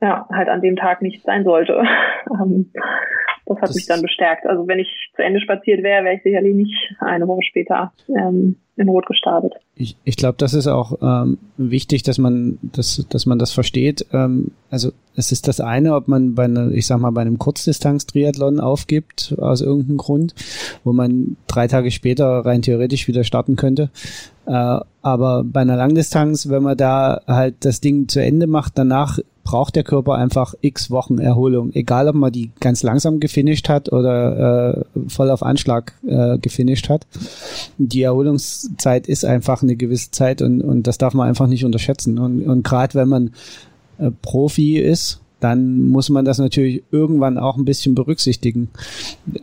ja, 0.00 0.26
halt 0.32 0.48
an 0.48 0.60
dem 0.60 0.76
Tag 0.76 1.02
nicht 1.02 1.24
sein 1.24 1.44
sollte. 1.44 1.82
Ähm, 2.30 2.70
das 3.46 3.58
hat 3.58 3.68
das 3.68 3.76
mich 3.76 3.86
dann 3.86 4.00
bestärkt. 4.00 4.46
Also 4.46 4.66
wenn 4.66 4.78
ich 4.78 4.88
zu 5.14 5.22
Ende 5.22 5.40
spaziert 5.40 5.82
wäre, 5.82 6.04
wäre 6.04 6.16
ich 6.16 6.22
sicherlich 6.22 6.54
nicht 6.54 6.94
eine 7.00 7.28
Woche 7.28 7.42
später 7.42 7.92
ähm, 8.08 8.56
in 8.76 8.88
Rot 8.88 9.06
gestartet. 9.06 9.52
Ich, 9.76 9.96
ich 10.04 10.16
glaube, 10.16 10.36
das 10.38 10.54
ist 10.54 10.66
auch 10.66 10.98
ähm, 11.02 11.38
wichtig, 11.56 12.02
dass 12.02 12.18
man 12.18 12.58
das, 12.62 13.06
dass 13.10 13.26
man 13.26 13.38
das 13.38 13.52
versteht. 13.52 14.06
Ähm, 14.12 14.52
also 14.70 14.92
es 15.14 15.30
ist 15.30 15.46
das 15.46 15.60
eine, 15.60 15.94
ob 15.94 16.08
man 16.08 16.34
bei 16.34 16.44
einer, 16.44 16.70
ich 16.70 16.86
sag 16.86 16.98
mal, 16.98 17.10
bei 17.10 17.20
einem 17.20 17.38
Kurzdistanz-Triathlon 17.38 18.60
aufgibt 18.60 19.34
aus 19.38 19.60
irgendeinem 19.60 19.98
Grund, 19.98 20.34
wo 20.82 20.92
man 20.92 21.36
drei 21.46 21.68
Tage 21.68 21.90
später 21.90 22.26
rein 22.46 22.62
theoretisch 22.62 23.06
wieder 23.06 23.24
starten 23.24 23.56
könnte. 23.56 23.90
Äh, 24.46 24.80
aber 25.02 25.44
bei 25.44 25.60
einer 25.60 25.76
Langdistanz, 25.76 26.48
wenn 26.48 26.62
man 26.62 26.76
da 26.76 27.20
halt 27.26 27.64
das 27.64 27.80
Ding 27.80 28.08
zu 28.08 28.20
Ende 28.22 28.46
macht, 28.46 28.72
danach 28.78 29.18
braucht 29.44 29.76
der 29.76 29.84
Körper 29.84 30.14
einfach 30.14 30.54
x 30.62 30.90
Wochen 30.90 31.18
Erholung. 31.18 31.72
Egal, 31.74 32.08
ob 32.08 32.16
man 32.16 32.32
die 32.32 32.50
ganz 32.60 32.82
langsam 32.82 33.20
gefinisht 33.20 33.68
hat 33.68 33.92
oder 33.92 34.84
äh, 34.94 35.00
voll 35.08 35.30
auf 35.30 35.42
Anschlag 35.42 35.92
äh, 36.06 36.38
gefinisht 36.38 36.88
hat. 36.88 37.06
Die 37.78 38.02
Erholungszeit 38.02 39.06
ist 39.06 39.24
einfach 39.24 39.62
eine 39.62 39.76
gewisse 39.76 40.10
Zeit 40.10 40.42
und, 40.42 40.62
und 40.62 40.86
das 40.86 40.98
darf 40.98 41.14
man 41.14 41.28
einfach 41.28 41.46
nicht 41.46 41.64
unterschätzen. 41.64 42.18
Und, 42.18 42.42
und 42.42 42.64
gerade 42.64 42.94
wenn 42.94 43.08
man 43.08 43.30
äh, 43.98 44.10
Profi 44.22 44.78
ist, 44.78 45.20
dann 45.40 45.82
muss 45.88 46.08
man 46.08 46.24
das 46.24 46.38
natürlich 46.38 46.84
irgendwann 46.90 47.36
auch 47.36 47.58
ein 47.58 47.66
bisschen 47.66 47.94
berücksichtigen. 47.94 48.70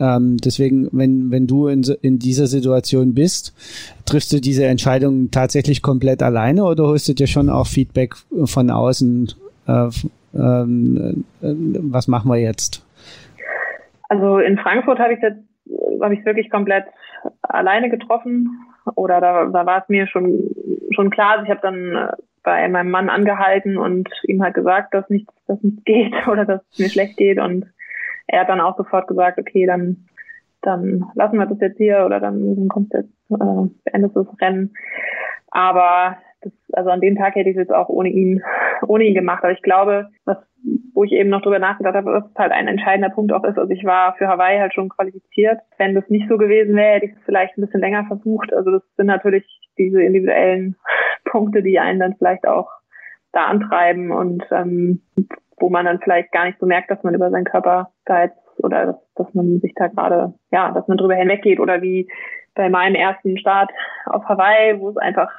Ähm, 0.00 0.36
deswegen, 0.38 0.88
wenn, 0.90 1.30
wenn 1.30 1.46
du 1.46 1.68
in, 1.68 1.82
in 2.02 2.18
dieser 2.18 2.48
Situation 2.48 3.14
bist, 3.14 3.54
triffst 4.04 4.32
du 4.32 4.40
diese 4.40 4.64
Entscheidung 4.64 5.30
tatsächlich 5.30 5.80
komplett 5.80 6.20
alleine 6.20 6.64
oder 6.64 6.88
holst 6.88 7.08
du 7.08 7.14
dir 7.14 7.28
schon 7.28 7.48
auch 7.48 7.68
Feedback 7.68 8.16
von 8.46 8.70
außen 8.70 9.32
äh, 9.66 9.88
ähm, 10.34 11.24
äh, 11.42 11.54
was 11.92 12.08
machen 12.08 12.30
wir 12.30 12.38
jetzt? 12.38 12.84
Also 14.08 14.38
in 14.38 14.58
Frankfurt 14.58 14.98
habe 14.98 15.14
ich 15.14 15.20
jetzt 15.22 15.40
habe 16.00 16.14
ich 16.14 16.24
wirklich 16.24 16.50
komplett 16.50 16.84
alleine 17.42 17.88
getroffen 17.88 18.48
oder 18.96 19.20
da, 19.20 19.46
da 19.46 19.66
war 19.66 19.82
es 19.82 19.88
mir 19.88 20.06
schon 20.06 20.50
schon 20.90 21.10
klar. 21.10 21.32
Also 21.32 21.44
ich 21.44 21.50
habe 21.50 21.60
dann 21.62 21.94
äh, 21.94 22.12
bei 22.42 22.68
meinem 22.68 22.90
Mann 22.90 23.08
angehalten 23.08 23.76
und 23.76 24.08
ihm 24.24 24.42
halt 24.42 24.54
gesagt, 24.54 24.94
dass 24.94 25.08
nichts, 25.08 25.32
dass 25.46 25.62
nichts 25.62 25.84
geht 25.84 26.12
oder 26.28 26.44
dass 26.44 26.62
es 26.72 26.78
mir 26.78 26.88
schlecht 26.88 27.16
geht 27.16 27.38
und 27.38 27.66
er 28.26 28.40
hat 28.40 28.48
dann 28.48 28.60
auch 28.60 28.76
sofort 28.76 29.08
gesagt, 29.08 29.38
okay, 29.38 29.66
dann 29.66 30.06
dann 30.62 31.10
lassen 31.14 31.38
wir 31.38 31.46
das 31.46 31.60
jetzt 31.60 31.76
hier 31.76 32.04
oder 32.06 32.20
dann, 32.20 32.54
dann 32.54 32.68
kommt 32.68 32.92
jetzt 32.94 33.10
äh, 33.30 33.68
beendet 33.84 34.14
das 34.14 34.26
Rennen. 34.40 34.74
Aber 35.50 36.16
das, 36.42 36.52
also 36.72 36.90
an 36.90 37.00
dem 37.00 37.16
Tag 37.16 37.34
hätte 37.34 37.50
ich 37.50 37.56
es 37.56 37.62
jetzt 37.62 37.72
auch 37.72 37.88
ohne 37.88 38.08
ihn, 38.08 38.42
ohne 38.86 39.04
ihn 39.04 39.14
gemacht. 39.14 39.42
Aber 39.44 39.52
ich 39.52 39.62
glaube, 39.62 40.08
was, 40.24 40.38
wo 40.94 41.04
ich 41.04 41.12
eben 41.12 41.30
noch 41.30 41.42
drüber 41.42 41.58
nachgedacht 41.58 41.94
habe, 41.94 42.12
was 42.12 42.24
halt 42.36 42.52
ein 42.52 42.68
entscheidender 42.68 43.10
Punkt 43.10 43.32
auch 43.32 43.44
ist. 43.44 43.58
Also 43.58 43.70
ich 43.70 43.84
war 43.84 44.14
für 44.16 44.28
Hawaii 44.28 44.58
halt 44.58 44.74
schon 44.74 44.88
qualifiziert. 44.88 45.60
Wenn 45.78 45.94
das 45.94 46.08
nicht 46.08 46.28
so 46.28 46.38
gewesen 46.38 46.76
wäre, 46.76 46.94
hätte 46.94 47.06
ich 47.06 47.12
es 47.12 47.24
vielleicht 47.24 47.56
ein 47.56 47.62
bisschen 47.62 47.80
länger 47.80 48.04
versucht. 48.06 48.52
Also 48.52 48.70
das 48.72 48.82
sind 48.96 49.06
natürlich 49.06 49.46
diese 49.78 50.02
individuellen 50.02 50.76
Punkte, 51.24 51.62
die 51.62 51.78
einen 51.78 52.00
dann 52.00 52.16
vielleicht 52.16 52.46
auch 52.46 52.68
da 53.32 53.46
antreiben 53.46 54.10
und 54.10 54.44
ähm, 54.50 55.00
wo 55.58 55.70
man 55.70 55.86
dann 55.86 56.00
vielleicht 56.00 56.32
gar 56.32 56.44
nicht 56.44 56.58
so 56.58 56.66
merkt, 56.66 56.90
dass 56.90 57.02
man 57.02 57.14
über 57.14 57.30
seinen 57.30 57.44
Körper 57.44 57.90
da 58.04 58.24
jetzt 58.24 58.36
oder 58.58 58.86
dass, 58.86 58.96
dass 59.14 59.34
man 59.34 59.60
sich 59.60 59.72
da 59.74 59.86
gerade, 59.88 60.34
ja, 60.50 60.70
dass 60.72 60.86
man 60.88 60.98
drüber 60.98 61.14
hinweggeht 61.14 61.60
oder 61.60 61.80
wie 61.82 62.10
bei 62.54 62.68
meinem 62.68 62.94
ersten 62.94 63.38
Start 63.38 63.70
auf 64.06 64.24
Hawaii, 64.24 64.78
wo 64.78 64.90
es 64.90 64.96
einfach 64.96 65.30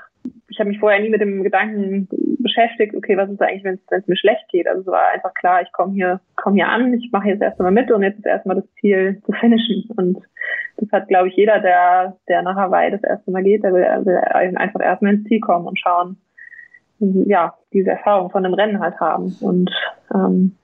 ich 0.53 0.59
habe 0.59 0.69
mich 0.69 0.79
vorher 0.79 1.01
nie 1.01 1.09
mit 1.09 1.19
dem 1.19 1.41
Gedanken 1.41 2.07
beschäftigt, 2.39 2.95
okay, 2.95 3.17
was 3.17 3.29
ist 3.29 3.41
eigentlich, 3.41 3.63
wenn 3.63 3.79
es 3.89 4.07
mir 4.07 4.15
schlecht 4.15 4.47
geht? 4.49 4.67
Also 4.67 4.81
es 4.81 4.87
war 4.87 5.07
einfach 5.11 5.33
klar, 5.33 5.63
ich 5.63 5.71
komme 5.71 5.93
hier, 5.93 6.19
komme 6.35 6.57
hier 6.57 6.67
an, 6.67 6.93
ich 6.93 7.09
mache 7.11 7.29
jetzt 7.29 7.41
erstmal 7.41 7.71
mit 7.71 7.91
und 7.91 8.03
jetzt 8.03 8.19
ist 8.19 8.25
erstmal 8.25 8.57
das 8.57 8.71
Ziel 8.79 9.19
zu 9.25 9.31
finishen. 9.31 9.89
Und 9.97 10.19
das 10.77 10.91
hat, 10.91 11.07
glaube 11.07 11.29
ich, 11.29 11.35
jeder, 11.35 11.59
der, 11.59 12.17
der 12.27 12.43
nach 12.43 12.55
Hawaii 12.55 12.91
das 12.91 13.03
erste 13.03 13.31
Mal 13.31 13.41
geht, 13.41 13.63
der 13.63 13.73
will, 13.73 13.85
will 14.05 14.17
einfach 14.55 14.81
erstmal 14.81 15.15
ins 15.15 15.27
Ziel 15.27 15.39
kommen 15.39 15.65
und 15.65 15.79
schauen, 15.79 16.17
ja, 16.99 17.55
diese 17.73 17.89
Erfahrung 17.89 18.29
von 18.29 18.45
einem 18.45 18.53
Rennen 18.53 18.79
halt 18.79 18.99
haben. 18.99 19.35
Und 19.41 19.71
ähm, 20.13 20.55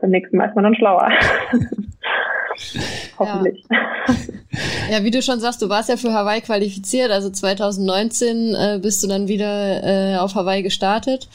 beim 0.00 0.10
nächsten 0.10 0.36
Mal 0.36 0.46
ist 0.46 0.54
man 0.54 0.64
dann 0.64 0.76
schlauer. 0.76 1.10
Hoffentlich. 3.20 3.64
Ja. 3.70 4.98
ja. 4.98 5.04
wie 5.04 5.10
du 5.10 5.22
schon 5.22 5.40
sagst, 5.40 5.62
du 5.62 5.68
warst 5.68 5.88
ja 5.88 5.96
für 5.96 6.12
Hawaii 6.12 6.40
qualifiziert. 6.40 7.10
Also 7.10 7.30
2019 7.30 8.54
äh, 8.54 8.78
bist 8.82 9.02
du 9.02 9.08
dann 9.08 9.28
wieder 9.28 9.84
äh, 9.84 10.16
auf 10.16 10.34
Hawaii 10.34 10.62
gestartet 10.62 11.28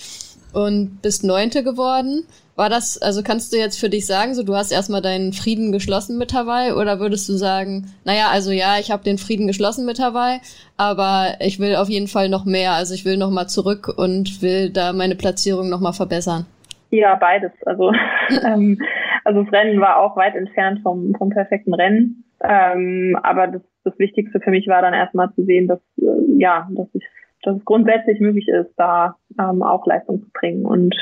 und 0.52 1.02
bist 1.02 1.24
Neunte 1.24 1.64
geworden. 1.64 2.26
War 2.56 2.70
das, 2.70 2.98
also 3.02 3.22
kannst 3.22 3.52
du 3.52 3.58
jetzt 3.58 3.78
für 3.78 3.90
dich 3.90 4.06
sagen, 4.06 4.34
so 4.34 4.42
du 4.42 4.56
hast 4.56 4.72
erstmal 4.72 5.02
deinen 5.02 5.34
Frieden 5.34 5.74
geschlossen 5.74 6.18
mit 6.18 6.34
Hawaii 6.34 6.72
oder 6.72 7.02
würdest 7.02 7.28
du 7.28 7.34
sagen, 7.34 7.94
naja, 8.06 8.30
also 8.32 8.52
ja, 8.52 8.80
ich 8.80 8.92
habe 8.92 9.04
den 9.04 9.18
Frieden 9.18 9.46
geschlossen 9.46 9.86
mit 9.86 10.00
Hawaii, 10.00 10.40
aber 10.78 11.36
ich 11.42 11.60
will 11.60 11.76
auf 11.76 11.90
jeden 11.90 12.08
Fall 12.08 12.30
noch 12.30 12.46
mehr, 12.46 12.72
also 12.72 12.94
ich 12.94 13.04
will 13.04 13.18
noch 13.18 13.30
mal 13.30 13.48
zurück 13.48 13.94
und 13.98 14.42
will 14.42 14.70
da 14.70 14.94
meine 14.94 15.16
Platzierung 15.16 15.70
noch 15.70 15.82
mal 15.82 15.92
verbessern? 15.92 16.46
Ja, 16.92 17.16
beides. 17.16 17.52
Also 17.66 17.92
ähm, 18.46 18.80
also 19.26 19.44
das 19.44 19.52
Rennen 19.52 19.82
war 19.82 19.98
auch 19.98 20.16
weit 20.16 20.36
entfernt 20.36 20.80
vom, 20.82 21.14
vom 21.18 21.30
perfekten 21.30 21.74
Rennen. 21.74 22.24
Ähm, 22.42 23.18
aber 23.24 23.48
das, 23.48 23.62
das 23.84 23.98
Wichtigste 24.00 24.40
für 24.40 24.52
mich 24.52 24.68
war 24.68 24.82
dann 24.82 24.94
erstmal 24.94 25.34
zu 25.34 25.44
sehen, 25.44 25.68
dass 25.68 25.80
äh, 25.98 26.26
ja, 26.38 26.68
dass, 26.72 26.88
ich, 26.94 27.04
dass 27.44 27.58
es 27.58 27.66
grundsätzlich 27.66 28.20
möglich 28.20 28.48
ist, 28.48 28.72
da 28.78 29.16
ähm, 29.40 29.64
auch 29.64 29.86
Leistung 29.88 30.22
zu 30.22 30.30
bringen. 30.32 30.66
Und 30.66 30.96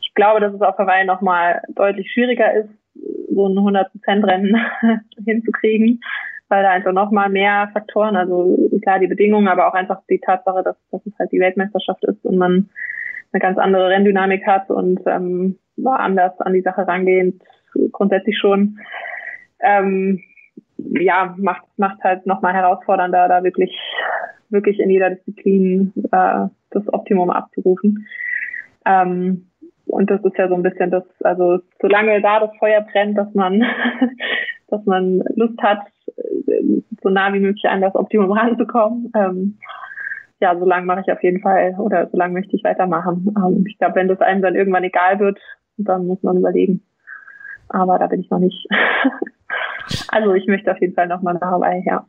ich 0.00 0.14
glaube, 0.14 0.40
dass 0.40 0.52
es 0.52 0.60
auf 0.60 0.76
Hawaii 0.78 1.04
nochmal 1.04 1.62
deutlich 1.74 2.12
schwieriger 2.12 2.52
ist, 2.52 2.70
so 3.32 3.46
ein 3.46 3.56
100%-Rennen 3.56 4.56
hinzukriegen, 5.24 6.00
weil 6.48 6.62
da 6.62 6.70
einfach 6.70 6.92
nochmal 6.92 7.30
mehr 7.30 7.70
Faktoren, 7.72 8.16
also 8.16 8.58
klar 8.82 8.98
die 8.98 9.06
Bedingungen, 9.06 9.48
aber 9.48 9.68
auch 9.68 9.74
einfach 9.74 10.02
die 10.10 10.18
Tatsache, 10.18 10.62
dass, 10.62 10.76
dass 10.90 11.06
es 11.06 11.12
halt 11.18 11.32
die 11.32 11.40
Weltmeisterschaft 11.40 12.04
ist 12.04 12.24
und 12.24 12.36
man 12.36 12.68
eine 13.32 13.40
ganz 13.40 13.56
andere 13.58 13.88
Renndynamik 13.88 14.44
hat 14.46 14.68
und 14.68 15.00
ähm, 15.06 15.58
war 15.82 16.00
anders 16.00 16.38
an 16.40 16.52
die 16.52 16.62
Sache 16.62 16.86
rangehend, 16.86 17.42
grundsätzlich 17.92 18.38
schon. 18.38 18.78
Ähm, 19.60 20.20
ja, 20.78 21.34
macht, 21.36 21.66
macht 21.76 22.02
halt 22.02 22.26
nochmal 22.26 22.54
herausfordernder, 22.54 23.28
da 23.28 23.42
wirklich, 23.42 23.76
wirklich 24.48 24.80
in 24.80 24.90
jeder 24.90 25.10
Disziplin 25.10 25.92
äh, 26.10 26.46
das 26.70 26.92
Optimum 26.92 27.30
abzurufen. 27.30 28.06
Ähm, 28.86 29.46
und 29.86 30.10
das 30.10 30.22
ist 30.24 30.36
ja 30.38 30.48
so 30.48 30.54
ein 30.54 30.62
bisschen 30.62 30.90
das, 30.90 31.04
also 31.22 31.58
solange 31.80 32.20
da 32.22 32.40
das 32.40 32.56
Feuer 32.58 32.80
brennt, 32.80 33.18
dass 33.18 33.32
man, 33.34 33.62
dass 34.68 34.84
man 34.86 35.22
Lust 35.34 35.60
hat, 35.60 35.80
so 37.02 37.08
nah 37.08 37.32
wie 37.32 37.40
möglich 37.40 37.64
an 37.68 37.80
das 37.80 37.94
Optimum 37.94 38.32
ranzukommen, 38.32 39.12
ähm, 39.14 39.58
ja, 40.40 40.56
so 40.58 40.64
lange 40.64 40.86
mache 40.86 41.02
ich 41.02 41.12
auf 41.12 41.22
jeden 41.22 41.40
Fall 41.40 41.74
oder 41.78 42.08
so 42.08 42.16
lange 42.16 42.32
möchte 42.32 42.56
ich 42.56 42.64
weitermachen. 42.64 43.34
Ähm, 43.36 43.64
ich 43.66 43.78
glaube, 43.78 43.96
wenn 43.96 44.08
das 44.08 44.20
einem 44.20 44.42
dann 44.42 44.54
irgendwann 44.54 44.84
egal 44.84 45.18
wird, 45.18 45.38
dann 45.84 46.06
muss 46.06 46.22
man 46.22 46.38
überlegen. 46.38 46.82
Aber 47.68 47.98
da 47.98 48.06
bin 48.06 48.20
ich 48.20 48.30
noch 48.30 48.38
nicht. 48.38 48.68
also 50.08 50.34
ich 50.34 50.46
möchte 50.46 50.72
auf 50.72 50.80
jeden 50.80 50.94
Fall 50.94 51.06
nochmal 51.06 51.34
nach 51.34 51.50
Hawaii, 51.50 51.82
ja. 51.84 52.06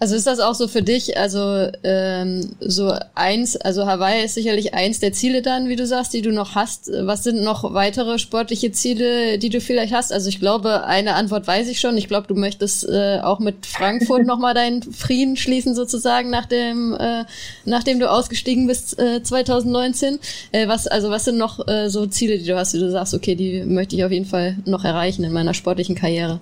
Also 0.00 0.16
ist 0.16 0.26
das 0.26 0.40
auch 0.40 0.54
so 0.54 0.66
für 0.66 0.80
dich, 0.80 1.18
also 1.18 1.68
ähm, 1.84 2.56
so 2.58 2.90
eins, 3.14 3.56
also 3.58 3.86
Hawaii 3.86 4.24
ist 4.24 4.32
sicherlich 4.32 4.72
eins 4.72 4.98
der 4.98 5.12
Ziele 5.12 5.42
dann, 5.42 5.68
wie 5.68 5.76
du 5.76 5.86
sagst, 5.86 6.14
die 6.14 6.22
du 6.22 6.32
noch 6.32 6.54
hast. 6.54 6.90
Was 7.02 7.22
sind 7.22 7.42
noch 7.42 7.74
weitere 7.74 8.18
sportliche 8.18 8.72
Ziele, 8.72 9.36
die 9.36 9.50
du 9.50 9.60
vielleicht 9.60 9.92
hast? 9.92 10.10
Also 10.10 10.30
ich 10.30 10.40
glaube, 10.40 10.84
eine 10.84 11.16
Antwort 11.16 11.46
weiß 11.46 11.68
ich 11.68 11.80
schon. 11.80 11.98
Ich 11.98 12.08
glaube, 12.08 12.26
du 12.28 12.34
möchtest 12.34 12.88
äh, 12.88 13.20
auch 13.22 13.40
mit 13.40 13.66
Frankfurt 13.66 14.24
nochmal 14.26 14.54
deinen 14.54 14.82
Frieden 14.82 15.36
schließen 15.36 15.74
sozusagen, 15.74 16.30
nachdem, 16.30 16.94
äh, 16.94 17.26
nachdem 17.66 18.00
du 18.00 18.10
ausgestiegen 18.10 18.66
bist 18.66 18.98
äh, 18.98 19.22
2019. 19.22 20.18
Äh, 20.52 20.66
was, 20.66 20.86
also 20.86 21.10
was 21.10 21.26
sind 21.26 21.36
noch 21.36 21.68
äh, 21.68 21.90
so 21.90 22.06
Ziele, 22.06 22.38
die 22.38 22.46
du 22.46 22.56
hast, 22.56 22.72
die 22.72 22.78
du 22.78 22.90
sagst, 22.90 23.12
okay, 23.12 23.34
die 23.34 23.64
möchte 23.64 23.96
ich 23.96 24.04
auf 24.04 24.12
jeden 24.12 24.24
Fall 24.24 24.56
noch 24.64 24.86
erreichen 24.86 25.24
in 25.24 25.32
meiner 25.34 25.52
sportlichen 25.52 25.94
Karriere? 25.94 26.40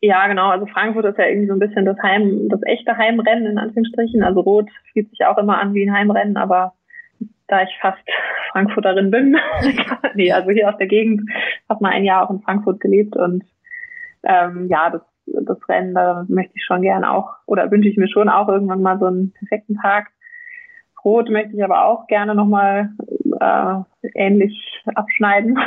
Ja, 0.00 0.26
genau. 0.26 0.50
Also 0.50 0.66
Frankfurt 0.66 1.06
ist 1.06 1.18
ja 1.18 1.26
irgendwie 1.26 1.48
so 1.48 1.54
ein 1.54 1.58
bisschen 1.58 1.86
das 1.86 1.96
Heim, 2.02 2.48
das 2.50 2.60
echte 2.64 2.96
Heimrennen 2.96 3.46
in 3.46 3.58
Anführungsstrichen. 3.58 4.22
Also 4.22 4.40
Rot 4.40 4.68
fühlt 4.92 5.08
sich 5.10 5.24
auch 5.24 5.38
immer 5.38 5.58
an 5.58 5.72
wie 5.72 5.88
ein 5.88 5.94
Heimrennen, 5.94 6.36
aber 6.36 6.74
da 7.46 7.62
ich 7.62 7.76
fast 7.80 8.02
Frankfurterin 8.52 9.10
bin, 9.10 9.36
nee, 10.14 10.32
also 10.32 10.50
hier 10.50 10.68
aus 10.68 10.76
der 10.78 10.86
Gegend, 10.86 11.22
habe 11.68 11.82
mal 11.82 11.92
ein 11.92 12.04
Jahr 12.04 12.24
auch 12.24 12.30
in 12.30 12.42
Frankfurt 12.42 12.80
gelebt 12.80 13.16
und 13.16 13.44
ähm, 14.24 14.68
ja, 14.68 14.90
das, 14.90 15.02
das 15.26 15.68
Rennen, 15.68 15.94
da 15.94 16.24
möchte 16.28 16.52
ich 16.56 16.64
schon 16.64 16.82
gern 16.82 17.04
auch 17.04 17.30
oder 17.46 17.70
wünsche 17.70 17.88
ich 17.88 17.96
mir 17.96 18.08
schon 18.08 18.28
auch 18.28 18.48
irgendwann 18.48 18.82
mal 18.82 18.98
so 18.98 19.06
einen 19.06 19.32
perfekten 19.32 19.76
Tag. 19.76 20.10
Rot 21.04 21.28
möchte 21.28 21.54
ich 21.54 21.62
aber 21.62 21.84
auch 21.84 22.06
gerne 22.06 22.34
nochmal 22.34 22.90
äh, 23.40 23.74
ähnlich 24.14 24.82
abschneiden. 24.94 25.58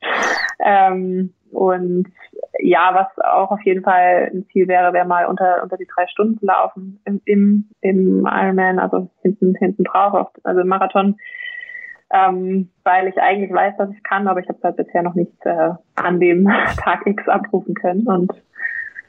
ähm, 0.60 1.32
und 1.50 2.08
ja, 2.60 2.90
was 2.94 3.24
auch 3.24 3.50
auf 3.50 3.62
jeden 3.64 3.82
Fall 3.82 4.30
ein 4.32 4.46
Ziel 4.52 4.68
wäre, 4.68 4.92
wäre 4.92 5.06
mal 5.06 5.26
unter, 5.26 5.62
unter 5.62 5.76
die 5.76 5.86
drei 5.86 6.06
Stunden 6.06 6.44
laufen 6.44 7.00
im, 7.04 7.20
im, 7.24 7.68
im 7.80 8.26
Ironman, 8.26 8.78
also 8.78 9.10
hinten, 9.22 9.54
hinten 9.54 9.84
drauf, 9.84 10.28
also 10.44 10.60
im 10.60 10.68
Marathon. 10.68 11.16
Ähm, 12.12 12.70
weil 12.84 13.08
ich 13.08 13.20
eigentlich 13.20 13.52
weiß, 13.52 13.76
dass 13.78 13.90
ich 13.90 14.02
kann, 14.04 14.28
aber 14.28 14.40
ich 14.40 14.48
habe 14.48 14.58
es 14.58 14.64
halt 14.64 14.76
bisher 14.76 15.02
noch 15.02 15.14
nicht 15.14 15.34
äh, 15.44 15.70
an 15.96 16.20
dem 16.20 16.44
Tag 16.82 17.04
X 17.06 17.28
abrufen 17.28 17.74
können. 17.74 18.06
Und 18.06 18.32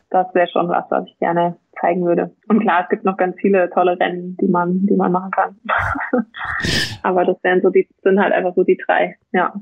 das 0.09 0.33
wäre 0.33 0.47
schon 0.47 0.69
was, 0.69 0.85
was 0.89 1.05
ich 1.05 1.17
gerne 1.19 1.57
zeigen 1.79 2.05
würde. 2.05 2.31
Und 2.47 2.61
klar, 2.61 2.83
es 2.83 2.89
gibt 2.89 3.03
noch 3.03 3.17
ganz 3.17 3.35
viele 3.39 3.69
tolle 3.69 3.99
Rennen, 3.99 4.35
die 4.41 4.47
man, 4.47 4.85
die 4.87 4.95
man 4.95 5.11
machen 5.11 5.31
kann. 5.31 5.57
aber 7.03 7.25
das 7.25 7.37
wären 7.43 7.61
so 7.61 7.69
die, 7.69 7.87
sind 8.01 8.19
halt 8.19 8.33
einfach 8.33 8.55
so 8.55 8.63
die 8.63 8.77
drei, 8.77 9.17
ja. 9.31 9.53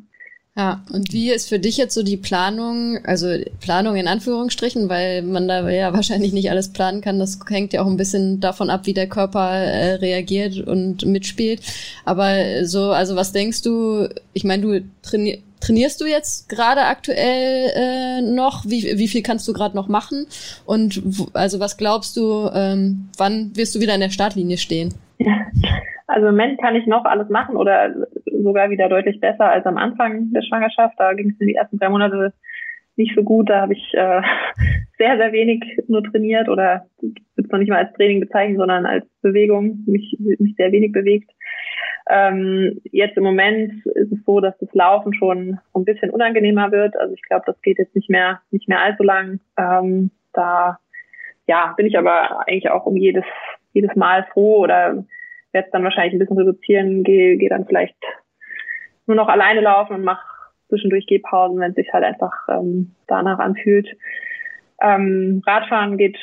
Ja, 0.57 0.79
und 0.93 1.11
wie 1.11 1.31
ist 1.31 1.49
für 1.49 1.59
dich 1.59 1.75
jetzt 1.75 1.93
so 1.93 2.01
die 2.01 2.15
Planung, 2.15 2.99
also 3.03 3.27
Planung 3.59 3.97
in 3.97 4.07
Anführungsstrichen, 4.07 4.87
weil 4.87 5.21
man 5.21 5.49
da 5.49 5.69
ja 5.69 5.91
wahrscheinlich 5.93 6.31
nicht 6.31 6.49
alles 6.49 6.71
planen 6.71 7.01
kann. 7.01 7.19
Das 7.19 7.39
hängt 7.49 7.73
ja 7.73 7.81
auch 7.81 7.87
ein 7.87 7.97
bisschen 7.97 8.39
davon 8.39 8.69
ab, 8.69 8.85
wie 8.85 8.93
der 8.93 9.09
Körper 9.09 9.51
äh, 9.51 9.95
reagiert 9.95 10.65
und 10.65 11.05
mitspielt. 11.05 11.61
Aber 12.05 12.63
so, 12.63 12.91
also 12.91 13.17
was 13.17 13.33
denkst 13.33 13.63
du, 13.63 14.07
ich 14.31 14.45
meine, 14.45 14.61
du 14.61 14.85
traini 15.01 15.43
trainierst 15.59 15.99
du 15.99 16.05
jetzt 16.05 16.47
gerade 16.47 16.81
aktuell 16.83 17.71
äh, 17.75 18.21
noch? 18.21 18.65
Wie, 18.65 18.97
wie 18.97 19.07
viel 19.07 19.23
kannst 19.23 19.47
du 19.47 19.53
gerade 19.53 19.75
noch 19.75 19.87
machen? 19.87 20.27
Und 20.65 21.01
also 21.33 21.59
was 21.59 21.75
glaubst 21.75 22.15
du, 22.15 22.49
ähm, 22.53 23.09
wann 23.17 23.51
wirst 23.55 23.75
du 23.75 23.79
wieder 23.79 23.95
in 23.95 24.01
der 24.01 24.09
Startlinie 24.09 24.57
stehen? 24.57 24.93
Ja. 25.17 25.33
Also 26.07 26.27
im 26.27 26.35
Moment 26.35 26.61
kann 26.61 26.75
ich 26.75 26.85
noch 26.85 27.03
alles 27.03 27.29
machen 27.29 27.57
oder 27.57 27.93
sogar 28.43 28.69
wieder 28.69 28.89
deutlich 28.89 29.19
besser 29.19 29.45
als 29.45 29.65
am 29.65 29.77
Anfang 29.77 30.31
der 30.33 30.41
Schwangerschaft. 30.41 30.95
Da 30.97 31.13
ging 31.13 31.31
es 31.31 31.39
in 31.39 31.47
die 31.47 31.55
ersten 31.55 31.77
drei 31.77 31.89
Monate 31.89 32.33
nicht 32.95 33.15
so 33.15 33.23
gut. 33.23 33.49
Da 33.49 33.61
habe 33.61 33.73
ich 33.73 33.93
äh, 33.93 34.21
sehr, 34.97 35.17
sehr 35.17 35.31
wenig 35.31 35.63
nur 35.87 36.03
trainiert 36.03 36.49
oder 36.49 36.85
würde 37.01 37.21
es 37.35 37.49
noch 37.49 37.59
nicht 37.59 37.69
mal 37.69 37.83
als 37.83 37.93
Training 37.93 38.19
bezeichnen, 38.19 38.57
sondern 38.57 38.85
als 38.85 39.05
Bewegung, 39.21 39.83
mich, 39.85 40.17
mich 40.19 40.55
sehr 40.55 40.71
wenig 40.71 40.91
bewegt. 40.91 41.29
Ähm, 42.07 42.81
jetzt 42.91 43.17
im 43.17 43.23
Moment 43.23 43.73
ist 43.85 44.11
es 44.11 44.23
so, 44.25 44.39
dass 44.39 44.57
das 44.59 44.71
Laufen 44.73 45.13
schon 45.13 45.59
ein 45.73 45.85
bisschen 45.85 46.11
unangenehmer 46.11 46.71
wird. 46.71 46.95
Also 46.97 47.13
ich 47.13 47.21
glaube, 47.23 47.43
das 47.47 47.59
geht 47.61 47.79
jetzt 47.79 47.95
nicht 47.95 48.09
mehr, 48.09 48.41
nicht 48.51 48.67
mehr 48.67 48.81
allzu 48.81 49.03
lang. 49.03 49.39
Ähm, 49.57 50.11
da 50.33 50.77
ja, 51.47 51.73
bin 51.77 51.87
ich 51.87 51.97
aber 51.97 52.47
eigentlich 52.47 52.69
auch 52.69 52.85
um 52.85 52.95
jedes, 52.95 53.25
jedes 53.73 53.95
Mal 53.95 54.25
froh 54.33 54.59
oder 54.59 55.03
werde 55.51 55.67
es 55.67 55.71
dann 55.71 55.83
wahrscheinlich 55.83 56.13
ein 56.13 56.19
bisschen 56.19 56.37
reduzieren, 56.37 57.03
gehe 57.03 57.37
geh 57.37 57.49
dann 57.49 57.65
vielleicht 57.65 57.95
nur 59.07 59.15
noch 59.15 59.27
alleine 59.27 59.61
laufen 59.61 59.93
und 59.93 60.03
mache 60.03 60.25
zwischendurch 60.69 61.07
Gehpausen, 61.07 61.59
wenn 61.59 61.71
es 61.71 61.75
sich 61.75 61.93
halt 61.93 62.03
einfach 62.03 62.33
ähm, 62.49 62.95
danach 63.07 63.39
anfühlt. 63.39 63.87
Ähm, 64.81 65.41
Radfahren 65.45 65.97
geht 65.97 66.17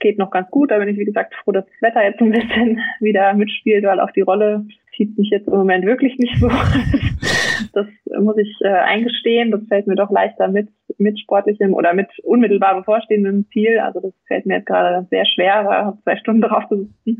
geht 0.00 0.18
noch 0.18 0.30
ganz 0.30 0.50
gut. 0.50 0.70
Da 0.70 0.78
bin 0.78 0.88
ich, 0.88 0.98
wie 0.98 1.04
gesagt, 1.04 1.34
froh, 1.34 1.52
dass 1.52 1.64
das 1.66 1.82
Wetter 1.82 2.04
jetzt 2.04 2.20
ein 2.20 2.30
bisschen 2.30 2.80
wieder 3.00 3.34
mitspielt, 3.34 3.84
weil 3.84 4.00
auf 4.00 4.12
die 4.12 4.22
Rolle 4.22 4.66
zieht 4.96 5.16
mich 5.16 5.30
jetzt 5.30 5.46
im 5.46 5.54
Moment 5.54 5.84
wirklich 5.84 6.16
nicht 6.18 6.36
so. 6.38 6.48
das 7.72 7.86
muss 8.20 8.36
ich 8.36 8.56
äh, 8.62 8.68
eingestehen. 8.68 9.50
Das 9.50 9.60
fällt 9.68 9.86
mir 9.86 9.94
doch 9.94 10.10
leichter 10.10 10.48
mit, 10.48 10.68
mit 10.98 11.18
sportlichem 11.20 11.74
oder 11.74 11.94
mit 11.94 12.08
unmittelbar 12.22 12.76
bevorstehendem 12.76 13.46
Ziel. 13.52 13.78
Also 13.78 14.00
das 14.00 14.12
fällt 14.26 14.46
mir 14.46 14.56
jetzt 14.56 14.66
gerade 14.66 15.06
sehr 15.10 15.26
schwer, 15.26 15.64
da 15.64 15.98
zwei 16.02 16.16
Stunden 16.16 16.42
drauf 16.42 16.64
zu 16.68 16.84
sitzen. 16.84 17.18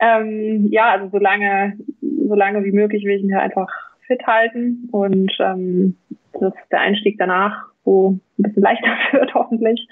Ähm, 0.00 0.68
ja, 0.70 0.90
also 0.90 1.08
solange, 1.10 1.76
solange 2.00 2.64
wie 2.64 2.70
möglich 2.72 3.04
will 3.04 3.16
ich 3.16 3.24
mich 3.24 3.34
einfach 3.34 3.68
fit 4.08 4.26
halten 4.26 4.88
und 4.90 5.30
ähm, 5.38 5.96
das 6.32 6.54
ist 6.54 6.72
der 6.72 6.80
Einstieg 6.80 7.16
danach, 7.18 7.66
wo 7.84 8.10
ein 8.10 8.20
bisschen 8.36 8.62
leichter 8.62 8.88
wird 9.12 9.34
hoffentlich. 9.34 9.88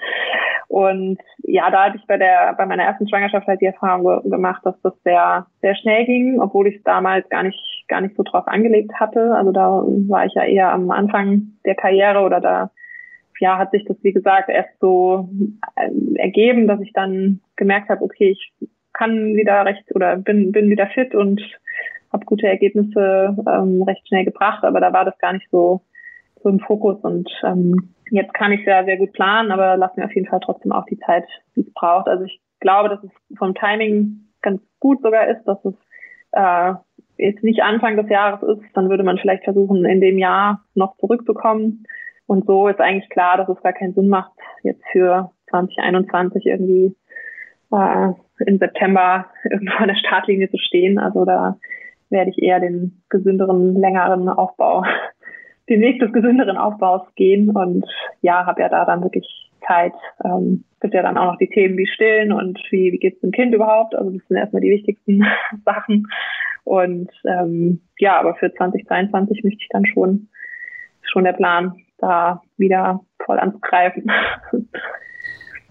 Und 0.67 1.17
ja, 1.43 1.71
da 1.71 1.85
hatte 1.85 1.97
ich 1.97 2.05
bei 2.07 2.17
der 2.17 2.53
bei 2.57 2.65
meiner 2.65 2.83
ersten 2.83 3.07
Schwangerschaft 3.07 3.47
halt 3.47 3.61
die 3.61 3.67
Erfahrung 3.67 4.29
gemacht, 4.29 4.61
dass 4.65 4.79
das 4.81 4.93
sehr 5.03 5.47
sehr 5.61 5.75
schnell 5.75 6.05
ging, 6.05 6.41
obwohl 6.41 6.67
ich 6.67 6.75
es 6.75 6.83
damals 6.83 7.27
gar 7.29 7.43
nicht 7.43 7.85
gar 7.87 8.01
nicht 8.01 8.17
so 8.17 8.23
drauf 8.23 8.47
angelegt 8.47 8.91
hatte. 8.95 9.33
Also 9.33 9.51
da 9.53 9.83
war 10.09 10.25
ich 10.25 10.33
ja 10.33 10.43
eher 10.43 10.73
am 10.73 10.91
Anfang 10.91 11.53
der 11.65 11.75
Karriere 11.75 12.19
oder 12.19 12.41
da 12.41 12.71
ja 13.39 13.57
hat 13.57 13.71
sich 13.71 13.85
das 13.85 13.97
wie 14.01 14.13
gesagt 14.13 14.49
erst 14.49 14.77
so 14.81 15.29
äh, 15.75 16.19
ergeben, 16.19 16.67
dass 16.67 16.81
ich 16.81 16.91
dann 16.91 17.39
gemerkt 17.55 17.89
habe, 17.89 18.03
okay, 18.03 18.31
ich 18.31 18.51
kann 18.97 19.35
wieder 19.35 19.63
recht 19.65 19.83
oder 19.95 20.17
bin, 20.17 20.51
bin 20.51 20.69
wieder 20.69 20.87
fit 20.87 21.13
und 21.13 21.41
habe 22.11 22.25
gute 22.25 22.47
Ergebnisse 22.47 23.35
ähm, 23.47 23.83
recht 23.83 24.07
schnell 24.07 24.25
gebracht, 24.25 24.63
aber 24.63 24.79
da 24.79 24.93
war 24.93 25.05
das 25.05 25.17
gar 25.19 25.33
nicht 25.33 25.47
so, 25.51 25.81
so 26.43 26.49
im 26.49 26.59
Fokus 26.59 26.97
und 27.01 27.29
ähm, 27.43 27.93
jetzt 28.11 28.33
kann 28.33 28.51
ich 28.51 28.65
ja 28.65 28.83
sehr 28.85 28.97
gut 28.97 29.13
planen, 29.13 29.51
aber 29.51 29.77
lass 29.77 29.95
mir 29.95 30.05
auf 30.05 30.15
jeden 30.15 30.27
Fall 30.27 30.39
trotzdem 30.43 30.71
auch 30.71 30.85
die 30.85 30.99
Zeit, 30.99 31.25
die 31.55 31.61
es 31.61 31.73
braucht. 31.73 32.07
Also 32.07 32.23
ich 32.23 32.39
glaube, 32.59 32.89
dass 32.89 33.03
es 33.03 33.37
vom 33.37 33.53
Timing 33.53 34.27
ganz 34.41 34.61
gut 34.79 35.01
sogar 35.01 35.27
ist, 35.27 35.43
dass 35.45 35.63
es 35.65 35.73
äh, 36.31 36.73
jetzt 37.17 37.43
nicht 37.43 37.61
Anfang 37.61 37.97
des 37.97 38.09
Jahres 38.09 38.41
ist, 38.43 38.63
dann 38.73 38.89
würde 38.89 39.03
man 39.03 39.17
vielleicht 39.17 39.43
versuchen, 39.43 39.85
in 39.85 40.01
dem 40.01 40.17
Jahr 40.17 40.63
noch 40.75 40.95
zurückzukommen. 40.97 41.85
Und 42.27 42.45
so 42.45 42.67
ist 42.67 42.79
eigentlich 42.79 43.09
klar, 43.09 43.37
dass 43.37 43.49
es 43.49 43.61
gar 43.63 43.73
keinen 43.73 43.93
Sinn 43.93 44.09
macht, 44.09 44.31
jetzt 44.63 44.83
für 44.91 45.31
2021 45.49 46.45
irgendwie 46.45 46.95
äh, 47.71 48.13
im 48.45 48.57
September 48.59 49.27
irgendwo 49.43 49.73
an 49.77 49.87
der 49.87 49.95
Startlinie 49.95 50.49
zu 50.49 50.57
stehen. 50.57 50.99
Also 50.99 51.25
da 51.25 51.57
werde 52.09 52.31
ich 52.31 52.41
eher 52.41 52.59
den 52.59 53.01
gesünderen, 53.09 53.75
längeren 53.75 54.29
Aufbau, 54.29 54.83
den 55.69 55.81
Weg 55.81 55.99
des 55.99 56.11
gesünderen 56.13 56.57
Aufbaus 56.57 57.01
gehen 57.15 57.49
und 57.49 57.85
ja, 58.21 58.45
habe 58.45 58.61
ja 58.61 58.69
da 58.69 58.85
dann 58.85 59.03
wirklich 59.03 59.27
Zeit. 59.67 59.93
Ähm, 60.23 60.63
gibt 60.79 60.93
ja 60.93 61.01
dann 61.01 61.17
auch 61.17 61.31
noch 61.31 61.37
die 61.37 61.49
Themen 61.49 61.77
wie 61.77 61.87
Stillen 61.87 62.31
und 62.31 62.59
wie, 62.69 62.91
wie 62.91 62.99
geht's 62.99 63.19
dem 63.21 63.31
Kind 63.31 63.53
überhaupt. 63.53 63.95
Also 63.95 64.11
das 64.11 64.25
sind 64.27 64.37
erstmal 64.37 64.61
die 64.61 64.71
wichtigsten 64.71 65.25
Sachen. 65.65 66.07
Und 66.63 67.09
ähm, 67.25 67.81
ja, 67.97 68.19
aber 68.19 68.35
für 68.35 68.53
2022 68.53 69.43
möchte 69.43 69.61
ich 69.61 69.69
dann 69.69 69.85
schon, 69.85 70.27
schon 71.01 71.23
der 71.23 71.33
Plan, 71.33 71.73
da 71.97 72.41
wieder 72.57 73.01
voll 73.25 73.39
anzugreifen. 73.39 74.11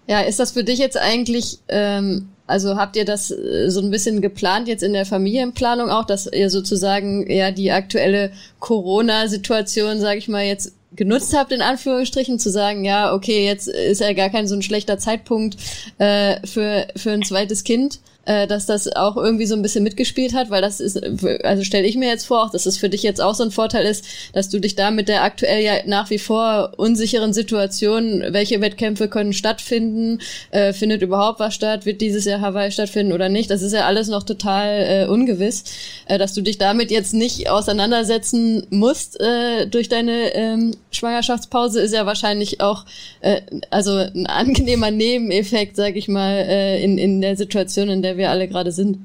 Ja, 0.07 0.21
ist 0.21 0.39
das 0.39 0.51
für 0.51 0.63
dich 0.63 0.79
jetzt 0.79 0.97
eigentlich, 0.97 1.59
ähm, 1.67 2.29
also 2.47 2.77
habt 2.77 2.95
ihr 2.95 3.03
das 3.03 3.29
äh, 3.29 3.69
so 3.69 3.81
ein 3.81 3.91
bisschen 3.91 4.21
geplant 4.21 4.69
jetzt 4.69 4.83
in 4.83 4.93
der 4.93 5.05
Familienplanung 5.05 5.89
auch, 5.89 6.05
dass 6.05 6.31
ihr 6.31 6.49
sozusagen 6.49 7.29
ja 7.29 7.51
die 7.51 7.71
aktuelle 7.71 8.31
Corona-Situation, 8.59 9.99
sage 9.99 10.19
ich 10.19 10.29
mal, 10.29 10.45
jetzt 10.45 10.71
genutzt 10.95 11.35
habt, 11.35 11.51
in 11.51 11.61
Anführungsstrichen, 11.61 12.39
zu 12.39 12.49
sagen, 12.49 12.85
ja, 12.85 13.13
okay, 13.13 13.45
jetzt 13.45 13.67
ist 13.67 13.99
ja 13.99 14.13
gar 14.13 14.29
kein 14.29 14.47
so 14.47 14.55
ein 14.55 14.61
schlechter 14.61 14.97
Zeitpunkt 14.97 15.57
äh, 15.97 16.45
für, 16.47 16.87
für 16.95 17.11
ein 17.11 17.23
zweites 17.23 17.65
Kind. 17.65 17.99
Äh, 18.27 18.45
dass 18.45 18.65
das 18.65 18.93
auch 18.93 19.15
irgendwie 19.15 19.45
so 19.45 19.55
ein 19.55 19.61
bisschen 19.61 19.83
mitgespielt 19.83 20.33
hat, 20.33 20.49
weil 20.49 20.61
das 20.61 20.79
ist, 20.81 21.01
also 21.43 21.63
stelle 21.63 21.87
ich 21.87 21.95
mir 21.95 22.09
jetzt 22.09 22.25
vor, 22.25 22.43
auch 22.43 22.51
dass 22.51 22.65
es 22.65 22.77
für 22.77 22.89
dich 22.89 23.01
jetzt 23.01 23.21
auch 23.21 23.33
so 23.33 23.43
ein 23.43 23.51
Vorteil 23.51 23.85
ist, 23.85 24.05
dass 24.33 24.49
du 24.49 24.59
dich 24.59 24.75
da 24.75 24.91
mit 24.91 25.07
der 25.07 25.23
aktuell 25.23 25.63
ja 25.63 25.73
nach 25.85 26.09
wie 26.09 26.19
vor 26.19 26.73
unsicheren 26.75 27.31
Situation, 27.33 28.23
welche 28.29 28.59
Wettkämpfe 28.59 29.07
können 29.07 29.31
stattfinden, 29.31 30.19
äh, 30.51 30.73
findet 30.73 31.01
überhaupt 31.01 31.39
was 31.39 31.55
statt, 31.55 31.85
wird 31.85 32.01
dieses 32.01 32.25
Jahr 32.25 32.41
Hawaii 32.41 32.71
stattfinden 32.71 33.13
oder 33.13 33.29
nicht, 33.29 33.49
das 33.49 33.61
ist 33.61 33.73
ja 33.73 33.85
alles 33.85 34.09
noch 34.09 34.23
total 34.23 35.05
äh, 35.05 35.07
ungewiss, 35.07 35.63
äh, 36.07 36.17
dass 36.17 36.33
du 36.33 36.41
dich 36.41 36.57
damit 36.57 36.91
jetzt 36.91 37.13
nicht 37.13 37.49
auseinandersetzen 37.49 38.67
musst 38.69 39.19
äh, 39.21 39.67
durch 39.67 39.87
deine 39.87 40.33
ähm, 40.35 40.75
Schwangerschaftspause, 40.91 41.79
ist 41.79 41.93
ja 41.93 42.05
wahrscheinlich 42.05 42.59
auch 42.59 42.83
äh, 43.21 43.41
also 43.69 43.93
ein 43.93 44.27
angenehmer 44.27 44.91
Nebeneffekt, 44.91 45.77
sag 45.77 45.95
ich 45.95 46.09
mal, 46.09 46.33
äh, 46.33 46.83
in, 46.83 46.97
in 46.97 47.21
der 47.21 47.37
Situation, 47.37 47.87
in 47.87 48.01
der 48.01 48.16
wir 48.17 48.29
alle 48.29 48.47
gerade 48.47 48.71
sind. 48.71 48.99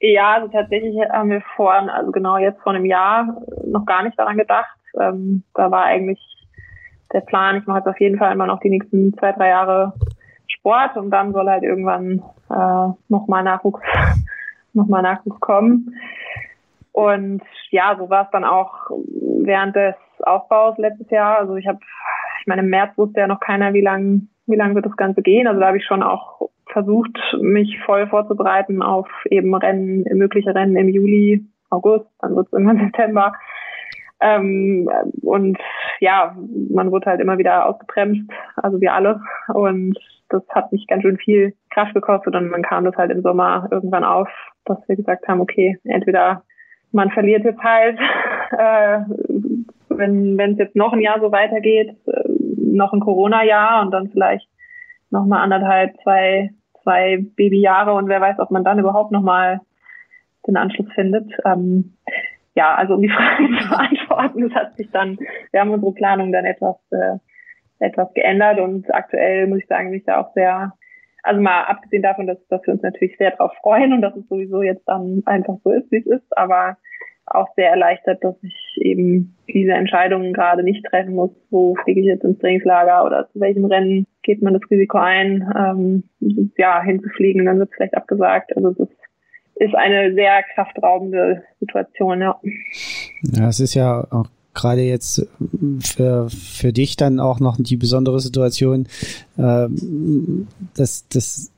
Ja, 0.00 0.34
also 0.34 0.48
tatsächlich 0.48 0.96
haben 1.10 1.30
wir 1.30 1.42
vor, 1.54 1.72
also 1.72 2.10
genau 2.10 2.36
jetzt 2.36 2.60
vor 2.62 2.72
einem 2.72 2.84
Jahr 2.84 3.40
noch 3.64 3.86
gar 3.86 4.02
nicht 4.02 4.18
daran 4.18 4.36
gedacht. 4.36 4.76
Ähm, 5.00 5.44
da 5.54 5.70
war 5.70 5.84
eigentlich 5.84 6.18
der 7.12 7.20
Plan, 7.20 7.58
ich 7.58 7.66
mache 7.66 7.78
jetzt 7.78 7.86
auf 7.86 8.00
jeden 8.00 8.18
Fall 8.18 8.32
immer 8.32 8.46
noch 8.46 8.60
die 8.60 8.70
nächsten 8.70 9.14
zwei, 9.14 9.32
drei 9.32 9.50
Jahre 9.50 9.92
Sport 10.48 10.96
und 10.96 11.10
dann 11.10 11.32
soll 11.32 11.48
halt 11.48 11.62
irgendwann 11.62 12.22
äh, 12.50 12.92
nochmal 13.08 13.44
Nachwuchs, 13.44 13.80
nochmal 14.72 15.02
Nachwuchs 15.02 15.40
kommen. 15.40 15.94
Und 16.92 17.42
ja, 17.70 17.96
so 17.98 18.10
war 18.10 18.24
es 18.24 18.30
dann 18.32 18.44
auch 18.44 18.90
während 18.90 19.76
des 19.76 19.94
Aufbaus 20.22 20.76
letztes 20.78 21.10
Jahr. 21.10 21.38
Also 21.38 21.56
ich 21.56 21.66
habe, 21.66 21.78
ich 22.40 22.46
meine, 22.46 22.62
im 22.62 22.68
März 22.68 22.96
wusste 22.96 23.20
ja 23.20 23.26
noch 23.26 23.40
keiner, 23.40 23.72
wie 23.72 23.80
lang, 23.80 24.28
wie 24.46 24.56
lang 24.56 24.74
wird 24.74 24.86
das 24.86 24.96
Ganze 24.96 25.22
gehen. 25.22 25.46
Also 25.46 25.60
da 25.60 25.68
habe 25.68 25.78
ich 25.78 25.86
schon 25.86 26.02
auch 26.02 26.50
versucht, 26.72 27.18
mich 27.40 27.78
voll 27.84 28.08
vorzubereiten 28.08 28.82
auf 28.82 29.08
eben 29.30 29.54
Rennen, 29.54 30.04
mögliche 30.16 30.54
Rennen 30.54 30.76
im 30.76 30.88
Juli, 30.88 31.44
August, 31.70 32.06
dann 32.20 32.36
wird 32.36 32.46
es 32.46 32.52
irgendwann 32.52 32.78
September. 32.86 33.32
Ähm, 34.20 34.88
und 35.22 35.58
ja, 36.00 36.36
man 36.70 36.92
wurde 36.92 37.06
halt 37.06 37.20
immer 37.20 37.38
wieder 37.38 37.66
ausgebremst, 37.66 38.30
also 38.56 38.80
wir 38.80 38.94
alle. 38.94 39.20
Und 39.48 39.98
das 40.28 40.42
hat 40.50 40.72
mich 40.72 40.86
ganz 40.86 41.02
schön 41.02 41.18
viel 41.18 41.54
Kraft 41.70 41.94
gekostet 41.94 42.34
und 42.34 42.48
man 42.48 42.62
kam 42.62 42.84
das 42.84 42.96
halt 42.96 43.10
im 43.10 43.22
Sommer 43.22 43.68
irgendwann 43.70 44.04
auf, 44.04 44.28
dass 44.64 44.78
wir 44.86 44.96
gesagt 44.96 45.26
haben, 45.26 45.40
okay, 45.40 45.78
entweder 45.84 46.44
man 46.92 47.10
verliert 47.10 47.44
jetzt 47.44 47.62
halt, 47.62 47.98
äh, 48.52 49.00
wenn 49.88 50.38
es 50.38 50.58
jetzt 50.58 50.76
noch 50.76 50.92
ein 50.92 51.00
Jahr 51.00 51.20
so 51.20 51.32
weitergeht, 51.32 51.96
äh, 52.06 52.28
noch 52.56 52.92
ein 52.92 53.00
Corona-Jahr 53.00 53.82
und 53.82 53.90
dann 53.90 54.08
vielleicht 54.08 54.48
noch 55.10 55.26
mal 55.26 55.42
anderthalb, 55.42 55.94
zwei, 56.02 56.50
zwei 56.82 57.24
Babyjahre 57.36 57.92
und 57.94 58.08
wer 58.08 58.20
weiß, 58.20 58.38
ob 58.38 58.50
man 58.50 58.64
dann 58.64 58.78
überhaupt 58.78 59.12
noch 59.12 59.22
mal 59.22 59.60
den 60.46 60.56
Anschluss 60.56 60.90
findet. 60.94 61.30
Ähm, 61.44 61.94
ja, 62.54 62.74
also 62.74 62.94
um 62.94 63.02
die 63.02 63.08
Frage 63.10 63.48
zu 63.60 63.68
beantworten, 63.68 64.44
es 64.44 64.54
hat 64.54 64.76
sich 64.76 64.90
dann, 64.90 65.18
wir 65.50 65.60
haben 65.60 65.70
unsere 65.70 65.92
Planung 65.92 66.32
dann 66.32 66.44
etwas, 66.44 66.76
äh, 66.90 67.18
etwas 67.78 68.12
geändert 68.14 68.60
und 68.60 68.92
aktuell 68.94 69.46
muss 69.46 69.60
ich 69.60 69.66
sagen, 69.66 69.90
bin 69.90 69.98
ich 69.98 70.04
da 70.04 70.20
auch 70.20 70.32
sehr, 70.34 70.72
also 71.22 71.40
mal 71.40 71.64
abgesehen 71.64 72.02
davon, 72.02 72.26
dass, 72.26 72.38
dass 72.48 72.64
wir 72.66 72.74
uns 72.74 72.82
natürlich 72.82 73.16
sehr 73.16 73.32
darauf 73.32 73.52
freuen 73.62 73.92
und 73.92 74.02
dass 74.02 74.16
es 74.16 74.28
sowieso 74.28 74.62
jetzt 74.62 74.86
dann 74.86 75.22
einfach 75.26 75.56
so 75.64 75.70
ist, 75.70 75.90
wie 75.90 75.98
es 75.98 76.06
ist, 76.06 76.36
aber 76.36 76.76
auch 77.26 77.48
sehr 77.54 77.70
erleichtert, 77.70 78.22
dass 78.22 78.36
ich 78.42 78.76
eben 78.76 79.36
diese 79.48 79.72
Entscheidungen 79.72 80.32
gerade 80.32 80.62
nicht 80.62 80.84
treffen 80.84 81.14
muss, 81.14 81.30
wo 81.50 81.74
fliege 81.76 82.00
ich 82.00 82.06
jetzt 82.06 82.24
ins 82.24 82.38
Trainingslager 82.38 83.04
oder 83.04 83.28
zu 83.32 83.40
welchem 83.40 83.64
Rennen 83.64 84.06
geht 84.22 84.42
man 84.42 84.54
das 84.54 84.62
Risiko 84.70 84.98
ein, 84.98 85.52
ähm, 85.56 86.04
ja, 86.56 86.82
hinzufliegen, 86.82 87.44
dann 87.44 87.58
wird 87.58 87.70
es 87.70 87.76
vielleicht 87.76 87.96
abgesagt. 87.96 88.56
Also 88.56 88.70
das 88.70 88.88
ist 89.56 89.74
eine 89.74 90.14
sehr 90.14 90.42
kraftraubende 90.54 91.42
Situation, 91.60 92.20
ja. 92.20 92.40
Ja, 93.22 93.48
es 93.48 93.60
ist 93.60 93.74
ja 93.74 94.06
auch 94.10 94.26
gerade 94.54 94.82
jetzt 94.82 95.26
für, 95.80 96.28
für 96.28 96.72
dich 96.72 96.96
dann 96.96 97.20
auch 97.20 97.40
noch 97.40 97.56
die 97.58 97.76
besondere 97.76 98.20
Situation, 98.20 98.86
äh, 99.38 99.68
dass, 100.76 101.08
dass 101.08 101.52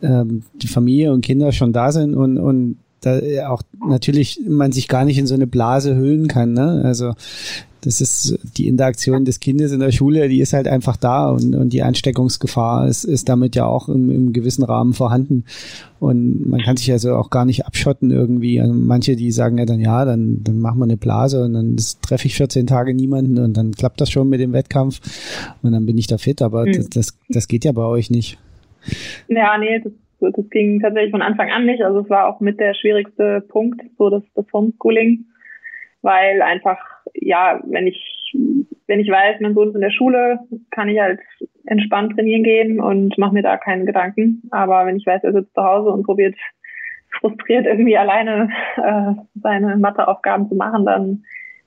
äh, 0.00 0.24
die 0.54 0.68
Familie 0.68 1.12
und 1.12 1.24
Kinder 1.24 1.52
schon 1.52 1.72
da 1.72 1.92
sind 1.92 2.14
und, 2.14 2.38
und 2.38 2.78
da 3.02 3.20
auch 3.48 3.62
natürlich 3.86 4.40
man 4.46 4.72
sich 4.72 4.88
gar 4.88 5.04
nicht 5.04 5.18
in 5.18 5.26
so 5.26 5.34
eine 5.34 5.46
Blase 5.46 5.96
hüllen 5.96 6.28
kann. 6.28 6.52
Ne? 6.52 6.82
Also 6.84 7.12
das 7.82 8.00
ist 8.00 8.38
die 8.56 8.68
Interaktion 8.68 9.24
des 9.24 9.40
Kindes 9.40 9.72
in 9.72 9.80
der 9.80 9.90
Schule, 9.90 10.28
die 10.28 10.40
ist 10.40 10.52
halt 10.52 10.68
einfach 10.68 10.96
da 10.96 11.30
und, 11.30 11.54
und 11.56 11.72
die 11.72 11.82
Ansteckungsgefahr 11.82 12.86
ist, 12.86 13.02
ist 13.02 13.28
damit 13.28 13.56
ja 13.56 13.66
auch 13.66 13.88
im, 13.88 14.08
im 14.10 14.32
gewissen 14.32 14.62
Rahmen 14.62 14.92
vorhanden. 14.92 15.44
Und 15.98 16.48
man 16.48 16.60
kann 16.60 16.76
sich 16.76 16.92
also 16.92 17.16
auch 17.16 17.28
gar 17.28 17.44
nicht 17.44 17.66
abschotten 17.66 18.12
irgendwie. 18.12 18.60
Also 18.60 18.72
manche, 18.72 19.16
die 19.16 19.32
sagen 19.32 19.58
ja 19.58 19.66
dann, 19.66 19.80
ja, 19.80 20.04
dann, 20.04 20.44
dann 20.44 20.60
machen 20.60 20.78
wir 20.78 20.84
eine 20.84 20.96
Blase 20.96 21.42
und 21.42 21.54
dann 21.54 21.76
treffe 22.02 22.26
ich 22.26 22.36
14 22.36 22.68
Tage 22.68 22.94
niemanden 22.94 23.38
und 23.38 23.56
dann 23.56 23.72
klappt 23.72 24.00
das 24.00 24.10
schon 24.10 24.28
mit 24.28 24.40
dem 24.40 24.52
Wettkampf 24.52 25.00
und 25.62 25.72
dann 25.72 25.84
bin 25.84 25.98
ich 25.98 26.06
da 26.06 26.18
fit. 26.18 26.40
Aber 26.40 26.66
mhm. 26.66 26.72
das, 26.74 26.88
das, 26.88 27.18
das 27.28 27.48
geht 27.48 27.64
ja 27.64 27.72
bei 27.72 27.84
euch 27.84 28.10
nicht. 28.10 28.38
Ja, 29.28 29.58
nee, 29.58 29.80
das, 29.82 29.92
das 30.30 30.48
ging 30.50 30.80
tatsächlich 30.80 31.10
von 31.10 31.22
Anfang 31.22 31.50
an 31.50 31.66
nicht. 31.66 31.82
Also 31.82 32.00
es 32.00 32.10
war 32.10 32.26
auch 32.28 32.40
mit 32.40 32.60
der 32.60 32.74
schwierigste 32.74 33.40
Punkt, 33.40 33.80
so 33.98 34.10
das, 34.10 34.22
das 34.34 34.46
Homeschooling 34.52 35.26
weil 36.02 36.42
einfach, 36.42 36.78
ja, 37.14 37.60
wenn 37.64 37.86
ich, 37.86 38.36
wenn 38.86 39.00
ich 39.00 39.08
weiß, 39.08 39.40
mein 39.40 39.54
Sohn 39.54 39.68
ist 39.68 39.74
in 39.76 39.80
der 39.80 39.90
Schule, 39.90 40.40
kann 40.70 40.88
ich 40.88 41.00
halt 41.00 41.20
entspannt 41.66 42.14
trainieren 42.14 42.42
gehen 42.42 42.80
und 42.80 43.16
mache 43.18 43.32
mir 43.32 43.42
da 43.42 43.56
keine 43.56 43.84
Gedanken. 43.84 44.42
Aber 44.50 44.84
wenn 44.84 44.96
ich 44.96 45.06
weiß, 45.06 45.22
er 45.22 45.32
sitzt 45.32 45.54
zu 45.54 45.62
Hause 45.62 45.90
und 45.90 46.02
probiert 46.04 46.36
frustriert 47.20 47.66
irgendwie 47.66 47.96
alleine 47.96 48.48
äh, 48.76 49.12
seine 49.42 49.76
Matheaufgaben 49.76 50.48
zu 50.48 50.54
machen, 50.54 50.86
dann 50.86 51.24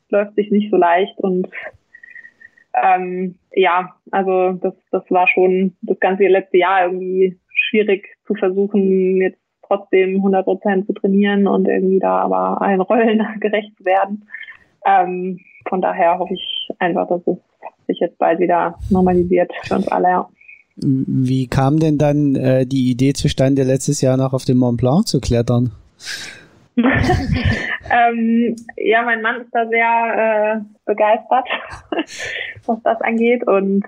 läuft 0.10 0.36
sich 0.36 0.52
nicht 0.52 0.72
so 0.72 0.78
leicht 0.78 1.18
und 1.20 1.48
ähm, 2.74 3.36
ja, 3.54 3.96
also 4.12 4.54
das, 4.54 4.74
das 4.92 5.04
war 5.10 5.28
schon 5.28 5.76
das 5.82 6.00
ganze 6.00 6.28
letzte 6.28 6.58
Jahr 6.58 6.86
irgendwie 6.88 7.40
schwierig 7.70 8.08
zu 8.28 8.36
versuchen, 8.36 9.18
jetzt 9.22 9.40
trotzdem 9.68 10.18
100 10.18 10.46
Prozent 10.46 10.88
zu 10.88 10.94
trainieren 10.94 11.48
und 11.48 11.68
irgendwie 11.68 12.00
da 12.00 12.20
aber 12.20 12.62
allen 12.62 12.82
Rollen 12.82 13.26
gerecht 13.40 13.76
zu 13.78 13.86
werden. 13.86 14.28
Ähm, 14.86 15.40
von 15.68 15.82
daher 15.82 16.20
hoffe 16.20 16.34
ich 16.34 16.70
einfach, 16.80 17.08
dass 17.08 17.22
es 17.26 17.38
sich 17.88 18.00
jetzt 18.00 18.18
bald 18.18 18.40
wieder 18.40 18.78
normalisiert 18.90 19.52
für 19.64 19.76
uns 19.76 19.88
alle. 19.88 20.08
Ja. 20.08 20.30
Wie 20.78 21.48
kam 21.48 21.80
denn 21.80 21.98
dann 21.98 22.36
äh, 22.36 22.66
die 22.66 22.92
Idee 22.92 23.14
zustande, 23.14 23.64
letztes 23.64 24.02
Jahr 24.02 24.18
noch 24.18 24.34
auf 24.34 24.44
dem 24.44 24.58
Mont 24.58 24.78
Blanc 24.78 25.08
zu 25.08 25.22
klettern? 25.22 25.72
ähm, 26.78 28.56
ja, 28.76 29.04
mein 29.04 29.22
Mann 29.22 29.42
ist 29.42 29.52
da 29.54 29.66
sehr 29.68 30.58
äh, 30.58 30.62
begeistert, 30.86 31.48
was 32.66 32.80
das 32.84 33.00
angeht 33.02 33.48
und 33.48 33.86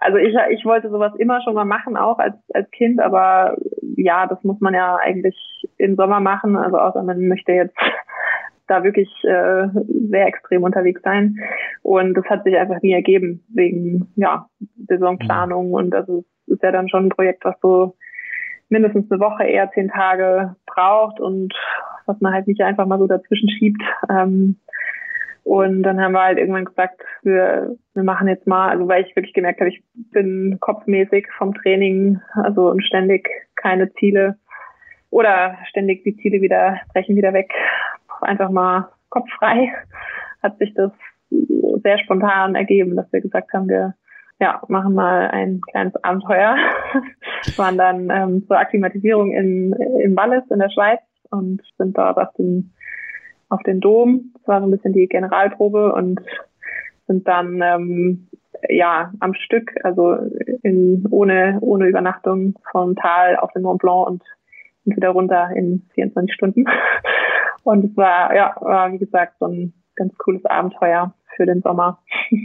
also 0.00 0.16
ich, 0.16 0.34
ich 0.50 0.64
wollte 0.64 0.90
sowas 0.90 1.12
immer 1.18 1.42
schon 1.42 1.54
mal 1.54 1.66
machen, 1.66 1.96
auch 1.96 2.18
als, 2.18 2.34
als 2.54 2.70
Kind, 2.70 3.00
aber 3.00 3.56
ja, 3.96 4.26
das 4.26 4.42
muss 4.44 4.60
man 4.60 4.74
ja 4.74 4.96
eigentlich 4.96 5.36
im 5.76 5.96
Sommer 5.96 6.20
machen, 6.20 6.56
also 6.56 6.78
außer 6.78 7.02
man 7.02 7.28
möchte 7.28 7.52
jetzt 7.52 7.76
da 8.66 8.82
wirklich 8.82 9.08
äh, 9.24 9.68
sehr 10.08 10.26
extrem 10.26 10.62
unterwegs 10.62 11.02
sein. 11.02 11.36
Und 11.82 12.14
das 12.14 12.24
hat 12.26 12.44
sich 12.44 12.56
einfach 12.56 12.80
nie 12.82 12.92
ergeben, 12.92 13.44
wegen 13.52 14.12
ja, 14.16 14.46
Saisonplanung. 14.88 15.68
Mhm. 15.68 15.74
Und 15.74 15.94
also 15.94 16.24
es 16.46 16.54
ist 16.54 16.62
ja 16.62 16.72
dann 16.72 16.88
schon 16.88 17.06
ein 17.06 17.10
Projekt, 17.10 17.44
was 17.44 17.56
so 17.60 17.96
mindestens 18.68 19.10
eine 19.10 19.20
Woche, 19.20 19.44
eher 19.44 19.70
zehn 19.72 19.88
Tage 19.88 20.54
braucht 20.66 21.20
und 21.20 21.52
was 22.06 22.20
man 22.20 22.32
halt 22.32 22.46
nicht 22.46 22.62
einfach 22.62 22.86
mal 22.86 22.98
so 22.98 23.06
dazwischen 23.06 23.50
schiebt. 23.50 23.82
Ähm, 24.08 24.56
und 25.50 25.82
dann 25.82 26.00
haben 26.00 26.12
wir 26.12 26.22
halt 26.22 26.38
irgendwann 26.38 26.64
gesagt, 26.64 27.02
wir, 27.22 27.76
wir 27.94 28.02
machen 28.04 28.28
jetzt 28.28 28.46
mal, 28.46 28.68
also 28.68 28.86
weil 28.86 29.04
ich 29.04 29.16
wirklich 29.16 29.34
gemerkt 29.34 29.58
habe, 29.58 29.70
ich 29.70 29.82
bin 30.12 30.58
kopfmäßig 30.60 31.26
vom 31.36 31.54
Training, 31.54 32.20
also 32.34 32.70
und 32.70 32.84
ständig 32.84 33.28
keine 33.56 33.92
Ziele 33.94 34.36
oder 35.10 35.58
ständig 35.68 36.04
die 36.04 36.16
Ziele 36.18 36.40
wieder 36.40 36.78
brechen 36.92 37.16
wieder 37.16 37.32
weg. 37.32 37.50
Einfach 38.20 38.48
mal 38.48 38.90
kopffrei 39.08 39.72
hat 40.40 40.56
sich 40.58 40.72
das 40.74 40.92
sehr 41.82 41.98
spontan 41.98 42.54
ergeben, 42.54 42.94
dass 42.94 43.12
wir 43.12 43.20
gesagt 43.20 43.52
haben, 43.52 43.68
wir 43.68 43.94
ja, 44.38 44.62
machen 44.68 44.94
mal 44.94 45.32
ein 45.32 45.60
kleines 45.68 45.96
Abenteuer. 46.04 46.54
wir 47.42 47.54
waren 47.58 47.76
dann 47.76 48.08
ähm, 48.08 48.46
zur 48.46 48.56
Akklimatisierung 48.56 49.32
in, 49.32 49.72
in 50.00 50.14
Wallis 50.14 50.48
in 50.48 50.60
der 50.60 50.70
Schweiz 50.70 51.00
und 51.30 51.60
sind 51.76 51.98
dort 51.98 52.18
auf 52.18 52.32
den 52.38 52.72
auf 53.50 53.62
den 53.62 53.80
Dom. 53.80 54.32
Das 54.34 54.48
war 54.48 54.60
so 54.60 54.66
ein 54.66 54.70
bisschen 54.70 54.92
die 54.92 55.06
Generalprobe 55.06 55.92
und 55.92 56.20
sind 57.06 57.26
dann 57.28 57.60
ähm, 57.62 58.28
ja 58.68 59.12
am 59.20 59.34
Stück, 59.34 59.72
also 59.82 60.16
in, 60.62 61.04
ohne 61.10 61.58
ohne 61.60 61.86
Übernachtung 61.86 62.54
vom 62.70 62.96
Tal 62.96 63.36
auf 63.36 63.52
den 63.52 63.62
Mont 63.62 63.82
Blanc 63.82 64.06
und 64.06 64.22
wieder 64.84 65.10
runter 65.10 65.50
in 65.54 65.86
24 65.94 66.34
Stunden. 66.34 66.64
Und 67.62 67.84
es 67.84 67.96
war 67.96 68.34
ja 68.34 68.56
war 68.60 68.90
wie 68.90 68.98
gesagt 68.98 69.34
so 69.38 69.46
ein 69.46 69.74
ganz 69.94 70.16
cooles 70.16 70.42
Abenteuer 70.46 71.12
für 71.36 71.44
den 71.44 71.60
Sommer. 71.60 71.98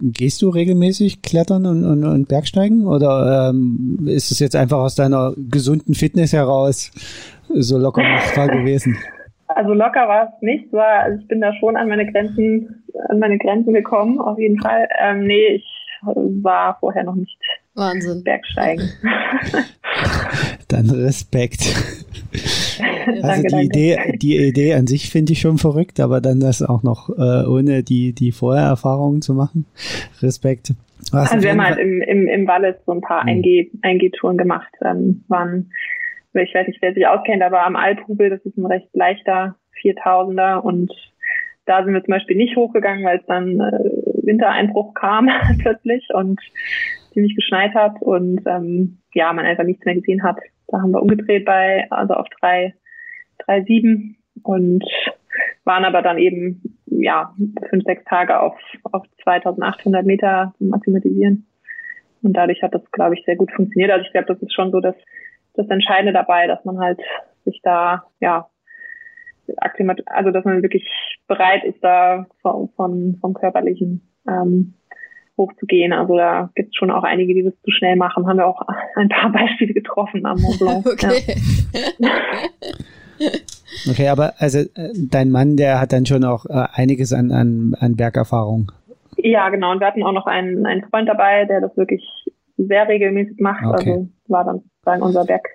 Gehst 0.00 0.42
du 0.42 0.50
regelmäßig 0.50 1.22
klettern 1.22 1.64
und, 1.64 1.84
und, 1.84 2.04
und 2.04 2.28
Bergsteigen 2.28 2.86
oder 2.86 3.48
ähm, 3.50 4.04
ist 4.06 4.30
es 4.30 4.38
jetzt 4.38 4.54
einfach 4.54 4.76
aus 4.78 4.94
deiner 4.94 5.32
gesunden 5.36 5.94
Fitness 5.94 6.34
heraus 6.34 6.92
so 7.48 7.78
locker 7.78 8.02
machbar 8.02 8.48
gewesen? 8.48 8.98
Also 9.48 9.74
locker 9.74 10.08
war 10.08 10.24
es 10.34 10.42
nicht, 10.42 10.72
war, 10.72 11.04
also 11.04 11.20
ich 11.20 11.28
bin 11.28 11.40
da 11.40 11.52
schon 11.54 11.76
an 11.76 11.88
meine 11.88 12.10
Grenzen, 12.10 12.84
an 13.08 13.18
meine 13.18 13.38
Grenzen 13.38 13.72
gekommen, 13.72 14.18
auf 14.20 14.38
jeden 14.38 14.60
Fall. 14.60 14.88
Ähm, 15.00 15.26
nee, 15.26 15.46
ich 15.56 15.64
war 16.02 16.78
vorher 16.80 17.04
noch 17.04 17.14
nicht 17.14 17.38
Wahnsinn. 17.74 18.22
Bergsteigen. 18.22 18.88
Dann 20.68 20.90
Respekt. 20.90 21.62
Also 23.06 23.22
danke, 23.22 23.48
die 23.48 23.64
Idee, 23.64 24.16
die 24.16 24.36
Idee 24.38 24.74
an 24.74 24.86
sich 24.86 25.10
finde 25.10 25.34
ich 25.34 25.40
schon 25.40 25.58
verrückt, 25.58 26.00
aber 26.00 26.20
dann 26.20 26.40
das 26.40 26.62
auch 26.62 26.82
noch 26.82 27.10
äh, 27.10 27.46
ohne 27.46 27.84
die 27.84 28.12
die 28.12 28.32
Vorhererfahrungen 28.32 29.22
zu 29.22 29.34
machen. 29.34 29.66
Respekt. 30.20 30.72
Was 31.12 31.30
also 31.30 31.44
wir 31.44 31.52
haben 31.52 31.64
halt 31.64 31.78
im, 31.78 32.00
im, 32.02 32.26
im 32.26 32.46
Wallis 32.46 32.76
so 32.86 32.92
ein 32.92 33.00
paar 33.00 33.22
mhm. 33.22 33.28
Eingeh, 33.28 33.70
Eingeh-Touren 33.82 34.38
gemacht. 34.38 34.72
Ähm, 34.82 35.22
waren, 35.28 35.70
ich 36.42 36.54
weiß 36.54 36.66
nicht, 36.66 36.82
wer 36.82 36.94
sich 36.94 37.06
auskennt, 37.06 37.42
aber 37.42 37.64
am 37.64 37.76
Alphubel, 37.76 38.30
das 38.30 38.44
ist 38.44 38.56
ein 38.56 38.66
recht 38.66 38.88
leichter 38.92 39.56
4000er 39.82 40.58
und 40.58 40.92
da 41.66 41.82
sind 41.82 41.94
wir 41.94 42.04
zum 42.04 42.12
Beispiel 42.12 42.36
nicht 42.36 42.56
hochgegangen, 42.56 43.04
weil 43.04 43.18
es 43.18 43.26
dann 43.26 43.60
äh, 43.60 44.26
Wintereinbruch 44.26 44.94
kam 44.94 45.28
plötzlich 45.58 46.08
und 46.12 46.40
ziemlich 47.12 47.34
geschneit 47.36 47.74
hat 47.74 48.00
und 48.00 48.42
ähm, 48.46 48.98
ja, 49.14 49.32
man 49.32 49.46
einfach 49.46 49.64
nichts 49.64 49.84
mehr 49.84 49.94
gesehen 49.94 50.22
hat. 50.22 50.38
Da 50.68 50.80
haben 50.80 50.90
wir 50.90 51.02
umgedreht 51.02 51.44
bei, 51.44 51.86
also 51.90 52.14
auf 52.14 52.26
drei, 52.40 52.74
drei 53.38 53.62
sieben 53.62 54.16
und 54.42 54.84
waren 55.64 55.84
aber 55.84 56.02
dann 56.02 56.18
eben 56.18 56.78
ja 56.86 57.34
fünf, 57.70 57.84
sechs 57.84 58.04
Tage 58.04 58.40
auf, 58.40 58.56
auf 58.92 59.04
2800 59.22 60.04
Meter 60.04 60.54
mathematisieren. 60.58 61.46
Und 62.22 62.32
dadurch 62.34 62.62
hat 62.62 62.74
das, 62.74 62.82
glaube 62.90 63.14
ich, 63.14 63.24
sehr 63.24 63.36
gut 63.36 63.52
funktioniert. 63.52 63.90
Also 63.90 64.04
ich 64.06 64.12
glaube, 64.12 64.28
das 64.28 64.40
ist 64.40 64.54
schon 64.54 64.70
so 64.70 64.80
das, 64.80 64.94
das 65.54 65.68
Entscheidende 65.68 66.12
dabei, 66.12 66.46
dass 66.46 66.64
man 66.64 66.78
halt 66.78 67.00
sich 67.44 67.60
da 67.62 68.04
ja 68.20 68.48
also 70.06 70.30
dass 70.30 70.44
man 70.44 70.62
wirklich 70.62 70.88
bereit 71.28 71.64
ist, 71.64 71.82
da 71.82 72.26
von, 72.40 72.70
von 72.76 73.18
vom 73.20 73.34
körperlichen 73.34 74.00
ähm, 74.26 74.74
hochzugehen. 75.36 75.92
Also 75.92 76.16
da 76.16 76.50
gibt 76.54 76.70
es 76.70 76.76
schon 76.76 76.90
auch 76.90 77.02
einige, 77.02 77.34
die 77.34 77.42
das 77.42 77.54
zu 77.62 77.70
schnell 77.70 77.96
machen. 77.96 78.26
Haben 78.26 78.38
wir 78.38 78.46
auch 78.46 78.62
ein 78.96 79.08
paar 79.08 79.32
Beispiele 79.32 79.74
getroffen 79.74 80.24
am 80.26 80.40
Mont 80.40 80.58
Blanc. 80.58 80.86
okay. 80.86 81.36
Ja. 81.98 82.10
okay, 83.90 84.08
aber 84.08 84.34
also 84.38 84.58
äh, 84.58 84.92
dein 85.10 85.30
Mann, 85.30 85.56
der 85.56 85.80
hat 85.80 85.92
dann 85.92 86.06
schon 86.06 86.24
auch 86.24 86.46
äh, 86.46 86.66
einiges 86.72 87.12
an, 87.12 87.30
an, 87.30 87.74
an 87.78 87.96
Bergerfahrung. 87.96 88.72
Ja, 89.16 89.48
genau. 89.48 89.70
Und 89.72 89.80
wir 89.80 89.86
hatten 89.86 90.02
auch 90.02 90.12
noch 90.12 90.26
einen, 90.26 90.66
einen 90.66 90.84
Freund 90.88 91.08
dabei, 91.08 91.44
der 91.44 91.60
das 91.60 91.76
wirklich 91.76 92.02
sehr 92.56 92.88
regelmäßig 92.88 93.38
macht. 93.40 93.64
Okay. 93.64 93.92
Also 93.92 94.08
war 94.28 94.44
dann 94.44 94.60
sozusagen 94.60 95.02
unser 95.02 95.24
Berg, 95.24 95.48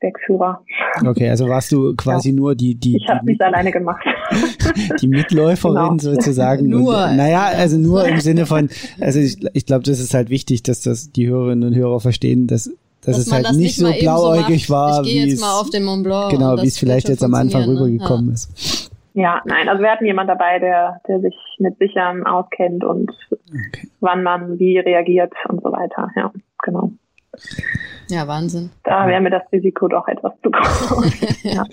Bergführer. 0.00 0.62
Okay, 1.06 1.28
also 1.30 1.48
warst 1.48 1.72
du 1.72 1.94
quasi 1.96 2.30
ja. 2.30 2.34
nur 2.34 2.54
die 2.54 2.74
die. 2.74 2.96
Ich 2.96 3.08
habe 3.08 3.24
nicht 3.24 3.40
alleine 3.40 3.72
gemacht. 3.72 4.04
die 5.00 5.08
Mitläuferin 5.08 5.96
genau. 5.96 6.14
sozusagen. 6.14 6.68
nur. 6.68 6.96
Und, 6.96 7.16
naja, 7.16 7.44
also 7.44 7.78
nur 7.78 8.06
im 8.06 8.20
Sinne 8.20 8.46
von, 8.46 8.68
also 9.00 9.18
ich, 9.18 9.38
ich 9.54 9.66
glaube, 9.66 9.84
das 9.84 9.98
ist 9.98 10.14
halt 10.14 10.28
wichtig, 10.28 10.62
dass 10.62 10.82
das 10.82 11.12
die 11.12 11.26
Hörerinnen 11.26 11.70
und 11.70 11.74
Hörer 11.74 12.00
verstehen, 12.00 12.46
dass 12.46 12.70
dass, 13.02 13.18
dass 13.18 13.26
es 13.26 13.32
halt 13.32 13.46
das 13.46 13.56
nicht 13.56 13.76
so 13.76 13.92
blauäugig 13.92 14.66
so 14.66 14.74
war, 14.74 15.04
wie 15.04 15.32
es, 15.32 15.40
mal 15.40 15.60
auf 15.60 15.70
den 15.70 15.84
Mont 15.84 16.02
Blanc 16.02 16.32
genau, 16.32 16.60
wie 16.60 16.66
es 16.66 16.76
vielleicht 16.76 17.08
jetzt 17.08 17.22
am 17.22 17.34
Anfang 17.34 17.62
rübergekommen 17.62 18.28
ja. 18.28 18.34
ist. 18.34 18.90
Ja, 19.16 19.40
nein, 19.46 19.66
also 19.70 19.82
wir 19.82 19.90
hatten 19.90 20.04
jemand 20.04 20.28
dabei, 20.28 20.58
der, 20.58 21.00
der 21.08 21.20
sich 21.20 21.34
mit 21.58 21.78
Sichern 21.78 22.26
auskennt 22.26 22.84
und 22.84 23.10
okay. 23.30 23.88
wann 24.00 24.22
man 24.22 24.58
wie 24.58 24.78
reagiert 24.78 25.32
und 25.48 25.62
so 25.62 25.72
weiter. 25.72 26.10
Ja, 26.14 26.30
genau. 26.62 26.90
Ja, 28.08 28.28
Wahnsinn. 28.28 28.70
Da 28.84 29.06
wäre 29.08 29.22
mir 29.22 29.30
das 29.30 29.42
Risiko 29.50 29.88
doch 29.88 30.06
etwas 30.06 30.32
zu 30.42 30.50
groß. 30.50 31.42
ja. 31.42 31.64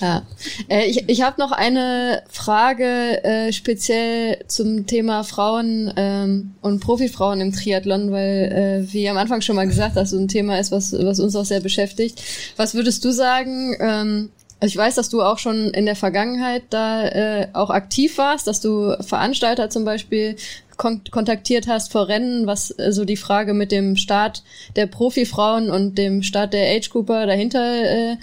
ja. 0.00 0.22
Äh, 0.68 0.86
ich 0.86 1.08
ich 1.08 1.22
habe 1.22 1.38
noch 1.38 1.52
eine 1.52 2.22
Frage 2.30 3.22
äh, 3.22 3.52
speziell 3.52 4.38
zum 4.46 4.86
Thema 4.86 5.24
Frauen 5.24 5.92
ähm, 5.94 6.54
und 6.62 6.80
Profifrauen 6.80 7.42
im 7.42 7.52
Triathlon, 7.52 8.12
weil, 8.12 8.86
äh, 8.88 8.92
wie 8.92 9.08
am 9.10 9.18
Anfang 9.18 9.42
schon 9.42 9.56
mal 9.56 9.66
gesagt 9.66 9.96
hast, 9.96 10.10
so 10.10 10.18
ein 10.18 10.28
Thema 10.28 10.58
ist, 10.58 10.72
was, 10.72 10.92
was 10.92 11.20
uns 11.20 11.36
auch 11.36 11.44
sehr 11.44 11.60
beschäftigt. 11.60 12.22
Was 12.56 12.74
würdest 12.74 13.04
du 13.04 13.10
sagen, 13.10 13.76
ähm, 13.80 14.30
ich 14.60 14.76
weiß, 14.76 14.96
dass 14.96 15.08
du 15.08 15.22
auch 15.22 15.38
schon 15.38 15.70
in 15.70 15.86
der 15.86 15.96
Vergangenheit 15.96 16.64
da 16.70 17.06
äh, 17.06 17.48
auch 17.52 17.70
aktiv 17.70 18.18
warst, 18.18 18.46
dass 18.46 18.60
du 18.60 18.96
Veranstalter 19.00 19.70
zum 19.70 19.84
Beispiel 19.84 20.36
kon 20.76 21.02
kontaktiert 21.10 21.68
hast 21.68 21.92
vor 21.92 22.08
Rennen, 22.08 22.46
was 22.46 22.70
äh, 22.78 22.92
so 22.92 23.04
die 23.04 23.16
Frage 23.16 23.54
mit 23.54 23.70
dem 23.70 23.96
Start 23.96 24.42
der 24.76 24.86
Profifrauen 24.86 25.70
und 25.70 25.96
dem 25.96 26.22
Start 26.22 26.54
der 26.54 26.76
Age 26.76 26.90
Cooper 26.90 27.26
dahinter 27.26 28.12
äh, 28.12 28.16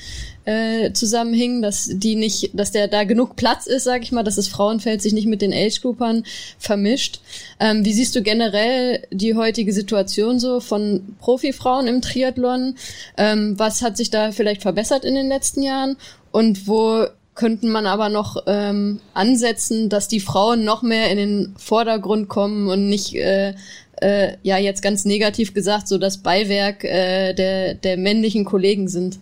äh, 0.45 0.91
zusammenhing, 0.93 1.61
dass 1.61 1.89
die 1.91 2.15
nicht, 2.15 2.51
dass 2.53 2.71
der 2.71 2.87
da 2.87 3.03
genug 3.03 3.35
Platz 3.35 3.65
ist, 3.65 3.83
sag 3.83 4.03
ich 4.03 4.11
mal, 4.11 4.23
dass 4.23 4.35
das 4.35 4.47
Frauenfeld 4.47 5.01
sich 5.01 5.13
nicht 5.13 5.27
mit 5.27 5.41
den 5.41 5.53
Age 5.53 5.81
Groupern 5.81 6.23
vermischt. 6.59 7.19
Ähm, 7.59 7.83
wie 7.83 7.93
siehst 7.93 8.15
du 8.15 8.21
generell 8.21 9.05
die 9.11 9.35
heutige 9.35 9.73
Situation 9.73 10.39
so 10.39 10.59
von 10.59 11.15
Profifrauen 11.19 11.87
im 11.87 12.01
Triathlon? 12.01 12.75
Ähm, 13.17 13.57
was 13.57 13.81
hat 13.81 13.97
sich 13.97 14.09
da 14.09 14.31
vielleicht 14.31 14.61
verbessert 14.61 15.03
in 15.03 15.15
den 15.15 15.27
letzten 15.27 15.63
Jahren? 15.63 15.97
Und 16.31 16.67
wo 16.67 17.05
könnten 17.35 17.69
man 17.69 17.85
aber 17.85 18.09
noch 18.09 18.43
ähm, 18.47 19.01
ansetzen, 19.13 19.89
dass 19.89 20.07
die 20.07 20.21
Frauen 20.21 20.63
noch 20.63 20.81
mehr 20.81 21.11
in 21.11 21.17
den 21.17 21.55
Vordergrund 21.57 22.29
kommen 22.29 22.69
und 22.69 22.87
nicht 22.87 23.13
äh, 23.15 23.53
äh, 24.01 24.37
ja 24.43 24.57
jetzt 24.57 24.81
ganz 24.81 25.05
negativ 25.05 25.53
gesagt 25.53 25.87
so 25.87 25.97
das 25.97 26.17
Beiwerk 26.17 26.83
äh, 26.83 27.33
der 27.33 27.75
der 27.75 27.97
männlichen 27.97 28.45
Kollegen 28.45 28.87
sind. 28.87 29.19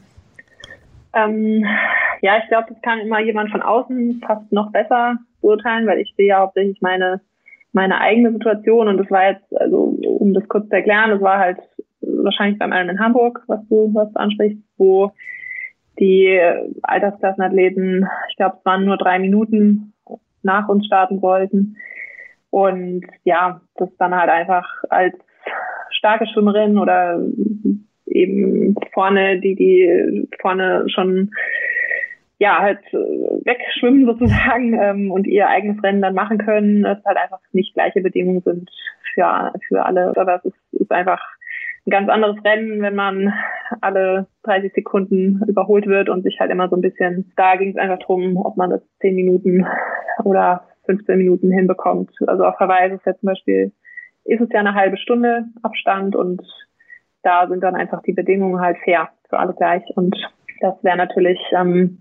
Ähm, 1.13 1.65
ja, 2.21 2.37
ich 2.37 2.47
glaube, 2.47 2.67
das 2.69 2.81
kann 2.81 2.99
immer 2.99 3.19
jemand 3.19 3.51
von 3.51 3.61
außen 3.61 4.21
fast 4.25 4.51
noch 4.51 4.71
besser 4.71 5.17
beurteilen, 5.41 5.87
weil 5.87 5.99
ich 5.99 6.13
sehe 6.15 6.27
ja 6.27 6.39
hauptsächlich 6.39 6.81
meine 6.81 7.21
meine 7.75 7.99
eigene 7.99 8.31
Situation 8.31 8.87
und 8.87 8.97
das 8.99 9.09
war 9.09 9.31
jetzt 9.31 9.59
also 9.59 9.97
um 10.05 10.33
das 10.33 10.47
kurz 10.47 10.69
zu 10.69 10.75
erklären, 10.75 11.09
das 11.09 11.21
war 11.21 11.39
halt 11.39 11.57
wahrscheinlich 12.01 12.59
beim 12.59 12.71
Ironman 12.71 12.99
Hamburg, 12.99 13.41
was 13.47 13.67
du 13.67 13.91
was 13.93 14.11
du 14.13 14.19
ansprichst, 14.19 14.61
wo 14.77 15.11
die 15.99 16.39
Altersklassenathleten, 16.83 18.07
ich 18.29 18.35
glaube, 18.35 18.57
es 18.59 18.65
waren 18.65 18.85
nur 18.85 18.97
drei 18.97 19.19
Minuten 19.19 19.93
nach 20.41 20.67
uns 20.67 20.85
starten 20.85 21.21
wollten. 21.21 21.77
Und 22.49 23.05
ja, 23.23 23.61
das 23.75 23.89
dann 23.97 24.15
halt 24.15 24.29
einfach 24.29 24.67
als 24.89 25.15
starke 25.89 26.27
Schwimmerin 26.27 26.77
oder 26.77 27.19
eben 28.13 28.75
vorne, 28.93 29.39
die, 29.39 29.55
die 29.55 30.27
vorne 30.41 30.85
schon 30.89 31.31
ja, 32.39 32.59
halt 32.59 32.79
wegschwimmen 32.91 34.05
sozusagen 34.05 34.73
ähm, 34.81 35.11
und 35.11 35.27
ihr 35.27 35.47
eigenes 35.47 35.81
Rennen 35.83 36.01
dann 36.01 36.13
machen 36.13 36.37
können, 36.39 36.83
dass 36.83 37.03
halt 37.05 37.17
einfach 37.17 37.39
nicht 37.53 37.73
gleiche 37.73 38.01
Bedingungen 38.01 38.41
sind 38.41 38.69
für, 39.13 39.53
für 39.67 39.85
alle. 39.85 40.13
Aber 40.17 40.35
es 40.35 40.45
ist, 40.45 40.81
ist 40.81 40.91
einfach 40.91 41.21
ein 41.85 41.91
ganz 41.91 42.09
anderes 42.09 42.43
Rennen, 42.43 42.81
wenn 42.81 42.95
man 42.95 43.33
alle 43.81 44.27
30 44.43 44.73
Sekunden 44.73 45.41
überholt 45.47 45.85
wird 45.85 46.09
und 46.09 46.23
sich 46.23 46.39
halt 46.39 46.51
immer 46.51 46.69
so 46.69 46.75
ein 46.75 46.81
bisschen, 46.81 47.31
da 47.35 47.55
ging 47.55 47.71
es 47.71 47.77
einfach 47.77 47.99
drum, 47.99 48.37
ob 48.37 48.57
man 48.57 48.69
das 48.69 48.81
10 49.01 49.15
Minuten 49.15 49.65
oder 50.23 50.67
15 50.85 51.17
Minuten 51.17 51.51
hinbekommt. 51.51 52.11
Also 52.27 52.45
auf 52.45 52.59
Hawaii 52.59 52.93
ist 52.93 53.05
ja 53.05 53.15
zum 53.17 53.27
Beispiel, 53.27 53.71
ist 54.25 54.41
es 54.41 54.49
ja 54.51 54.59
eine 54.59 54.73
halbe 54.73 54.97
Stunde 54.97 55.45
Abstand 55.61 56.15
und 56.15 56.41
da 57.23 57.47
sind 57.47 57.61
dann 57.61 57.75
einfach 57.75 58.01
die 58.03 58.13
Bedingungen 58.13 58.61
halt 58.61 58.77
fair 58.83 59.09
für 59.29 59.39
alle 59.39 59.53
gleich 59.53 59.83
und 59.95 60.15
das 60.61 60.75
wäre 60.83 60.97
natürlich 60.97 61.39
ähm, 61.51 61.99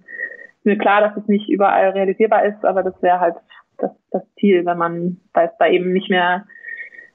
mir 0.65 0.79
klar, 0.79 1.01
dass 1.01 1.17
es 1.17 1.27
nicht 1.27 1.49
überall 1.49 1.91
realisierbar 1.91 2.45
ist, 2.45 2.65
aber 2.65 2.83
das 2.83 3.01
wäre 3.03 3.21
halt 3.21 3.37
das, 3.79 3.91
das 4.11 4.23
Ziel, 4.39 4.65
wenn 4.65 4.79
man, 4.79 5.19
weil 5.33 5.49
es 5.49 5.57
da 5.59 5.67
eben 5.67 5.93
nicht 5.93 6.11
mehr, 6.11 6.45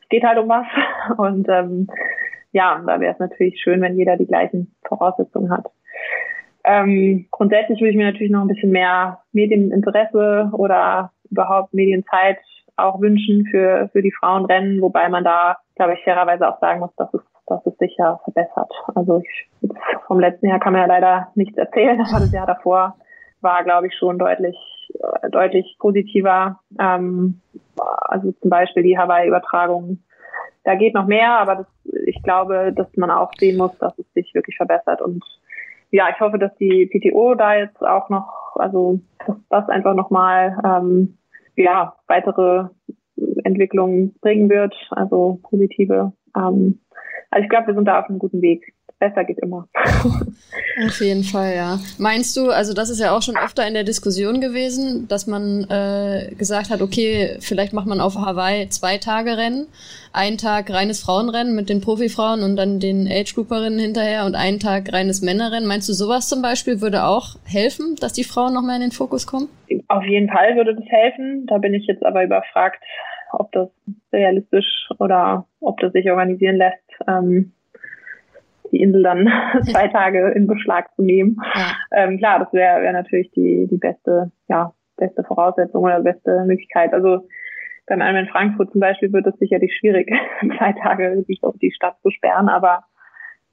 es 0.01 0.09
geht 0.09 0.23
halt 0.23 0.39
um 0.39 0.49
was 0.49 0.65
und 1.17 1.47
ähm, 1.49 1.87
ja, 2.51 2.81
da 2.85 2.99
wäre 2.99 3.13
es 3.13 3.19
natürlich 3.19 3.61
schön, 3.61 3.81
wenn 3.81 3.97
jeder 3.97 4.17
die 4.17 4.27
gleichen 4.27 4.75
Voraussetzungen 4.87 5.51
hat. 5.51 5.65
Ähm, 6.63 7.27
grundsätzlich 7.31 7.79
würde 7.79 7.91
ich 7.91 7.97
mir 7.97 8.11
natürlich 8.11 8.31
noch 8.31 8.41
ein 8.41 8.47
bisschen 8.47 8.71
mehr 8.71 9.21
Medieninteresse 9.31 10.49
oder 10.53 11.11
überhaupt 11.29 11.73
Medienzeit 11.73 12.39
auch 12.75 13.01
wünschen 13.01 13.45
für, 13.49 13.89
für 13.91 14.01
die 14.01 14.11
Frauenrennen, 14.11 14.81
wobei 14.81 15.09
man 15.09 15.23
da, 15.23 15.57
glaube 15.75 15.93
ich, 15.93 16.03
fairerweise 16.03 16.47
auch 16.47 16.59
sagen 16.59 16.79
muss, 16.79 16.93
dass 16.95 17.13
es, 17.13 17.21
dass 17.47 17.65
es 17.65 17.77
sicher 17.77 18.19
verbessert. 18.23 18.71
Also 18.95 19.21
ich, 19.21 19.69
vom 20.05 20.19
letzten 20.19 20.47
Jahr 20.47 20.59
kann 20.59 20.73
man 20.73 20.83
ja 20.83 20.87
leider 20.87 21.27
nichts 21.35 21.57
erzählen, 21.57 21.99
aber 22.01 22.19
das 22.19 22.31
Jahr 22.31 22.47
davor 22.47 22.95
war, 23.41 23.63
glaube 23.63 23.87
ich, 23.87 23.95
schon 23.95 24.17
deutlich, 24.17 24.57
deutlich 25.31 25.77
positiver. 25.79 26.59
Ähm, 26.79 27.41
also 27.77 28.31
zum 28.33 28.49
Beispiel 28.49 28.83
die 28.83 28.97
Hawaii-Übertragung 28.97 29.99
da 30.67 30.75
geht 30.75 30.93
noch 30.93 31.07
mehr, 31.07 31.39
aber 31.39 31.55
das, 31.55 31.67
ich 32.05 32.21
glaube, 32.23 32.73
dass 32.75 32.87
man 32.97 33.09
auch 33.09 33.31
sehen 33.39 33.55
muss, 33.55 33.71
dass 33.77 33.97
es 33.97 34.05
sich 34.13 34.33
wirklich 34.33 34.57
verbessert. 34.57 35.01
Und 35.01 35.23
ja, 35.91 36.09
ich 36.09 36.19
hoffe, 36.19 36.37
dass 36.37 36.53
die 36.57 36.87
PTO 36.87 37.35
da 37.35 37.55
jetzt 37.55 37.81
auch 37.81 38.09
noch, 38.09 38.57
also 38.57 38.99
dass 39.25 39.37
das 39.49 39.69
einfach 39.69 39.95
nochmal 39.95 40.57
ähm, 40.65 41.17
ja, 41.55 41.95
weitere 42.07 42.65
Entwicklung 43.45 44.13
bringen 44.19 44.49
wird, 44.49 44.75
also 44.91 45.39
positive. 45.43 46.11
Ähm, 46.35 46.79
also 47.31 47.43
ich 47.43 47.49
glaube, 47.49 47.67
wir 47.67 47.75
sind 47.75 47.85
da 47.85 47.99
auf 47.99 48.09
einem 48.09 48.19
guten 48.19 48.41
Weg 48.41 48.73
besser 48.99 49.23
geht 49.23 49.39
immer. 49.39 49.67
Auf 50.85 51.01
jeden 51.01 51.23
Fall, 51.23 51.55
ja. 51.55 51.79
Meinst 51.97 52.35
du, 52.37 52.49
also 52.49 52.73
das 52.73 52.89
ist 52.89 52.99
ja 52.99 53.15
auch 53.15 53.21
schon 53.21 53.37
öfter 53.37 53.67
in 53.67 53.73
der 53.73 53.83
Diskussion 53.83 54.41
gewesen, 54.41 55.07
dass 55.07 55.27
man 55.27 55.65
äh, 55.69 56.33
gesagt 56.35 56.69
hat, 56.69 56.81
okay, 56.81 57.37
vielleicht 57.39 57.73
macht 57.73 57.87
man 57.87 57.99
auf 57.99 58.15
Hawaii 58.15 58.69
zwei 58.69 58.97
Tage 58.97 59.37
Rennen, 59.37 59.67
einen 60.13 60.37
Tag 60.37 60.71
reines 60.71 61.01
Frauenrennen 61.01 61.55
mit 61.55 61.69
den 61.69 61.81
Profifrauen 61.81 62.43
und 62.43 62.55
dann 62.55 62.79
den 62.79 63.07
Age-Grouperinnen 63.07 63.79
hinterher 63.79 64.25
und 64.25 64.35
einen 64.35 64.59
Tag 64.59 64.91
reines 64.93 65.21
Männerrennen. 65.21 65.67
Meinst 65.67 65.89
du, 65.89 65.93
sowas 65.93 66.29
zum 66.29 66.41
Beispiel 66.41 66.81
würde 66.81 67.05
auch 67.05 67.35
helfen, 67.45 67.95
dass 67.99 68.13
die 68.13 68.23
Frauen 68.23 68.53
noch 68.53 68.63
mehr 68.63 68.75
in 68.75 68.81
den 68.81 68.91
Fokus 68.91 69.27
kommen? 69.27 69.49
Auf 69.89 70.03
jeden 70.05 70.29
Fall 70.29 70.55
würde 70.55 70.75
das 70.75 70.85
helfen. 70.87 71.45
Da 71.47 71.57
bin 71.57 71.73
ich 71.73 71.85
jetzt 71.87 72.05
aber 72.05 72.23
überfragt, 72.23 72.81
ob 73.31 73.51
das 73.51 73.69
realistisch 74.11 74.89
oder 74.99 75.45
ob 75.59 75.79
das 75.79 75.93
sich 75.93 76.09
organisieren 76.09 76.57
lässt. 76.57 76.83
Ähm, 77.07 77.53
die 78.71 78.81
Insel 78.81 79.03
dann 79.03 79.27
zwei 79.71 79.87
Tage 79.93 80.29
in 80.29 80.47
Beschlag 80.47 80.93
zu 80.95 81.01
nehmen. 81.01 81.37
Ja. 81.55 81.73
Ähm, 81.91 82.17
klar, 82.17 82.39
das 82.39 82.51
wäre 82.53 82.81
wär 82.81 82.93
natürlich 82.93 83.31
die, 83.31 83.67
die 83.69 83.77
beste, 83.77 84.31
ja, 84.47 84.73
beste 84.97 85.23
Voraussetzung 85.23 85.83
oder 85.83 86.01
beste 86.01 86.43
Möglichkeit. 86.45 86.93
Also 86.93 87.27
beim 87.85 88.01
Ironman 88.01 88.27
Frankfurt 88.27 88.71
zum 88.71 88.81
Beispiel 88.81 89.13
wird 89.13 89.27
es 89.27 89.37
sicherlich 89.39 89.75
schwierig, 89.77 90.11
zwei 90.57 90.73
Tage 90.73 91.23
die, 91.27 91.39
die 91.61 91.71
Stadt 91.71 91.97
zu 92.01 92.09
sperren, 92.09 92.49
aber 92.49 92.83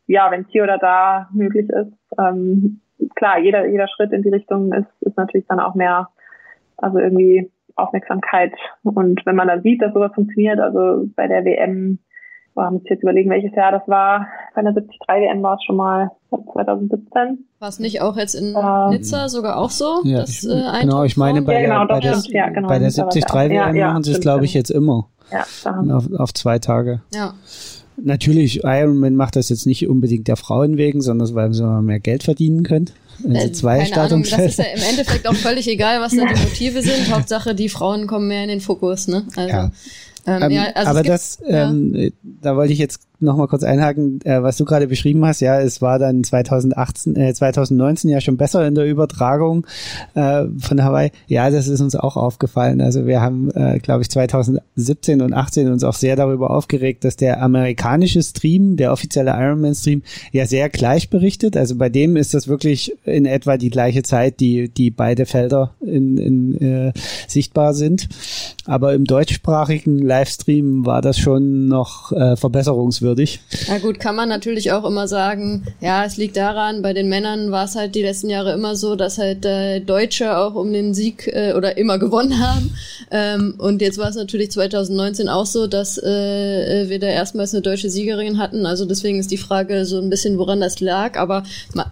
ja, 0.07 0.31
wenn 0.31 0.43
es 0.43 0.49
hier 0.49 0.64
oder 0.64 0.77
da 0.77 1.29
möglich 1.33 1.68
ist, 1.70 1.93
ähm, 2.18 2.81
klar, 3.14 3.39
jeder, 3.39 3.66
jeder 3.66 3.89
Schritt 3.89 4.12
in 4.12 4.22
die 4.22 4.29
Richtung 4.29 4.72
ist, 4.72 4.91
ist 5.01 5.16
natürlich 5.16 5.47
dann 5.47 5.61
auch 5.61 5.75
mehr, 5.75 6.09
also 6.77 6.99
irgendwie 6.99 7.51
Aufmerksamkeit. 7.77 8.53
Und 8.83 9.25
wenn 9.27 9.37
man 9.37 9.49
dann 9.49 9.62
sieht, 9.62 9.83
dass 9.83 9.93
sowas 9.93 10.12
funktioniert, 10.14 10.61
also 10.61 11.07
bei 11.16 11.27
der 11.27 11.45
WM 11.45 11.99
wir 12.55 12.64
haben 12.64 12.81
jetzt 12.85 13.03
überlegen, 13.03 13.31
welches 13.31 13.55
Jahr 13.55 13.72
das 13.72 13.83
war. 13.89 14.29
Bei 14.55 14.62
der 14.62 14.72
73 14.72 15.01
WM 15.09 15.43
war 15.43 15.57
es 15.57 15.64
schon 15.64 15.77
mal 15.77 16.11
2017. 16.31 17.45
War 17.59 17.68
es 17.68 17.81
nicht 17.81 18.01
auch 18.01 18.16
jetzt 18.16 18.35
in 18.35 18.55
äh, 18.55 18.91
Nizza 18.91 19.29
sogar 19.29 19.57
auch 19.57 19.70
so? 19.70 20.03
Ja, 20.05 20.20
dass, 20.20 20.45
äh, 20.45 20.62
genau, 20.81 21.03
ich 21.03 21.16
meine 21.16 21.43
bei, 21.43 21.55
ja, 21.55 21.61
genau, 21.62 21.85
der, 21.87 21.95
bei, 21.95 22.01
der, 22.01 22.18
ja, 22.29 22.49
genau, 22.51 22.68
bei 22.68 22.79
der 22.79 22.91
73 22.91 23.25
WM 23.25 23.75
ja, 23.75 23.89
machen 23.89 24.05
sie 24.05 24.12
es, 24.12 24.20
glaube 24.20 24.45
ich, 24.45 24.55
jetzt 24.55 24.70
immer. 24.70 25.09
Ja, 25.33 25.45
auf, 25.97 26.09
auf 26.16 26.33
zwei 26.33 26.59
Tage. 26.59 27.03
Ja. 27.12 27.35
Natürlich, 28.03 28.65
Ironman 28.65 29.15
macht 29.15 29.37
das 29.37 29.49
jetzt 29.49 29.67
nicht 29.67 29.89
unbedingt 29.89 30.29
der 30.29 30.37
Frauen 30.37 30.77
wegen, 30.77 31.01
sondern 31.01 31.35
weil 31.35 31.53
sie 31.55 31.83
mehr 31.83 32.01
Geld 32.01 32.23
verdienen 32.25 32.63
können. 32.63 32.91
Wenn 33.21 33.37
sie 33.37 33.49
äh, 33.49 33.53
zwei 33.53 33.85
Keine 33.85 34.03
Ahnung, 34.03 34.23
das 34.23 34.39
ist 34.39 34.59
ja 34.59 34.65
im 34.65 34.83
Endeffekt 34.83 35.29
auch 35.29 35.35
völlig 35.35 35.69
egal, 35.69 36.01
was 36.01 36.13
da 36.13 36.25
die 36.27 36.41
Motive 36.41 36.83
sind. 36.83 37.11
Hauptsache, 37.15 37.55
die 37.55 37.69
Frauen 37.69 38.07
kommen 38.07 38.29
mehr 38.29 38.43
in 38.43 38.49
den 38.49 38.61
Fokus. 38.61 39.07
Ne? 39.07 39.25
Also, 39.37 39.49
ja. 39.49 39.71
Ähm, 40.27 40.43
ähm, 40.43 40.51
ja, 40.51 40.65
also 40.75 40.91
aber 40.91 41.03
gibt, 41.03 41.15
das, 41.15 41.39
ähm, 41.47 41.95
ja. 41.95 42.09
da 42.23 42.57
wollte 42.57 42.73
ich 42.73 42.79
jetzt 42.79 43.01
noch 43.21 43.37
mal 43.37 43.47
kurz 43.47 43.62
einhaken, 43.62 44.21
äh, 44.25 44.43
was 44.43 44.57
du 44.57 44.65
gerade 44.65 44.87
beschrieben 44.87 45.25
hast. 45.25 45.41
Ja, 45.41 45.61
es 45.61 45.81
war 45.81 45.99
dann 45.99 46.25
2018, 46.25 47.17
äh, 47.17 47.33
2019 47.33 48.11
ja 48.11 48.21
schon 48.21 48.37
besser 48.37 48.67
in 48.67 48.75
der 48.75 48.87
Übertragung 48.87 49.67
äh, 50.15 50.45
von 50.59 50.83
Hawaii. 50.83 51.11
Ja, 51.27 51.51
das 51.51 51.69
ist 51.69 51.81
uns 51.81 51.97
auch 51.97 52.17
aufgefallen. 52.17 52.81
Also 52.81 53.07
wir 53.07 53.21
haben, 53.21 53.51
äh, 53.53 53.79
glaube 53.79 54.03
ich, 54.03 54.11
2017 54.11 55.23
und 55.23 55.33
18 55.33 55.71
uns 55.71 55.85
auch 55.85 55.95
sehr 55.95 56.17
darüber 56.17 56.51
aufgeregt, 56.51 57.05
dass 57.05 57.17
der 57.17 57.43
amerikanische 57.43 58.23
Stream, 58.23 58.77
der 58.77 58.93
offizielle 58.93 59.31
Ironman-Stream, 59.31 60.03
ja 60.33 60.47
sehr 60.47 60.69
gleich 60.69 61.11
berichtet. 61.11 61.57
Also 61.57 61.77
bei 61.77 61.89
dem 61.89 62.17
ist 62.17 62.35
das 62.35 62.49
wirklich 62.49 62.97
in 63.05 63.27
etwa 63.27 63.57
die 63.57 63.71
gleiche 63.71 64.03
Zeit, 64.03 64.41
die 64.41 64.69
die 64.69 64.91
beide 64.91 65.27
Felder 65.27 65.75
in, 65.81 66.19
in 66.19 66.61
äh, 66.61 66.93
sichtbar 67.29 67.75
sind. 67.75 68.09
Aber 68.67 68.95
im 68.95 69.05
deutschsprachigen 69.05 69.99
Livestream 69.99 70.87
war 70.87 71.03
das 71.03 71.19
schon 71.19 71.69
noch 71.69 72.12
äh, 72.12 72.37
verbesserungswürdig 72.37 73.04
würdig. 73.05 73.39
Na 73.69 73.79
gut, 73.79 74.01
kann 74.01 74.17
man 74.17 74.29
natürlich 74.29 74.73
auch 74.73 74.85
immer 74.85 75.07
sagen, 75.07 75.65
ja, 75.81 76.05
es 76.05 76.17
liegt 76.17 76.37
daran, 76.37 76.83
bei 76.83 76.93
den 76.93 77.09
Männern 77.09 77.53
war 77.53 77.67
es 77.67 77.77
halt 77.77 77.95
die 77.95 78.03
letzten 78.03 78.29
Jahre 78.29 78.53
immer 78.53 78.75
so, 78.75 78.97
dass 78.97 79.19
halt 79.19 79.45
äh, 79.45 79.79
Deutsche 79.79 80.37
auch 80.37 80.57
um 80.57 80.73
den 80.73 80.93
Sieg 80.93 81.29
äh, 81.29 81.53
oder 81.53 81.79
immer 81.79 81.99
gewonnen 82.01 82.41
haben. 82.45 82.75
Ähm, 83.13 83.55
und 83.59 83.81
jetzt 83.81 83.99
war 83.99 84.09
es 84.09 84.17
natürlich 84.17 84.51
2019 84.51 85.29
auch 85.29 85.47
so, 85.47 85.69
dass 85.69 85.99
äh, 85.99 86.89
wir 86.89 86.99
da 86.99 87.07
erstmals 87.07 87.55
eine 87.55 87.63
deutsche 87.63 87.91
Siegerin 87.91 88.39
hatten. 88.39 88.67
Also 88.67 88.85
deswegen 88.85 89.21
ist 89.21 89.31
die 89.31 89.37
Frage 89.37 89.85
so 89.85 90.01
ein 90.01 90.11
bisschen, 90.11 90.39
woran 90.39 90.61
das 90.61 90.81
lag. 90.81 91.17
Aber 91.17 91.45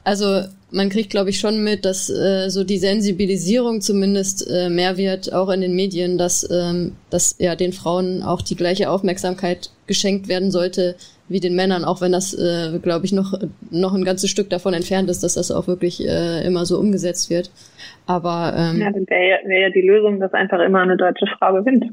also 0.03 0.43
man 0.73 0.89
kriegt, 0.89 1.11
glaube 1.11 1.31
ich, 1.31 1.39
schon 1.39 1.63
mit, 1.63 1.85
dass 1.85 2.09
äh, 2.09 2.49
so 2.49 2.65
die 2.65 2.79
Sensibilisierung 2.79 3.81
zumindest 3.81 4.47
äh, 4.49 4.71
mehr 4.71 4.97
wird, 4.97 5.33
auch 5.33 5.51
in 5.51 5.61
den 5.61 5.75
Medien, 5.75 6.19
dass, 6.19 6.49
ähm, 6.51 6.93
dass 7.11 7.37
ja 7.39 7.55
den 7.55 7.73
Frauen 7.73 8.23
auch 8.23 8.43
die 8.43 8.57
gleiche 8.57 8.91
Aufmerksamkeit 8.91 9.71
geschenkt 9.87 10.29
werden 10.29 10.51
sollte 10.51 10.97
wie 11.29 11.41
den 11.41 11.55
Männern, 11.55 11.85
auch 11.85 12.01
wenn 12.01 12.13
das, 12.13 12.35
äh, 12.35 12.79
glaube 12.83 13.07
ich, 13.07 13.13
noch, 13.13 13.39
noch 13.71 13.95
ein 13.95 14.05
ganzes 14.05 14.31
Stück 14.31 14.51
davon 14.51 14.75
entfernt 14.75 15.09
ist, 15.09 15.23
dass 15.23 15.35
das 15.35 15.51
auch 15.51 15.67
wirklich 15.67 16.05
äh, 16.05 16.45
immer 16.45 16.67
so 16.67 16.79
umgesetzt 16.79 17.31
wird. 17.31 17.51
Aber 18.07 18.53
ähm, 18.57 18.81
ja, 18.81 18.91
dann 18.91 19.07
wäre 19.07 19.29
ja, 19.29 19.49
wär 19.49 19.61
ja 19.61 19.71
die 19.71 19.81
Lösung, 19.81 20.19
dass 20.19 20.35
einfach 20.35 20.59
immer 20.59 20.81
eine 20.81 20.97
deutsche 20.97 21.27
Frau 21.39 21.55
gewinnt. 21.55 21.85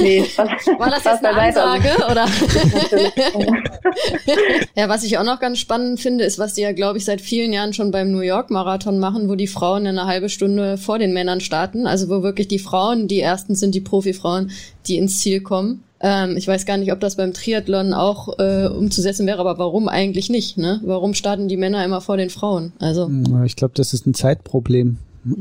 nee, 0.00 0.24
was, 0.36 0.66
war 0.78 0.90
das 0.90 1.04
jetzt 1.04 1.24
eine 1.24 1.38
Ansage 1.38 1.90
oder? 2.10 2.24
ja, 4.76 4.88
was 4.88 5.04
ich 5.04 5.18
auch 5.18 5.24
noch 5.24 5.38
ganz 5.38 5.58
spannend 5.58 6.00
finde, 6.00 6.24
ist, 6.24 6.38
was 6.38 6.54
die 6.54 6.62
ja, 6.62 6.72
glaube 6.72 6.98
ich, 6.98 7.04
seit 7.04 7.20
vielen 7.20 7.52
Jahren 7.52 7.74
schon 7.74 7.90
beim 7.90 8.10
New 8.10 8.20
York 8.20 8.50
Marathon 8.50 8.98
machen, 8.98 9.28
wo 9.28 9.34
die 9.34 9.46
Frauen 9.46 9.86
eine 9.86 10.06
halbe 10.06 10.30
Stunde 10.30 10.78
vor 10.78 10.98
den 10.98 11.12
Männern 11.12 11.40
starten. 11.40 11.86
Also 11.86 12.08
wo 12.08 12.22
wirklich 12.22 12.48
die 12.48 12.58
Frauen 12.58 13.06
die 13.06 13.20
ersten 13.20 13.54
sind, 13.54 13.74
die 13.74 13.82
Profifrauen, 13.82 14.50
die 14.86 14.96
ins 14.96 15.18
Ziel 15.18 15.42
kommen. 15.42 15.84
Ähm, 16.00 16.34
ich 16.36 16.48
weiß 16.48 16.64
gar 16.64 16.78
nicht, 16.78 16.92
ob 16.92 17.00
das 17.00 17.16
beim 17.16 17.34
Triathlon 17.34 17.92
auch 17.92 18.38
äh, 18.38 18.68
umzusetzen 18.68 19.26
wäre, 19.26 19.40
aber 19.40 19.58
warum 19.58 19.88
eigentlich 19.88 20.30
nicht? 20.30 20.56
Ne? 20.56 20.80
Warum 20.82 21.12
starten 21.12 21.46
die 21.46 21.58
Männer 21.58 21.84
immer 21.84 22.00
vor 22.00 22.16
den 22.16 22.30
Frauen? 22.30 22.72
Also 22.78 23.10
ich 23.44 23.56
glaube, 23.56 23.74
das 23.76 23.92
ist 23.92 24.06
ein 24.06 24.14
Zeitproblem. 24.14 24.96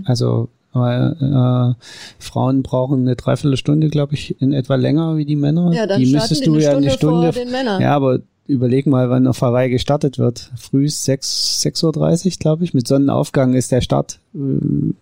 Also 0.05 0.49
äh, 0.73 1.73
Frauen 2.19 2.63
brauchen 2.63 3.01
eine 3.01 3.15
Dreiviertelstunde, 3.15 3.89
glaube 3.89 4.13
ich, 4.13 4.39
in 4.41 4.53
etwa 4.53 4.75
länger 4.75 5.17
wie 5.17 5.25
die 5.25 5.35
Männer. 5.35 5.71
Ja, 5.73 5.87
dann 5.87 5.99
die 5.99 6.11
müsstest 6.11 6.45
du 6.45 6.55
ja 6.57 6.75
eine 6.75 6.91
Stunde 6.91 7.33
vor 7.33 7.43
den 7.43 7.51
Männern. 7.51 7.81
Ja, 7.81 7.95
aber 7.95 8.19
überleg 8.49 8.87
mal, 8.87 9.09
wann 9.09 9.27
auf 9.27 9.41
Hawaii 9.41 9.69
gestartet 9.69 10.17
wird. 10.17 10.51
Früh 10.57 10.87
6, 10.87 11.63
6.30 11.65 12.25
Uhr, 12.25 12.31
glaube 12.39 12.63
ich. 12.63 12.73
Mit 12.73 12.87
Sonnenaufgang 12.87 13.53
ist 13.53 13.71
der 13.71 13.81
Start. 13.81 14.19
Äh, 14.33 14.37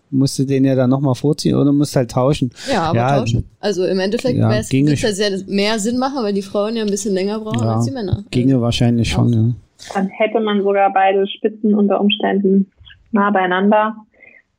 musst 0.09 0.37
du 0.37 0.45
den 0.45 0.65
ja 0.65 0.75
dann 0.75 0.89
nochmal 0.89 1.15
vorziehen 1.15 1.55
oder 1.55 1.71
musst 1.71 1.95
halt 1.95 2.11
tauschen. 2.11 2.51
Ja, 2.71 2.83
aber 2.83 2.97
ja, 2.97 3.19
tauschen. 3.19 3.45
Also 3.59 3.85
im 3.85 3.99
Endeffekt 3.99 4.37
ja, 4.37 4.53
es 4.53 4.69
ja 4.71 5.11
sehr 5.11 5.39
mehr 5.47 5.79
Sinn 5.79 5.97
machen, 5.97 6.23
weil 6.23 6.33
die 6.33 6.41
Frauen 6.41 6.75
ja 6.75 6.83
ein 6.83 6.89
bisschen 6.89 7.13
länger 7.13 7.39
brauchen 7.39 7.59
ja, 7.59 7.75
als 7.75 7.85
die 7.85 7.91
Männer. 7.91 8.23
Ginge 8.31 8.53
also, 8.53 8.63
wahrscheinlich 8.63 9.09
schon, 9.09 9.33
ja. 9.33 9.45
Dann 9.93 10.07
hätte 10.07 10.39
man 10.39 10.63
sogar 10.63 10.91
beide 10.91 11.27
Spitzen 11.27 11.73
unter 11.73 12.01
Umständen 12.01 12.71
nah 13.11 13.31
beieinander. 13.31 13.95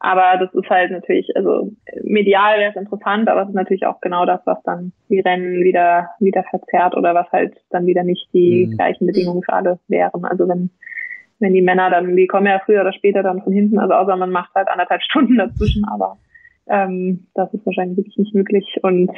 Aber 0.00 0.38
das 0.38 0.54
ist 0.54 0.70
halt 0.70 0.92
natürlich, 0.92 1.28
also 1.34 1.72
medial 2.02 2.58
wäre 2.58 2.70
es 2.70 2.76
interessant, 2.76 3.28
aber 3.28 3.42
es 3.42 3.48
ist 3.48 3.54
natürlich 3.54 3.84
auch 3.84 4.00
genau 4.00 4.26
das, 4.26 4.40
was 4.44 4.62
dann 4.62 4.92
die 5.08 5.18
Rennen 5.18 5.64
wieder, 5.64 6.10
wieder 6.20 6.44
verzerrt 6.44 6.96
oder 6.96 7.14
was 7.14 7.30
halt 7.32 7.56
dann 7.70 7.86
wieder 7.86 8.04
nicht 8.04 8.28
die 8.32 8.66
mhm. 8.66 8.76
gleichen 8.76 9.06
Bedingungen 9.06 9.42
für 9.42 9.52
alle 9.52 9.78
wären. 9.88 10.24
Also 10.24 10.48
wenn, 10.48 10.70
wenn 11.40 11.52
die 11.52 11.62
Männer 11.62 11.90
dann, 11.90 12.14
die 12.14 12.28
kommen 12.28 12.46
ja 12.46 12.60
früher 12.64 12.82
oder 12.82 12.92
später 12.92 13.24
dann 13.24 13.42
von 13.42 13.52
hinten, 13.52 13.80
also 13.80 13.94
außer 13.94 14.16
man 14.16 14.30
macht 14.30 14.54
halt 14.54 14.68
anderthalb 14.68 15.02
Stunden 15.10 15.36
dazwischen, 15.36 15.84
aber 15.88 16.16
ähm, 16.68 17.26
das 17.34 17.52
ist 17.52 17.66
wahrscheinlich 17.66 17.96
wirklich 17.96 18.18
nicht 18.18 18.34
möglich. 18.34 18.76
Und 18.82 19.10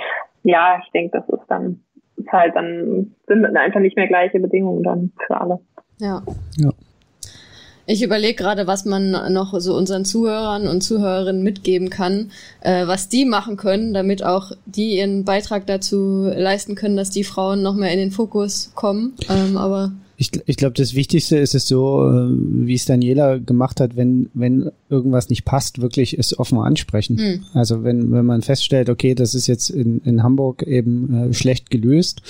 ja, 0.44 0.80
ich 0.82 0.90
denke, 0.92 1.18
das 1.18 1.28
ist 1.28 1.46
dann, 1.48 1.80
ist 2.16 2.32
halt 2.32 2.56
dann, 2.56 3.14
sind 3.26 3.44
einfach 3.44 3.80
nicht 3.80 3.96
mehr 3.96 4.08
gleiche 4.08 4.40
Bedingungen 4.40 4.82
dann 4.82 5.12
für 5.26 5.38
alle. 5.38 5.60
Ja. 5.98 6.22
Ja. 6.56 6.70
Ich 7.92 8.04
überlege 8.04 8.36
gerade, 8.36 8.68
was 8.68 8.84
man 8.84 9.32
noch 9.32 9.58
so 9.58 9.76
unseren 9.76 10.04
Zuhörern 10.04 10.68
und 10.68 10.80
Zuhörerinnen 10.80 11.42
mitgeben 11.42 11.90
kann, 11.90 12.30
äh, 12.60 12.86
was 12.86 13.08
die 13.08 13.24
machen 13.24 13.56
können, 13.56 13.92
damit 13.92 14.22
auch 14.22 14.52
die 14.64 14.98
ihren 14.98 15.24
Beitrag 15.24 15.66
dazu 15.66 16.30
leisten 16.32 16.76
können, 16.76 16.96
dass 16.96 17.10
die 17.10 17.24
Frauen 17.24 17.62
noch 17.62 17.74
mehr 17.74 17.90
in 17.90 17.98
den 17.98 18.12
Fokus 18.12 18.70
kommen. 18.76 19.14
Ähm, 19.28 19.56
aber 19.56 19.90
ich, 20.20 20.30
ich 20.44 20.56
glaube, 20.58 20.74
das 20.74 20.94
Wichtigste 20.94 21.38
ist 21.38 21.54
es 21.54 21.66
so, 21.66 22.06
äh, 22.06 22.28
wie 22.30 22.74
es 22.74 22.84
Daniela 22.84 23.38
gemacht 23.38 23.80
hat, 23.80 23.96
wenn, 23.96 24.28
wenn 24.34 24.70
irgendwas 24.90 25.30
nicht 25.30 25.46
passt, 25.46 25.80
wirklich 25.80 26.18
es 26.18 26.38
offen 26.38 26.58
ansprechen. 26.58 27.16
Hm. 27.16 27.44
Also 27.54 27.84
wenn, 27.84 28.12
wenn 28.12 28.26
man 28.26 28.42
feststellt, 28.42 28.90
okay, 28.90 29.14
das 29.14 29.34
ist 29.34 29.46
jetzt 29.46 29.70
in, 29.70 30.00
in 30.04 30.22
Hamburg 30.22 30.62
eben 30.64 31.30
äh, 31.30 31.32
schlecht 31.32 31.70
gelöst, 31.70 32.20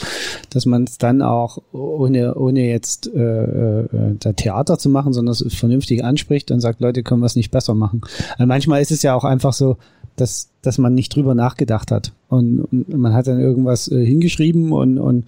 dass 0.50 0.66
man 0.66 0.84
es 0.84 0.98
dann 0.98 1.20
auch 1.20 1.58
ohne, 1.72 2.36
ohne 2.36 2.68
jetzt 2.68 3.12
äh, 3.12 3.80
äh, 3.80 4.14
da 4.20 4.34
Theater 4.34 4.78
zu 4.78 4.88
machen, 4.88 5.12
sondern 5.12 5.32
es 5.32 5.44
vernünftig 5.52 6.04
anspricht 6.04 6.52
und 6.52 6.60
sagt, 6.60 6.80
Leute, 6.80 7.02
können 7.02 7.22
wir 7.22 7.26
es 7.26 7.34
nicht 7.34 7.50
besser 7.50 7.74
machen. 7.74 8.02
Also 8.38 8.46
manchmal 8.46 8.82
ist 8.82 8.92
es 8.92 9.02
ja 9.02 9.16
auch 9.16 9.24
einfach 9.24 9.52
so, 9.52 9.78
dass, 10.20 10.52
dass 10.62 10.78
man 10.78 10.94
nicht 10.94 11.14
drüber 11.14 11.34
nachgedacht 11.34 11.90
hat. 11.90 12.12
Und, 12.28 12.60
und 12.60 12.88
man 12.88 13.14
hat 13.14 13.26
dann 13.26 13.40
irgendwas 13.40 13.90
äh, 13.90 14.04
hingeschrieben 14.04 14.72
und, 14.72 14.98
und 14.98 15.24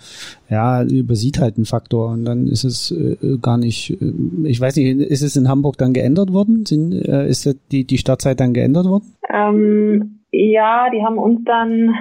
ja, 0.48 0.82
übersieht 0.82 1.40
halt 1.40 1.56
einen 1.56 1.66
Faktor. 1.66 2.10
Und 2.10 2.24
dann 2.24 2.47
ist 2.47 2.64
es 2.64 2.90
äh, 2.93 3.39
gar 3.40 3.59
nicht, 3.59 3.90
äh, 4.01 4.12
ich 4.48 4.60
weiß 4.60 4.77
nicht, 4.77 4.98
ist 5.10 5.23
es 5.23 5.36
in 5.36 5.48
Hamburg 5.48 5.78
dann 5.78 5.93
geändert 5.93 6.32
worden? 6.32 6.66
Sind, 6.66 6.93
äh, 6.93 7.27
ist 7.28 7.48
die, 7.70 7.85
die 7.85 7.98
Startzeit 7.98 8.40
dann 8.40 8.55
geändert 8.55 8.86
worden? 8.86 9.14
Ähm, 9.32 10.20
ja, 10.31 10.89
die 10.90 11.02
haben 11.02 11.19
uns 11.19 11.40
dann 11.44 11.94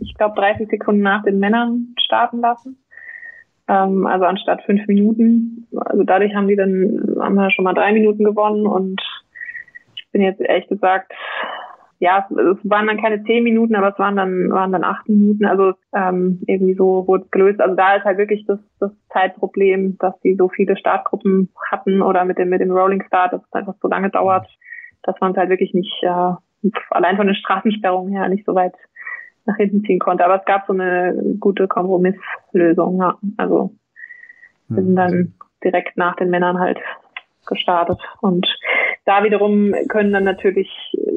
ich 0.00 0.14
glaube, 0.14 0.40
30 0.40 0.68
Sekunden 0.68 1.02
nach 1.02 1.22
den 1.22 1.38
Männern 1.38 1.94
starten 1.98 2.40
lassen. 2.40 2.78
Ähm, 3.68 4.06
also 4.06 4.24
anstatt 4.24 4.62
fünf 4.64 4.86
Minuten. 4.86 5.66
Also 5.76 6.04
dadurch 6.04 6.34
haben 6.34 6.48
die 6.48 6.56
dann, 6.56 7.16
haben 7.20 7.34
wir 7.34 7.50
schon 7.50 7.64
mal 7.64 7.74
drei 7.74 7.92
Minuten 7.92 8.24
gewonnen 8.24 8.66
und 8.66 9.00
ich 9.96 10.06
bin 10.12 10.22
jetzt 10.22 10.40
ehrlich 10.40 10.68
gesagt 10.68 11.12
ja, 11.98 12.26
es, 12.28 12.36
es 12.36 12.70
waren 12.70 12.86
dann 12.86 13.00
keine 13.00 13.22
zehn 13.24 13.42
Minuten, 13.42 13.74
aber 13.74 13.88
es 13.88 13.98
waren 13.98 14.16
dann, 14.16 14.50
waren 14.50 14.72
dann 14.72 14.84
acht 14.84 15.08
Minuten. 15.08 15.46
Also 15.46 15.72
ähm, 15.94 16.42
irgendwie 16.46 16.74
so 16.74 17.06
wurde 17.06 17.24
es 17.24 17.30
gelöst. 17.30 17.60
Also 17.60 17.74
da 17.74 17.94
ist 17.94 18.04
halt 18.04 18.18
wirklich 18.18 18.44
das, 18.46 18.58
das 18.80 18.92
Zeitproblem, 19.12 19.96
dass 19.98 20.18
die 20.20 20.34
so 20.34 20.48
viele 20.48 20.76
Startgruppen 20.76 21.48
hatten 21.70 22.02
oder 22.02 22.24
mit 22.24 22.38
dem, 22.38 22.50
mit 22.50 22.60
dem 22.60 22.70
Rolling 22.70 23.02
Start, 23.06 23.32
dass 23.32 23.42
es 23.42 23.52
einfach 23.52 23.74
so 23.80 23.88
lange 23.88 24.10
dauert, 24.10 24.46
dass 25.02 25.18
man 25.20 25.32
es 25.32 25.38
halt 25.38 25.48
wirklich 25.48 25.72
nicht, 25.72 26.02
äh, 26.02 26.70
allein 26.90 27.16
von 27.16 27.26
den 27.26 27.36
Straßensperrungen 27.36 28.12
her 28.12 28.28
nicht 28.28 28.44
so 28.44 28.54
weit 28.54 28.74
nach 29.46 29.56
hinten 29.56 29.82
ziehen 29.84 29.98
konnte. 29.98 30.24
Aber 30.24 30.36
es 30.36 30.44
gab 30.44 30.66
so 30.66 30.74
eine 30.74 31.36
gute 31.40 31.68
Kompromisslösung, 31.68 32.98
ja. 33.00 33.16
Also 33.38 33.70
wir 34.68 34.82
sind 34.82 34.96
dann 34.96 35.34
direkt 35.62 35.96
nach 35.96 36.16
den 36.16 36.28
Männern 36.28 36.58
halt 36.58 36.78
gestartet. 37.46 38.00
Und 38.20 38.46
da 39.04 39.24
wiederum 39.24 39.74
können 39.88 40.12
dann 40.12 40.24
natürlich 40.24 40.68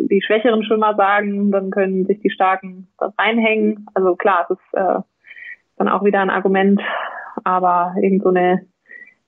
die 0.09 0.21
schwächeren 0.25 0.63
Schwimmer 0.63 0.95
sagen, 0.95 1.51
dann 1.51 1.71
können 1.71 2.05
sich 2.05 2.19
die 2.21 2.31
Starken 2.31 2.87
da 2.97 3.13
reinhängen. 3.17 3.85
Also 3.93 4.15
klar, 4.15 4.47
es 4.49 4.57
ist 4.57 4.73
äh, 4.73 5.01
dann 5.77 5.89
auch 5.89 6.03
wieder 6.03 6.19
ein 6.19 6.29
Argument, 6.29 6.81
aber 7.43 7.95
irgend 8.01 8.23
so 8.23 8.29
eine 8.29 8.65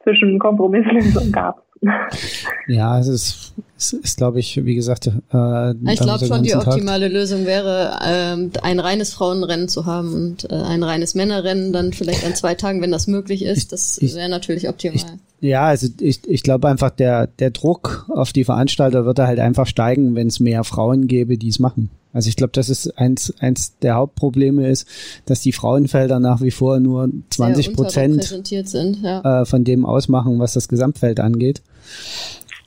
Zwischenkompromisslösung 0.04 1.32
gab 1.32 1.60
es. 1.60 2.46
Ja, 2.68 3.00
es 3.00 3.08
ist, 3.08 3.54
es 3.76 3.94
ist 3.94 4.18
glaube 4.18 4.40
ich, 4.40 4.64
wie 4.64 4.76
gesagt, 4.76 5.08
äh, 5.08 5.72
ich 5.92 6.00
glaube 6.00 6.26
schon, 6.26 6.44
die 6.44 6.56
optimale 6.56 7.08
Tag. 7.08 7.14
Lösung 7.14 7.46
wäre, 7.48 7.98
äh, 8.02 8.60
ein 8.62 8.80
reines 8.80 9.14
Frauenrennen 9.14 9.68
zu 9.68 9.88
haben 9.88 10.14
und 10.14 10.52
äh, 10.52 10.56
ein 10.56 10.84
reines 10.84 11.16
Männerrennen 11.16 11.74
dann 11.74 11.94
vielleicht 11.94 12.24
an 12.24 12.36
zwei 12.36 12.54
Tagen, 12.54 12.82
wenn 12.82 12.92
das 12.92 13.08
möglich 13.08 13.44
ist. 13.44 13.72
Das 13.72 14.00
wäre 14.00 14.30
natürlich 14.30 14.70
optimal. 14.70 14.98
Ich, 14.98 15.06
ja, 15.42 15.66
also 15.66 15.88
ich, 16.00 16.22
ich 16.28 16.44
glaube 16.44 16.70
einfach, 16.70 16.92
der, 16.92 17.26
der 17.28 17.50
Druck 17.50 18.06
auf 18.10 18.32
die 18.32 18.44
Veranstalter 18.44 19.06
würde 19.06 19.26
halt 19.26 19.40
einfach 19.40 19.66
steigen, 19.66 20.16
wenn 20.16 20.28
es 20.28 20.40
mehr 20.40 20.64
Frauen 20.64 21.08
gäbe, 21.08 21.38
die 21.38 21.50
es 21.50 21.58
machen. 21.58 21.90
Also 22.14 22.30
ich 22.30 22.36
glaube, 22.36 22.52
das 22.54 22.70
ist 22.70 22.98
eins, 22.98 23.34
eins 23.40 23.78
der 23.80 23.96
Hauptprobleme 23.96 24.70
ist, 24.70 24.88
dass 25.26 25.42
die 25.42 25.52
Frauenfelder 25.52 26.20
nach 26.20 26.42
wie 26.42 26.52
vor 26.52 26.80
nur 26.80 27.10
20 27.30 27.74
Prozent 27.74 28.24
sind, 28.24 29.02
ja. 29.02 29.42
äh, 29.42 29.46
von 29.46 29.64
dem 29.64 29.86
ausmachen, 29.86 30.38
was 30.38 30.54
das 30.54 30.68
Gesamtfeld 30.68 31.20
angeht. 31.20 31.64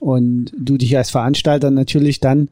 Und 0.01 0.53
du 0.59 0.77
dich 0.77 0.97
als 0.97 1.11
Veranstalter 1.11 1.71
natürlich 1.71 2.21
dann 2.21 2.49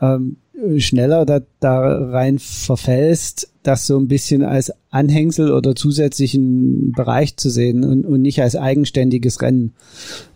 ähm, 0.00 0.36
schneller 0.78 1.26
da, 1.26 1.40
da 1.60 1.80
rein 1.80 2.38
verfällst, 2.38 3.50
das 3.62 3.86
so 3.86 3.98
ein 3.98 4.08
bisschen 4.08 4.44
als 4.44 4.72
Anhängsel 4.90 5.52
oder 5.52 5.74
zusätzlichen 5.74 6.92
Bereich 6.92 7.36
zu 7.36 7.50
sehen 7.50 7.82
und, 7.82 8.04
und 8.04 8.22
nicht 8.22 8.40
als 8.40 8.56
eigenständiges 8.56 9.42
Rennen. 9.42 9.74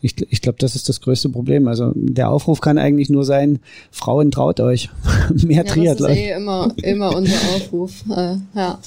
Ich, 0.01 0.15
ich 0.31 0.41
glaube, 0.41 0.59
das 0.59 0.75
ist 0.75 0.89
das 0.89 1.01
größte 1.01 1.29
Problem. 1.29 1.69
Also 1.69 1.93
der 1.95 2.31
Aufruf 2.31 2.61
kann 2.61 2.79
eigentlich 2.79 3.11
nur 3.11 3.25
sein, 3.25 3.61
Frauen 3.91 4.31
traut 4.31 4.61
euch. 4.61 4.89
Mehr 5.45 5.65
ja, 5.65 5.73
Triathlon. 5.73 6.09
Das 6.09 6.19
ist 6.19 6.25
eh 6.25 6.33
immer, 6.33 6.75
immer 6.83 7.15
unser 7.15 7.37
Aufruf. 7.55 8.05
Äh, 8.11 8.37
ja. 8.55 8.79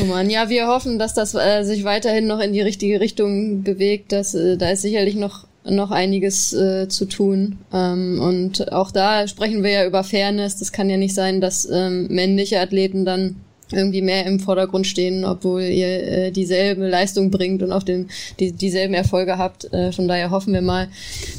Oh 0.00 0.04
man, 0.06 0.28
ja, 0.30 0.48
wir 0.48 0.66
hoffen, 0.66 0.98
dass 0.98 1.14
das 1.14 1.34
äh, 1.34 1.62
sich 1.62 1.84
weiterhin 1.84 2.26
noch 2.26 2.40
in 2.40 2.52
die 2.52 2.60
richtige 2.60 2.98
Richtung 2.98 3.62
bewegt. 3.62 4.12
Dass, 4.12 4.34
äh, 4.34 4.56
da 4.56 4.70
ist 4.70 4.82
sicherlich 4.82 5.14
noch 5.14 5.46
noch 5.68 5.90
einiges 5.90 6.52
äh, 6.52 6.88
zu 6.88 7.06
tun. 7.06 7.58
Ähm, 7.72 8.20
und 8.20 8.72
auch 8.72 8.90
da 8.90 9.26
sprechen 9.28 9.62
wir 9.62 9.70
ja 9.70 9.86
über 9.86 10.04
Fairness. 10.04 10.58
Das 10.58 10.72
kann 10.72 10.90
ja 10.90 10.96
nicht 10.96 11.14
sein, 11.14 11.40
dass 11.40 11.68
ähm, 11.70 12.06
männliche 12.08 12.60
Athleten 12.60 13.04
dann 13.04 13.36
irgendwie 13.72 14.02
mehr 14.02 14.26
im 14.26 14.38
Vordergrund 14.38 14.86
stehen, 14.86 15.24
obwohl 15.24 15.62
ihr 15.62 15.86
äh, 15.86 16.30
dieselbe 16.30 16.88
Leistung 16.88 17.30
bringt 17.30 17.62
und 17.62 17.72
auf 17.72 17.84
den 17.84 18.08
die, 18.38 18.52
dieselben 18.52 18.94
Erfolge 18.94 19.38
habt. 19.38 19.72
Äh, 19.72 19.92
von 19.92 20.06
daher 20.06 20.30
hoffen 20.30 20.54
wir 20.54 20.62
mal, 20.62 20.88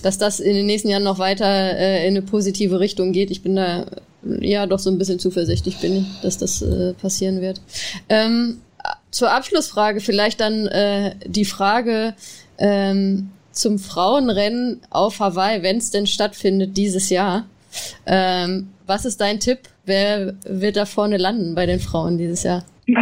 dass 0.03 0.17
das 0.17 0.39
in 0.39 0.55
den 0.55 0.65
nächsten 0.65 0.89
Jahren 0.89 1.03
noch 1.03 1.19
weiter 1.19 1.45
äh, 1.45 2.05
in 2.05 2.17
eine 2.17 2.21
positive 2.21 2.79
Richtung 2.79 3.13
geht. 3.13 3.31
Ich 3.31 3.43
bin 3.43 3.55
da 3.55 3.85
ja 4.41 4.65
doch 4.65 4.79
so 4.79 4.89
ein 4.89 4.97
bisschen 4.97 5.19
zuversichtlich 5.19 5.77
bin, 5.77 6.05
dass 6.21 6.37
das 6.37 6.61
äh, 6.61 6.93
passieren 6.93 7.39
wird. 7.41 7.61
Ähm, 8.09 8.57
zur 9.11 9.31
Abschlussfrage 9.31 10.01
vielleicht 10.01 10.41
dann 10.41 10.67
äh, 10.67 11.15
die 11.25 11.45
Frage, 11.45 12.13
ähm, 12.57 13.29
zum 13.57 13.79
Frauenrennen 13.79 14.81
auf 14.91 15.19
Hawaii, 15.19 15.63
wenn 15.63 15.77
es 15.77 15.91
denn 15.91 16.07
stattfindet 16.07 16.77
dieses 16.77 17.09
Jahr. 17.09 17.45
Ähm, 18.05 18.69
was 18.85 19.05
ist 19.05 19.19
dein 19.19 19.39
Tipp? 19.39 19.59
Wer 19.85 20.33
wird 20.45 20.77
da 20.77 20.85
vorne 20.85 21.17
landen 21.17 21.55
bei 21.55 21.65
den 21.65 21.79
Frauen 21.79 22.17
dieses 22.17 22.43
Jahr? 22.43 22.63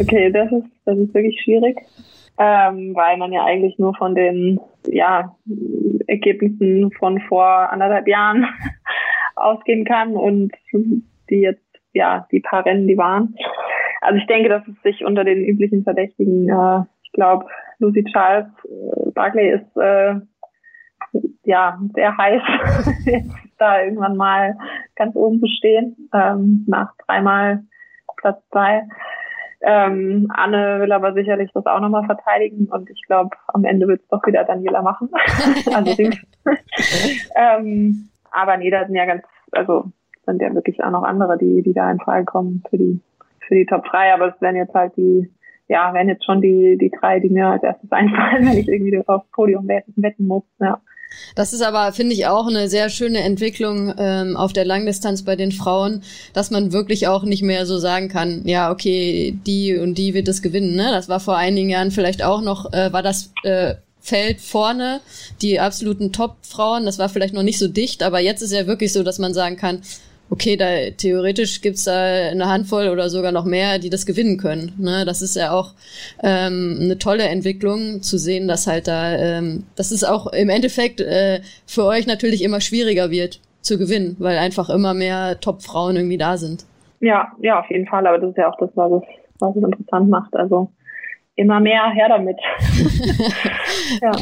okay, 0.00 0.30
das 0.32 0.50
ist, 0.50 0.66
das 0.84 0.98
ist 0.98 1.14
wirklich 1.14 1.40
schwierig, 1.42 1.78
ähm, 2.38 2.94
weil 2.94 3.16
man 3.16 3.32
ja 3.32 3.44
eigentlich 3.44 3.78
nur 3.78 3.94
von 3.94 4.14
den 4.14 4.58
ja, 4.86 5.34
Ergebnissen 6.06 6.90
von 6.98 7.20
vor 7.28 7.46
anderthalb 7.46 8.08
Jahren 8.08 8.46
ausgehen 9.36 9.84
kann 9.84 10.16
und 10.16 10.52
die 11.30 11.40
jetzt, 11.40 11.62
ja, 11.92 12.26
die 12.32 12.40
paar 12.40 12.66
Rennen, 12.66 12.88
die 12.88 12.98
waren. 12.98 13.36
Also 14.00 14.18
ich 14.18 14.26
denke, 14.26 14.48
dass 14.48 14.62
es 14.66 14.82
sich 14.82 15.04
unter 15.04 15.24
den 15.24 15.44
üblichen 15.44 15.84
Verdächtigen, 15.84 16.48
äh, 16.48 16.84
ich 17.04 17.12
glaube, 17.12 17.46
Lucy 17.78 18.04
Charles 18.04 18.46
äh, 18.64 19.10
Barclay 19.10 19.52
ist 19.52 19.76
äh, 19.76 20.16
ja 21.44 21.78
sehr 21.94 22.16
heiß, 22.16 22.42
da 23.58 23.82
irgendwann 23.82 24.16
mal 24.16 24.56
ganz 24.96 25.14
oben 25.14 25.40
zu 25.40 25.46
stehen, 25.46 26.08
ähm, 26.12 26.64
nach 26.66 26.94
dreimal 27.06 27.62
Platz 28.16 28.42
zwei. 28.50 28.86
Ähm, 29.66 30.30
Anne 30.34 30.80
will 30.80 30.92
aber 30.92 31.14
sicherlich 31.14 31.50
das 31.54 31.64
auch 31.64 31.80
nochmal 31.80 32.04
verteidigen 32.04 32.66
und 32.66 32.90
ich 32.90 33.00
glaube, 33.06 33.30
am 33.48 33.64
Ende 33.64 33.88
wird 33.88 34.02
es 34.02 34.08
doch 34.08 34.26
wieder 34.26 34.44
Daniela 34.44 34.82
machen. 34.82 35.08
also 35.74 36.02
ähm, 37.34 38.08
aber 38.30 38.56
nee, 38.58 38.70
da 38.70 38.84
sind 38.84 38.94
ja 38.94 39.06
ganz, 39.06 39.22
also 39.52 39.86
sind 40.26 40.42
ja 40.42 40.54
wirklich 40.54 40.82
auch 40.82 40.90
noch 40.90 41.04
andere, 41.04 41.38
die, 41.38 41.62
die 41.62 41.72
da 41.72 41.90
in 41.90 42.00
Frage 42.00 42.24
kommen 42.26 42.62
für 42.68 42.76
die, 42.76 43.00
für 43.46 43.54
die 43.54 43.66
Top 43.66 43.84
3, 43.84 44.12
aber 44.12 44.34
es 44.34 44.40
werden 44.42 44.56
jetzt 44.56 44.74
halt 44.74 44.96
die 44.96 45.30
ja, 45.68 45.94
wären 45.94 46.08
jetzt 46.08 46.24
schon 46.24 46.40
die, 46.40 46.76
die 46.78 46.90
drei, 46.90 47.20
die 47.20 47.30
mir 47.30 47.46
als 47.46 47.62
erstes 47.62 47.90
einfallen, 47.90 48.46
wenn 48.46 48.58
ich 48.58 48.68
irgendwie 48.68 49.02
aufs 49.06 49.30
Podium 49.32 49.66
wetten, 49.68 50.26
muss. 50.26 50.44
Ja. 50.60 50.80
Das 51.36 51.52
ist 51.52 51.62
aber, 51.62 51.92
finde 51.92 52.14
ich, 52.14 52.26
auch 52.26 52.48
eine 52.48 52.68
sehr 52.68 52.88
schöne 52.88 53.20
Entwicklung 53.20 53.94
ähm, 53.98 54.36
auf 54.36 54.52
der 54.52 54.64
Langdistanz 54.64 55.22
bei 55.22 55.36
den 55.36 55.52
Frauen, 55.52 56.02
dass 56.32 56.50
man 56.50 56.72
wirklich 56.72 57.06
auch 57.06 57.22
nicht 57.22 57.42
mehr 57.42 57.66
so 57.66 57.78
sagen 57.78 58.08
kann, 58.08 58.42
ja, 58.44 58.70
okay, 58.72 59.36
die 59.46 59.76
und 59.78 59.96
die 59.96 60.14
wird 60.14 60.28
es 60.28 60.42
gewinnen. 60.42 60.74
Ne? 60.74 60.88
Das 60.90 61.08
war 61.08 61.20
vor 61.20 61.36
einigen 61.36 61.70
Jahren 61.70 61.92
vielleicht 61.92 62.24
auch 62.24 62.42
noch, 62.42 62.72
äh, 62.72 62.92
war 62.92 63.02
das 63.02 63.32
äh, 63.44 63.74
Feld 64.00 64.40
vorne, 64.40 65.00
die 65.40 65.60
absoluten 65.60 66.12
Top-Frauen, 66.12 66.84
das 66.84 66.98
war 66.98 67.08
vielleicht 67.08 67.32
noch 67.32 67.42
nicht 67.42 67.58
so 67.58 67.68
dicht, 67.68 68.02
aber 68.02 68.20
jetzt 68.20 68.42
ist 68.42 68.52
ja 68.52 68.66
wirklich 68.66 68.92
so, 68.92 69.02
dass 69.02 69.18
man 69.18 69.32
sagen 69.32 69.56
kann, 69.56 69.80
okay, 70.34 70.56
da 70.56 70.90
theoretisch 70.96 71.60
gibt's 71.60 71.84
da 71.84 71.92
eine 71.92 72.48
Handvoll 72.48 72.88
oder 72.88 73.08
sogar 73.08 73.30
noch 73.30 73.44
mehr, 73.44 73.78
die 73.78 73.88
das 73.88 74.04
gewinnen 74.04 74.36
können. 74.36 74.72
Ne? 74.78 75.04
Das 75.06 75.22
ist 75.22 75.36
ja 75.36 75.52
auch 75.52 75.74
ähm, 76.24 76.76
eine 76.80 76.98
tolle 76.98 77.22
Entwicklung 77.22 78.02
zu 78.02 78.18
sehen, 78.18 78.48
dass 78.48 78.66
halt 78.66 78.88
da, 78.88 79.16
ähm, 79.16 79.62
dass 79.76 79.92
es 79.92 80.02
auch 80.02 80.26
im 80.26 80.48
Endeffekt 80.48 81.00
äh, 81.00 81.40
für 81.66 81.84
euch 81.84 82.08
natürlich 82.08 82.42
immer 82.42 82.60
schwieriger 82.60 83.12
wird 83.12 83.40
zu 83.60 83.78
gewinnen, 83.78 84.16
weil 84.18 84.36
einfach 84.36 84.70
immer 84.70 84.92
mehr 84.92 85.38
Top-Frauen 85.40 85.94
irgendwie 85.94 86.18
da 86.18 86.36
sind. 86.36 86.66
Ja, 86.98 87.30
ja, 87.38 87.60
auf 87.60 87.70
jeden 87.70 87.86
Fall. 87.86 88.04
Aber 88.04 88.18
das 88.18 88.30
ist 88.30 88.36
ja 88.36 88.50
auch 88.50 88.58
das, 88.58 88.70
was 88.74 88.90
es, 88.90 89.02
was 89.38 89.54
es 89.54 89.62
interessant 89.62 90.08
macht. 90.08 90.34
Also 90.34 90.72
immer 91.36 91.58
mehr 91.58 91.90
her 91.92 92.08
damit. 92.08 92.36
ja. 94.02 94.12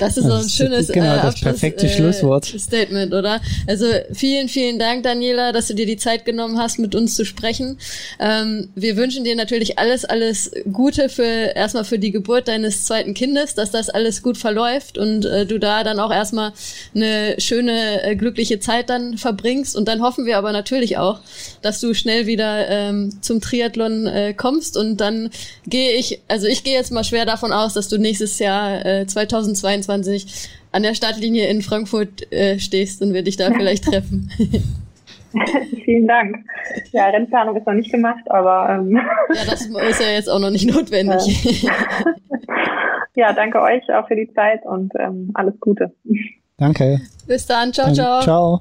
Das 0.00 0.16
ist 0.16 0.24
so 0.24 0.32
ein 0.32 0.48
schönes 0.48 0.88
genau, 0.88 1.14
äh, 1.14 1.22
das 1.22 1.40
perfekte 1.40 1.86
äh, 1.86 1.88
Schlusswort. 1.88 2.44
Statement, 2.44 3.14
oder? 3.14 3.40
Also 3.68 3.86
vielen, 4.12 4.48
vielen 4.48 4.78
Dank, 4.80 5.04
Daniela, 5.04 5.52
dass 5.52 5.68
du 5.68 5.74
dir 5.74 5.86
die 5.86 5.96
Zeit 5.96 6.24
genommen 6.24 6.58
hast, 6.58 6.80
mit 6.80 6.96
uns 6.96 7.14
zu 7.14 7.24
sprechen. 7.24 7.78
Ähm, 8.18 8.70
wir 8.74 8.96
wünschen 8.96 9.22
dir 9.22 9.36
natürlich 9.36 9.78
alles, 9.78 10.04
alles 10.04 10.50
Gute 10.72 11.08
für 11.08 11.22
erstmal 11.22 11.84
für 11.84 12.00
die 12.00 12.10
Geburt 12.10 12.48
deines 12.48 12.84
zweiten 12.84 13.14
Kindes, 13.14 13.54
dass 13.54 13.70
das 13.70 13.88
alles 13.88 14.22
gut 14.22 14.36
verläuft 14.36 14.98
und 14.98 15.24
äh, 15.24 15.46
du 15.46 15.60
da 15.60 15.84
dann 15.84 16.00
auch 16.00 16.12
erstmal 16.12 16.52
eine 16.96 17.36
schöne, 17.38 18.02
äh, 18.02 18.16
glückliche 18.16 18.58
Zeit 18.58 18.90
dann 18.90 19.18
verbringst. 19.18 19.76
Und 19.76 19.86
dann 19.86 20.02
hoffen 20.02 20.26
wir 20.26 20.36
aber 20.36 20.50
natürlich 20.50 20.98
auch, 20.98 21.20
dass 21.62 21.80
du 21.80 21.94
schnell 21.94 22.26
wieder 22.26 22.68
ähm, 22.68 23.22
zum 23.22 23.40
Triathlon 23.40 24.06
äh, 24.08 24.34
kommst 24.34 24.76
und 24.76 24.96
dann 24.96 25.30
gehe 25.66 25.92
ich, 25.92 26.20
also 26.26 26.48
ich 26.55 26.55
ich 26.56 26.64
gehe 26.64 26.74
jetzt 26.74 26.90
mal 26.90 27.04
schwer 27.04 27.26
davon 27.26 27.52
aus, 27.52 27.74
dass 27.74 27.88
du 27.88 27.98
nächstes 27.98 28.38
Jahr 28.38 28.84
äh, 28.84 29.06
2022 29.06 30.48
an 30.72 30.82
der 30.82 30.94
Startlinie 30.94 31.48
in 31.48 31.60
Frankfurt 31.60 32.32
äh, 32.32 32.58
stehst 32.58 33.02
und 33.02 33.12
wir 33.12 33.22
dich 33.22 33.36
da 33.36 33.50
vielleicht 33.50 33.84
treffen. 33.84 34.30
Vielen 35.84 36.06
Dank. 36.06 36.36
Ja, 36.92 37.08
Rennplanung 37.08 37.56
ist 37.56 37.66
noch 37.66 37.74
nicht 37.74 37.92
gemacht, 37.92 38.24
aber 38.30 38.70
ähm, 38.70 38.96
ja, 38.96 39.44
das 39.44 39.66
ist 39.66 40.00
ja 40.00 40.08
jetzt 40.08 40.30
auch 40.30 40.38
noch 40.38 40.50
nicht 40.50 40.66
notwendig. 40.66 41.62
ja, 43.14 43.34
danke 43.34 43.60
euch 43.60 43.82
auch 43.92 44.08
für 44.08 44.16
die 44.16 44.32
Zeit 44.32 44.64
und 44.64 44.94
ähm, 44.98 45.30
alles 45.34 45.60
Gute. 45.60 45.92
Danke. 46.56 47.02
Bis 47.26 47.44
dann. 47.46 47.74
Ciao, 47.74 47.92
ciao. 47.92 48.22
Ciao. 48.22 48.60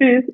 Tschüss. 0.00 0.24